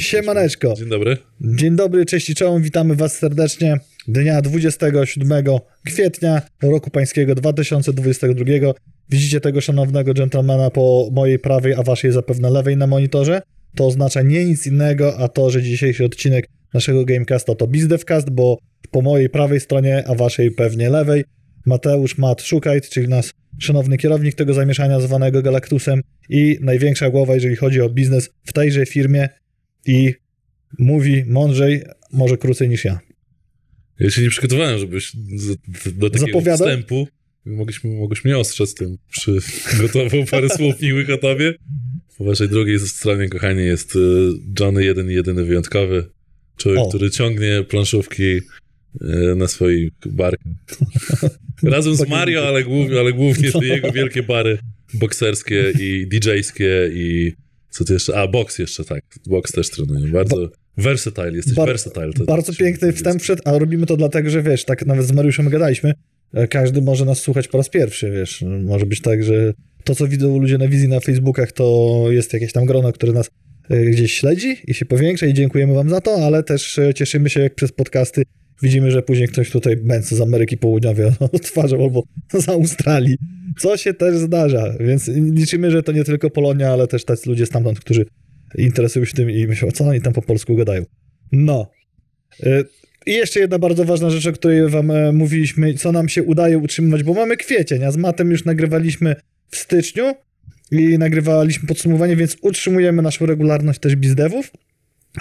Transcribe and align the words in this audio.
Siemaneczko. 0.00 0.74
Dzień 0.74 0.88
dobry. 0.88 1.16
Dzień 1.40 1.76
dobry, 1.76 2.06
cześć 2.06 2.30
i 2.30 2.34
czołem, 2.34 2.62
witamy 2.62 2.94
was 2.94 3.18
serdecznie 3.18 3.80
dnia 4.08 4.42
27 4.42 5.44
kwietnia 5.84 6.42
roku 6.62 6.90
pańskiego 6.90 7.34
2022. 7.34 8.44
Widzicie 9.10 9.40
tego 9.40 9.60
szanownego 9.60 10.14
gentlemana 10.14 10.70
po 10.70 11.08
mojej 11.12 11.38
prawej, 11.38 11.74
a 11.74 11.82
waszej 11.82 12.12
zapewne 12.12 12.50
lewej 12.50 12.76
na 12.76 12.86
monitorze. 12.86 13.42
To 13.74 13.86
oznacza 13.86 14.22
nie 14.22 14.44
nic 14.44 14.66
innego, 14.66 15.18
a 15.18 15.28
to, 15.28 15.50
że 15.50 15.62
dzisiejszy 15.62 16.04
odcinek 16.04 16.48
naszego 16.74 17.04
Gamecasta 17.04 17.54
to 17.54 17.66
BizDevCast, 17.66 18.30
bo 18.30 18.58
po 18.90 19.02
mojej 19.02 19.28
prawej 19.28 19.60
stronie, 19.60 20.04
a 20.06 20.14
waszej 20.14 20.50
pewnie 20.50 20.90
lewej, 20.90 21.24
Mateusz 21.66 22.18
Matt 22.18 22.42
Szukajt, 22.42 22.88
czyli 22.88 23.08
nasz 23.08 23.30
szanowny 23.58 23.98
kierownik 23.98 24.34
tego 24.34 24.54
zamieszania 24.54 25.00
zwanego 25.00 25.42
Galactusem 25.42 26.00
i 26.28 26.58
największa 26.60 27.10
głowa, 27.10 27.34
jeżeli 27.34 27.56
chodzi 27.56 27.80
o 27.80 27.90
biznes 27.90 28.30
w 28.44 28.52
tejże 28.52 28.86
firmie 28.86 29.28
i 29.86 30.14
mówi 30.78 31.24
mądrzej, 31.26 31.82
może 32.12 32.36
krócej 32.38 32.68
niż 32.68 32.84
ja. 32.84 33.00
Ja 34.00 34.10
się 34.10 34.22
nie 34.22 34.30
przygotowałem, 34.30 34.78
żebyś 34.78 35.12
z- 35.36 35.56
do 35.98 36.10
takiego 36.10 36.26
Zapowiadał? 36.26 36.68
wstępu 36.68 37.08
mogłeś, 37.44 37.84
mogłeś 37.84 38.24
mnie 38.24 38.38
ostrzec 38.38 38.74
tym. 38.74 38.98
Przygotował 39.66 40.24
parę 40.30 40.48
słów 40.48 40.80
miłych 40.82 41.10
o 41.10 41.18
tobie. 41.18 41.54
Po 42.18 42.24
waszej 42.24 42.48
drugiej 42.48 42.78
stronie, 42.80 43.28
kochani, 43.28 43.64
jest 43.64 43.96
y, 43.96 43.98
Johnny 44.60 44.84
jeden 44.84 45.10
jedyny 45.10 45.44
wyjątkowy. 45.44 46.04
Człowiek, 46.56 46.80
O. 46.80 46.88
który 46.88 47.10
ciągnie 47.10 47.64
planszówki 47.68 48.22
y, 48.22 48.40
na 49.36 49.48
swoich 49.48 49.90
barkach. 50.06 50.52
Razem 51.62 51.96
z 51.96 52.08
Mario, 52.08 52.48
ale 52.48 52.64
głównie, 52.64 53.00
ale 53.00 53.12
głównie 53.12 53.52
te 53.60 53.66
jego 53.66 53.92
wielkie 53.92 54.22
bary 54.22 54.58
bokserskie 54.94 55.72
i 55.80 56.06
DJ-skie 56.08 56.90
i 56.94 57.32
co 57.70 57.84
ty 57.84 57.92
jeszcze? 57.92 58.16
A, 58.16 58.28
boks 58.28 58.58
jeszcze, 58.58 58.84
tak. 58.84 59.04
Boks 59.26 59.52
też 59.52 59.70
trenuje. 59.70 60.12
Bardzo 60.12 60.50
versatile, 60.76 61.32
jesteś 61.32 61.54
Bar- 61.54 61.68
versatile. 61.68 62.12
To 62.12 62.24
Bardzo 62.24 62.52
piękny 62.54 62.92
wstęp 62.92 63.22
przed, 63.22 63.40
a 63.44 63.58
robimy 63.58 63.86
to 63.86 63.96
dlatego, 63.96 64.30
że 64.30 64.42
wiesz, 64.42 64.64
tak 64.64 64.86
nawet 64.86 65.06
z 65.06 65.12
Mariuszem 65.12 65.48
gadaliśmy, 65.48 65.92
e, 66.34 66.48
każdy 66.48 66.82
może 66.82 67.04
nas 67.04 67.18
słuchać 67.18 67.48
po 67.48 67.58
raz 67.58 67.68
pierwszy, 67.68 68.10
wiesz. 68.10 68.44
Może 68.62 68.86
być 68.86 69.00
tak, 69.00 69.24
że 69.24 69.52
to, 69.84 69.94
co 69.94 70.08
widzą 70.08 70.38
ludzie 70.38 70.58
na 70.58 70.68
wizji 70.68 70.88
na 70.88 71.00
Facebookach, 71.00 71.52
to 71.52 72.04
jest 72.10 72.32
jakieś 72.32 72.52
tam 72.52 72.66
grono, 72.66 72.92
które 72.92 73.12
nas 73.12 73.30
e, 73.70 73.84
gdzieś 73.84 74.12
śledzi 74.12 74.56
i 74.66 74.74
się 74.74 74.86
powiększa 74.86 75.26
i 75.26 75.34
dziękujemy 75.34 75.74
wam 75.74 75.90
za 75.90 76.00
to, 76.00 76.26
ale 76.26 76.42
też 76.42 76.78
e, 76.78 76.94
cieszymy 76.94 77.30
się, 77.30 77.40
jak 77.40 77.54
przez 77.54 77.72
podcasty 77.72 78.22
widzimy, 78.62 78.90
że 78.90 79.02
później 79.02 79.28
ktoś 79.28 79.50
tutaj 79.50 79.76
będce 79.76 80.16
z 80.16 80.20
Ameryki 80.20 80.56
Południowej 80.56 81.06
odtwarzał 81.32 81.84
albo 81.84 82.02
z 82.32 82.48
Australii, 82.48 83.16
co 83.58 83.76
się 83.76 83.94
też 83.94 84.16
zdarza, 84.16 84.74
więc 84.80 85.08
liczymy, 85.08 85.70
że 85.70 85.82
to 85.82 85.92
nie 85.92 86.04
tylko 86.04 86.30
Polonia, 86.30 86.72
ale 86.72 86.86
też 86.86 87.04
tacy 87.04 87.30
ludzie 87.30 87.46
stamtąd, 87.46 87.80
którzy 87.80 88.06
interesują 88.58 89.04
się 89.04 89.14
tym 89.14 89.30
i 89.30 89.46
myślą, 89.46 89.70
co 89.70 89.84
oni 89.84 90.00
tam 90.00 90.12
po 90.12 90.22
polsku 90.22 90.56
gadają. 90.56 90.84
No. 91.32 91.70
Y, 92.46 92.64
I 93.06 93.12
jeszcze 93.12 93.40
jedna 93.40 93.58
bardzo 93.58 93.84
ważna 93.84 94.10
rzecz, 94.10 94.26
o 94.26 94.32
której 94.32 94.68
wam 94.68 94.90
e, 94.90 95.12
mówiliśmy, 95.12 95.74
co 95.74 95.92
nam 95.92 96.08
się 96.08 96.22
udaje 96.22 96.58
utrzymywać, 96.58 97.02
bo 97.02 97.14
mamy 97.14 97.36
kwiecień, 97.36 97.84
a 97.84 97.92
z 97.92 97.96
Matem 97.96 98.30
już 98.30 98.44
nagrywaliśmy 98.44 99.16
w 99.50 99.56
styczniu 99.56 100.14
i 100.70 100.98
nagrywaliśmy 100.98 101.68
podsumowanie, 101.68 102.16
więc 102.16 102.36
utrzymujemy 102.42 103.02
naszą 103.02 103.26
regularność 103.26 103.78
też 103.78 103.96
bizdevów. 103.96 104.50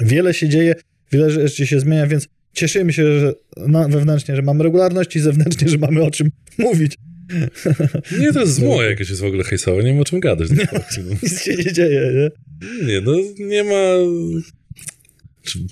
Wiele 0.02 0.34
się 0.34 0.50
dzieje, 0.50 0.76
wiele 1.12 1.32
rzeczy 1.32 1.68
się 1.68 1.80
zmienia, 1.80 2.08
więc 2.08 2.28
cieszymy 2.54 2.94
się 2.94 3.20
że 3.20 3.34
na, 3.68 3.88
wewnętrznie, 3.88 4.36
że 4.36 4.42
mamy 4.42 4.64
regularność 4.64 5.16
i 5.16 5.20
zewnętrznie, 5.20 5.70
że 5.70 5.78
mamy 5.78 6.02
o 6.04 6.12
czym 6.12 6.30
mówić. 6.58 6.98
Nie, 8.20 8.34
to 8.34 8.40
jest 8.40 8.54
zło 8.54 8.84
jakieś 8.84 9.10
jest 9.10 9.22
w 9.22 9.26
ogóle 9.26 9.44
hejsowe, 9.44 9.84
nie 9.84 9.94
ma 9.94 10.02
o 10.02 10.06
czym 10.06 10.20
gadać. 10.20 10.50
No. 10.58 11.16
Nic 11.24 11.42
się 11.42 11.56
nie 11.56 11.74
dzieje, 11.74 12.12
nie? 12.16 12.30
Nie, 12.88 13.02
no 13.02 13.14
nie 13.40 13.64
ma... 13.64 13.94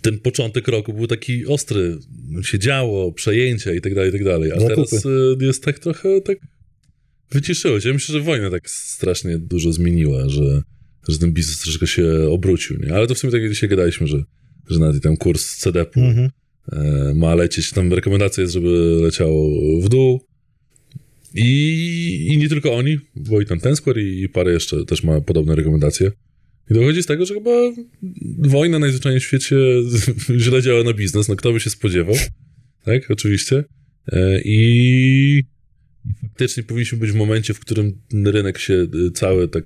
Ten 0.02 0.20
początek 0.20 0.68
roku 0.68 0.94
był 0.94 1.08
taki 1.08 1.46
ostry, 1.48 1.98
się 2.44 2.60
działo, 2.60 3.12
przejęcia 3.12 3.74
i 3.74 3.82
tak 3.82 3.96
dalej, 3.96 4.10
i 4.10 4.14
tak 4.14 4.24
dalej. 4.24 4.52
A 4.52 4.60
Zakupy. 4.60 4.76
teraz 4.76 5.06
y, 5.06 5.38
jest 5.46 5.64
tak 5.64 5.80
trochę 5.80 6.22
tak 6.22 6.38
wyciszyło 7.32 7.80
się. 7.80 7.88
Ja 7.88 7.94
myślę, 7.94 8.14
że 8.14 8.22
wojna 8.22 8.50
tak 8.50 8.70
strasznie 8.70 9.38
dużo 9.38 9.74
zmieniła, 9.74 10.30
że, 10.30 10.62
że 11.10 11.20
ten 11.20 11.32
biznes 11.32 11.60
troszeczkę 11.60 11.88
się 11.88 12.28
obrócił, 12.32 12.78
nie? 12.80 12.94
Ale 12.94 13.08
to 13.08 13.16
w 13.16 13.18
sumie 13.18 13.32
tak 13.32 13.42
jak 13.42 13.52
dzisiaj 13.52 13.70
gadaliśmy, 13.70 14.08
że, 14.08 14.24
że 14.70 14.80
nawet 14.80 15.04
ten 15.04 15.18
kurs 15.18 15.58
CDP-u 15.58 16.04
Mhm. 16.04 16.26
e, 16.26 16.30
ma 17.16 17.36
lecieć, 17.36 17.72
tam 17.72 17.94
rekomendacja 17.94 18.42
jest, 18.42 18.54
żeby 18.54 19.00
leciało 19.02 19.52
w 19.82 19.90
dół. 19.90 20.22
I, 21.36 22.28
I 22.32 22.38
nie 22.38 22.50
tylko 22.50 22.76
oni, 22.76 22.98
bo 23.16 23.42
i 23.42 23.46
tam 23.46 23.60
ten 23.60 23.76
Square 23.76 23.98
i, 23.98 24.22
i 24.22 24.30
parę 24.30 24.54
jeszcze 24.54 24.86
też 24.86 25.04
ma 25.04 25.22
podobne 25.22 25.56
rekomendacje. 25.56 26.12
I 26.72 26.74
dochodzi 26.74 27.04
z 27.04 27.06
tego, 27.06 27.26
że 27.26 27.34
chyba 27.34 27.52
wojna 28.40 28.80
najzwyczajniej 28.80 29.20
w 29.20 29.24
świecie 29.24 29.56
źle 30.46 30.62
działa 30.62 30.84
na 30.84 30.94
biznes, 30.94 31.28
no 31.28 31.36
kto 31.36 31.54
by 31.54 31.60
się 31.60 31.70
spodziewał, 31.70 32.16
tak, 32.84 33.12
oczywiście. 33.12 33.64
E, 34.12 34.42
I 34.46 35.44
faktycznie 36.22 36.64
powinniśmy 36.64 36.98
być 36.98 37.12
w 37.12 37.16
momencie, 37.16 37.54
w 37.54 37.60
którym 37.60 38.02
rynek 38.26 38.58
się 38.58 38.74
y, 38.74 39.12
cały 39.12 39.48
tak 39.48 39.64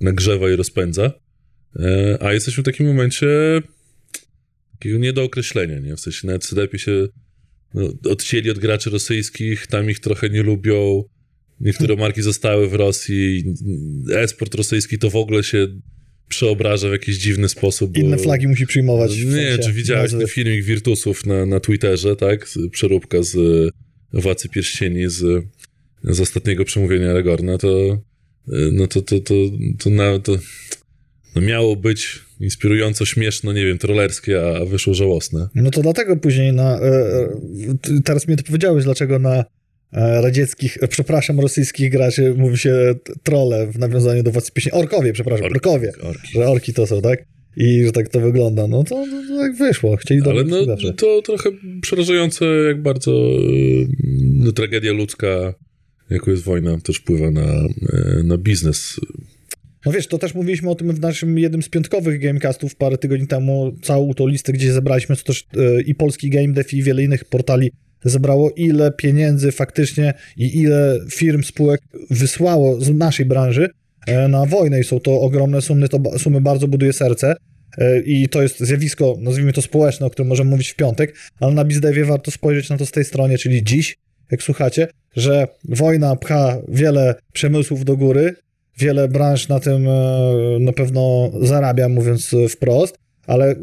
nagrzewa 0.00 0.50
i 0.50 0.56
rozpędza, 0.56 1.12
E, 1.80 2.18
a 2.22 2.32
jesteśmy 2.32 2.62
w 2.62 2.66
takim 2.66 2.86
momencie 2.86 3.28
takiego 4.78 4.98
niedookreślenia, 4.98 5.78
nie? 5.78 5.96
W 5.96 6.00
sensie 6.00 6.26
nawet 6.26 6.44
CDP 6.44 6.78
się 6.78 7.08
no, 7.74 7.92
odcięli 8.10 8.50
od 8.50 8.58
graczy 8.58 8.90
rosyjskich, 8.90 9.66
tam 9.66 9.90
ich 9.90 10.00
trochę 10.00 10.30
nie 10.30 10.42
lubią, 10.42 11.04
niektóre 11.60 11.96
marki 11.96 12.22
zostały 12.22 12.68
w 12.68 12.74
Rosji, 12.74 13.44
esport 14.16 14.54
rosyjski 14.54 14.98
to 14.98 15.10
w 15.10 15.16
ogóle 15.16 15.44
się 15.44 15.68
przeobraża 16.28 16.88
w 16.88 16.92
jakiś 16.92 17.16
dziwny 17.16 17.48
sposób. 17.48 17.98
Inne 17.98 18.18
flagi 18.18 18.48
musi 18.48 18.66
przyjmować. 18.66 19.12
w 19.12 19.24
nie 19.24 19.46
wiem, 19.46 19.58
czy 19.62 19.72
widziałeś 19.72 20.10
ten 20.10 20.26
filmik 20.26 20.64
Virtusów 20.64 21.26
na, 21.26 21.46
na 21.46 21.60
Twitterze, 21.60 22.16
tak? 22.16 22.48
Przeróbka 22.70 23.22
z 23.22 23.34
y, 23.34 23.70
Władcy 24.12 24.48
Pierścieni 24.48 25.10
z, 25.10 25.44
z 26.04 26.20
ostatniego 26.20 26.64
przemówienia 26.64 27.10
Aragorna, 27.10 27.58
to 27.58 28.02
y, 28.48 28.70
no 28.72 28.86
to, 28.86 29.02
to, 29.02 29.20
to, 29.20 29.34
to, 29.78 29.90
na, 29.90 30.18
to 30.18 30.38
no 31.36 31.42
miało 31.42 31.76
być 31.76 32.20
inspirująco 32.40 33.04
śmieszno, 33.04 33.52
nie 33.52 33.64
wiem, 33.66 33.78
trollerskie, 33.78 34.40
a, 34.56 34.64
wyszło 34.64 34.94
żałosne. 34.94 35.48
No 35.54 35.70
to 35.70 35.82
dlatego 35.82 36.16
później 36.16 36.52
na. 36.52 36.80
E, 36.80 36.86
e, 36.86 37.28
teraz 38.04 38.28
mi 38.28 38.36
to 38.36 38.42
powiedziałeś, 38.42 38.84
dlaczego 38.84 39.18
na 39.18 39.44
e, 39.92 40.20
radzieckich, 40.22 40.78
przepraszam, 40.88 41.40
rosyjskich 41.40 41.90
graczy 41.90 42.34
mówi 42.36 42.58
się 42.58 42.94
t- 43.04 43.12
trolle 43.22 43.66
w 43.66 43.78
nawiązaniu 43.78 44.22
do 44.22 44.30
władcy 44.30 44.52
pieśni. 44.52 44.72
Orkowie, 44.72 45.12
przepraszam, 45.12 45.44
Orki, 45.46 45.56
orkowie. 45.56 45.92
orki. 46.02 46.28
Że 46.34 46.46
orki 46.48 46.72
to 46.74 46.86
są, 46.86 47.02
tak? 47.02 47.24
I 47.56 47.84
że 47.86 47.92
tak 47.92 48.08
to 48.08 48.20
wygląda. 48.20 48.66
No 48.66 48.84
to, 48.84 48.90
to, 48.94 49.06
to 49.28 49.38
tak 49.40 49.56
wyszło. 49.56 49.96
Chcieli 49.96 50.20
Ale 50.30 50.44
no, 50.44 50.64
zawsze. 50.64 50.92
to 50.92 51.22
trochę 51.22 51.50
przerażające, 51.82 52.44
jak 52.44 52.82
bardzo 52.82 53.12
no, 54.22 54.52
tragedia 54.52 54.92
ludzka, 54.92 55.54
jaką 56.10 56.30
jest 56.30 56.42
wojna, 56.42 56.78
też 56.80 56.96
wpływa 56.96 57.30
na, 57.30 57.64
y, 58.20 58.22
na 58.24 58.38
biznes. 58.38 59.00
No 59.86 59.92
wiesz, 59.92 60.06
to 60.06 60.18
też 60.18 60.34
mówiliśmy 60.34 60.70
o 60.70 60.74
tym 60.74 60.92
w 60.92 61.00
naszym 61.00 61.38
jednym 61.38 61.62
z 61.62 61.68
piątkowych 61.68 62.20
gamecastów 62.20 62.76
parę 62.76 62.98
tygodni 62.98 63.26
temu. 63.26 63.72
Całą 63.82 64.14
tą 64.14 64.26
listę, 64.26 64.52
gdzie 64.52 64.72
zebraliśmy, 64.72 65.16
co 65.16 65.24
też 65.24 65.46
e, 65.56 65.82
i 65.82 65.94
polski 65.94 66.30
Game 66.30 66.48
Dev 66.48 66.76
i 66.76 66.82
wiele 66.82 67.02
innych 67.02 67.24
portali 67.24 67.70
zebrało, 68.04 68.50
ile 68.50 68.92
pieniędzy 68.92 69.52
faktycznie 69.52 70.14
i 70.36 70.60
ile 70.60 71.00
firm, 71.10 71.42
spółek 71.42 71.80
wysłało 72.10 72.80
z 72.80 72.90
naszej 72.90 73.26
branży 73.26 73.68
e, 74.06 74.28
na 74.28 74.46
wojnę 74.46 74.80
i 74.80 74.84
są 74.84 75.00
to 75.00 75.20
ogromne 75.20 75.62
sumy, 75.62 75.88
to 75.88 76.18
sumy 76.18 76.40
bardzo 76.40 76.68
buduje 76.68 76.92
serce. 76.92 77.34
E, 77.78 78.00
I 78.00 78.28
to 78.28 78.42
jest 78.42 78.60
zjawisko, 78.60 79.16
nazwijmy 79.20 79.52
to 79.52 79.62
społeczne, 79.62 80.06
o 80.06 80.10
którym 80.10 80.28
możemy 80.28 80.50
mówić 80.50 80.68
w 80.68 80.76
piątek, 80.76 81.14
ale 81.40 81.54
na 81.54 81.64
BizDevie 81.64 82.04
warto 82.04 82.30
spojrzeć 82.30 82.70
na 82.70 82.76
to 82.76 82.86
z 82.86 82.90
tej 82.90 83.04
strony, 83.04 83.38
czyli 83.38 83.64
dziś, 83.64 83.96
jak 84.30 84.42
słuchacie, 84.42 84.88
że 85.16 85.48
wojna 85.64 86.16
pcha 86.16 86.58
wiele 86.68 87.14
przemysłów 87.32 87.84
do 87.84 87.96
góry, 87.96 88.34
wiele 88.78 89.08
branż 89.08 89.48
na 89.48 89.60
tym 89.60 89.88
e, 89.88 90.58
na 90.60 90.72
pewno 90.72 91.32
zarabia, 91.42 91.88
mówiąc 91.88 92.34
wprost, 92.48 92.98
ale 93.26 93.54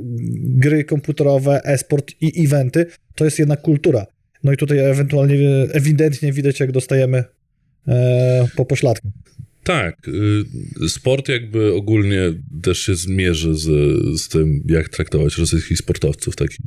gry 0.44 0.84
komputerowe, 0.84 1.62
e-sport 1.66 2.12
i 2.22 2.46
eventy 2.46 2.86
to 3.16 3.26
jest 3.26 3.40
jednak 3.40 3.62
kultura. 3.62 4.06
No 4.44 4.52
i 4.52 4.58
tutaj 4.58 4.80
ewentualnie 4.80 5.36
ewidentnie 5.74 6.34
widać, 6.34 6.60
jak 6.60 6.72
dostajemy 6.72 7.24
e, 7.88 8.48
po 8.56 8.66
pośladku. 8.66 9.12
Tak, 9.64 10.08
y, 10.84 10.90
sport 10.90 11.30
jakby 11.30 11.74
ogólnie 11.74 12.20
też 12.64 12.80
się 12.80 12.96
zmierzy 12.96 13.56
z, 13.56 13.68
z 14.22 14.30
tym, 14.30 14.64
jak 14.70 14.90
traktować 14.90 15.38
rosyjskich 15.38 15.78
sportowców. 15.78 16.36
Taki 16.36 16.58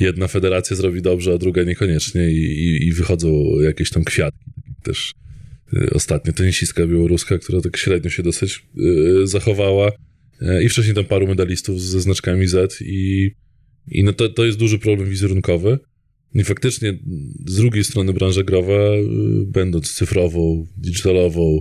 jedna 0.00 0.28
federacja 0.28 0.76
zrobi 0.76 1.02
dobrze, 1.02 1.32
a 1.32 1.38
druga 1.38 1.62
niekoniecznie 1.62 2.30
i, 2.30 2.44
i, 2.44 2.86
i 2.86 2.92
wychodzą 2.92 3.28
jakieś 3.60 3.90
tam 3.90 4.04
kwiatki. 4.04 4.50
Też 4.82 5.12
ostatnio 5.92 6.32
tenisistka 6.32 6.86
białoruska, 6.86 7.38
która 7.38 7.60
tak 7.60 7.76
średnio 7.76 8.10
się 8.10 8.22
dosyć 8.22 8.66
y, 8.78 9.26
zachowała 9.26 9.88
y, 10.42 10.62
i 10.62 10.68
wcześniej 10.68 10.94
tam 10.94 11.04
paru 11.04 11.26
medalistów 11.26 11.82
ze 11.82 12.00
znaczkami 12.00 12.46
Z 12.46 12.82
i, 12.82 13.30
i 13.88 14.04
no 14.04 14.12
to, 14.12 14.28
to 14.28 14.44
jest 14.44 14.58
duży 14.58 14.78
problem 14.78 15.10
wizerunkowy. 15.10 15.78
I 16.34 16.44
faktycznie 16.44 16.98
z 17.46 17.56
drugiej 17.56 17.84
strony 17.84 18.12
branża 18.12 18.42
growa, 18.42 18.94
y, 18.94 19.02
będąc 19.46 19.94
cyfrową, 19.94 20.66
digitalową, 20.76 21.60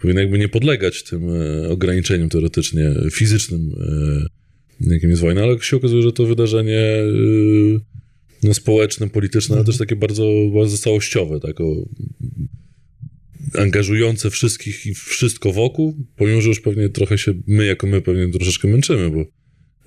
powinna 0.00 0.20
jakby 0.20 0.38
nie 0.38 0.48
podlegać 0.48 1.02
tym 1.02 1.30
e, 1.30 1.68
ograniczeniom 1.68 2.28
teoretycznie 2.28 2.94
fizycznym 3.12 3.72
jakim 4.80 5.10
jest 5.10 5.22
wojna, 5.22 5.42
ale 5.42 5.60
się 5.60 5.76
okazuje, 5.76 6.02
że 6.02 6.12
to 6.12 6.26
wydarzenie 6.26 6.82
no, 8.42 8.54
społeczne, 8.54 9.08
polityczne, 9.08 9.52
ale 9.52 9.60
Mhm. 9.60 9.66
też 9.66 9.78
takie 9.78 9.96
bardzo, 9.96 10.32
bardzo 10.54 10.78
całościowe, 10.78 11.40
tak, 11.40 11.60
o, 11.60 11.88
angażujące 13.54 14.30
wszystkich 14.30 14.86
i 14.86 14.94
wszystko 14.94 15.52
wokół, 15.52 16.06
pomimo, 16.16 16.40
że 16.40 16.48
już 16.48 16.60
pewnie 16.60 16.88
trochę 16.88 17.18
się, 17.18 17.34
my 17.46 17.66
jako 17.66 17.86
my 17.86 18.02
pewnie 18.02 18.32
troszeczkę 18.32 18.68
męczymy, 18.68 19.10
bo, 19.10 19.24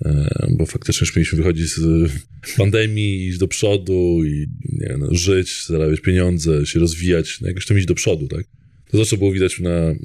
e, 0.06 0.48
bo 0.58 0.66
faktycznie 0.66 1.06
już 1.06 1.16
mieliśmy 1.16 1.38
wychodzić 1.38 1.68
z 1.76 2.12
pandemii, 2.58 3.28
iść 3.28 3.38
do 3.38 3.48
przodu 3.48 4.22
i 4.26 4.48
nie, 4.64 4.96
no, 5.00 5.08
żyć, 5.12 5.66
zarabiać 5.66 6.00
pieniądze, 6.00 6.66
się 6.66 6.80
rozwijać, 6.80 7.42
no, 7.42 7.48
jakoś 7.48 7.66
tam 7.66 7.78
iść 7.78 7.88
do 7.88 7.96
przodu, 7.96 8.28
tak. 8.28 8.46
To 8.92 8.98
zawsze 8.98 9.18
było 9.18 9.32
widać 9.32 9.60
na, 9.60 9.70
e, 9.70 9.96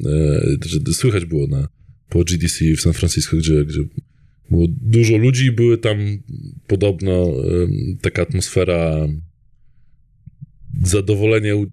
że 0.67 0.79
słychać 0.93 1.25
było 1.25 1.47
na, 1.47 1.69
po 2.09 2.25
GDC 2.25 2.65
w 2.77 2.81
San 2.81 2.93
Francisco, 2.93 3.37
gdzie, 3.37 3.65
gdzie 3.65 3.81
było 4.51 4.67
dużo 4.69 5.17
ludzi, 5.17 5.53
były 5.53 5.79
tam 5.79 6.19
podobno 6.67 7.33
em, 7.63 7.99
taka 8.01 8.23
atmosfera 8.23 9.09
zadowolenia, 10.85 11.57
u- 11.57 11.67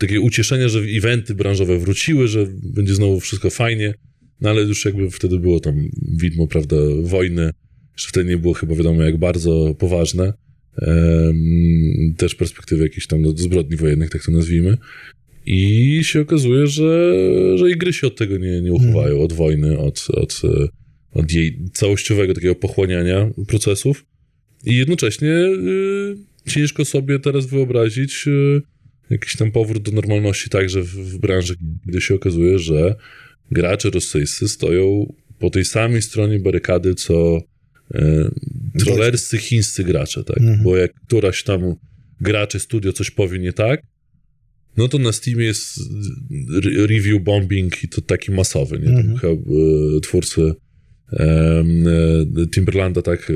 takiego 0.00 0.22
ucieszenia, 0.22 0.68
że 0.68 0.80
eventy 0.80 1.34
branżowe 1.34 1.78
wróciły, 1.78 2.28
że 2.28 2.46
będzie 2.62 2.94
znowu 2.94 3.20
wszystko 3.20 3.50
fajnie, 3.50 3.94
no 4.40 4.50
ale 4.50 4.62
już 4.62 4.84
jakby 4.84 5.10
wtedy 5.10 5.38
było 5.38 5.60
tam 5.60 5.88
widmo, 6.12 6.46
prawda, 6.46 6.76
wojny, 7.02 7.50
jeszcze 7.92 8.08
wtedy 8.08 8.30
nie 8.30 8.38
było 8.38 8.54
chyba 8.54 8.74
wiadomo 8.74 9.02
jak 9.02 9.18
bardzo 9.18 9.74
poważne, 9.78 10.32
też 12.16 12.34
perspektywy 12.34 12.82
jakichś 12.82 13.06
tam 13.06 13.22
no, 13.22 13.32
zbrodni 13.36 13.76
wojennych, 13.76 14.10
tak 14.10 14.24
to 14.24 14.32
nazwijmy. 14.32 14.76
I 15.46 16.00
się 16.02 16.20
okazuje, 16.20 16.66
że, 16.66 17.12
że 17.58 17.70
i 17.70 17.76
gry 17.76 17.92
się 17.92 18.06
od 18.06 18.16
tego 18.16 18.38
nie, 18.38 18.60
nie 18.60 18.72
uchowają, 18.72 19.20
od 19.20 19.32
wojny, 19.32 19.78
od, 19.78 20.06
od, 20.12 20.40
e, 20.44 20.68
od 21.12 21.32
jej 21.32 21.58
całościowego 21.72 22.34
takiego 22.34 22.54
pochłaniania 22.54 23.30
procesów. 23.48 24.04
I 24.64 24.76
jednocześnie 24.76 25.28
y, 25.28 26.16
ciężko 26.46 26.84
sobie 26.84 27.18
teraz 27.18 27.46
wyobrazić 27.46 28.24
y, 28.26 28.62
jakiś 29.10 29.36
tam 29.36 29.52
powrót 29.52 29.82
do 29.82 29.92
normalności 29.92 30.50
także 30.50 30.82
w, 30.82 30.88
w 30.88 31.18
branży, 31.18 31.54
kiedy 31.86 32.00
się 32.00 32.14
okazuje, 32.14 32.58
że 32.58 32.94
gracze 33.50 33.90
rosyjscy 33.90 34.48
stoją 34.48 35.14
po 35.38 35.50
tej 35.50 35.64
samej 35.64 36.02
stronie 36.02 36.40
barykady, 36.40 36.94
co 36.94 37.42
e, 37.94 38.30
trollerscy 38.78 39.38
chińscy 39.38 39.84
gracze, 39.84 40.24
tak? 40.24 40.38
Mhm. 40.38 40.62
Bo 40.62 40.76
jak 40.76 40.90
któraś 41.06 41.42
tam 41.42 41.74
gracze 42.20 42.60
studio 42.60 42.92
coś 42.92 43.10
powie 43.10 43.38
nie 43.38 43.52
tak, 43.52 43.82
no 44.76 44.88
to 44.88 44.98
na 44.98 45.12
Steamie 45.12 45.44
jest 45.44 45.80
re- 46.64 46.86
review 46.86 47.22
bombing 47.22 47.84
i 47.84 47.88
to 47.88 48.00
taki 48.00 48.32
masowy, 48.32 48.78
nie? 48.78 48.88
Mhm. 48.88 49.16
chyba 49.16 49.32
e, 49.32 50.00
twórcy 50.02 50.42
e, 50.42 50.54
Timberlanda 52.50 53.02
tak 53.02 53.30
e, 53.30 53.34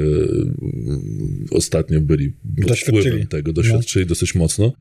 ostatnio 1.50 2.00
byli 2.00 2.32
pod 2.62 2.78
wpływem 2.78 3.26
tego, 3.26 3.52
doświadczyli 3.52 4.06
dosyć 4.06 4.34
mocno, 4.34 4.72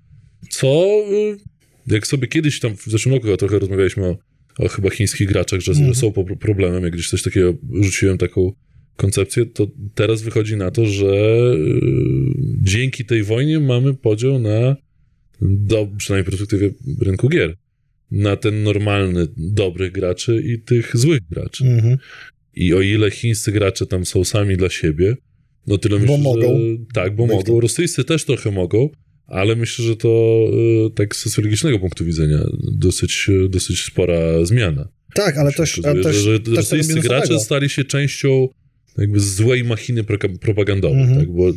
co 0.49 0.67
e, 0.67 1.93
jak 1.93 2.07
sobie 2.07 2.27
kiedyś 2.27 2.59
tam 2.59 2.77
w 2.77 2.85
zeszłym 2.85 3.15
roku 3.15 3.37
trochę 3.37 3.59
rozmawialiśmy 3.59 4.05
o, 4.05 4.17
o 4.57 4.67
chyba 4.67 4.89
chińskich 4.89 5.27
graczach, 5.27 5.59
że 5.59 5.71
Mhm. 5.71 5.95
są 5.95 6.11
problemem, 6.39 6.83
jak 6.83 6.93
gdzieś 6.93 7.09
coś 7.09 7.21
takiego 7.21 7.53
rzuciłem 7.81 8.17
taką 8.17 8.51
koncepcję, 8.95 9.45
to 9.45 9.67
teraz 9.95 10.21
wychodzi 10.21 10.57
na 10.57 10.71
to, 10.71 10.85
że 10.85 11.05
e, 11.05 11.55
dzięki 12.61 13.05
tej 13.05 13.23
wojnie 13.23 13.59
mamy 13.59 13.93
podział 13.93 14.39
na 14.39 14.75
do, 15.41 15.87
przynajmniej 15.97 16.23
w 16.23 16.29
perspektywie 16.29 16.71
rynku 17.01 17.29
gier, 17.29 17.55
na 18.11 18.35
ten 18.35 18.63
normalny, 18.63 19.27
dobrych 19.37 19.91
graczy 19.91 20.43
i 20.45 20.59
tych 20.59 20.97
złych 20.97 21.19
graczy. 21.29 21.65
Mhm. 21.65 21.97
I 22.55 22.73
o 22.73 22.81
ile 22.81 23.11
chińscy 23.11 23.51
gracze 23.51 23.85
tam 23.85 24.05
są 24.05 24.23
sami 24.23 24.57
dla 24.57 24.69
siebie, 24.69 25.15
no 25.67 25.77
tyle 25.77 25.99
myślę, 25.99 26.17
mogą. 26.17 26.41
że... 26.41 26.77
Tak, 26.93 27.15
bo 27.15 27.27
Być 27.27 27.35
mogą. 27.35 27.59
Rosyjscy 27.59 28.03
też 28.03 28.25
trochę 28.25 28.51
mogą, 28.51 28.89
ale 29.27 29.55
myślę, 29.55 29.85
że 29.85 29.95
to 29.95 30.43
e, 30.87 30.89
tak 30.89 31.15
z 31.15 31.19
socjologicznego 31.19 31.79
punktu 31.79 32.05
widzenia 32.05 32.39
dosyć, 32.71 33.27
e, 33.45 33.49
dosyć 33.49 33.79
spora 33.81 34.45
zmiana. 34.45 34.89
Tak, 35.15 35.37
ale 35.37 35.51
też, 35.53 35.79
okazuje, 35.79 35.93
ale 35.93 36.03
też, 36.03 36.15
że, 36.15 36.31
że 36.33 36.39
też 36.39 36.55
rosyjscy 36.55 36.99
gracze 36.99 37.39
stali 37.39 37.69
się 37.69 37.83
częścią 37.83 38.47
jakby 38.97 39.19
złej 39.19 39.63
machiny 39.63 40.03
propagandowej, 40.41 41.01
Mhm. 41.01 41.19
tak? 41.19 41.31
Bo 41.31 41.53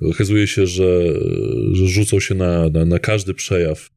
okazuje 0.00 0.46
się, 0.46 0.66
że, 0.66 1.14
że 1.72 1.86
rzucą 1.88 2.20
się 2.20 2.34
na, 2.34 2.68
na, 2.68 2.84
na 2.84 2.98
każdy 2.98 3.34
przejaw 3.34 3.90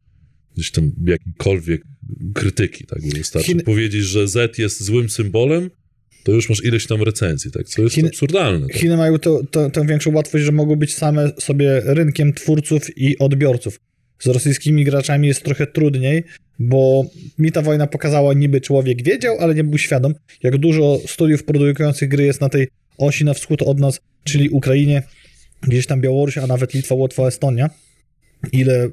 gdzieś 0.55 0.71
tam 0.71 0.91
jakiejkolwiek 1.05 1.81
krytyki, 2.33 2.85
tak? 2.85 3.01
Bo 3.01 3.17
wystarczy 3.17 3.51
Chiny- 3.51 3.63
powiedzieć, 3.63 4.03
że 4.03 4.27
Z 4.27 4.57
jest 4.57 4.83
złym 4.83 5.09
symbolem, 5.09 5.69
to 6.23 6.31
już 6.31 6.49
masz 6.49 6.63
ileś 6.63 6.87
tam 6.87 7.03
recenzji, 7.03 7.51
tak? 7.51 7.67
Co 7.67 7.81
jest 7.81 7.95
Chiny- 7.95 8.07
absurdalne. 8.07 8.67
Tak? 8.67 8.77
Chiny 8.77 8.97
mają 8.97 9.19
to, 9.19 9.41
to, 9.51 9.69
tę 9.69 9.87
większą 9.87 10.13
łatwość, 10.13 10.45
że 10.45 10.51
mogą 10.51 10.75
być 10.75 10.95
same 10.95 11.31
sobie 11.39 11.81
rynkiem 11.85 12.33
twórców 12.33 12.97
i 12.97 13.17
odbiorców. 13.19 13.79
Z 14.19 14.27
rosyjskimi 14.27 14.85
graczami 14.85 15.27
jest 15.27 15.43
trochę 15.43 15.67
trudniej, 15.67 16.23
bo 16.59 17.05
mi 17.37 17.51
ta 17.51 17.61
wojna 17.61 17.87
pokazała, 17.87 18.33
niby 18.33 18.61
człowiek 18.61 19.03
wiedział, 19.03 19.37
ale 19.39 19.55
nie 19.55 19.63
był 19.63 19.77
świadom, 19.77 20.13
jak 20.43 20.57
dużo 20.57 20.99
studiów 21.07 21.43
produkujących 21.43 22.09
gry 22.09 22.23
jest 22.23 22.41
na 22.41 22.49
tej 22.49 22.67
osi 22.97 23.25
na 23.25 23.33
wschód 23.33 23.61
od 23.61 23.79
nas, 23.79 23.99
czyli 24.23 24.49
Ukrainie, 24.49 25.03
gdzieś 25.61 25.87
tam 25.87 26.01
Białoruś, 26.01 26.37
a 26.37 26.47
nawet 26.47 26.73
Litwa, 26.73 26.95
Łotwa, 26.95 27.27
Estonia. 27.27 27.69
Ile 28.51 28.89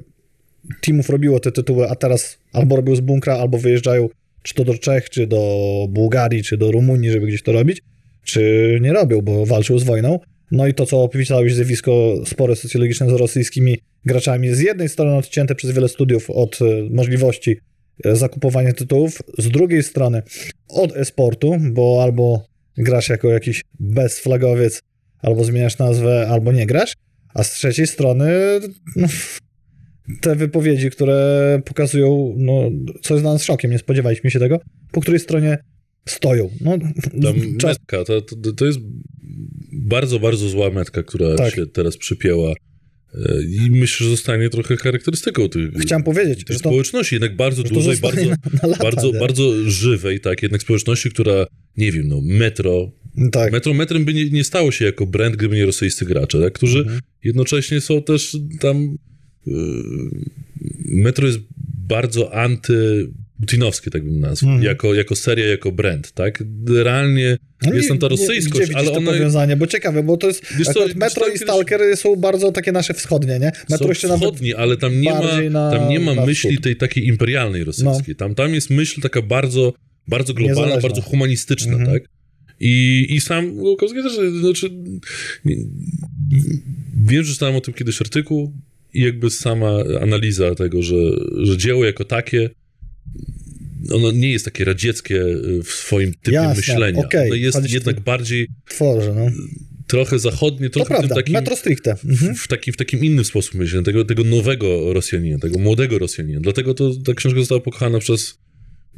teamów 0.81 1.09
robiło 1.09 1.39
te 1.39 1.51
tytuły, 1.51 1.89
a 1.89 1.95
teraz 1.95 2.37
albo 2.53 2.75
robią 2.75 2.95
z 2.95 2.99
bunkra, 2.99 3.33
albo 3.33 3.57
wyjeżdżają 3.57 4.09
czy 4.49 4.55
to 4.55 4.63
do 4.63 4.77
Czech, 4.77 5.09
czy 5.09 5.27
do 5.27 5.85
Bułgarii, 5.89 6.43
czy 6.43 6.57
do 6.57 6.71
Rumunii, 6.71 7.11
żeby 7.11 7.27
gdzieś 7.27 7.43
to 7.43 7.51
robić, 7.51 7.81
czy 8.23 8.77
nie 8.81 8.93
robią, 8.93 9.21
bo 9.21 9.45
walczył 9.45 9.79
z 9.79 9.83
wojną. 9.83 10.19
No 10.51 10.67
i 10.67 10.73
to, 10.73 10.85
co 10.85 11.03
opisałeś, 11.03 11.53
zjawisko 11.53 12.15
spore 12.25 12.55
socjologiczne 12.55 13.09
z 13.09 13.13
rosyjskimi 13.13 13.77
graczami, 14.05 14.55
z 14.55 14.59
jednej 14.59 14.89
strony 14.89 15.15
odcięte 15.15 15.55
przez 15.55 15.71
wiele 15.71 15.89
studiów 15.89 16.29
od 16.29 16.59
e, 16.61 16.65
możliwości 16.89 17.57
e, 18.05 18.15
zakupowania 18.15 18.73
tytułów, 18.73 19.21
z 19.37 19.49
drugiej 19.49 19.83
strony 19.83 20.21
od 20.67 20.97
e-sportu, 20.97 21.57
bo 21.71 22.03
albo 22.03 22.45
grasz 22.77 23.09
jako 23.09 23.27
jakiś 23.27 23.61
bezflagowiec, 23.79 24.81
albo 25.21 25.43
zmieniasz 25.43 25.77
nazwę, 25.77 26.27
albo 26.29 26.51
nie 26.51 26.65
grasz, 26.65 26.93
a 27.33 27.43
z 27.43 27.51
trzeciej 27.51 27.87
strony 27.87 28.29
no, 28.95 29.07
te 30.21 30.35
wypowiedzi, 30.35 30.89
które 30.89 31.61
pokazują, 31.65 32.35
no, 32.37 32.69
co 33.01 33.13
jest 33.13 33.23
dla 33.23 33.33
nas 33.33 33.43
szokiem, 33.43 33.71
nie 33.71 33.79
spodziewaliśmy 33.79 34.31
się 34.31 34.39
tego, 34.39 34.59
po 34.91 35.01
której 35.01 35.19
stronie 35.19 35.57
stoją. 36.05 36.49
No, 36.61 36.77
Tam 37.21 37.57
czas, 37.57 37.77
metka, 37.79 38.03
to, 38.03 38.21
to, 38.21 38.53
to 38.53 38.65
jest 38.65 38.79
bardzo, 39.73 40.19
bardzo 40.19 40.49
zła 40.49 40.69
metka, 40.69 41.03
która 41.03 41.35
Tak. 41.35 41.55
się 41.55 41.65
teraz 41.67 41.97
przypięła 41.97 42.49
e, 42.49 42.55
i 43.43 43.71
myślę, 43.71 44.03
że 44.05 44.09
zostanie 44.11 44.49
trochę 44.49 44.77
charakterystyką 44.77 45.49
tych, 45.49 45.69
chciałem 45.81 46.03
powiedzieć, 46.03 46.45
tej 46.45 46.53
że 46.57 46.59
to, 46.63 46.69
społeczności, 46.69 47.15
jednak 47.15 47.35
bardzo 47.35 47.63
dużej, 47.63 47.97
bardzo, 47.97 48.21
na, 48.25 48.35
na 48.63 48.67
lata, 48.67 48.83
bardzo, 48.83 49.11
nie? 49.11 49.19
bardzo 49.19 49.69
żywej, 49.69 50.19
tak, 50.19 50.43
jednak 50.43 50.61
społeczności, 50.61 51.09
która, 51.09 51.45
nie 51.77 51.91
wiem, 51.91 52.07
no, 52.07 52.21
metro, 52.23 52.91
tak. 53.31 53.51
metro 53.51 53.73
metrem 53.73 54.05
by 54.05 54.13
nie, 54.13 54.29
nie 54.29 54.43
stało 54.43 54.71
się 54.71 54.85
jako 54.85 55.05
brand, 55.05 55.35
gdyby 55.35 55.55
nie 55.55 55.65
rosyjscy 55.65 56.05
gracze, 56.05 56.41
tak, 56.41 56.53
którzy 56.53 56.79
Mhm. 56.79 56.99
jednocześnie 57.23 57.81
są 57.81 58.03
też 58.03 58.37
tam, 58.59 58.95
metro 60.85 61.27
jest 61.27 61.39
bardzo 61.87 62.33
antyputinowskie, 62.33 63.91
tak 63.91 64.03
bym 64.03 64.19
nazwał, 64.19 64.51
Mhm. 64.51 64.67
jako, 64.67 64.93
jako 64.93 65.15
seria, 65.15 65.45
jako 65.47 65.71
brand, 65.71 66.11
tak, 66.11 66.43
realnie 66.67 67.37
No 67.67 67.73
jest 67.73 67.87
tam 67.89 67.97
ta 67.97 68.07
rosyjskość, 68.07 68.71
ale 68.73 68.91
ona... 68.91 69.11
powiązanie, 69.11 69.57
bo 69.57 69.67
ciekawe, 69.67 70.03
bo 70.03 70.17
to 70.17 70.27
jest 70.27 70.45
Wiesz 70.57 70.67
co, 70.67 70.79
Metro 70.95 71.23
i 71.27 71.31
kiedyś- 71.31 71.41
Stalker 71.41 71.81
są 71.97 72.15
bardzo 72.15 72.51
takie 72.51 72.71
nasze 72.71 72.93
wschodnie, 72.93 73.39
nie? 73.39 73.51
Metro 73.69 73.77
są 73.85 73.89
jeszcze 73.89 74.07
nawet 74.07 74.21
wschodni, 74.21 74.53
ale 74.53 74.77
tam 74.77 75.01
nie 75.01 75.09
ma, 75.11 75.41
na- 75.49 75.71
tam 75.71 75.89
nie 75.89 75.99
ma 75.99 76.25
myśli 76.25 76.49
wschód. 76.49 76.63
tej 76.63 76.75
takiej 76.75 77.07
imperialnej 77.07 77.63
rosyjskiej. 77.63 78.15
Tam, 78.15 78.35
tam 78.35 78.53
jest 78.53 78.69
myśl 78.69 79.01
taka 79.01 79.21
bardzo, 79.21 79.73
bardzo 80.07 80.33
globalna, 80.33 80.61
Niezależna. 80.61 80.89
bardzo 80.89 81.01
humanistyczna, 81.01 81.73
Mhm. 81.73 81.91
tak? 81.91 82.09
I, 82.59 83.05
I 83.09 83.21
sam 83.21 83.57
Łukowski 83.57 84.03
też, 84.03 84.13
znaczy, 84.41 84.69
nie- 85.45 85.55
wiem, 87.05 87.23
że 87.23 87.33
czytałem 87.33 87.55
o 87.55 87.61
tym 87.61 87.73
kiedyś 87.73 88.01
artykuł 88.01 88.53
i 88.93 89.01
jakby 89.01 89.29
sama 89.29 89.83
analiza 90.01 90.55
tego, 90.55 90.81
że, 90.81 90.95
że 91.37 91.57
dzieło 91.57 91.85
jako 91.85 92.05
takie 92.05 92.49
ono 93.91 94.11
nie 94.11 94.31
jest 94.31 94.45
takie 94.45 94.65
radzieckie 94.65 95.23
w 95.63 95.67
swoim 95.67 96.13
typie 96.13 96.35
Jasne, 96.35 96.55
myślenia. 96.55 96.99
okej, 96.99 97.27
ono 97.27 97.35
jest 97.35 97.73
jednak 97.73 97.99
bardziej 97.99 98.47
tworzy, 98.69 99.13
no. 99.15 99.25
trochę 99.87 100.19
zachodnie, 100.19 100.69
trochę 100.69 100.85
w 100.85 100.97
prawda, 100.97 101.15
takim 101.15 101.33
Metro 101.33 101.55
stricte. 101.55 101.95
Mhm. 102.05 102.35
w, 102.35 102.47
taki, 102.47 102.71
w 102.71 102.77
takim 102.77 103.03
innym 103.03 103.25
sposób 103.25 103.55
myślenia, 103.55 103.85
tego, 103.85 104.05
tego 104.05 104.23
nowego 104.23 104.93
Rosjanina, 104.93 105.39
tego 105.39 105.59
młodego 105.59 105.99
Rosjanina. 105.99 106.39
Dlatego 106.39 106.73
to, 106.73 106.95
ta 107.05 107.13
książka 107.13 107.39
została 107.39 107.61
pokochana 107.61 107.99
przez 107.99 108.37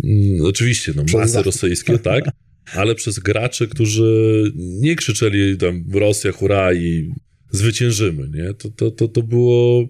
mm, 0.04 0.46
oczywiście 0.46 0.94
no, 0.96 1.06
Przez 1.06 1.20
masy 1.20 1.32
Zachód. 1.32 1.46
rosyjskie, 1.46 2.00
tak, 2.10 2.26
ale 2.74 2.96
przez 2.96 3.20
graczy, 3.20 3.68
którzy 3.68 4.44
nie 4.56 4.96
krzyczeli 4.96 5.58
tam 5.58 5.84
Rosja, 5.94 6.32
hurra 6.32 6.74
i 6.74 7.12
zwyciężymy, 7.52 8.30
nie? 8.34 8.54
To, 8.54 8.70
to, 8.70 8.92
to, 8.92 9.08
to 9.08 9.24
było 9.24 9.86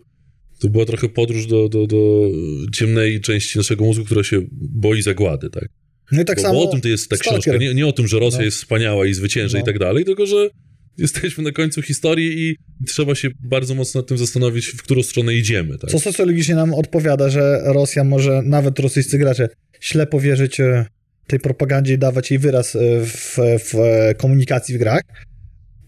to 0.59 0.69
była 0.69 0.85
trochę 0.85 1.09
podróż 1.09 1.47
do, 1.47 1.69
do, 1.69 1.87
do 1.87 2.29
ciemnej 2.73 3.21
części 3.21 3.57
naszego 3.57 3.85
mózgu, 3.85 4.05
która 4.05 4.23
się 4.23 4.41
boi 4.51 5.01
zagłady, 5.01 5.49
tak? 5.49 5.69
No 6.11 6.21
i 6.21 6.25
tak 6.25 6.37
bo, 6.37 6.41
samo 6.41 6.53
bo 6.53 6.69
o 6.69 6.71
tym 6.71 6.81
to 6.81 6.87
jest 6.87 7.09
ta 7.09 7.15
Stalker. 7.15 7.41
książka. 7.41 7.57
Nie, 7.57 7.73
nie 7.73 7.87
o 7.87 7.91
tym, 7.91 8.07
że 8.07 8.19
Rosja 8.19 8.39
No. 8.39 8.45
jest 8.45 8.57
wspaniała 8.57 9.05
i 9.05 9.13
zwycięży 9.13 9.57
No. 9.57 9.63
i 9.63 9.65
tak 9.65 9.79
dalej, 9.79 10.05
tylko 10.05 10.25
że 10.25 10.49
jesteśmy 10.97 11.43
na 11.43 11.51
końcu 11.51 11.81
historii 11.81 12.49
i, 12.49 12.55
trzeba 12.87 13.15
się 13.15 13.29
bardzo 13.39 13.75
mocno 13.75 14.01
nad 14.01 14.07
tym 14.07 14.17
zastanowić, 14.17 14.67
w 14.67 14.83
którą 14.83 15.03
stronę 15.03 15.35
idziemy. 15.35 15.77
Tak? 15.77 15.89
Co 15.89 15.99
socjologicznie 15.99 16.55
nam 16.55 16.73
odpowiada, 16.73 17.29
że 17.29 17.61
Rosja 17.65 18.03
może, 18.03 18.41
nawet 18.45 18.79
rosyjscy 18.79 19.17
gracze, 19.17 19.49
ślepo 19.79 20.19
wierzyć 20.19 20.59
e, 20.59 20.85
tej 21.27 21.39
propagandzie 21.39 21.93
i 21.93 21.97
dawać 21.97 22.31
jej 22.31 22.39
wyraz 22.39 22.75
e, 22.75 22.79
w, 23.05 23.37
w 23.37 23.73
komunikacji 24.17 24.75
w 24.75 24.77
grach, 24.77 25.01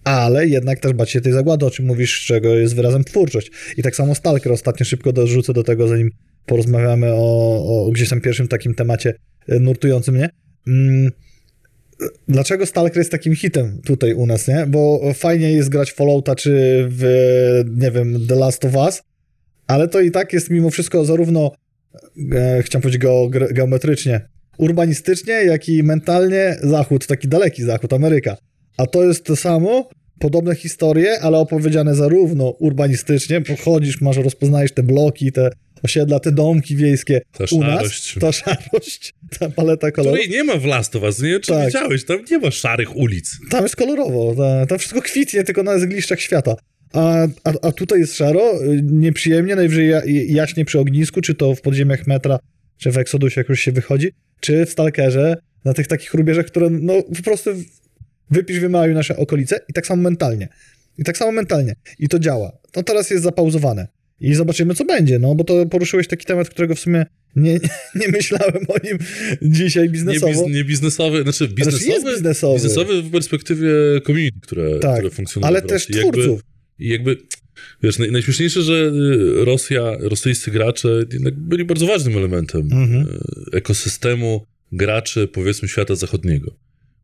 ale 0.03 0.47
jednak 0.47 0.79
też 0.79 0.93
bać 0.93 1.11
się 1.11 1.21
tej 1.21 1.33
zagłady, 1.33 1.65
o 1.65 1.71
czym 1.71 1.85
mówisz, 1.85 2.25
czego 2.25 2.55
jest 2.55 2.75
wyrazem 2.75 3.03
twórczość. 3.03 3.51
I 3.77 3.83
tak 3.83 3.95
samo 3.95 4.15
Stalker, 4.15 4.51
ostatnio 4.51 4.85
szybko 4.85 5.13
dorzucę 5.13 5.53
do 5.53 5.63
tego, 5.63 5.87
zanim 5.87 6.09
porozmawiamy 6.45 7.13
o, 7.13 7.85
o 7.85 7.91
gdzieś 7.91 8.09
tam 8.09 8.21
pierwszym 8.21 8.47
takim 8.47 8.75
temacie 8.75 9.13
e, 9.47 9.59
nurtującym 9.59 10.15
mnie. 10.15 10.29
Mm, 10.67 11.11
Dlaczego 12.27 12.65
Stalker 12.65 12.97
jest 12.97 13.11
takim 13.11 13.35
hitem 13.35 13.81
tutaj 13.85 14.13
u 14.13 14.25
nas, 14.25 14.47
nie? 14.47 14.65
Bo 14.67 15.01
fajnie 15.13 15.51
jest 15.51 15.69
grać 15.69 15.91
Fallouta 15.93 16.35
czy 16.35 16.51
w, 16.89 17.03
nie 17.77 17.91
wiem, 17.91 18.27
The 18.27 18.35
Last 18.35 18.65
of 18.65 18.75
Us, 18.75 19.01
ale 19.67 19.87
to 19.87 20.01
i 20.01 20.11
tak 20.11 20.33
jest 20.33 20.49
mimo 20.49 20.69
wszystko 20.69 21.05
zarówno, 21.05 21.51
e, 22.35 22.63
chciałem 22.63 22.81
powiedzieć 22.81 23.01
geometrycznie, 23.51 24.29
urbanistycznie, 24.57 25.33
jak 25.33 25.69
i 25.69 25.83
mentalnie 25.83 26.57
zachód, 26.63 27.07
taki 27.07 27.27
daleki 27.27 27.63
zachód, 27.63 27.93
Ameryka. 27.93 28.37
A 28.77 28.85
to 28.85 29.03
jest 29.03 29.25
to 29.25 29.35
samo, 29.35 29.89
podobne 30.19 30.55
historie, 30.55 31.19
ale 31.21 31.37
opowiedziane 31.37 31.95
zarówno 31.95 32.49
urbanistycznie, 32.49 33.41
pochodzisz, 33.41 34.01
masz, 34.01 34.17
rozpoznajesz 34.17 34.71
te 34.71 34.83
bloki, 34.83 35.31
te 35.31 35.49
osiedla, 35.83 36.19
te 36.19 36.31
domki 36.31 36.75
wiejskie 36.75 37.21
Ta 37.31 37.43
u 37.51 37.59
nas, 37.59 37.75
szarość. 37.79 38.15
ta 38.19 38.31
szarość, 38.31 39.13
ta 39.39 39.49
paleta 39.49 39.91
kolorów. 39.91 40.19
Której 40.19 40.37
nie 40.37 40.43
ma 40.43 40.57
w 40.57 40.65
Last 40.65 40.95
of 40.95 41.03
Us, 41.03 41.21
nie? 41.21 41.39
Czy 41.39 41.51
Tak. 41.51 41.65
wiedziałeś? 41.65 42.05
Tam 42.05 42.19
nie 42.31 42.39
ma 42.39 42.51
szarych 42.51 42.95
ulic. 42.95 43.37
Tam 43.49 43.63
jest 43.63 43.75
kolorowo, 43.75 44.35
ta, 44.37 44.65
tam 44.65 44.79
wszystko 44.79 45.01
kwitnie, 45.01 45.43
tylko 45.43 45.63
na 45.63 45.79
zgliszczach 45.79 46.19
świata. 46.21 46.55
A, 46.93 47.27
a, 47.43 47.53
a 47.61 47.71
tutaj 47.71 47.99
jest 47.99 48.15
szaro, 48.17 48.53
nieprzyjemnie, 48.83 49.55
najwyżej 49.55 49.89
ja, 49.89 50.01
jaśnie 50.27 50.65
przy 50.65 50.79
ognisku, 50.79 51.21
czy 51.21 51.35
to 51.35 51.55
w 51.55 51.61
podziemiach 51.61 52.07
metra, 52.07 52.39
czy 52.77 52.91
w 52.91 52.97
Exodusie, 52.97 53.39
jak 53.41 53.49
już 53.49 53.59
się 53.59 53.71
wychodzi, 53.71 54.11
czy 54.39 54.65
w 54.65 54.69
Stalkerze, 54.69 55.37
na 55.65 55.73
tych 55.73 55.87
takich 55.87 56.13
rubieżach, 56.13 56.45
które 56.45 56.69
no 56.69 56.93
po 57.17 57.23
prostu 57.23 57.49
wypisz, 58.31 58.59
wymaluj 58.59 58.93
nasze 58.93 59.17
okolice 59.17 59.59
i 59.69 59.73
tak 59.73 59.87
samo 59.87 60.01
mentalnie. 60.03 60.47
I 60.97 61.03
tak 61.03 61.17
samo 61.17 61.31
mentalnie. 61.31 61.75
I 61.99 62.07
to 62.09 62.19
działa. 62.19 62.57
No 62.75 62.83
teraz 62.83 63.09
jest 63.09 63.23
zapauzowane. 63.23 63.87
I 64.19 64.33
zobaczymy, 64.35 64.75
co 64.75 64.85
będzie, 64.85 65.19
no 65.19 65.35
bo 65.35 65.43
to 65.43 65.65
poruszyłeś 65.65 66.07
taki 66.07 66.25
temat, 66.25 66.49
którego 66.49 66.75
w 66.75 66.79
sumie 66.79 67.05
nie, 67.35 67.53
nie 68.01 68.07
myślałem 68.07 68.65
o 68.67 68.75
nim 68.83 68.97
dzisiaj 69.41 69.83
Nie, 69.83 69.89
biznesowo. 69.89 70.45
biz, 70.45 70.55
nie 70.55 70.63
biznesowy, 70.63 71.23
znaczy 71.23 71.47
biznesowy, 71.47 71.85
jest 71.91 72.05
biznesowy. 72.05 72.53
biznesowy 72.55 73.01
w 73.01 73.11
perspektywie 73.11 73.69
community, 74.05 74.39
które, 74.41 74.79
Tak, 74.79 74.93
które 74.97 75.09
funkcjonuje 75.09 75.47
ale 75.47 75.61
w 75.61 75.65
też. 75.65 75.89
Jakby- 75.89 76.01
twórców. 76.01 76.41
I 76.79 76.87
jakby, 76.89 77.17
wiesz, 77.83 77.99
naj, 77.99 78.11
najśmieszniejsze, 78.11 78.61
że 78.61 78.73
y, 79.41 79.45
Rosja, 79.45 79.91
rosyjscy 79.99 80.51
gracze 80.51 80.89
byli 81.31 81.65
bardzo 81.65 81.85
ważnym 81.87 82.17
elementem 82.17 82.61
Mhm. 82.71 83.01
y, 83.53 83.57
ekosystemu 83.57 84.45
graczy, 84.71 85.27
powiedzmy, 85.27 85.67
świata 85.67 85.95
zachodniego. 85.95 86.55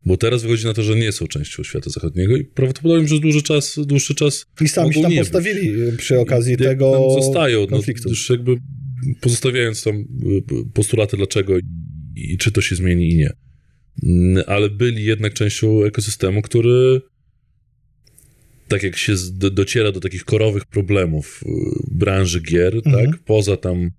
Bo 0.06 0.16
teraz 0.16 0.42
wychodzi 0.42 0.66
na 0.66 0.74
to, 0.74 0.82
że 0.82 0.96
nie 0.96 1.12
są 1.12 1.26
częścią 1.26 1.62
świata 1.62 1.90
zachodniego 1.90 2.36
i 2.36 2.44
prawdopodobnie 2.44 3.06
przez 3.06 3.20
dłuży 3.20 3.42
czas, 3.42 3.78
dłuższy 3.86 4.14
czas 4.14 4.46
I 4.60 4.68
sami 4.68 4.94
się 4.94 5.02
tam 5.02 5.10
być. 5.10 5.18
postawili 5.18 5.82
y, 5.82 5.92
przy 5.96 6.18
okazji 6.18 6.50
Jak 6.52 6.60
tego 6.60 6.92
tam 6.92 7.22
zostają, 7.22 7.60
no, 7.60 7.66
konfliktu. 7.66 8.08
już 8.08 8.30
jakby 8.30 8.56
pozostawiając 9.20 9.82
tam 9.84 9.94
y, 9.96 10.04
postulaty 10.74 11.16
dlaczego 11.16 11.58
i, 11.58 11.62
i 12.16 12.38
czy 12.38 12.52
to 12.52 12.60
się 12.60 12.76
zmieni 12.76 13.10
i 13.12 13.16
nie. 13.16 13.30
Mm, 14.06 14.44
Ale 14.46 14.70
byli 14.70 15.04
jednak 15.04 15.34
częścią 15.34 15.84
ekosystemu, 15.84 16.42
który 16.42 17.00
tak 18.68 18.82
jak 18.82 18.96
się 18.96 19.14
dociera 19.52 19.92
do 19.92 20.00
takich 20.00 20.24
korowych 20.24 20.64
problemów 20.66 21.42
y, 21.46 21.48
branży 21.90 22.40
gier, 22.40 22.74
Mhm. 22.84 23.06
tak, 23.10 23.20
poza 23.24 23.56
tam 23.56 23.90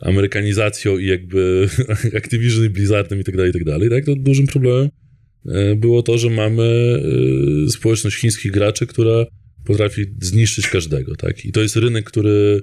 amerykanizacją 0.00 0.98
i 0.98 1.06
jakby 1.06 1.68
Activision 2.18 2.64
i 2.64 2.70
Blizzardem 2.70 3.20
i 3.20 3.24
tak 3.24 3.36
dalej, 3.36 3.50
i 3.50 3.52
tak 3.52 3.64
dalej, 3.64 3.90
tak, 3.90 4.04
to 4.04 4.14
dużym 4.16 4.46
problemem 4.46 4.88
było 5.76 6.02
to, 6.02 6.18
że 6.18 6.30
mamy 6.30 6.62
e, 7.66 7.70
społeczność 7.70 8.16
chińskich 8.16 8.52
graczy, 8.52 8.86
która 8.86 9.26
potrafi 9.64 10.04
zniszczyć 10.20 10.68
każdego, 10.68 11.16
tak, 11.16 11.44
i 11.44 11.52
to 11.52 11.62
jest 11.62 11.76
rynek, 11.76 12.04
który 12.04 12.60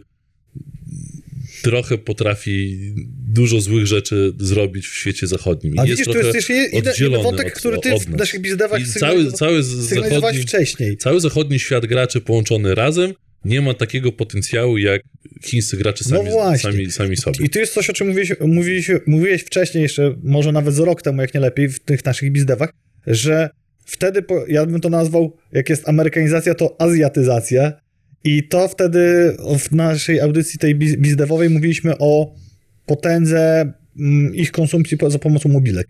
trochę 1.62 1.98
potrafi 1.98 2.78
dużo 3.34 3.62
złych 3.62 3.88
rzeczy 3.88 4.34
zrobić 4.40 4.88
w 4.88 4.96
świecie 4.96 5.28
zachodnim. 5.28 5.76
I 5.76 5.80
A 5.80 5.82
jest 5.86 5.92
widzisz, 5.92 6.06
trochę 6.14 6.28
jest 6.28 6.36
jeszcze 6.36 6.54
jeden, 7.04 7.22
wątek, 7.24 7.48
od- 7.48 7.54
który 7.54 7.78
ty 7.80 7.90
w 7.90 8.10
nas. 8.10 8.20
naszych 8.20 8.42
bizdewach 8.42 8.82
I 8.82 8.86
cały, 8.86 9.24
zachodni, 10.10 10.42
wcześniej. 10.42 10.98
cały 10.98 11.20
zachodni 11.20 11.60
świat 11.60 11.86
graczy 11.86 12.22
połączony 12.22 12.76
razem 12.76 13.14
nie 13.46 13.62
ma 13.62 13.74
takiego 13.74 14.12
potencjału 14.12 14.78
jak 14.78 15.02
chińscy 15.46 15.78
gracze 15.78 16.06
No 16.10 16.18
sami, 16.18 16.30
właśnie. 16.32 16.72
sami, 16.72 16.92
sami 16.92 17.18
sobie. 17.18 17.46
I 17.46 17.50
tu 17.50 17.60
jest 17.60 17.74
coś, 17.74 17.90
o 17.90 17.94
czym 17.94 18.08
mówiłeś, 18.08 18.34
mówiłeś, 18.42 18.92
mówiłeś 19.08 19.42
wcześniej, 19.42 19.82
jeszcze 19.82 20.16
może 20.24 20.52
nawet 20.52 20.74
z 20.74 20.80
rok 20.80 21.02
temu, 21.02 21.22
jak 21.22 21.34
nie 21.34 21.40
lepiej, 21.40 21.70
w 21.70 21.80
tych 21.80 22.06
naszych 22.06 22.32
bizdewach, 22.32 22.70
że 23.08 23.50
wtedy, 23.86 24.22
po, 24.22 24.46
ja 24.48 24.66
bym 24.66 24.82
to 24.82 24.90
nazwał, 24.90 25.38
jak 25.52 25.70
jest 25.70 25.90
amerykanizacja, 25.90 26.56
to 26.56 26.82
azjatyzacja. 26.82 27.74
I 28.24 28.48
to 28.48 28.68
wtedy 28.68 29.36
w 29.60 29.72
naszej 29.72 30.20
audycji 30.20 30.60
tej 30.60 30.76
biz- 30.76 30.96
bizdewowej 30.98 31.50
mówiliśmy 31.50 31.98
o 31.98 32.34
potędze 32.86 33.74
mm, 34.00 34.36
ich 34.36 34.52
konsumpcji 34.52 34.98
za 35.08 35.20
pomocą 35.20 35.50
mobilek. 35.50 35.88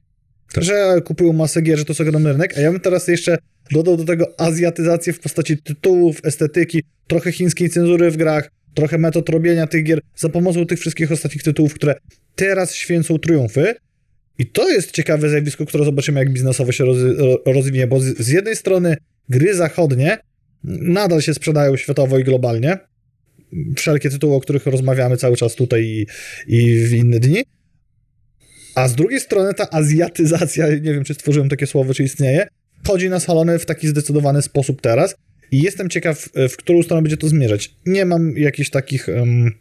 Tak. 0.53 0.63
Że 0.63 1.01
kupują 1.05 1.33
masę 1.33 1.61
gier, 1.61 1.77
że 1.77 1.85
to 1.85 1.91
jest 1.91 2.01
ogromny 2.01 2.31
rynek, 2.31 2.57
a 2.57 2.61
ja 2.61 2.71
bym 2.71 2.79
teraz 2.79 3.07
jeszcze 3.07 3.37
dodał 3.71 3.97
do 3.97 4.03
tego 4.03 4.39
azjatyzację 4.39 5.13
w 5.13 5.19
postaci 5.19 5.57
tytułów, 5.57 6.19
estetyki, 6.23 6.83
trochę 7.07 7.31
chińskiej 7.31 7.69
cenzury 7.69 8.11
w 8.11 8.17
grach, 8.17 8.51
trochę 8.73 8.97
metod 8.97 9.29
robienia 9.29 9.67
tych 9.67 9.83
gier 9.83 9.99
za 10.15 10.29
pomocą 10.29 10.65
tych 10.65 10.79
wszystkich 10.79 11.11
ostatnich 11.11 11.43
tytułów, 11.43 11.73
które 11.73 11.95
teraz 12.35 12.75
święcą 12.75 13.19
triumfy. 13.19 13.73
I 14.39 14.45
to 14.45 14.69
jest 14.69 14.91
ciekawe 14.91 15.29
zjawisko, 15.29 15.65
które 15.65 15.85
zobaczymy, 15.85 16.19
jak 16.19 16.33
biznesowo 16.33 16.71
się 16.71 16.85
roz, 16.85 16.97
ro- 17.17 17.41
rozwinie, 17.45 17.87
bo 17.87 17.99
z, 17.99 18.17
z 18.17 18.27
jednej 18.27 18.55
strony 18.55 18.97
gry 19.29 19.55
zachodnie 19.55 20.17
nadal 20.63 21.21
się 21.21 21.33
sprzedają 21.33 21.77
światowo 21.77 22.19
i 22.19 22.23
globalnie. 22.23 22.77
Wszelkie 23.75 24.09
tytuły, 24.09 24.35
o 24.35 24.39
których 24.39 24.65
rozmawiamy 24.65 25.17
cały 25.17 25.37
czas 25.37 25.55
tutaj 25.55 25.83
i, 25.85 26.05
i 26.47 26.85
w 26.85 26.93
inne 26.93 27.19
dni. 27.19 27.43
A 28.77 28.87
z 28.87 28.95
drugiej 28.95 29.19
strony 29.19 29.53
ta 29.53 29.69
azjatyzacja, 29.69 30.67
nie 30.69 30.93
wiem, 30.93 31.03
czy 31.03 31.13
stworzyłem 31.13 31.49
takie 31.49 31.67
słowo, 31.67 31.93
czy 31.93 32.03
istnieje, 32.03 32.47
wchodzi 32.83 33.09
na 33.09 33.19
salony 33.19 33.59
w 33.59 33.65
taki 33.65 33.87
zdecydowany 33.87 34.41
sposób 34.41 34.81
teraz. 34.81 35.15
I 35.51 35.61
jestem 35.61 35.89
ciekaw, 35.89 36.29
w 36.49 36.57
którą 36.57 36.83
stronę 36.83 37.01
będzie 37.01 37.17
to 37.17 37.27
zmierzać. 37.27 37.75
Nie 37.85 38.05
mam 38.05 38.37
jakichś 38.37 38.69
takich, 38.69 39.07
um, 39.07 39.51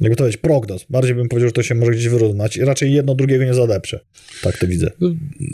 jakby 0.00 0.16
to 0.16 0.24
powiedzieć, 0.24 0.40
prognoz. 0.40 0.86
Bardziej 0.90 1.14
bym 1.14 1.28
powiedział, 1.28 1.48
że 1.48 1.52
to 1.52 1.62
się 1.62 1.74
może 1.74 1.92
gdzieś 1.92 2.08
wyrównać. 2.08 2.56
I 2.56 2.64
raczej 2.64 2.92
jedno 2.92 3.14
drugiego 3.14 3.44
nie 3.44 3.54
zadeprze. 3.54 4.00
Tak 4.42 4.58
to 4.58 4.66
widzę. 4.66 4.90
No, 5.00 5.08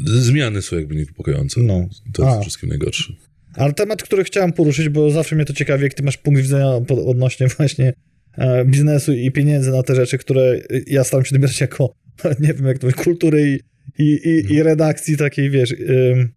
zmiany 0.06 0.62
są 0.62 0.76
jakby 0.76 0.94
niepokojące. 0.94 1.60
No. 1.60 1.88
To 2.12 2.24
jest 2.24 2.38
A. 2.38 2.40
wszystkim 2.40 2.68
najgorsze. 2.68 3.12
Ale 3.54 3.72
temat, 3.72 4.02
który 4.02 4.24
chciałem 4.24 4.52
poruszyć, 4.52 4.88
bo 4.88 5.10
zawsze 5.10 5.36
mnie 5.36 5.44
to 5.44 5.52
ciekawi, 5.52 5.82
jak 5.84 5.94
ty 5.94 6.02
masz 6.02 6.16
punkt 6.16 6.40
widzenia 6.40 6.68
odnośnie 7.06 7.48
właśnie 7.48 7.92
e, 8.38 8.64
biznesu 8.64 9.12
i 9.12 9.30
pieniędzy 9.30 9.70
na 9.70 9.82
te 9.82 9.94
rzeczy, 9.94 10.18
które 10.18 10.60
ja 10.86 11.04
staram 11.04 11.24
się 11.24 11.34
dobierać 11.34 11.60
jako, 11.60 11.94
nie 12.40 12.54
wiem 12.54 12.66
jak 12.66 12.78
to 12.78 12.92
kultury 12.92 13.58
i, 13.98 14.02
i, 14.02 14.28
i, 14.28 14.52
i 14.52 14.62
redakcji 14.62 15.16
takiej, 15.16 15.50
wiesz, 15.50 15.72
ym, 15.72 16.32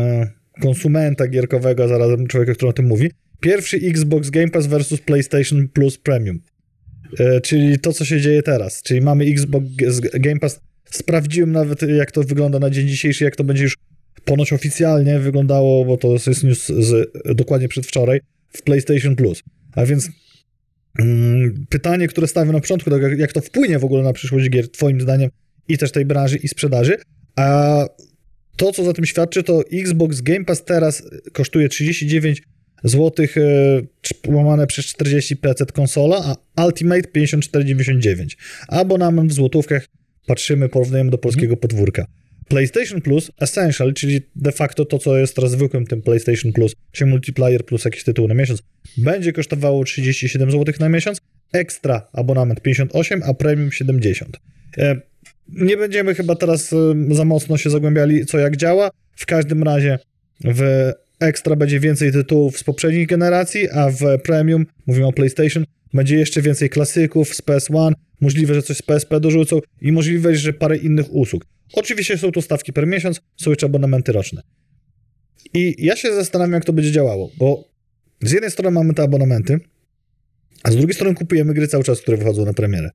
e, 0.00 0.30
konsumenta 0.60 1.28
gierkowego, 1.28 1.88
zarazem 1.88 2.26
człowieka, 2.26 2.54
który 2.54 2.68
o 2.68 2.72
tym 2.72 2.86
mówi. 2.86 3.10
Pierwszy 3.40 3.76
Xbox 3.76 4.30
Game 4.30 4.48
Pass 4.48 4.66
versus 4.66 5.00
PlayStation 5.00 5.68
Plus 5.68 5.98
Premium. 5.98 6.40
E, 7.18 7.40
czyli 7.40 7.78
to, 7.78 7.92
co 7.92 8.04
się 8.04 8.20
dzieje 8.20 8.42
teraz. 8.42 8.82
Czyli 8.82 9.00
mamy 9.00 9.24
Xbox 9.24 9.66
Game 10.14 10.38
Pass. 10.38 10.60
Sprawdziłem 10.90 11.52
nawet, 11.52 11.82
jak 11.82 12.10
to 12.10 12.22
wygląda 12.22 12.58
na 12.58 12.70
dzień 12.70 12.88
dzisiejszy, 12.88 13.24
jak 13.24 13.36
to 13.36 13.44
będzie 13.44 13.62
już 13.62 13.76
ponoć 14.24 14.52
oficjalnie 14.52 15.18
wyglądało, 15.18 15.84
bo 15.84 15.96
to 15.96 16.12
jest 16.12 16.44
news 16.44 16.66
z, 16.66 17.12
dokładnie 17.36 17.68
przedwczoraj, 17.68 18.20
w 18.48 18.62
PlayStation 18.62 19.16
Plus. 19.16 19.42
A 19.72 19.86
więc 19.86 20.04
mm, 20.04 20.18
pytanie, 21.68 22.08
które 22.08 22.26
stawiam 22.26 22.54
na 22.54 22.60
początku, 22.60 22.90
tak 22.90 23.18
jak, 23.18 23.32
to 23.32 23.40
wpłynie 23.40 23.78
w 23.78 23.84
ogóle 23.84 24.02
na 24.02 24.12
przyszłość 24.12 24.50
gier, 24.50 24.70
twoim 24.70 25.00
zdaniem, 25.00 25.30
i 25.68 25.78
też 25.78 25.92
tej 25.92 26.04
branży 26.04 26.36
i 26.36 26.48
sprzedaży, 26.48 26.98
a 27.36 27.84
to, 28.56 28.72
co 28.72 28.84
za 28.84 28.92
tym 28.92 29.06
świadczy, 29.06 29.42
to 29.42 29.62
Xbox 29.72 30.20
Game 30.20 30.44
Pass 30.44 30.64
teraz 30.64 31.02
kosztuje 31.32 31.68
39 31.68 32.42
zł 32.84 33.26
łamane 34.28 34.66
przez 34.66 34.86
40 34.86 35.36
PC 35.36 35.66
konsola, 35.66 36.36
a 36.56 36.64
Ultimate 36.64 37.08
54,99. 37.16 38.36
Abonament 38.68 39.30
w 39.30 39.34
złotówkach 39.34 39.86
patrzymy, 40.26 40.68
porównujemy 40.68 41.10
do 41.10 41.18
polskiego 41.18 41.56
podwórka. 41.56 42.06
PlayStation 42.48 43.00
Plus 43.00 43.30
Essential, 43.40 43.92
czyli 43.92 44.20
de 44.36 44.52
facto 44.52 44.84
to, 44.84 44.98
co 44.98 45.18
jest 45.18 45.36
teraz 45.36 45.50
zwykłym 45.50 45.86
tym 45.86 46.02
PlayStation 46.02 46.52
Plus, 46.52 46.74
czyli 46.92 47.10
multiplayer 47.10 47.64
plus 47.64 47.84
jakiś 47.84 48.04
tytuł 48.04 48.28
na 48.28 48.34
miesiąc, 48.34 48.62
będzie 48.96 49.32
kosztowało 49.32 49.84
37 49.84 50.50
zł 50.50 50.74
na 50.80 50.88
miesiąc, 50.88 51.18
ekstra 51.52 52.08
abonament 52.12 52.60
58, 52.60 53.22
a 53.24 53.34
premium 53.34 53.72
70. 53.72 54.36
E, 54.78 55.00
nie 55.48 55.76
będziemy 55.76 56.14
chyba 56.14 56.34
teraz 56.34 56.72
y, 56.72 56.76
za 57.10 57.24
mocno 57.24 57.56
się 57.56 57.70
zagłębiali, 57.70 58.26
co 58.26 58.38
jak 58.38 58.56
działa. 58.56 58.90
W 59.16 59.26
każdym 59.26 59.62
razie 59.62 59.98
w 60.44 60.92
Extra 61.20 61.56
będzie 61.56 61.80
więcej 61.80 62.12
tytułów 62.12 62.58
z 62.58 62.64
poprzednich 62.64 63.06
generacji, 63.06 63.70
a 63.70 63.90
w 63.90 64.00
Premium, 64.22 64.66
mówimy 64.86 65.06
o 65.06 65.12
PlayStation, 65.12 65.64
będzie 65.94 66.16
jeszcze 66.16 66.42
więcej 66.42 66.70
klasyków 66.70 67.34
z 67.34 67.42
PS1, 67.42 67.92
możliwe, 68.20 68.54
że 68.54 68.62
coś 68.62 68.76
z 68.76 68.82
PSP 68.82 69.20
dorzucą 69.20 69.60
i 69.80 69.92
możliwe, 69.92 70.36
że 70.36 70.52
parę 70.52 70.76
innych 70.76 71.14
usług. 71.14 71.46
Oczywiście 71.72 72.18
są 72.18 72.32
to 72.32 72.42
stawki 72.42 72.72
per 72.72 72.86
miesiąc, 72.86 73.20
są 73.36 73.50
jeszcze 73.50 73.66
abonamenty 73.66 74.12
roczne. 74.12 74.42
I 75.54 75.74
ja 75.78 75.96
się 75.96 76.14
zastanawiam, 76.14 76.52
jak 76.52 76.64
to 76.64 76.72
będzie 76.72 76.92
działało, 76.92 77.30
bo 77.38 77.68
z 78.22 78.32
jednej 78.32 78.50
strony 78.50 78.70
mamy 78.70 78.94
te 78.94 79.02
abonamenty, 79.02 79.58
a 80.62 80.70
z 80.70 80.76
drugiej 80.76 80.94
strony 80.94 81.14
kupujemy 81.14 81.54
gry 81.54 81.68
cały 81.68 81.84
czas, 81.84 82.00
które 82.00 82.16
wychodzą 82.16 82.44
na 82.44 82.52
premierę. 82.52 82.90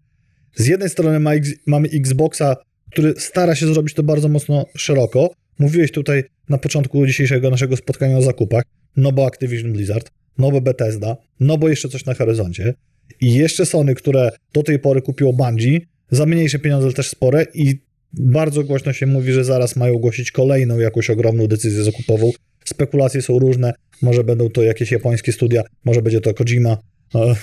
Z 0.55 0.67
jednej 0.67 0.89
strony 0.89 1.19
ma 1.19 1.31
mamy 1.67 1.89
Xboxa, 1.89 2.55
który 2.91 3.13
stara 3.17 3.55
się 3.55 3.67
zrobić 3.67 3.93
to 3.93 4.03
bardzo 4.03 4.29
mocno 4.29 4.65
szeroko. 4.75 5.33
Mówiłeś 5.59 5.91
tutaj 5.91 6.23
na 6.49 6.57
początku 6.57 7.05
dzisiejszego 7.07 7.49
naszego 7.49 7.77
spotkania 7.77 8.17
o 8.17 8.21
zakupach, 8.21 8.63
no 8.97 9.11
bo 9.11 9.25
Activision 9.25 9.73
Blizzard, 9.73 10.11
no 10.37 10.51
bo 10.51 10.61
Bethesda, 10.61 11.17
no 11.39 11.57
bo 11.57 11.69
jeszcze 11.69 11.89
coś 11.89 12.05
na 12.05 12.13
horyzoncie. 12.13 12.73
I 13.21 13.33
jeszcze 13.33 13.65
Sony, 13.65 13.95
które 13.95 14.31
do 14.53 14.63
tej 14.63 14.79
pory 14.79 15.01
kupiło 15.01 15.33
Bungie, 15.33 15.79
za 16.11 16.25
mniejsze 16.25 16.59
pieniądze 16.59 16.93
też 16.93 17.09
spore 17.09 17.45
i 17.53 17.75
bardzo 18.13 18.63
głośno 18.63 18.93
się 18.93 19.05
mówi, 19.05 19.33
że 19.33 19.43
zaraz 19.43 19.75
mają 19.75 19.95
ogłosić 19.95 20.31
kolejną 20.31 20.79
jakąś 20.79 21.09
ogromną 21.09 21.47
decyzję 21.47 21.83
zakupową. 21.83 22.31
Spekulacje 22.65 23.21
są 23.21 23.39
różne, 23.39 23.73
może 24.01 24.23
będą 24.23 24.49
to 24.49 24.63
jakieś 24.63 24.91
japońskie 24.91 25.31
studia, 25.31 25.63
może 25.85 26.01
będzie 26.01 26.21
to 26.21 26.33
Kojima, 26.33 26.77
e, 27.15 27.35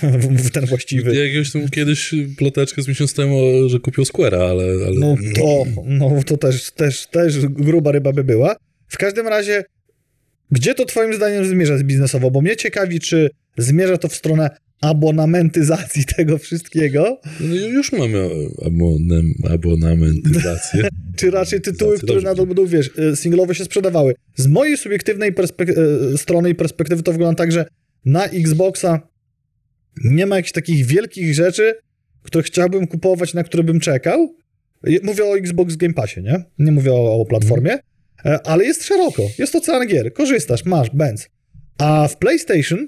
w 0.43 0.51
ten 0.51 0.65
właściwy. 0.65 1.15
Jakiegoś 1.15 1.51
tam 1.51 1.69
kiedyś 1.69 2.15
ploteczkę 2.37 2.81
z 2.81 2.87
miesiąc 2.87 3.13
temu, 3.13 3.69
że 3.69 3.79
kupił 3.79 4.03
Square'a, 4.03 4.49
ale... 4.49 4.63
ale... 4.63 4.99
No 4.99 5.15
to, 5.35 5.63
no 5.85 6.23
to 6.25 6.37
też, 6.37 6.71
też, 6.71 7.07
też 7.07 7.45
gruba 7.45 7.91
ryba 7.91 8.13
by 8.13 8.23
była. 8.23 8.55
W 8.87 8.97
każdym 8.97 9.27
razie, 9.27 9.63
gdzie 10.51 10.75
to 10.75 10.85
twoim 10.85 11.13
zdaniem 11.13 11.45
zmierza 11.45 11.77
biznesowo? 11.83 12.31
Bo 12.31 12.41
mnie 12.41 12.55
ciekawi, 12.55 12.99
czy 12.99 13.29
zmierza 13.57 13.97
to 13.97 14.07
w 14.07 14.15
stronę 14.15 14.49
abonamentyzacji 14.81 16.05
tego 16.17 16.37
wszystkiego, 16.37 17.21
No, 17.39 17.55
już 17.55 17.91
mamy 17.91 18.29
abonem, 18.65 19.33
abonamentyzację. 19.49 20.87
czy 21.17 21.31
raczej 21.31 21.61
tytuły, 21.61 21.97
które 21.97 22.21
nadal 22.21 22.45
będą, 22.45 22.65
wiesz, 22.65 22.89
y, 22.99 23.15
singlowo 23.15 23.53
się 23.53 23.65
sprzedawały. 23.65 24.15
Z 24.35 24.47
mojej 24.47 24.77
subiektywnej 24.77 25.33
y, 26.13 26.17
strony 26.17 26.49
i 26.49 26.55
perspektywy 26.55 27.03
to 27.03 27.11
wygląda 27.11 27.37
tak, 27.37 27.51
że 27.51 27.65
na 28.05 28.25
Xboxa 28.25 28.99
nie 30.03 30.25
ma 30.25 30.35
jakichś 30.35 30.51
takich 30.51 30.85
wielkich 30.85 31.33
rzeczy, 31.33 31.73
które 32.23 32.43
chciałbym 32.43 32.87
kupować, 32.87 33.33
na 33.33 33.43
które 33.43 33.63
bym 33.63 33.79
czekał. 33.79 34.35
Mówię 35.03 35.25
o 35.25 35.37
Xbox 35.37 35.75
Game 35.75 35.93
Passie, 35.93 36.21
nie? 36.21 36.43
Nie 36.59 36.71
mówię 36.71 36.93
o, 36.93 37.21
o 37.21 37.25
platformie, 37.25 37.79
e, 38.25 38.47
ale 38.47 38.65
jest 38.65 38.83
szeroko. 38.83 39.23
Jest 39.39 39.55
ocean 39.55 39.87
gier. 39.87 40.13
Korzystasz, 40.13 40.65
masz, 40.65 40.89
bęc. 40.89 41.29
A 41.77 42.07
w 42.07 42.17
PlayStation 42.17 42.87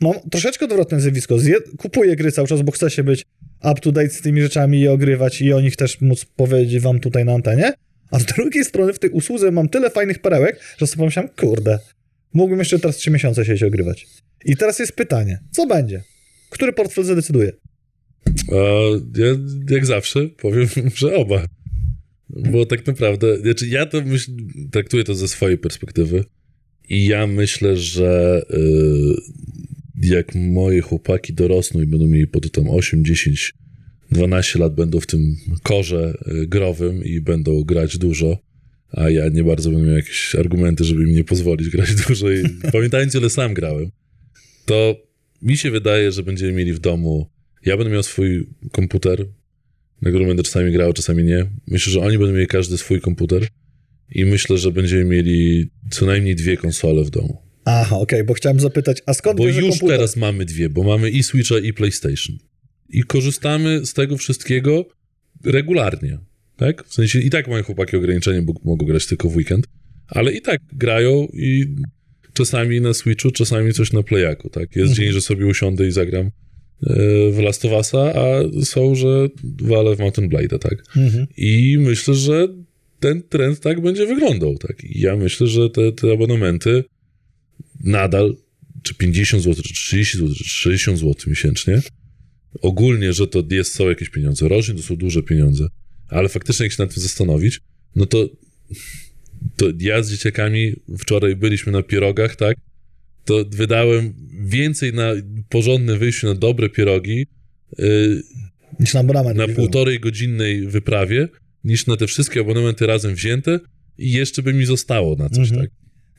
mam 0.00 0.14
troszeczkę 0.30 0.64
odwrotne 0.64 1.00
zjawisko. 1.00 1.34
Zje- 1.36 1.76
kupuję 1.76 2.16
gry 2.16 2.32
cały 2.32 2.48
czas, 2.48 2.62
bo 2.62 2.72
chcę 2.72 2.90
się 2.90 3.04
być 3.04 3.24
up 3.62 3.80
to 3.80 3.92
date 3.92 4.10
z 4.10 4.20
tymi 4.20 4.42
rzeczami 4.42 4.80
i 4.80 4.88
ogrywać 4.88 5.42
i 5.42 5.52
o 5.52 5.60
nich 5.60 5.76
też 5.76 6.00
móc 6.00 6.24
powiedzieć 6.24 6.82
wam 6.82 7.00
tutaj 7.00 7.24
na 7.24 7.32
antenie. 7.32 7.72
A 8.10 8.18
z 8.18 8.24
drugiej 8.24 8.64
strony 8.64 8.92
w 8.92 8.98
tej 8.98 9.10
usłudze 9.10 9.50
mam 9.50 9.68
tyle 9.68 9.90
fajnych 9.90 10.18
perełek, 10.18 10.60
że 10.78 10.86
sobie 10.86 10.98
pomyślałem, 10.98 11.30
kurde, 11.36 11.78
mógłbym 12.32 12.58
jeszcze 12.58 12.78
teraz 12.78 12.96
trzy 12.96 13.10
miesiące 13.10 13.44
siedzieć 13.44 13.62
ogrywać. 13.62 14.06
I 14.44 14.56
teraz 14.56 14.78
jest 14.78 14.92
pytanie, 14.92 15.40
co 15.50 15.66
będzie? 15.66 16.02
Który 16.50 16.72
portfel 16.72 17.04
zadecyduje? 17.04 17.52
A 18.52 18.54
ja 19.18 19.26
jak 19.70 19.86
zawsze 19.86 20.28
powiem, 20.28 20.68
że 20.94 21.16
oba. 21.16 21.44
Bo 22.30 22.66
tak 22.66 22.86
naprawdę, 22.86 23.38
znaczy 23.38 23.66
ja 23.66 23.86
to 23.86 24.02
myśl, 24.02 24.32
traktuję 24.70 25.04
to 25.04 25.14
ze 25.14 25.28
swojej 25.28 25.58
perspektywy 25.58 26.24
i 26.88 27.06
ja 27.06 27.26
myślę, 27.26 27.76
że 27.76 28.42
y, 28.50 28.56
jak 30.02 30.34
moje 30.34 30.80
chłopaki 30.80 31.34
dorosną 31.34 31.80
i 31.80 31.86
będą 31.86 32.06
mieli 32.06 32.26
po 32.26 32.40
tam 32.40 32.70
8, 32.70 33.04
10, 33.04 33.54
12 34.10 34.58
lat, 34.58 34.74
będą 34.74 35.00
w 35.00 35.06
tym 35.06 35.36
korze 35.62 36.18
y, 36.42 36.46
growym 36.46 37.04
i 37.04 37.20
będą 37.20 37.64
grać 37.64 37.98
dużo, 37.98 38.38
a 38.90 39.10
ja 39.10 39.28
nie 39.28 39.44
bardzo 39.44 39.70
będę 39.70 39.86
miał 39.86 39.96
jakieś 39.96 40.34
argumenty, 40.34 40.84
żeby 40.84 41.02
im 41.02 41.14
nie 41.14 41.24
pozwolić 41.24 41.68
grać 41.74 41.94
dużo 41.94 42.30
i 42.30 42.42
pamiętając, 42.72 43.14
ile 43.14 43.30
sam 43.30 43.54
grałem, 43.54 43.90
to 44.66 44.96
mi 45.42 45.56
się 45.56 45.70
wydaje, 45.70 46.12
że 46.12 46.22
będziemy 46.22 46.52
mieli 46.52 46.72
w 46.72 46.78
domu 46.78 47.30
ja 47.64 47.76
będę 47.76 47.92
miał 47.92 48.02
swój 48.02 48.46
komputer, 48.72 49.26
na 50.02 50.10
którym 50.10 50.28
będę 50.28 50.42
czasami 50.42 50.72
grał, 50.72 50.92
czasami 50.92 51.24
nie. 51.24 51.46
Myślę, 51.66 51.92
że 51.92 52.00
oni 52.00 52.18
będą 52.18 52.34
mieli 52.34 52.46
każdy 52.46 52.78
swój 52.78 53.00
komputer 53.00 53.48
i 54.10 54.24
myślę, 54.24 54.58
że 54.58 54.72
będziemy 54.72 55.04
mieli 55.04 55.70
co 55.90 56.06
najmniej 56.06 56.34
dwie 56.34 56.56
konsole 56.56 57.04
w 57.04 57.10
domu. 57.10 57.42
Aha, 57.70 57.96
okej, 57.98 58.24
bo 58.24 58.34
chciałem 58.34 58.60
zapytać, 58.60 59.02
a 59.06 59.14
skąd 59.14 59.38
Bo 59.38 59.46
już 59.48 59.56
komputer? 59.60 59.88
teraz 59.88 60.16
mamy 60.16 60.44
dwie, 60.44 60.68
bo 60.70 60.82
mamy 60.82 61.10
i 61.10 61.22
Switcha, 61.22 61.58
i 61.58 61.72
PlayStation. 61.72 62.36
I 62.88 63.02
korzystamy 63.02 63.86
z 63.86 63.94
tego 63.94 64.16
wszystkiego 64.16 64.84
regularnie, 65.44 66.18
tak? 66.56 66.84
W 66.86 66.94
sensie 66.94 67.18
i 67.18 67.30
tak 67.30 67.48
mają 67.48 67.62
chłopaki 67.64 67.96
ograniczenie, 67.96 68.42
bo 68.42 68.52
mogą 68.64 68.86
grać 68.86 69.06
tylko 69.06 69.28
w 69.28 69.36
weekend, 69.36 69.66
ale 70.08 70.32
i 70.32 70.40
tak 70.42 70.60
grają 70.72 71.26
i 71.32 71.74
czasami 72.32 72.80
na 72.80 72.94
Switchu, 72.94 73.30
czasami 73.30 73.72
coś 73.72 73.92
na 73.92 74.02
Playaku, 74.02 74.50
tak? 74.50 74.76
Jest 74.76 74.90
Mhm. 74.90 74.94
dzień, 74.96 75.12
że 75.12 75.20
sobie 75.20 75.46
usiądę 75.46 75.86
i 75.86 75.90
zagram 75.90 76.26
e, 76.26 76.30
w 77.32 77.38
Last 77.38 77.64
of 77.64 77.70
Us'a, 77.72 78.10
a 78.18 78.64
są, 78.64 78.94
że 78.94 79.28
walę 79.62 79.96
w 79.96 79.98
Mountain 79.98 80.28
Blade'a, 80.28 80.58
tak? 80.58 80.82
Mhm. 80.96 81.26
I 81.36 81.76
myślę, 81.80 82.14
że 82.14 82.48
ten 83.00 83.22
trend 83.22 83.60
tak 83.60 83.80
będzie 83.80 84.06
wyglądał, 84.06 84.58
tak? 84.58 84.84
I 84.84 85.00
ja 85.00 85.16
myślę, 85.16 85.46
że 85.46 85.70
te, 85.70 85.92
te 85.92 86.12
abonamenty 86.12 86.84
nadal, 87.84 88.36
czy 88.82 88.94
50 88.94 89.42
zł, 89.42 89.62
czy 89.62 89.74
30 89.74 90.18
zł, 90.18 90.34
czy 90.34 90.44
60 90.44 90.98
zł 90.98 91.14
miesięcznie, 91.26 91.82
ogólnie, 92.62 93.12
że 93.12 93.26
to 93.26 93.42
jest, 93.50 93.74
są 93.74 93.88
jakieś 93.88 94.08
pieniądze. 94.10 94.48
Rocznie 94.48 94.74
to 94.74 94.82
są 94.82 94.96
duże 94.96 95.22
pieniądze, 95.22 95.66
ale 96.08 96.28
faktycznie 96.28 96.64
jak 96.66 96.72
się 96.72 96.82
nad 96.82 96.94
tym 96.94 97.02
zastanowić, 97.02 97.60
no 97.96 98.06
to, 98.06 98.28
to 99.56 99.66
ja 99.80 100.02
z 100.02 100.10
dzieciakami 100.10 100.72
wczoraj 100.98 101.36
byliśmy 101.36 101.72
na 101.72 101.82
pierogach, 101.82 102.36
tak? 102.36 102.56
To 103.24 103.44
wydałem 103.50 104.14
więcej 104.40 104.92
na 104.92 105.10
porządne 105.48 105.98
wyjście 105.98 106.26
na 106.26 106.34
dobre 106.34 106.68
pierogi, 106.68 107.26
yy, 107.78 108.22
Niż 108.80 108.94
na 108.94 109.00
abonament. 109.00 109.36
na 109.38 109.48
półtorej 109.48 110.00
godzinnej 110.00 110.66
wyprawie 110.66 111.28
niż 111.64 111.86
na 111.86 111.96
te 111.96 112.06
wszystkie 112.06 112.40
abonamenty 112.40 112.86
razem 112.86 113.14
wzięte 113.14 113.60
i 113.98 114.12
jeszcze 114.12 114.42
by 114.42 114.52
mi 114.52 114.66
zostało 114.66 115.16
na 115.16 115.28
coś, 115.28 115.48
Mhm. 115.50 115.60
tak? 115.60 115.70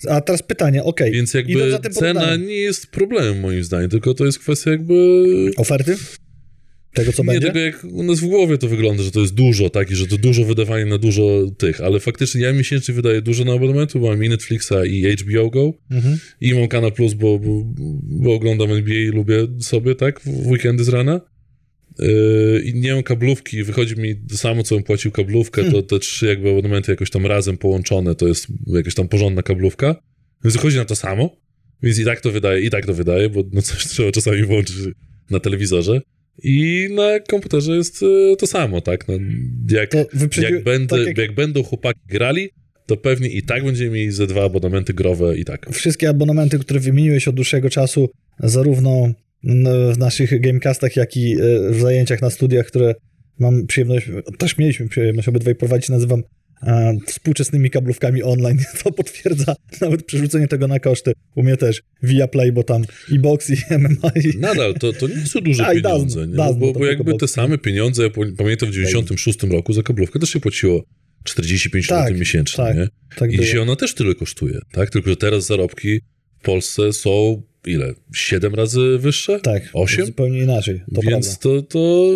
A 0.08 0.22
teraz 0.22 0.44
pytanie, 0.44 0.84
okej, 0.84 1.12
Więc 1.12 1.34
jakby 1.34 1.80
cena 1.92 2.36
nie 2.36 2.56
jest 2.56 2.88
problemem 2.88 3.40
moim 3.40 3.64
zdaniem, 3.64 3.90
tylko 3.90 4.14
to 4.14 4.26
jest 4.26 4.40
kwestia 4.40 4.72
jakby... 4.72 5.26
oferty? 5.58 5.96
Tego, 6.94 7.14
co 7.14 7.24
nie 7.24 7.28
będzie? 7.28 7.48
tego, 7.48 7.60
jak 7.60 7.84
u 7.84 8.04
nas 8.04 8.20
w 8.20 8.26
głowie 8.26 8.58
to 8.58 8.68
wygląda, 8.68 9.04
że 9.04 9.12
to 9.12 9.20
jest 9.20 9.34
dużo, 9.34 9.70
tak? 9.70 9.92
I 9.92 9.96
że 9.96 10.08
to 10.08 10.18
dużo 10.18 10.46
wydawanie 10.46 10.86
na 10.86 10.98
dużo 10.98 11.24
tych, 11.58 11.82
ale 11.82 12.00
faktycznie 12.00 12.42
ja 12.42 12.54
miesięcznie 12.54 12.94
wydaję 12.94 13.22
dużo 13.22 13.44
na 13.44 13.54
abonamentu, 13.54 14.00
bo 14.00 14.08
mam 14.08 14.24
i 14.24 14.30
Netflixa 14.30 14.74
i 14.88 15.16
HBO 15.16 15.50
Go 15.50 15.74
Mhm. 15.92 16.18
i 16.42 16.54
mam 16.54 16.68
Kana 16.68 16.92
Plus, 16.92 17.14
bo, 17.14 17.40
bo, 17.40 17.64
bo 18.04 18.34
oglądam 18.34 18.72
NBA 18.72 18.96
i 18.96 19.08
lubię 19.08 19.48
sobie, 19.60 19.96
tak? 19.96 20.20
W 20.20 20.48
weekendy 20.48 20.84
z 20.84 20.90
rana. 20.90 21.22
Yy, 22.00 22.62
I 22.66 22.74
nie 22.74 22.94
mam 22.94 23.04
kablówki, 23.04 23.64
wychodzi 23.64 23.96
mi 23.96 24.16
to 24.16 24.38
samo, 24.38 24.64
co 24.64 24.76
bym 24.76 24.84
płacił 24.84 25.12
kablówkę, 25.12 25.72
to 25.72 25.82
te 25.82 26.00
trzy 26.00 26.26
jakby 26.26 26.50
abonamenty 26.50 26.92
jakoś 26.92 27.10
tam 27.10 27.26
razem 27.26 27.58
połączone, 27.58 28.16
to 28.16 28.28
jest 28.28 28.48
jakaś 28.68 28.96
tam 28.96 29.08
porządna 29.08 29.44
kablówka, 29.44 29.96
więc 30.44 30.56
wychodzi 30.56 30.78
na 30.78 30.86
to 30.86 30.96
samo, 30.96 31.36
więc 31.84 32.00
i 32.00 32.06
tak 32.06 32.22
to 32.22 32.32
wydaje, 32.32 32.62
i 32.62 32.70
tak 32.70 32.86
to 32.86 32.94
wydaje, 32.94 33.30
bo 33.30 33.44
no 33.52 33.62
coś 33.62 33.88
trzeba 33.88 34.12
czasami 34.12 34.44
włączyć 34.44 34.76
na 35.30 35.40
telewizorze 35.40 36.02
i 36.44 36.88
na 36.92 37.20
komputerze 37.20 37.76
jest 37.76 38.02
yy, 38.02 38.36
to 38.40 38.48
samo, 38.48 38.82
tak? 38.82 39.08
No, 39.08 39.14
jak, 39.72 39.90
wyprzedził, 40.14 40.56
jak, 40.56 40.64
będę, 40.64 40.98
tak 40.98 41.08
jak 41.08 41.18
jak 41.18 41.36
będą 41.36 41.64
chłopaki 41.64 42.00
grali, 42.08 42.50
to 42.86 42.98
pewnie 42.98 43.30
i 43.30 43.44
tak 43.44 43.64
będziemy 43.64 43.92
mieli 43.92 44.12
ze 44.12 44.28
dwa 44.28 44.44
abonamenty 44.44 44.94
growe 44.94 45.38
i 45.38 45.46
tak. 45.46 45.70
wszystkie 45.72 46.10
abonamenty, 46.10 46.60
które 46.60 46.80
wymieniłeś 46.80 47.28
od 47.28 47.36
dłuższego 47.36 47.70
czasu, 47.70 48.10
zarówno 48.40 49.14
w 49.94 49.98
naszych 49.98 50.42
gamecastach, 50.42 50.96
jak 50.96 51.18
i 51.18 51.34
e, 51.34 51.38
w 51.72 51.82
zajęciach 51.82 52.22
na 52.22 52.30
studiach, 52.30 52.66
które 52.66 52.96
mam 53.40 53.68
przyjemność, 53.68 54.08
też 54.38 54.58
mieliśmy 54.58 54.90
przyjemność 54.90 55.28
obydwaj 55.28 55.56
prowadzić, 55.56 55.90
nazywam 55.90 56.24
e, 56.64 56.98
współczesnymi 57.08 57.70
kablówkami 57.70 58.24
online. 58.24 58.58
To 58.84 58.92
potwierdza 58.92 59.56
nawet 59.82 60.06
przerzucenie 60.06 60.48
tego 60.48 60.68
na 60.68 60.80
koszty. 60.80 61.14
U 61.36 61.44
mnie 61.44 61.58
też 61.58 61.82
via 62.04 62.28
Play, 62.28 62.52
bo 62.52 62.64
tam 62.64 62.84
i 63.12 63.20
box, 63.20 63.50
i 63.50 63.56
MMA. 63.78 64.12
I... 64.16 64.38
Nadal, 64.38 64.74
to, 64.74 64.94
to 64.94 65.08
nie 65.08 65.26
są 65.26 65.42
duże 65.42 65.68
A, 65.68 65.74
pieniądze, 65.74 66.20
dawno, 66.20 66.32
nie? 66.32 66.38
dawno 66.38 66.60
bo, 66.60 66.80
bo 66.80 66.86
jakby 66.86 67.14
te 67.14 67.28
same 67.28 67.58
pieniądze, 67.58 68.04
ja 68.04 68.10
pamiętam 68.38 68.70
w 68.70 68.74
96 68.74 69.44
roku 69.44 69.74
za 69.74 69.84
kablówkę 69.84 70.20
też 70.20 70.30
się 70.30 70.40
płaciło 70.40 70.84
45 71.24 71.88
Tak, 71.88 72.08
zł 72.08 72.20
miesięcznie, 72.20 72.64
tak, 72.64 72.78
nie? 72.78 72.88
Tak 73.16 73.34
I 73.34 73.40
dzisiaj 73.40 73.60
ona 73.60 73.76
też 73.76 73.94
tyle 73.94 74.16
kosztuje, 74.16 74.60
tak? 74.72 74.90
Tylko, 74.90 75.10
że 75.10 75.16
teraz 75.16 75.46
zarobki 75.46 76.00
w 76.40 76.44
Polsce 76.44 76.94
są 76.94 77.42
ile? 77.66 77.94
7 78.14 78.56
razy 78.56 78.98
wyższe? 78.98 79.40
Tak, 79.40 79.64
Osiem? 79.74 80.06
zupełnie 80.06 80.40
inaczej, 80.40 80.82
to 80.96 81.02
Więc 81.02 81.38
prawda. 81.38 81.62
to, 81.62 81.62
to 81.62 82.12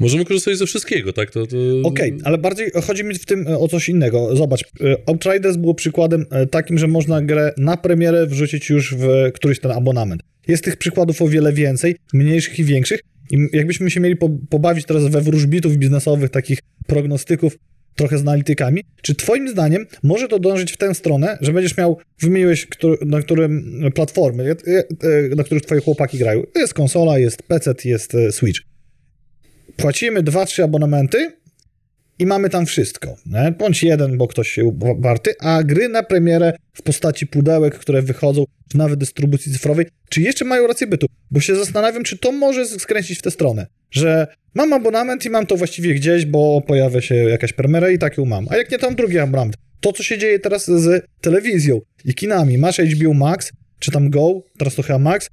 możemy 0.00 0.24
korzystać 0.24 0.56
ze 0.56 0.66
wszystkiego, 0.66 1.12
tak? 1.12 1.30
To, 1.30 1.46
to... 1.46 1.56
Okej, 1.84 2.18
ale 2.24 2.38
bardziej 2.38 2.70
chodzi 2.86 3.04
mi 3.04 3.14
w 3.14 3.26
tym 3.26 3.48
e, 3.48 3.58
o 3.58 3.68
coś 3.68 3.88
innego. 3.88 4.36
Zobacz, 4.36 4.62
e, 4.62 4.96
Outriders 5.06 5.56
było 5.56 5.74
przykładem 5.74 6.26
e, 6.30 6.46
takim, 6.46 6.78
że 6.78 6.88
można 6.88 7.22
grę 7.22 7.52
na 7.56 7.76
premierę 7.76 8.26
wrzucić 8.26 8.70
już 8.70 8.94
w 8.94 9.06
któryś 9.34 9.60
ten 9.60 9.70
abonament. 9.70 10.22
Jest 10.48 10.64
tych 10.64 10.76
przykładów 10.76 11.22
o 11.22 11.28
wiele 11.28 11.52
więcej, 11.52 11.96
mniejszych 12.14 12.58
i 12.58 12.64
większych. 12.64 13.00
I 13.30 13.48
jakbyśmy 13.52 13.90
się 13.90 14.00
mieli 14.00 14.16
po, 14.16 14.30
pobawić 14.50 14.86
teraz 14.86 15.06
we 15.08 15.20
wróżbitów 15.20 15.76
biznesowych, 15.76 16.30
takich 16.30 16.58
prognostyków, 16.86 17.56
trochę 17.94 18.18
z 18.18 18.20
analitykami, 18.20 18.84
czy 19.02 19.14
twoim 19.14 19.48
zdaniem 19.48 19.86
może 20.02 20.28
to 20.28 20.38
dążyć 20.38 20.72
w 20.72 20.76
tę 20.76 20.94
stronę, 20.94 21.38
że 21.40 21.52
będziesz 21.52 21.76
miał, 21.76 21.98
wymieniłeś, 22.20 22.66
który, 22.66 22.96
na 23.06 23.20
którym 23.20 23.82
platformy, 23.94 24.56
na 25.36 25.44
których 25.44 25.62
twoje 25.62 25.80
chłopaki 25.80 26.18
grają. 26.18 26.42
Jest 26.56 26.74
konsola, 26.74 27.18
jest 27.18 27.42
PC, 27.42 27.74
jest 27.84 28.16
Switch 28.30 28.60
płacimy 29.76 30.22
dwa, 30.22 30.46
trzy 30.46 30.64
abonamenty 30.64 31.32
i 32.22 32.26
mamy 32.26 32.50
tam 32.50 32.66
wszystko. 32.66 33.16
Nie? 33.26 33.54
Bądź 33.58 33.82
jeden, 33.82 34.18
bo 34.18 34.28
ktoś 34.28 34.50
się 34.50 34.78
warty, 34.98 35.34
a 35.40 35.62
gry 35.62 35.88
na 35.88 36.02
premierę 36.02 36.52
w 36.72 36.82
postaci 36.82 37.26
pudełek, 37.26 37.78
które 37.78 38.02
wychodzą, 38.02 38.44
czy 38.68 38.78
nawet 38.78 38.98
dystrybucji 38.98 39.52
cyfrowej, 39.52 39.86
czy 40.08 40.20
jeszcze 40.20 40.44
mają 40.44 40.66
rację 40.66 40.86
bytu? 40.86 41.06
Bo 41.30 41.40
się 41.40 41.56
zastanawiam, 41.56 42.04
czy 42.04 42.18
to 42.18 42.32
może 42.32 42.66
skręcić 42.66 43.18
w 43.18 43.22
tę 43.22 43.30
stronę, 43.30 43.66
że 43.90 44.26
mam 44.54 44.72
abonament 44.72 45.24
i 45.24 45.30
mam 45.30 45.46
to 45.46 45.56
właściwie 45.56 45.94
gdzieś, 45.94 46.26
bo 46.26 46.62
pojawia 46.66 47.00
się 47.00 47.14
jakaś 47.14 47.52
premiera 47.52 47.90
i 47.90 47.98
tak 47.98 48.18
ją 48.18 48.24
mam. 48.24 48.46
A 48.50 48.56
jak 48.56 48.70
nie, 48.70 48.78
tam 48.78 48.94
drugi 48.94 49.18
abonament. 49.18 49.54
To, 49.80 49.92
co 49.92 50.02
się 50.02 50.18
dzieje 50.18 50.38
teraz 50.38 50.66
z 50.66 51.06
telewizją 51.20 51.80
i 52.04 52.14
kinami. 52.14 52.58
Masz 52.58 52.78
HBO 52.78 53.14
Max, 53.14 53.52
czy 53.78 53.90
tam 53.90 54.10
Go, 54.10 54.42
teraz 54.58 54.74
to 54.74 54.82
chyba 54.82 54.98
Max, 54.98 55.28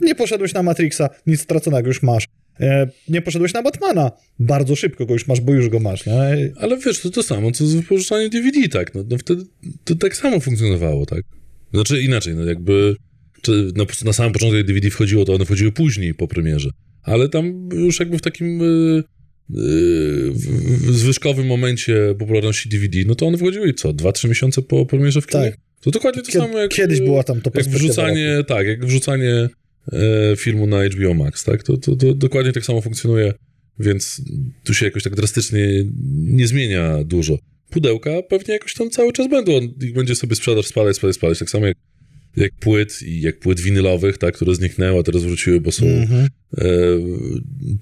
nie 0.00 0.14
poszedłeś 0.14 0.54
na 0.54 0.62
Matrixa, 0.62 1.08
nic 1.26 1.40
straconego 1.40 1.88
już 1.88 2.02
masz. 2.02 2.24
E, 2.60 2.88
nie 3.08 3.22
poszedłeś 3.22 3.54
na 3.54 3.62
Batmana. 3.62 4.10
Bardzo 4.38 4.76
szybko 4.76 5.06
go 5.06 5.12
już 5.12 5.26
masz, 5.26 5.40
bo 5.40 5.52
już 5.52 5.68
go 5.68 5.80
masz. 5.80 6.06
Nie? 6.06 6.52
Ale 6.56 6.78
wiesz, 6.78 7.00
to 7.00 7.10
to 7.10 7.22
samo, 7.22 7.52
co 7.52 7.66
z 7.66 7.74
wypożyczaniem 7.74 8.30
DVD, 8.30 8.68
tak? 8.68 8.94
No, 8.94 9.04
no 9.10 9.18
wtedy 9.18 9.42
to 9.84 9.94
tak 9.94 10.16
samo 10.16 10.40
funkcjonowało, 10.40 11.06
tak? 11.06 11.22
Znaczy 11.74 12.02
inaczej, 12.02 12.34
no 12.34 12.44
jakby 12.44 12.96
czy 13.42 13.72
no, 13.76 13.86
na 14.04 14.12
samym 14.12 14.32
początku 14.32 14.56
jak 14.56 14.66
DVD 14.66 14.90
wchodziło, 14.90 15.24
to 15.24 15.34
one 15.34 15.44
wchodziły 15.44 15.72
później 15.72 16.14
po 16.14 16.28
premierze. 16.28 16.70
Ale 17.02 17.28
tam 17.28 17.68
już 17.72 18.00
jakby 18.00 18.18
w 18.18 18.22
takim 18.22 18.60
yy, 18.60 19.02
yy, 19.50 20.92
zwyżkowym 20.92 21.46
momencie 21.46 22.14
popularności 22.18 22.68
DVD, 22.68 22.98
no 23.06 23.14
to 23.14 23.26
one 23.26 23.38
wchodziły 23.38 23.68
i 23.68 23.74
co? 23.74 23.92
Dwa, 23.92 24.12
trzy 24.12 24.28
miesiące 24.28 24.62
po 24.62 24.86
premierze 24.86 25.20
w 25.20 25.26
kinie? 25.26 25.44
Tak. 25.44 25.56
To 25.80 25.90
dokładnie 25.90 26.22
to 26.22 26.32
Kiedy, 26.32 26.38
samo 26.38 26.58
jak... 26.58 26.70
Kiedyś 26.70 27.00
była 27.00 27.22
tam 27.22 27.40
to 27.40 27.50
jak 27.54 27.66
wrzucanie, 27.66 28.36
roku. 28.36 28.48
Tak, 28.48 28.66
jak 28.66 28.86
wrzucanie 28.86 29.48
filmu 30.36 30.66
na 30.66 30.84
HBO 30.88 31.14
Max, 31.14 31.44
tak? 31.44 31.62
To, 31.62 31.76
to, 31.76 31.96
to 31.96 32.14
dokładnie 32.14 32.52
tak 32.52 32.64
samo 32.64 32.80
funkcjonuje, 32.80 33.32
więc 33.78 34.22
tu 34.64 34.74
się 34.74 34.86
jakoś 34.86 35.02
tak 35.02 35.14
drastycznie 35.14 35.84
nie 36.16 36.46
zmienia 36.46 37.04
dużo. 37.04 37.38
Pudełka 37.70 38.10
pewnie 38.22 38.54
jakoś 38.54 38.74
tam 38.74 38.90
cały 38.90 39.12
czas 39.12 39.28
będą, 39.28 39.52
ich 39.82 39.94
będzie 39.94 40.14
sobie 40.14 40.36
sprzedaż 40.36 40.66
spadać, 40.66 40.96
spadać, 40.96 41.16
spadać, 41.16 41.38
tak 41.38 41.50
samo 41.50 41.66
jak, 41.66 41.76
jak 42.36 42.52
płyt 42.60 43.02
i 43.02 43.20
jak 43.20 43.38
płyt 43.38 43.60
winylowych, 43.60 44.18
tak, 44.18 44.34
które 44.34 44.54
zniknęły, 44.54 45.00
a 45.00 45.02
teraz 45.02 45.22
wróciły, 45.22 45.60
bo 45.60 45.72
są 45.72 45.86
mm-hmm. 45.86 46.26
e, 46.58 46.66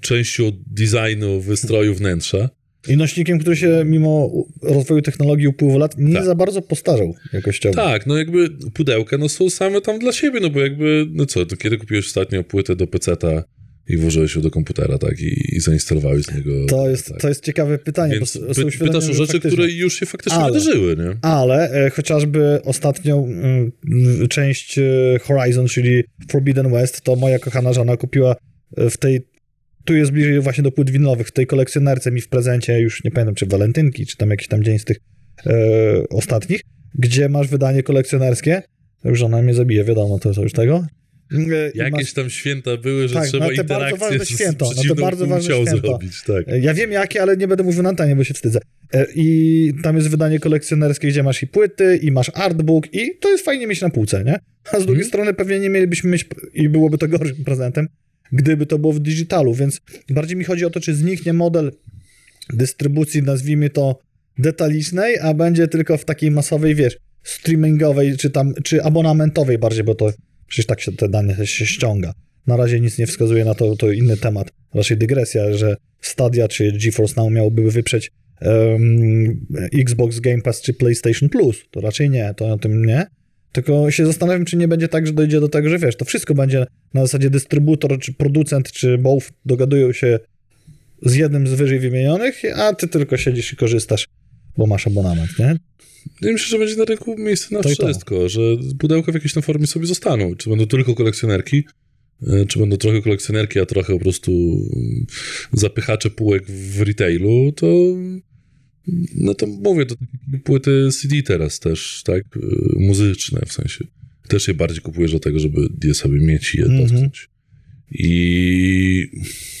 częścią 0.01 0.51
designu, 0.67 1.41
wystroju 1.41 1.95
wnętrza. 1.95 2.49
I 2.87 2.97
nośnikiem, 2.97 3.39
który 3.39 3.55
się 3.55 3.83
mimo 3.85 4.31
rozwoju 4.61 5.01
technologii 5.01 5.47
upływu 5.47 5.77
lat 5.77 5.97
nie 5.97 6.13
tak. 6.13 6.25
za 6.25 6.35
bardzo 6.35 6.61
postarzał 6.61 7.15
jakościowo. 7.33 7.75
Tak, 7.75 8.05
no 8.05 8.17
jakby 8.17 8.49
pudełka 8.73 9.17
no 9.17 9.29
są 9.29 9.49
same 9.49 9.81
tam 9.81 9.99
dla 9.99 10.11
siebie, 10.11 10.39
no 10.39 10.49
bo 10.49 10.59
jakby, 10.59 11.07
no 11.11 11.25
co, 11.25 11.45
to 11.45 11.57
kiedy 11.57 11.77
kupiłeś 11.77 12.05
ostatnio 12.05 12.43
płytę 12.43 12.75
do 12.75 12.87
PC-ta 12.87 13.43
i 13.89 13.97
włożyłeś 13.97 14.35
ją 14.35 14.41
do 14.41 14.51
komputera, 14.51 14.97
tak, 14.97 15.19
i, 15.19 15.55
i 15.55 15.59
zainstalowałeś 15.59 16.25
z 16.25 16.35
niego. 16.35 16.65
To 16.65 16.89
jest, 16.89 17.09
tak. 17.09 17.21
to 17.21 17.27
jest 17.29 17.43
ciekawe 17.43 17.77
pytanie. 17.77 18.15
Więc 18.15 18.37
bo 18.37 18.53
py, 18.53 18.77
pytasz 18.77 19.09
o 19.09 19.13
rzeczy, 19.13 19.17
faktycznie. 19.17 19.51
które 19.51 19.71
już 19.71 19.99
się 19.99 20.05
faktycznie 20.05 20.39
ale, 20.39 20.53
wydarzyły, 20.53 20.95
nie? 20.95 21.17
Ale 21.21 21.71
e, 21.71 21.89
chociażby 21.89 22.59
ostatnią 22.63 23.27
y, 24.23 24.27
część 24.27 24.79
e, 24.79 24.83
Horizon, 25.21 25.67
czyli 25.67 26.03
Forbidden 26.31 26.71
West, 26.71 27.01
to 27.01 27.15
moja 27.15 27.39
kochana 27.39 27.73
żona 27.73 27.97
kupiła 27.97 28.35
w 28.77 28.97
tej 28.97 29.21
tu 29.89 29.95
jest 29.95 30.11
bliżej 30.11 30.39
właśnie 30.39 30.63
do 30.63 30.71
płyt 30.71 30.89
winylowych. 30.89 31.27
W 31.27 31.31
tej 31.31 31.47
kolekcjonerce 31.47 32.11
mi 32.11 32.21
w 32.21 32.29
prezencie, 32.29 32.79
już 32.79 33.03
nie 33.03 33.11
pamiętam, 33.11 33.35
czy 33.35 33.45
walentynki, 33.45 34.05
czy 34.05 34.17
tam 34.17 34.29
jakiś 34.29 34.47
tam 34.47 34.63
dzień 34.63 34.79
z 34.79 34.85
tych 34.85 34.97
e, 35.45 35.53
ostatnich, 36.09 36.61
gdzie 36.95 37.29
masz 37.29 37.47
wydanie 37.47 37.83
kolekcjonerskie. 37.83 38.61
Już 39.03 39.21
ona 39.21 39.41
mnie 39.41 39.53
zabije, 39.53 39.83
wiadomo, 39.83 40.19
to, 40.19 40.33
to 40.33 40.43
już 40.43 40.53
tego. 40.53 40.85
E, 41.31 41.71
Jakieś 41.75 41.91
masz... 41.91 42.13
tam 42.13 42.29
święta 42.29 42.77
były, 42.77 43.07
że 43.07 43.13
tak, 43.13 43.27
trzeba 43.27 43.45
no, 43.45 43.51
interakcję 43.51 43.97
bardzo 43.97 43.97
ważne 43.97 44.25
święto, 44.25 44.71
no, 44.75 44.95
to 44.95 45.01
bardzo 45.01 45.27
ważne 45.27 45.55
święto. 45.55 45.87
zrobić. 45.87 46.23
Tak. 46.23 46.47
E, 46.47 46.59
ja 46.59 46.73
wiem 46.73 46.91
jakie, 46.91 47.21
ale 47.21 47.37
nie 47.37 47.47
będę 47.47 47.63
mówił 47.63 47.83
na 47.83 47.89
antenie, 47.89 48.15
bo 48.15 48.23
się 48.23 48.33
wstydzę. 48.33 48.59
E, 48.93 49.05
I 49.15 49.73
tam 49.83 49.95
jest 49.95 50.09
wydanie 50.09 50.39
kolekcjonerskie, 50.39 51.07
gdzie 51.07 51.23
masz 51.23 51.43
i 51.43 51.47
płyty, 51.47 51.99
i 52.01 52.11
masz 52.11 52.31
artbook, 52.33 52.93
i 52.93 53.17
to 53.19 53.29
jest 53.29 53.45
fajnie 53.45 53.67
mieć 53.67 53.81
na 53.81 53.89
półce, 53.89 54.23
nie? 54.23 54.39
A 54.71 54.79
z 54.79 54.85
drugiej 54.85 54.85
hmm. 54.85 55.07
strony 55.07 55.33
pewnie 55.33 55.59
nie 55.59 55.69
mielibyśmy 55.69 56.11
mieć, 56.11 56.25
i 56.53 56.69
byłoby 56.69 56.97
to 56.97 57.07
gorszym 57.07 57.43
prezentem, 57.45 57.87
gdyby 58.31 58.65
to 58.65 58.79
było 58.79 58.93
w 58.93 58.99
digitalu, 58.99 59.53
więc 59.53 59.81
bardziej 60.09 60.37
mi 60.37 60.43
chodzi 60.43 60.65
o 60.65 60.69
to, 60.69 60.79
czy 60.79 60.95
zniknie 60.95 61.33
model 61.33 61.71
dystrybucji, 62.53 63.23
nazwijmy 63.23 63.69
to 63.69 63.99
detalicznej, 64.37 65.19
a 65.19 65.33
będzie 65.33 65.67
tylko 65.67 65.97
w 65.97 66.05
takiej 66.05 66.31
masowej, 66.31 66.75
wiesz, 66.75 66.97
streamingowej, 67.23 68.17
czy 68.17 68.29
tam, 68.29 68.53
czy 68.63 68.83
abonamentowej 68.83 69.57
bardziej, 69.57 69.83
bo 69.83 69.95
to 69.95 70.13
przecież 70.47 70.65
tak 70.65 70.81
się 70.81 70.91
te 70.91 71.09
dane 71.09 71.47
się 71.47 71.65
ściąga. 71.65 72.13
Na 72.47 72.57
razie 72.57 72.79
nic 72.79 72.97
nie 72.97 73.07
wskazuje 73.07 73.45
na 73.45 73.55
to, 73.55 73.75
to 73.75 73.91
inny 73.91 74.17
temat, 74.17 74.51
raczej 74.73 74.97
dygresja, 74.97 75.53
że 75.53 75.75
Stadia 76.01 76.47
czy 76.47 76.71
GeForce 76.71 77.21
Now 77.21 77.31
miałoby 77.31 77.71
wyprzeć 77.71 78.11
um, 78.41 79.45
Xbox 79.73 80.19
Game 80.19 80.41
Pass 80.41 80.61
czy 80.61 80.73
PlayStation 80.73 81.29
Plus. 81.29 81.63
To 81.71 81.81
raczej 81.81 82.09
nie, 82.09 82.33
to 82.37 82.53
o 82.53 82.57
tym 82.57 82.85
nie. 82.85 83.05
Tylko 83.51 83.91
się 83.91 84.05
zastanawiam, 84.05 84.45
czy 84.45 84.57
nie 84.57 84.67
będzie 84.67 84.87
tak, 84.87 85.07
że 85.07 85.13
dojdzie 85.13 85.39
do 85.39 85.49
tego, 85.49 85.69
że 85.69 85.79
wiesz, 85.79 85.95
to 85.95 86.05
wszystko 86.05 86.33
będzie 86.33 86.65
na 86.93 87.01
zasadzie 87.01 87.29
dystrybutor, 87.29 87.99
czy 87.99 88.13
producent, 88.13 88.71
czy 88.71 88.97
both 88.97 89.31
dogadują 89.45 89.93
się 89.93 90.19
z 91.01 91.15
jednym 91.15 91.47
z 91.47 91.53
wyżej 91.53 91.79
wymienionych, 91.79 92.41
a 92.55 92.73
ty 92.73 92.87
tylko 92.87 93.17
siedzisz 93.17 93.53
i 93.53 93.55
korzystasz, 93.55 94.07
bo 94.57 94.65
masz 94.65 94.87
abonament, 94.87 95.39
nie? 95.39 95.55
Ja 96.21 96.31
myślę, 96.31 96.47
że 96.47 96.59
będzie 96.59 96.75
na 96.75 96.85
rynku 96.85 97.15
miejsce 97.17 97.55
na 97.55 97.61
to 97.61 97.69
wszystko, 97.69 98.15
to. 98.15 98.29
że 98.29 98.41
pudełka 98.79 99.11
w 99.11 99.15
jakiejś 99.15 99.33
tam 99.33 99.43
formie 99.43 99.67
sobie 99.67 99.85
zostaną. 99.85 100.35
Czy 100.35 100.49
będą 100.49 100.65
tylko 100.65 100.95
kolekcjonerki, 100.95 101.63
e, 102.27 102.45
czy 102.45 102.59
będą 102.59 102.77
trochę 102.77 103.01
kolekcjonerki, 103.01 103.59
a 103.59 103.65
trochę 103.65 103.93
po 103.93 103.99
prostu 103.99 104.31
zapychacze 105.53 106.09
półek 106.09 106.45
w 106.45 106.81
retailu, 106.81 107.51
to 107.51 107.67
no 109.15 109.33
to 109.33 109.47
mówię, 109.47 109.85
to 109.85 109.95
takie 109.95 110.43
płyty 110.43 110.89
CD 110.91 111.23
teraz 111.23 111.59
też, 111.59 112.03
tak, 112.05 112.23
y, 112.35 112.39
muzyczne 112.79 113.41
w 113.45 113.53
sensie. 113.53 113.85
Też 114.27 114.47
je 114.47 114.53
bardziej 114.53 114.81
kupujesz 114.81 115.11
do 115.11 115.19
tego, 115.19 115.39
żeby 115.39 115.61
je 115.83 115.93
sobie 115.93 116.19
mieć 116.19 116.55
i 116.55 116.57
je 116.57 116.65
mm 116.65 116.87
-hmm. 116.87 117.09
I... 117.91 119.07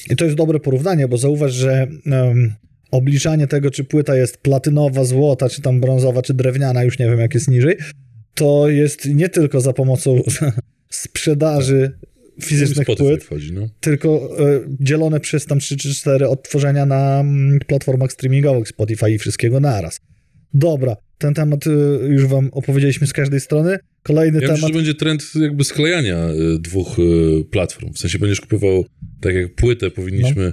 I 0.09 0.15
to 0.15 0.25
jest 0.25 0.37
dobre 0.37 0.59
porównanie, 0.59 1.07
bo 1.07 1.17
zauważ, 1.17 1.53
że 1.53 1.87
um, 2.05 2.53
obliczanie 2.91 3.47
tego, 3.47 3.71
czy 3.71 3.83
płyta 3.83 4.15
jest 4.15 4.37
platynowa, 4.37 5.03
złota, 5.03 5.49
czy 5.49 5.61
tam 5.61 5.81
brązowa, 5.81 6.21
czy 6.21 6.33
drewniana, 6.33 6.83
już 6.83 6.99
nie 6.99 7.05
wiem 7.05 7.19
jak 7.19 7.33
jest 7.33 7.47
niżej, 7.47 7.75
to 8.33 8.69
jest 8.69 9.05
nie 9.05 9.29
tylko 9.29 9.61
za 9.61 9.73
pomocą 9.73 10.21
sprzedaży 10.89 11.91
fizycznych 12.43 12.87
płyt, 12.97 13.23
wchodzi, 13.23 13.53
no. 13.53 13.69
tylko 13.79 14.39
y, 14.39 14.67
dzielone 14.79 15.19
przez 15.19 15.45
tam 15.45 15.59
3 15.59 15.77
czy 15.77 15.95
4 15.95 16.27
odtworzenia 16.27 16.85
na 16.85 17.23
y, 17.61 17.65
platformach 17.65 18.11
streamingowych 18.11 18.67
Spotify 18.67 19.11
i 19.11 19.17
wszystkiego 19.17 19.59
naraz. 19.59 20.01
Dobra, 20.53 20.95
ten 21.17 21.33
temat 21.33 21.67
y, 21.67 21.69
już 22.09 22.25
wam 22.25 22.49
opowiedzieliśmy 22.51 23.07
z 23.07 23.13
każdej 23.13 23.39
strony. 23.39 23.77
Kolejny 24.03 24.41
ja 24.41 24.47
temat... 24.47 24.55
Myślę, 24.55 24.67
że 24.67 24.73
będzie 24.73 24.93
trend 24.93 25.23
jakby 25.35 25.63
sklejania 25.63 26.29
y, 26.29 26.59
dwóch 26.59 26.97
platform. 27.51 27.93
W 27.93 27.99
sensie 27.99 28.19
będziesz 28.19 28.41
kupował, 28.41 28.85
tak 29.21 29.35
jak 29.35 29.55
płytę, 29.55 29.91
powinniśmy 29.91 30.45
no. 30.45 30.51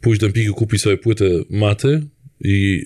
pójść 0.00 0.20
do 0.20 0.26
Empiku, 0.26 0.54
kupić 0.54 0.82
sobie 0.82 0.96
płytę 0.96 1.24
maty 1.50 2.02
i 2.44 2.84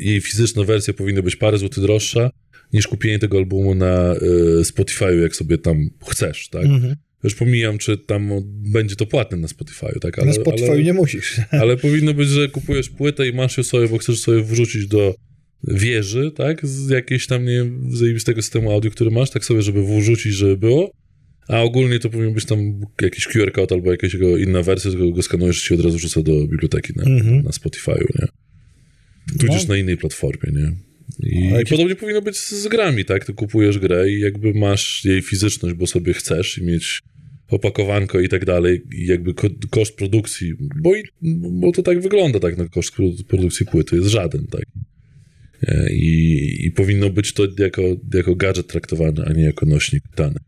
jej 0.00 0.20
fizyczna 0.20 0.64
wersja 0.64 0.94
powinna 0.94 1.22
być 1.22 1.36
parę 1.36 1.58
złotych 1.58 1.82
droższa 1.82 2.30
niż 2.72 2.88
kupienie 2.88 3.18
tego 3.18 3.38
albumu 3.38 3.74
na 3.74 4.14
Spotify'u, 4.62 5.22
jak 5.22 5.36
sobie 5.36 5.58
tam 5.58 5.90
chcesz, 6.10 6.48
tak? 6.48 6.64
Mhm. 6.64 6.96
Już 7.26 7.34
pomijam, 7.34 7.78
czy 7.78 7.98
tam 7.98 8.30
będzie 8.72 8.96
to 8.96 9.06
płatne 9.06 9.36
na 9.36 9.48
Spotify, 9.48 10.00
tak? 10.00 10.18
Ale, 10.18 10.26
na 10.26 10.32
Spotify 10.32 10.70
ale, 10.70 10.82
nie 10.82 10.92
musisz. 10.92 11.40
Ale 11.62 11.76
powinno 11.76 12.14
być, 12.14 12.28
że 12.28 12.48
kupujesz 12.48 12.88
płytę 12.88 13.28
i 13.28 13.32
masz 13.32 13.58
ją 13.58 13.64
sobie, 13.64 13.88
bo 13.88 13.98
chcesz 13.98 14.20
sobie 14.20 14.42
wrzucić 14.42 14.86
do 14.86 15.14
wieży, 15.64 16.32
tak? 16.36 16.66
Z 16.66 16.88
jakiejś 16.88 17.26
tam, 17.26 17.44
nie 17.44 17.52
wiem, 17.52 17.88
zajebistego 17.92 18.42
systemu 18.42 18.72
audio, 18.72 18.90
który 18.90 19.10
masz, 19.10 19.30
tak 19.30 19.44
sobie, 19.44 19.62
żeby 19.62 20.00
wrzucić, 20.00 20.34
żeby 20.34 20.56
było. 20.56 20.90
A 21.48 21.62
ogólnie 21.62 21.98
to 21.98 22.10
powinien 22.10 22.34
być 22.34 22.44
tam 22.44 22.80
jakiś 23.02 23.26
QR 23.26 23.52
code 23.52 23.74
albo 23.74 23.90
jakaś 23.90 24.12
jego 24.14 24.36
inna 24.36 24.62
wersja, 24.62 24.90
tylko 24.90 25.10
go 25.10 25.22
skanujesz 25.22 25.64
i 25.64 25.66
się 25.66 25.74
od 25.74 25.80
razu 25.80 25.96
wrzuca 25.96 26.22
do 26.22 26.32
biblioteki 26.32 26.92
na, 26.96 27.04
mm-hmm. 27.04 27.44
na 27.44 27.50
Spotify'u, 27.50 28.06
nie? 28.20 28.28
Tudzież 29.38 29.68
no. 29.68 29.74
na 29.74 29.80
innej 29.80 29.96
platformie, 29.96 30.52
nie? 30.52 30.72
I 31.20 31.48
jakieś... 31.48 31.70
podobnie 31.70 31.96
powinno 31.96 32.22
być 32.22 32.38
z 32.38 32.68
grami, 32.68 33.04
tak? 33.04 33.24
Ty 33.24 33.34
kupujesz 33.34 33.78
grę 33.78 34.10
i 34.10 34.20
jakby 34.20 34.54
masz 34.54 35.04
jej 35.04 35.22
fizyczność, 35.22 35.74
bo 35.74 35.86
sobie 35.86 36.12
chcesz 36.12 36.58
i 36.58 36.64
mieć 36.64 37.02
opakowanko 37.48 38.20
i 38.20 38.28
tak 38.28 38.44
dalej, 38.44 38.82
i 38.94 39.06
jakby 39.06 39.34
ko 39.34 39.48
koszt 39.70 39.96
produkcji, 39.96 40.52
bo, 40.82 40.96
i, 40.96 41.02
bo 41.50 41.72
to 41.72 41.82
tak 41.82 42.00
wygląda, 42.00 42.40
tak, 42.40 42.58
na 42.58 42.68
koszt 42.68 42.94
produkcji 43.28 43.66
płyty 43.66 43.96
jest 43.96 44.08
żaden, 44.08 44.46
tak. 44.46 44.64
E, 45.62 45.92
I, 45.92 46.66
I 46.66 46.70
powinno 46.70 47.10
być 47.10 47.32
to 47.32 47.46
jako, 47.58 47.82
jako 48.14 48.34
gadżet 48.34 48.66
traktowany, 48.66 49.24
a 49.26 49.32
nie 49.32 49.44
jako 49.44 49.66
nośnik 49.66 50.02
danych. 50.16 50.42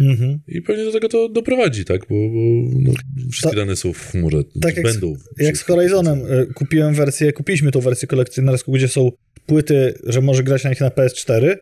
Mhm. 0.00 0.40
I 0.48 0.62
pewnie 0.62 0.84
do 0.84 0.92
tego 0.92 1.08
to 1.08 1.28
doprowadzi, 1.28 1.84
tak? 1.84 2.00
Bo, 2.00 2.14
bo 2.14 2.70
no, 2.80 2.92
wszystkie 3.30 3.50
Ta, 3.50 3.56
dane 3.56 3.76
są 3.76 3.92
w 3.92 4.10
chmurze. 4.10 4.44
Tak 4.60 4.76
jak 4.76 4.86
będą. 4.86 5.14
Z, 5.14 5.42
jak 5.42 5.56
z 5.56 5.62
Horizonem. 5.62 6.18
E, 6.28 6.46
kupiłem 6.46 6.94
wersję, 6.94 7.32
kupiliśmy 7.32 7.70
tą 7.70 7.80
wersję 7.80 8.08
kolekcjonerską, 8.08 8.72
gdzie 8.72 8.88
są 8.88 9.10
płyty, 9.46 9.94
że 10.06 10.20
może 10.20 10.42
grać 10.42 10.64
na 10.64 10.70
nich 10.70 10.80
na 10.80 10.88
PS4, 10.88 11.56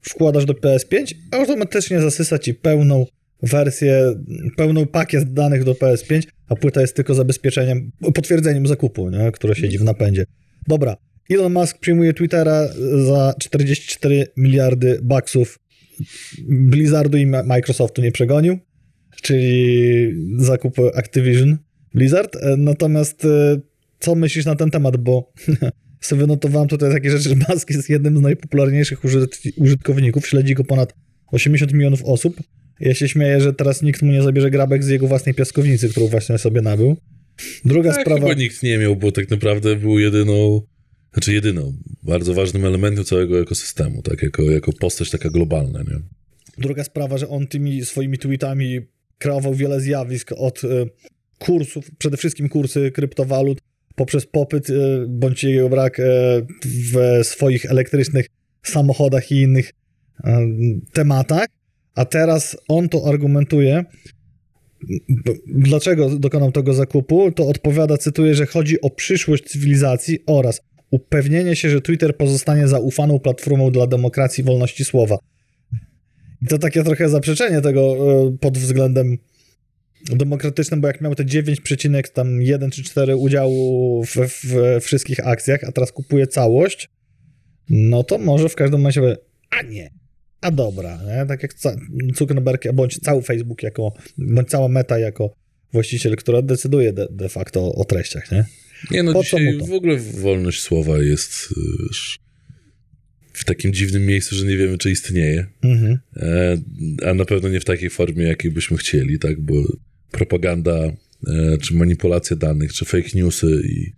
wkładasz 0.00 0.44
do 0.44 0.52
PS5, 0.52 1.14
a 1.30 1.36
automatycznie 1.36 2.00
zasysa 2.00 2.38
ci 2.38 2.54
pełną 2.54 3.06
wersję, 3.42 4.14
pełną 4.56 4.86
pakiet 4.86 5.32
danych 5.32 5.64
do 5.64 5.72
PS5, 5.72 6.22
a 6.48 6.56
płyta 6.56 6.80
jest 6.80 6.96
tylko 6.96 7.14
zabezpieczeniem, 7.14 7.92
potwierdzeniem 8.14 8.66
zakupu, 8.66 9.10
nie? 9.10 9.32
które 9.32 9.54
siedzi 9.54 9.78
w 9.78 9.84
napędzie. 9.84 10.24
Dobra, 10.68 10.96
Elon 11.30 11.52
Musk 11.52 11.78
przyjmuje 11.78 12.14
Twittera 12.14 12.68
za 13.06 13.34
44 13.38 14.26
miliardy 14.36 14.98
baksów. 15.02 15.58
Blizzardu 16.48 17.18
i 17.18 17.26
Microsoftu 17.26 18.02
nie 18.02 18.12
przegonił, 18.12 18.58
czyli 19.22 20.12
zakup 20.38 20.78
Activision 20.94 21.58
Blizzard. 21.94 22.36
E, 22.36 22.56
natomiast 22.56 23.24
e, 23.24 23.60
co 23.98 24.14
myślisz 24.14 24.44
na 24.44 24.56
ten 24.56 24.70
temat, 24.70 24.96
bo 24.96 25.32
sobie 26.00 26.20
wynotowałem 26.20 26.68
tutaj 26.68 26.92
takie 26.92 27.10
rzeczy, 27.10 27.28
że 27.28 27.34
Musk 27.48 27.70
jest 27.70 27.90
jednym 27.90 28.18
z 28.18 28.20
najpopularniejszych 28.20 29.00
użytkowników, 29.56 30.26
śledzi 30.26 30.54
go 30.54 30.64
ponad 30.64 30.94
80 31.26 31.72
milionów 31.72 32.04
osób. 32.04 32.36
Ja 32.80 32.94
się 32.94 33.08
śmieję, 33.08 33.40
że 33.40 33.52
teraz 33.52 33.82
nikt 33.82 34.02
mu 34.02 34.12
nie 34.12 34.22
zabierze 34.22 34.50
grabek 34.50 34.84
z 34.84 34.88
jego 34.88 35.06
własnej 35.06 35.34
piaskownicy, 35.34 35.88
którą 35.88 36.06
właśnie 36.06 36.38
sobie 36.38 36.62
nabył. 36.62 36.96
Druga 37.64 37.92
tak, 37.92 38.00
sprawa... 38.00 38.20
Chyba 38.28 38.40
nikt 38.40 38.62
nie 38.62 38.78
miał, 38.78 38.96
bo 38.96 39.12
tak 39.12 39.30
naprawdę 39.30 39.76
był 39.76 39.98
jedyną 39.98 40.62
znaczy 41.16 41.32
jedyną, 41.32 41.72
bardzo 42.02 42.34
ważnym 42.34 42.64
elementem 42.64 43.04
całego 43.04 43.40
ekosystemu, 43.40 44.02
tak, 44.02 44.22
jako, 44.22 44.42
jako 44.42 44.72
postać 44.72 45.10
taka 45.10 45.30
globalna, 45.30 45.78
nie? 45.78 46.00
Druga 46.58 46.84
sprawa, 46.84 47.18
że 47.18 47.28
on 47.28 47.46
tymi 47.46 47.84
swoimi 47.84 48.18
tweetami 48.18 48.80
kreował 49.18 49.54
wiele 49.54 49.80
zjawisk 49.80 50.32
od 50.36 50.64
y, 50.64 50.68
kursów, 51.38 51.90
przede 51.98 52.16
wszystkim 52.16 52.48
kursy 52.48 52.90
kryptowalut, 52.90 53.58
poprzez 53.94 54.26
popyt 54.26 54.70
y, 54.70 55.06
bądź 55.08 55.44
jego 55.44 55.68
brak 55.68 55.98
y, 56.00 56.02
w 56.64 57.20
swoich 57.22 57.66
elektrycznych 57.66 58.26
samochodach 58.62 59.32
i 59.32 59.40
innych 59.40 59.72
tematach, 60.92 61.46
a 61.96 62.04
teraz 62.04 62.56
on 62.68 62.88
to 62.88 63.08
argumentuje, 63.08 63.84
dlaczego 65.46 66.10
dokonał 66.18 66.52
tego 66.52 66.74
zakupu, 66.74 67.32
to 67.32 67.48
odpowiada, 67.48 67.98
cytuję, 67.98 68.34
że 68.34 68.46
chodzi 68.46 68.80
o 68.80 68.90
przyszłość 68.90 69.44
cywilizacji 69.44 70.18
oraz 70.26 70.60
upewnienie 70.90 71.56
się, 71.56 71.70
że 71.70 71.80
Twitter 71.80 72.16
pozostanie 72.16 72.68
zaufaną 72.68 73.18
platformą 73.18 73.70
dla 73.70 73.86
demokracji 73.86 74.42
i 74.42 74.44
wolności 74.44 74.84
słowa. 74.84 75.18
I 76.42 76.46
to 76.46 76.58
takie 76.58 76.84
trochę 76.84 77.08
zaprzeczenie 77.08 77.60
tego 77.60 77.96
e, 78.26 78.36
pod 78.38 78.58
względem 78.58 79.18
demokratycznym, 80.10 80.80
bo 80.80 80.86
jak 80.86 81.00
miał 81.00 81.14
te 81.14 81.24
9,1 81.24 82.70
czy 82.70 82.82
4 82.82 83.16
udziału 83.16 84.04
w, 84.04 84.16
w, 84.16 84.80
wszystkich 84.80 85.26
akcjach, 85.26 85.64
a 85.64 85.72
teraz 85.72 85.92
kupuje 85.92 86.26
całość, 86.26 86.88
no 87.70 88.04
to 88.04 88.18
może 88.18 88.48
w 88.48 88.54
każdym 88.54 88.80
momencie 88.80 89.16
a 89.50 89.62
nie, 89.62 89.90
a 90.46 90.50
dobra, 90.50 90.98
nie? 91.06 91.26
tak 91.26 91.42
jak 91.42 91.54
Zuckerberg, 92.16 92.72
bądź 92.72 92.98
cały 92.98 93.22
Facebook 93.22 93.62
jako, 93.62 93.92
bądź 94.18 94.48
cała 94.48 94.68
meta 94.68 94.98
jako 94.98 95.34
właściciel, 95.72 96.16
która 96.16 96.42
decyduje 96.42 96.92
de, 96.92 97.08
de 97.10 97.28
facto 97.28 97.74
o 97.74 97.84
treściach, 97.84 98.32
nie? 98.32 98.44
Nie 98.90 99.02
no, 99.02 99.12
po 99.12 99.22
dzisiaj 99.22 99.58
w 99.58 99.72
ogóle 99.72 99.96
wolność 99.96 100.62
słowa 100.62 100.98
jest 100.98 101.54
w 103.32 103.44
takim 103.44 103.72
dziwnym 103.72 104.06
miejscu, 104.06 104.34
że 104.34 104.46
nie 104.46 104.56
wiemy, 104.56 104.78
czy 104.78 104.90
istnieje. 104.90 105.46
Mhm. 105.62 105.98
E, 106.16 106.58
a 107.10 107.14
na 107.14 107.24
pewno 107.24 107.48
nie 107.48 107.60
w 107.60 107.64
takiej 107.64 107.90
formie, 107.90 108.24
jakiej 108.24 108.50
byśmy 108.50 108.76
chcieli, 108.76 109.18
tak? 109.18 109.40
Bo 109.40 109.54
propaganda, 110.10 110.92
e, 111.26 111.58
czy 111.62 111.74
manipulacja 111.74 112.36
danych, 112.36 112.72
czy 112.72 112.84
fake 112.84 113.08
newsy 113.14 113.62
i 113.68 113.92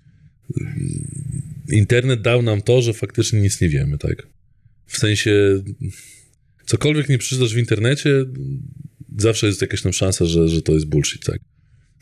internet 1.77 2.23
dał 2.23 2.43
nam 2.43 2.63
to, 2.63 2.83
że 2.83 2.93
faktycznie 2.93 3.41
nic 3.41 3.61
nie 3.61 3.69
wiemy, 3.69 3.99
tak? 3.99 4.27
W 4.87 4.99
sensie 4.99 5.63
cokolwiek 6.69 7.09
nie 7.09 7.19
przeczytasz 7.19 7.55
w 7.55 7.59
internecie, 7.59 8.25
zawsze 9.19 9.47
jest 9.47 9.61
jakaś 9.63 9.83
tam 9.83 9.93
szansa, 9.93 10.25
że, 10.25 10.49
że 10.49 10.63
to 10.63 10.73
jest 10.73 10.87
bullshit, 10.87 11.25
tak? 11.25 11.41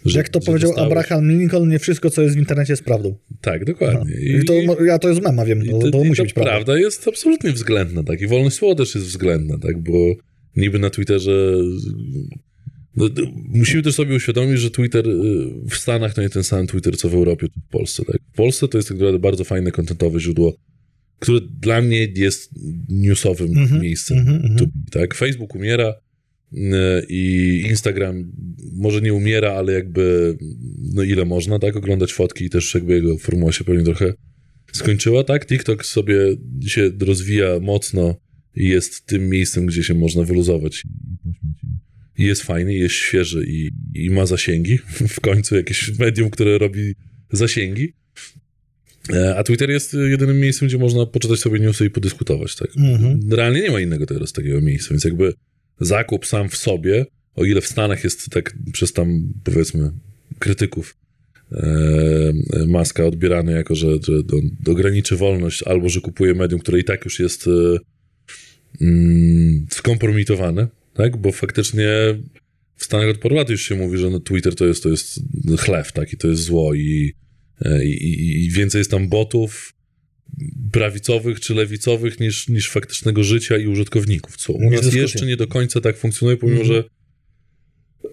Że, 0.04 0.18
Jak 0.18 0.28
to 0.28 0.40
powiedział 0.40 0.70
dostałeś... 0.70 0.92
Abraham 0.92 1.30
Lincoln, 1.30 1.68
nie 1.68 1.78
wszystko, 1.78 2.10
co 2.10 2.22
jest 2.22 2.34
w 2.34 2.38
internecie 2.38 2.72
jest 2.72 2.84
prawdą. 2.84 3.16
Tak, 3.40 3.64
dokładnie. 3.64 4.14
I, 4.20 4.36
I 4.36 4.44
to, 4.44 4.84
ja 4.84 4.98
to 4.98 5.08
jest 5.08 5.22
mema, 5.22 5.44
wiem, 5.44 5.66
to, 5.66 5.78
to, 5.78 5.90
to 5.90 6.04
musi 6.04 6.22
być 6.22 6.32
prawda. 6.32 6.52
prawda 6.52 6.78
jest 6.78 7.08
absolutnie 7.08 7.52
względna, 7.52 8.02
tak? 8.02 8.20
I 8.20 8.26
wolność 8.26 8.56
słowa 8.56 8.74
też 8.74 8.94
jest 8.94 9.06
względna, 9.06 9.58
tak? 9.58 9.82
Bo 9.82 10.14
niby 10.56 10.78
na 10.78 10.90
Twitterze... 10.90 11.56
No, 12.96 13.08
musimy 13.48 13.82
też 13.82 13.94
sobie 13.94 14.14
uświadomić, 14.14 14.60
że 14.60 14.70
Twitter 14.70 15.08
y, 15.08 15.12
w 15.70 15.74
Stanach 15.74 16.14
to 16.14 16.22
nie 16.22 16.30
ten 16.30 16.44
sam 16.44 16.66
Twitter, 16.66 16.96
co 16.96 17.08
w 17.08 17.14
Europie 17.14 17.46
czy 17.54 17.60
w 17.60 17.70
Polsce, 17.70 18.04
tak? 18.04 18.16
W 18.32 18.36
Polsce 18.36 18.68
to 18.68 18.78
jest 18.78 18.88
tak 18.88 18.98
naprawdę 18.98 19.18
bardzo 19.18 19.44
fajne, 19.44 19.70
kontentowe 19.70 20.20
źródło, 20.20 20.56
które 21.18 21.40
dla 21.60 21.82
mnie 21.82 22.08
jest 22.16 22.50
newsowym 22.88 23.50
mm 23.50 23.66
-hmm, 23.66 23.80
miejscem. 23.80 24.18
Mm 24.18 24.42
-hmm. 24.42 24.68
tak? 24.90 25.14
Facebook 25.14 25.54
umiera, 25.54 25.94
E, 26.54 27.02
i 27.08 27.62
Instagram 27.68 28.32
może 28.72 29.00
nie 29.00 29.14
umiera, 29.14 29.52
ale 29.52 29.72
jakby 29.72 30.36
no 30.94 31.02
ile 31.02 31.24
można, 31.24 31.58
tak, 31.58 31.76
oglądać 31.76 32.12
fotki 32.12 32.44
i 32.44 32.50
też 32.50 32.74
jakby 32.74 32.94
jego 32.94 33.18
formuła 33.18 33.52
się 33.52 33.64
pewnie 33.64 33.84
trochę 33.84 34.14
skończyła, 34.72 35.24
tak? 35.24 35.46
TikTok 35.46 35.86
sobie 35.86 36.16
się 36.66 36.90
rozwija 37.00 37.60
mocno 37.60 38.16
i 38.54 38.68
jest 38.68 39.06
tym 39.06 39.28
miejscem, 39.28 39.66
gdzie 39.66 39.84
się 39.84 39.94
można 39.94 40.22
wyluzować 40.24 40.82
i 42.18 42.24
jest 42.24 42.42
fajny, 42.42 42.74
jest 42.74 42.94
świeży 42.94 43.44
i, 43.48 43.70
i 43.94 44.10
ma 44.10 44.26
zasięgi. 44.26 44.78
W 45.16 45.20
końcu 45.20 45.56
jakieś 45.56 45.98
medium, 45.98 46.30
które 46.30 46.58
robi 46.58 46.94
zasięgi. 47.32 47.92
E, 49.12 49.36
a 49.36 49.44
Twitter 49.44 49.70
jest 49.70 49.94
jedynym 49.94 50.40
miejscem, 50.40 50.68
gdzie 50.68 50.78
można 50.78 51.06
poczytać 51.06 51.38
sobie 51.38 51.60
newsy 51.60 51.84
i 51.86 51.90
podyskutować, 51.90 52.56
tak? 52.56 52.68
Mhm. 52.76 53.32
Realnie 53.32 53.60
nie 53.60 53.70
ma 53.70 53.80
innego 53.80 54.06
teraz 54.06 54.32
takiego 54.32 54.60
miejsca, 54.60 54.88
więc 54.90 55.04
jakby 55.04 55.32
zakup 55.80 56.26
sam 56.26 56.48
w 56.48 56.56
sobie, 56.56 57.06
o 57.34 57.44
ile 57.44 57.60
w 57.60 57.66
Stanach 57.66 58.04
jest 58.04 58.30
tak 58.30 58.56
przez 58.72 58.92
tam, 58.92 59.32
powiedzmy, 59.44 59.90
krytyków 60.38 60.96
e, 61.52 62.32
Maska 62.66 63.04
odbierany 63.04 63.52
jako, 63.52 63.74
że, 63.74 63.86
że 63.86 64.12
ograniczy 64.66 65.16
wolność, 65.16 65.62
albo 65.62 65.88
że 65.88 66.00
kupuje 66.00 66.34
medium, 66.34 66.60
które 66.60 66.80
i 66.80 66.84
tak 66.84 67.04
już 67.04 67.20
jest 67.20 67.46
e, 67.46 67.78
mm, 68.80 69.66
skompromitowane, 69.70 70.68
tak? 70.94 71.16
Bo 71.16 71.32
faktycznie 71.32 71.88
w 72.76 72.84
Stanach 72.84 73.08
od 73.08 73.18
paru 73.18 73.34
lat 73.34 73.50
już 73.50 73.62
się 73.62 73.74
mówi, 73.74 73.98
że 73.98 74.10
no 74.10 74.20
Twitter 74.20 74.54
to 74.54 74.66
jest, 74.66 74.82
to 74.82 74.88
jest 74.88 75.20
chlew, 75.58 75.92
tak? 75.92 76.12
I 76.12 76.16
to 76.16 76.28
jest 76.28 76.42
zło 76.42 76.74
i, 76.74 77.12
e, 77.12 77.25
i, 77.84 78.44
i 78.44 78.50
więcej 78.50 78.78
jest 78.78 78.90
tam 78.90 79.08
botów, 79.08 79.72
prawicowych 80.72 81.40
czy 81.40 81.54
lewicowych 81.54 82.20
niż, 82.20 82.48
niż 82.48 82.70
faktycznego 82.70 83.24
życia 83.24 83.56
i 83.58 83.66
użytkowników, 83.66 84.36
co 84.36 84.52
u 84.52 84.70
nas 84.70 84.94
jeszcze 84.94 85.26
nie 85.26 85.36
do 85.36 85.46
końca 85.46 85.80
tak 85.80 85.96
funkcjonuje, 85.96 86.36
pomimo 86.36 86.60
mm 86.60 86.72
że 86.72 86.84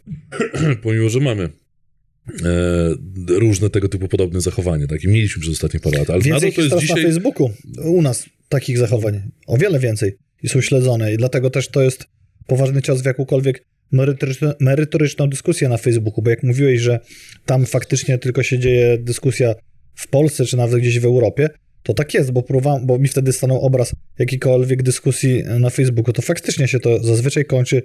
pomimo, 0.84 1.10
że 1.10 1.20
mamy 1.20 1.44
e, 1.44 2.96
różne 3.28 3.70
tego 3.70 3.90
typu 3.90 4.08
podobne 4.08 4.42
zachowania, 4.42 4.88
tak? 4.88 5.04
I 5.04 5.08
mieliśmy 5.08 5.42
przez 5.42 5.54
ostatnie 5.54 5.80
parę 5.80 5.98
lat, 5.98 6.10
ale 6.10 6.22
więcej 6.22 6.54
to 6.54 6.62
jest 6.62 6.78
dzisiaj... 6.78 7.04
na 7.04 7.10
Facebooku. 7.10 7.52
U 7.84 8.02
nas 8.02 8.26
takich 8.50 8.78
zachowań, 8.78 9.22
o 9.48 9.58
wiele 9.58 9.80
więcej 9.80 10.18
i 10.44 10.50
są 10.50 10.62
śledzone 10.62 11.14
i 11.14 11.18
dlatego 11.18 11.50
też 11.50 11.68
to 11.68 11.82
jest 11.82 12.06
poważny 12.48 12.82
cios 12.82 13.02
w 13.02 13.06
jakąkolwiek 13.06 13.66
merytoryczną, 13.94 14.52
merytoryczną 14.60 15.30
dyskusję 15.30 15.70
na 15.70 15.78
Facebooku, 15.78 16.22
bo 16.22 16.30
jak 16.30 16.44
mówiłeś, 16.44 16.82
że 16.82 17.00
tam 17.46 17.66
faktycznie 17.66 18.18
tylko 18.18 18.44
się 18.44 18.60
dzieje 18.60 18.98
dyskusja 18.98 19.56
w 19.96 20.08
Polsce, 20.08 20.46
czy 20.46 20.58
nawet 20.58 20.80
gdzieś 20.80 21.00
w 21.00 21.06
Europie, 21.06 21.50
to 21.84 21.94
tak 21.94 22.14
jest, 22.14 22.32
bo, 22.32 22.44
próbowałem, 22.44 22.86
bo 22.86 23.00
mi 23.00 23.08
wtedy 23.08 23.34
stanął 23.34 23.62
obraz 23.62 23.92
jakiejkolwiek 24.20 24.84
dyskusji 24.84 25.44
na 25.44 25.70
Facebooku, 25.70 26.14
to 26.14 26.22
faktycznie 26.22 26.68
się 26.68 26.80
to 26.80 27.04
zazwyczaj 27.04 27.46
kończy 27.46 27.82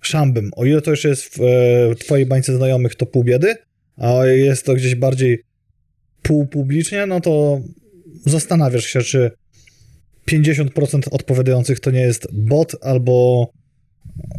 szambem. 0.00 0.50
O 0.56 0.64
ile 0.64 0.80
to 0.80 0.90
jeszcze 0.90 1.08
jest 1.08 1.24
w, 1.24 1.40
e, 1.40 1.94
twojej 1.94 2.26
bańce 2.26 2.56
znajomych, 2.56 2.94
to 2.94 3.06
pół 3.06 3.24
biedy, 3.24 3.54
a 3.96 4.26
jest 4.26 4.66
to 4.66 4.74
gdzieś 4.74 4.94
bardziej 4.94 5.42
półpublicznie, 6.22 7.06
no 7.06 7.20
to 7.20 7.60
zastanawiasz 8.26 8.84
się, 8.84 9.00
czy 9.00 9.30
50% 10.30 11.08
odpowiadających 11.10 11.80
to 11.80 11.90
nie 11.90 12.00
jest 12.00 12.28
bot 12.32 12.76
albo 12.80 13.46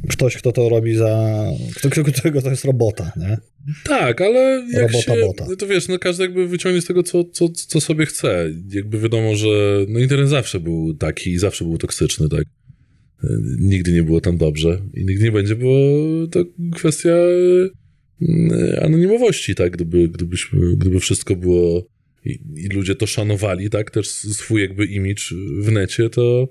ktoś, 0.09 0.37
kto 0.37 0.51
to 0.51 0.69
robi 0.69 0.95
za... 0.95 1.43
Kto, 1.75 1.89
którego 1.89 2.41
to 2.41 2.49
jest 2.49 2.65
robota, 2.65 3.11
nie? 3.17 3.37
Tak, 3.83 4.21
ale 4.21 4.65
jak 4.73 4.91
robota, 4.91 5.15
się, 5.15 5.21
bota. 5.21 5.45
to 5.59 5.67
wiesz, 5.67 5.87
no 5.87 5.99
każdy 5.99 6.23
jakby 6.23 6.47
wyciągnie 6.47 6.81
z 6.81 6.85
tego, 6.85 7.03
co, 7.03 7.23
co, 7.23 7.49
co 7.49 7.81
sobie 7.81 8.05
chce. 8.05 8.49
Jakby 8.69 8.99
wiadomo, 8.99 9.35
że 9.35 9.85
no 9.87 9.99
internet 9.99 10.29
zawsze 10.29 10.59
był 10.59 10.93
taki 10.93 11.31
i 11.31 11.39
zawsze 11.39 11.65
był 11.65 11.77
toksyczny, 11.77 12.29
tak? 12.29 12.43
nigdy 13.59 13.91
nie 13.91 14.03
było 14.03 14.21
tam 14.21 14.37
dobrze 14.37 14.81
i 14.93 15.05
nigdy 15.05 15.23
nie 15.23 15.31
będzie, 15.31 15.55
bo 15.55 15.67
to 16.31 16.45
kwestia 16.75 17.09
e, 17.11 18.83
anonimowości, 18.83 19.55
tak? 19.55 19.71
Gdyby, 19.71 20.07
gdybyśmy, 20.07 20.75
gdyby 20.75 20.99
wszystko 20.99 21.35
było 21.35 21.87
i, 22.25 22.39
i 22.55 22.67
ludzie 22.67 22.95
to 22.95 23.07
szanowali, 23.07 23.69
tak? 23.69 23.91
Też 23.91 24.07
swój 24.07 24.61
jakby 24.61 24.85
image 24.85 25.23
w 25.59 25.71
necie, 25.71 26.09
to, 26.09 26.47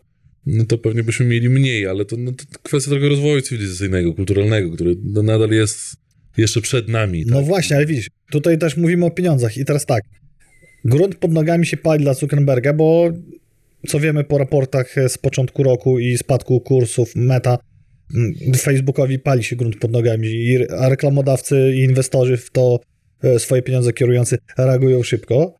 no 0.49 0.65
to 0.65 0.79
pewnie 0.79 1.03
byśmy 1.03 1.27
mieli 1.27 1.49
mniej, 1.49 1.87
ale 1.87 2.05
to, 2.05 2.17
no, 2.17 2.33
to 2.33 2.45
kwestia 2.63 2.91
tego 2.91 3.09
rozwoju 3.09 3.41
cywilizacyjnego, 3.41 4.15
kulturalnego, 4.15 4.71
który 4.71 4.97
no, 5.05 5.23
nadal 5.23 5.51
jest 5.51 5.97
jeszcze 6.37 6.61
przed 6.61 6.89
nami. 6.89 7.25
Tak? 7.25 7.35
No 7.35 7.43
właśnie, 7.43 7.77
ale 7.77 7.87
widzisz, 7.87 8.09
tutaj 8.31 8.59
też 8.59 8.77
mówimy 8.77 9.07
o 9.07 9.11
pieniądzach 9.11 9.57
i 9.57 9.65
teraz 9.65 9.87
tak, 9.87 10.03
grunt 10.85 11.15
pod 11.15 11.33
nogami 11.33 11.67
się 11.67 11.77
pali 11.77 12.03
dla 12.03 12.15
Zuckerberga, 12.15 12.73
bo 12.73 13.11
co 13.89 14.01
wiemy 14.01 14.25
po 14.25 14.39
raportach 14.39 14.95
z 15.09 15.19
początku 15.19 15.63
roku 15.63 15.99
i 15.99 16.19
spadku 16.19 16.61
kursów 16.61 17.17
Meta, 17.17 17.59
mm, 18.15 18.35
Facebookowi 18.57 19.19
pali 19.19 19.45
się 19.45 19.57
grunt 19.57 19.79
pod 19.79 19.91
nogami, 19.91 20.29
i, 20.29 20.69
a 20.71 20.89
reklamodawcy 20.89 21.73
i 21.75 21.79
inwestorzy 21.79 22.37
w 22.37 22.51
to 22.51 22.81
e, 23.23 23.39
swoje 23.39 23.63
pieniądze 23.63 23.93
kierujący 23.93 24.39
reagują 24.59 25.03
szybko. 25.03 25.55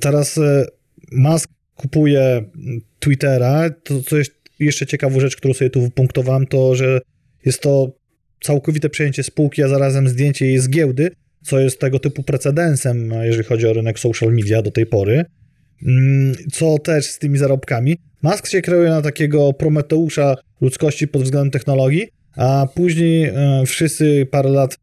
Teraz 0.00 0.38
e, 0.38 0.66
Musk 1.12 1.55
kupuje 1.76 2.20
mm, 2.20 2.80
Twittera. 2.98 3.70
To, 3.70 4.02
co 4.02 4.16
jest 4.16 4.32
jeszcze 4.58 4.86
ciekawą 4.86 5.20
rzecz, 5.20 5.36
którą 5.36 5.54
sobie 5.54 5.70
tu 5.70 5.80
wypunktowałem, 5.80 6.46
to 6.46 6.74
że 6.74 7.00
jest 7.44 7.60
to 7.60 7.92
całkowite 8.40 8.88
przejęcie 8.90 9.22
spółki, 9.22 9.62
a 9.62 9.68
zarazem 9.68 10.08
zdjęcie 10.08 10.46
jej 10.46 10.58
z 10.58 10.68
giełdy, 10.68 11.10
co 11.44 11.60
jest 11.60 11.80
tego 11.80 11.98
typu 11.98 12.22
precedensem, 12.22 13.12
jeżeli 13.22 13.44
chodzi 13.44 13.66
o 13.66 13.72
rynek 13.72 13.98
social 13.98 14.32
media 14.32 14.62
do 14.62 14.70
tej 14.70 14.86
pory. 14.86 15.24
Mm, 15.86 16.34
co 16.52 16.78
też 16.78 17.06
z 17.06 17.18
tymi 17.18 17.38
zarobkami. 17.38 17.96
Musk 18.22 18.46
się 18.46 18.62
kreuje 18.62 18.90
na 18.90 19.02
takiego 19.02 19.52
prometeusza 19.52 20.36
ludzkości 20.60 21.08
pod 21.08 21.22
względem 21.22 21.50
technologii, 21.50 22.08
a 22.36 22.66
później 22.74 23.24
e, 23.24 23.62
wszyscy 23.66 24.26
parę 24.30 24.50
lat 24.50 24.78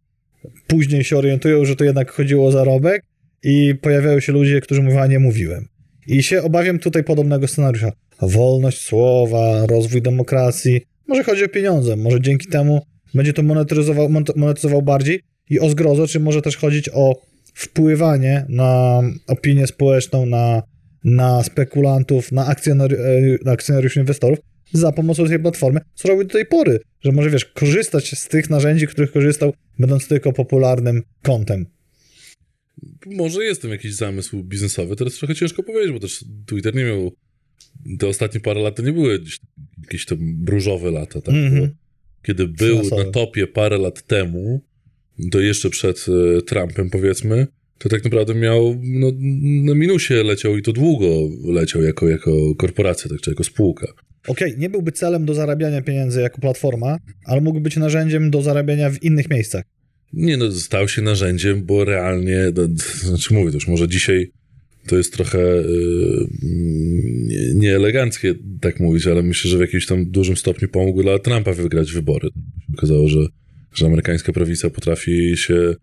później 0.68 1.04
się 1.04 1.18
orientują, 1.18 1.66
że 1.66 1.76
to 1.76 1.84
jednak 1.84 2.12
chodziło 2.12 2.48
o 2.48 2.52
zarobek 2.52 3.04
i 3.44 3.76
pojawiają 3.82 4.20
się 4.20 4.32
ludzie, 4.32 4.62
którzy 4.62 4.82
mówią, 4.82 5.00
a 5.00 5.08
nie 5.08 5.20
mówiłem. 5.20 5.68
I 6.08 6.24
się 6.24 6.44
obawiam 6.44 6.80
tutaj 6.80 7.04
podobnego 7.04 7.48
scenariusza. 7.48 7.92
Wolność 8.22 8.82
słowa, 8.82 9.66
rozwój 9.66 10.02
demokracji. 10.02 10.82
Może 11.08 11.24
chodzi 11.24 11.46
o 11.46 11.50
pieniądze, 11.50 11.96
może 11.96 12.22
dzięki 12.22 12.48
temu 12.48 12.82
będzie 13.14 13.34
to 13.34 13.44
monetyzował, 13.44 14.10
monetyzował 14.36 14.82
bardziej 14.82 15.22
i 15.50 15.60
o 15.60 15.70
zgrozo, 15.70 16.08
czy 16.08 16.20
może 16.20 16.42
też 16.42 16.58
chodzić 16.58 16.90
o 16.94 17.16
wpływanie 17.54 18.46
na 18.50 19.02
opinię 19.28 19.68
społeczną, 19.68 20.26
na, 20.26 20.64
na 21.04 21.44
spekulantów, 21.44 22.32
na, 22.32 22.46
akcjonari 22.46 22.96
na 23.46 23.52
akcjonariuszy 23.52 24.00
inwestorów 24.00 24.40
za 24.74 24.92
pomocą 24.92 25.28
tej 25.28 25.40
platformy, 25.40 25.80
co 25.94 26.08
robi 26.08 26.26
do 26.26 26.34
tej 26.34 26.46
pory, 26.46 26.80
że 27.02 27.12
może, 27.12 27.30
wiesz, 27.30 27.46
korzystać 27.46 28.20
z 28.20 28.28
tych 28.28 28.50
narzędzi, 28.50 28.88
których 28.88 29.12
korzystał, 29.12 29.54
będąc 29.80 30.08
tylko 30.08 30.34
popularnym 30.34 31.02
kontem. 31.22 31.66
Może 33.06 33.44
jest 33.44 33.62
tam 33.62 33.72
jakiś 33.72 33.94
zamysł 33.94 34.44
biznesowy, 34.44 34.96
teraz 34.96 35.16
trochę 35.16 35.36
ciężko 35.36 35.64
powiedzieć, 35.64 35.94
bo 35.94 36.00
też 36.00 36.26
Twitter 36.46 36.76
nie 36.76 36.84
miał, 36.84 37.16
te 38.00 38.08
ostatnie 38.08 38.40
parę 38.40 38.62
lat 38.62 38.76
to 38.76 38.84
nie 38.84 38.94
były 38.94 39.20
jakieś 39.82 40.06
tam 40.06 40.46
różowe 40.48 40.92
lata, 40.92 41.22
tak? 41.22 41.36
Mm 41.36 41.54
-hmm. 41.54 41.70
Kiedy 42.24 42.48
był 42.48 42.78
Finansowe. 42.78 43.04
na 43.04 43.12
topie 43.12 43.48
parę 43.48 43.78
lat 43.78 44.08
temu, 44.08 44.62
to 45.32 45.40
jeszcze 45.40 45.70
przed 45.70 46.06
e, 46.38 46.42
Trumpem 46.42 46.90
powiedzmy, 46.90 47.48
to 47.78 47.90
tak 47.90 48.04
naprawdę 48.04 48.36
miał, 48.36 48.80
no, 48.84 49.12
na 49.64 49.76
minusie 49.76 50.24
leciał 50.24 50.58
i 50.58 50.62
to 50.62 50.74
długo 50.74 51.30
leciał 51.46 51.84
jako, 51.84 52.10
jako 52.10 52.56
korporacja, 52.56 53.10
tak, 53.10 53.22
czy 53.22 53.30
jako 53.32 53.44
spółka. 53.44 53.88
Okej, 54.28 54.48
okay, 54.48 54.60
nie 54.60 54.70
byłby 54.70 54.92
celem 54.92 55.26
do 55.26 55.34
zarabiania 55.34 55.82
pieniędzy 55.82 56.22
jako 56.22 56.42
platforma, 56.42 56.98
ale 57.26 57.42
mógł 57.42 57.60
być 57.60 57.78
narzędziem 57.78 58.32
do 58.32 58.42
zarabiania 58.42 58.90
w 58.90 59.04
innych 59.04 59.30
miejscach. 59.30 59.64
Nie, 60.14 60.38
no 60.38 60.52
stał 60.52 60.88
się 60.88 61.02
narzędziem, 61.02 61.64
bo 61.64 61.86
realnie, 61.86 62.52
no, 62.56 62.68
znaczy 63.10 63.34
mówię, 63.34 63.52
to 63.52 63.58
już 63.58 63.68
może 63.68 63.88
dzisiaj 63.88 64.32
to 64.88 64.98
jest 64.98 65.14
trochę 65.14 65.40
yy, 65.40 66.28
nieeleganckie 67.54 68.36
tak 68.62 68.80
mówić, 68.80 69.08
ale 69.08 69.24
myślę, 69.24 69.52
że 69.52 69.58
w 69.58 69.62
jakimś 69.62 69.86
tam 69.86 70.12
dużym 70.12 70.38
stopniu 70.38 70.68
pomógł 70.68 71.04
dla 71.04 71.20
Trumpa 71.20 71.54
wygrać 71.54 71.92
wybory. 71.92 72.30
Okazało, 72.78 73.08
że, 73.10 73.20
że 73.74 73.86
amerykańska 73.86 74.34
prawica 74.34 74.70
potrafi 74.70 75.38
się 75.38 75.76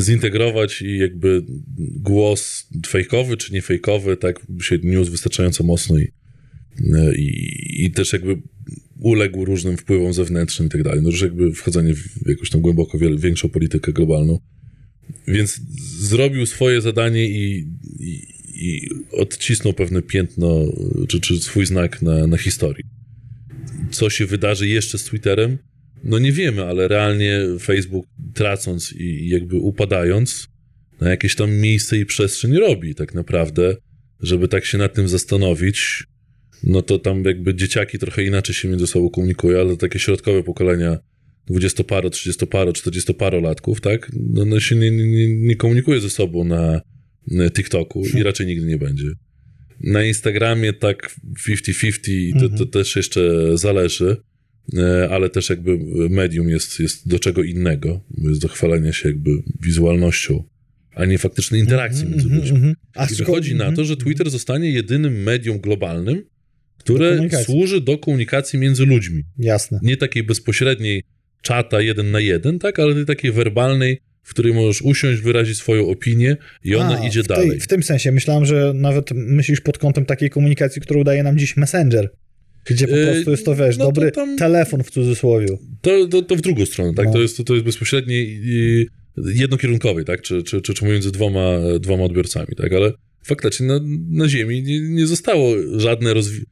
zintegrować 0.00 0.82
i 0.82 0.98
jakby 0.98 1.42
głos 1.78 2.68
fejkowy 2.86 3.36
czy 3.36 3.52
nie 3.52 3.62
fejkowy, 3.62 4.16
tak 4.16 4.40
się 4.62 4.78
niósł 4.82 5.10
wystarczająco 5.10 5.64
mocno 5.64 5.98
i, 5.98 6.12
i, 7.16 7.84
i 7.84 7.90
też 7.90 8.12
jakby 8.12 8.36
uległ 9.02 9.44
różnym 9.44 9.76
wpływom 9.76 10.12
zewnętrznym 10.12 10.68
i 10.68 10.70
tak 10.70 10.82
dalej. 10.82 11.02
No 11.02 11.10
już 11.10 11.22
jakby 11.22 11.52
wchodzenie 11.52 11.94
w 11.94 12.28
jakąś 12.28 12.50
tam 12.50 12.60
głęboko 12.60 12.98
większą 12.98 13.48
politykę 13.48 13.92
globalną. 13.92 14.38
Więc 15.28 15.60
zrobił 15.98 16.46
swoje 16.46 16.80
zadanie 16.80 17.28
i, 17.28 17.68
i, 18.00 18.22
i 18.54 18.88
odcisnął 19.12 19.72
pewne 19.72 20.02
piętno, 20.02 20.72
czy, 21.08 21.20
czy 21.20 21.40
swój 21.40 21.66
znak 21.66 22.02
na, 22.02 22.26
na 22.26 22.36
historii. 22.36 22.84
Co 23.90 24.10
się 24.10 24.26
wydarzy 24.26 24.68
jeszcze 24.68 24.98
z 24.98 25.04
Twitterem? 25.04 25.58
No 26.04 26.18
nie 26.18 26.32
wiemy, 26.32 26.64
ale 26.64 26.88
realnie 26.88 27.40
Facebook 27.60 28.06
tracąc 28.34 28.92
i 28.92 29.28
jakby 29.28 29.56
upadając 29.56 30.48
na 31.00 31.10
jakieś 31.10 31.34
tam 31.34 31.56
miejsce 31.56 31.98
i 31.98 32.06
przestrzeń 32.06 32.56
robi 32.56 32.94
tak 32.94 33.14
naprawdę, 33.14 33.76
żeby 34.20 34.48
tak 34.48 34.64
się 34.64 34.78
nad 34.78 34.94
tym 34.94 35.08
zastanowić, 35.08 36.04
no 36.64 36.82
to 36.82 36.98
tam 36.98 37.24
jakby 37.24 37.54
dzieciaki 37.54 37.98
trochę 37.98 38.24
inaczej 38.24 38.54
się 38.54 38.68
między 38.68 38.86
sobą 38.86 39.10
komunikują, 39.10 39.60
ale 39.60 39.76
takie 39.76 39.98
środkowe 39.98 40.42
pokolenia 40.42 40.98
dwudziestoparo, 41.46 42.10
trzydziestoparo, 42.10 42.72
czterdziestoparolatków, 42.72 43.80
tak, 43.80 44.10
no, 44.12 44.44
no 44.44 44.60
się 44.60 44.76
nie, 44.76 44.90
nie, 44.90 45.36
nie 45.36 45.56
komunikuje 45.56 46.00
ze 46.00 46.10
sobą 46.10 46.44
na, 46.44 46.80
TikToku 47.50 48.02
i 48.18 48.22
raczej 48.22 48.46
nigdy 48.46 48.66
nie 48.66 48.78
będzie. 48.78 49.08
Na 49.80 50.04
Instagramie 50.04 50.72
tak 50.72 51.16
50-50 51.48 52.32
to, 52.32 52.38
to 52.38 52.46
mhm. 52.46 52.70
też 52.70 52.96
jeszcze 52.96 53.22
zależy, 53.58 54.16
e, 54.78 55.08
ale 55.10 55.30
też 55.30 55.50
jakby 55.50 55.78
medium 56.10 56.48
jest, 56.48 56.80
jest 56.80 57.08
do 57.08 57.18
czego 57.18 57.42
innego, 57.42 58.00
jest 58.18 58.40
do 58.40 58.48
chwalenia 58.48 58.92
się 58.92 59.08
jakby 59.08 59.30
wizualnością, 59.60 60.44
a 60.94 61.04
nie 61.04 61.18
faktycznej 61.18 61.60
interakcji 61.60 62.06
między 62.06 62.24
mhm, 62.24 62.40
ludźmi. 62.40 62.56
Mhm. 62.56 62.74
I 63.12 63.14
wychodzi 63.14 63.54
na 63.54 63.72
to, 63.72 63.84
że 63.84 63.96
Twitter 63.96 64.30
zostanie 64.30 64.70
jedynym 64.70 65.22
medium 65.22 65.60
globalnym, 65.60 66.22
które 66.84 67.28
służy 67.44 67.80
do 67.80 67.98
komunikacji 67.98 68.58
między 68.58 68.86
ludźmi. 68.86 69.22
Jasne. 69.38 69.80
Nie 69.82 69.96
takiej 69.96 70.22
bezpośredniej 70.22 71.02
czata 71.42 71.80
jeden 71.80 72.10
na 72.10 72.20
jeden, 72.20 72.58
tak, 72.58 72.78
ale 72.78 73.04
takiej 73.04 73.32
werbalnej, 73.32 73.98
w 74.22 74.30
której 74.30 74.54
możesz 74.54 74.82
usiąść, 74.82 75.22
wyrazić 75.22 75.58
swoją 75.58 75.88
opinię 75.88 76.36
i 76.64 76.74
ona 76.74 77.00
A, 77.00 77.06
idzie 77.06 77.22
w 77.22 77.26
tej, 77.26 77.36
dalej. 77.36 77.60
W 77.60 77.66
tym 77.66 77.82
sensie 77.82 78.12
myślałem, 78.12 78.46
że 78.46 78.72
nawet 78.74 79.10
myślisz 79.14 79.60
pod 79.60 79.78
kątem 79.78 80.04
takiej 80.04 80.30
komunikacji, 80.30 80.82
którą 80.82 81.04
daje 81.04 81.22
nam 81.22 81.38
dziś 81.38 81.56
Messenger. 81.56 82.10
Gdzie 82.64 82.88
po 82.88 82.94
prostu 82.96 83.30
jest 83.30 83.44
to, 83.44 83.54
wiesz, 83.54 83.78
no 83.78 83.84
dobry 83.84 84.10
to 84.10 84.14
tam, 84.14 84.36
telefon 84.36 84.82
w 84.82 84.90
cudzysłowie. 84.90 85.46
To, 85.80 86.06
to, 86.06 86.22
to 86.22 86.36
w 86.36 86.40
drugą 86.40 86.66
stronę, 86.66 86.94
tak? 86.94 87.06
No. 87.06 87.12
To, 87.12 87.20
jest, 87.20 87.36
to, 87.36 87.44
to 87.44 87.54
jest 87.54 87.64
bezpośrednie 87.66 88.26
jednokierunkowy, 89.16 90.04
tak? 90.04 90.22
Czy, 90.22 90.42
czy, 90.42 90.60
czy, 90.60 90.74
czy 90.74 90.84
między 90.84 91.12
dwoma, 91.12 91.58
dwoma 91.80 92.04
odbiorcami, 92.04 92.56
tak? 92.56 92.72
Ale 92.72 92.92
faktycznie 93.24 93.66
na, 93.66 93.80
na 94.10 94.28
Ziemi 94.28 94.62
nie, 94.62 94.80
nie 94.80 95.06
zostało 95.06 95.54
żadne 95.76 96.14
rozwi- 96.14 96.44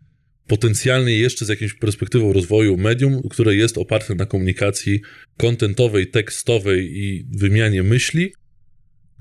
potencjalnie 0.50 1.18
jeszcze 1.18 1.44
z 1.44 1.48
jakąś 1.48 1.74
perspektywą 1.74 2.32
rozwoju 2.32 2.76
medium, 2.76 3.22
które 3.30 3.54
jest 3.54 3.78
oparte 3.78 4.14
na 4.14 4.26
komunikacji 4.26 5.00
kontentowej, 5.36 6.06
tekstowej 6.06 6.98
i 6.98 7.26
wymianie 7.32 7.82
myśli, 7.82 8.32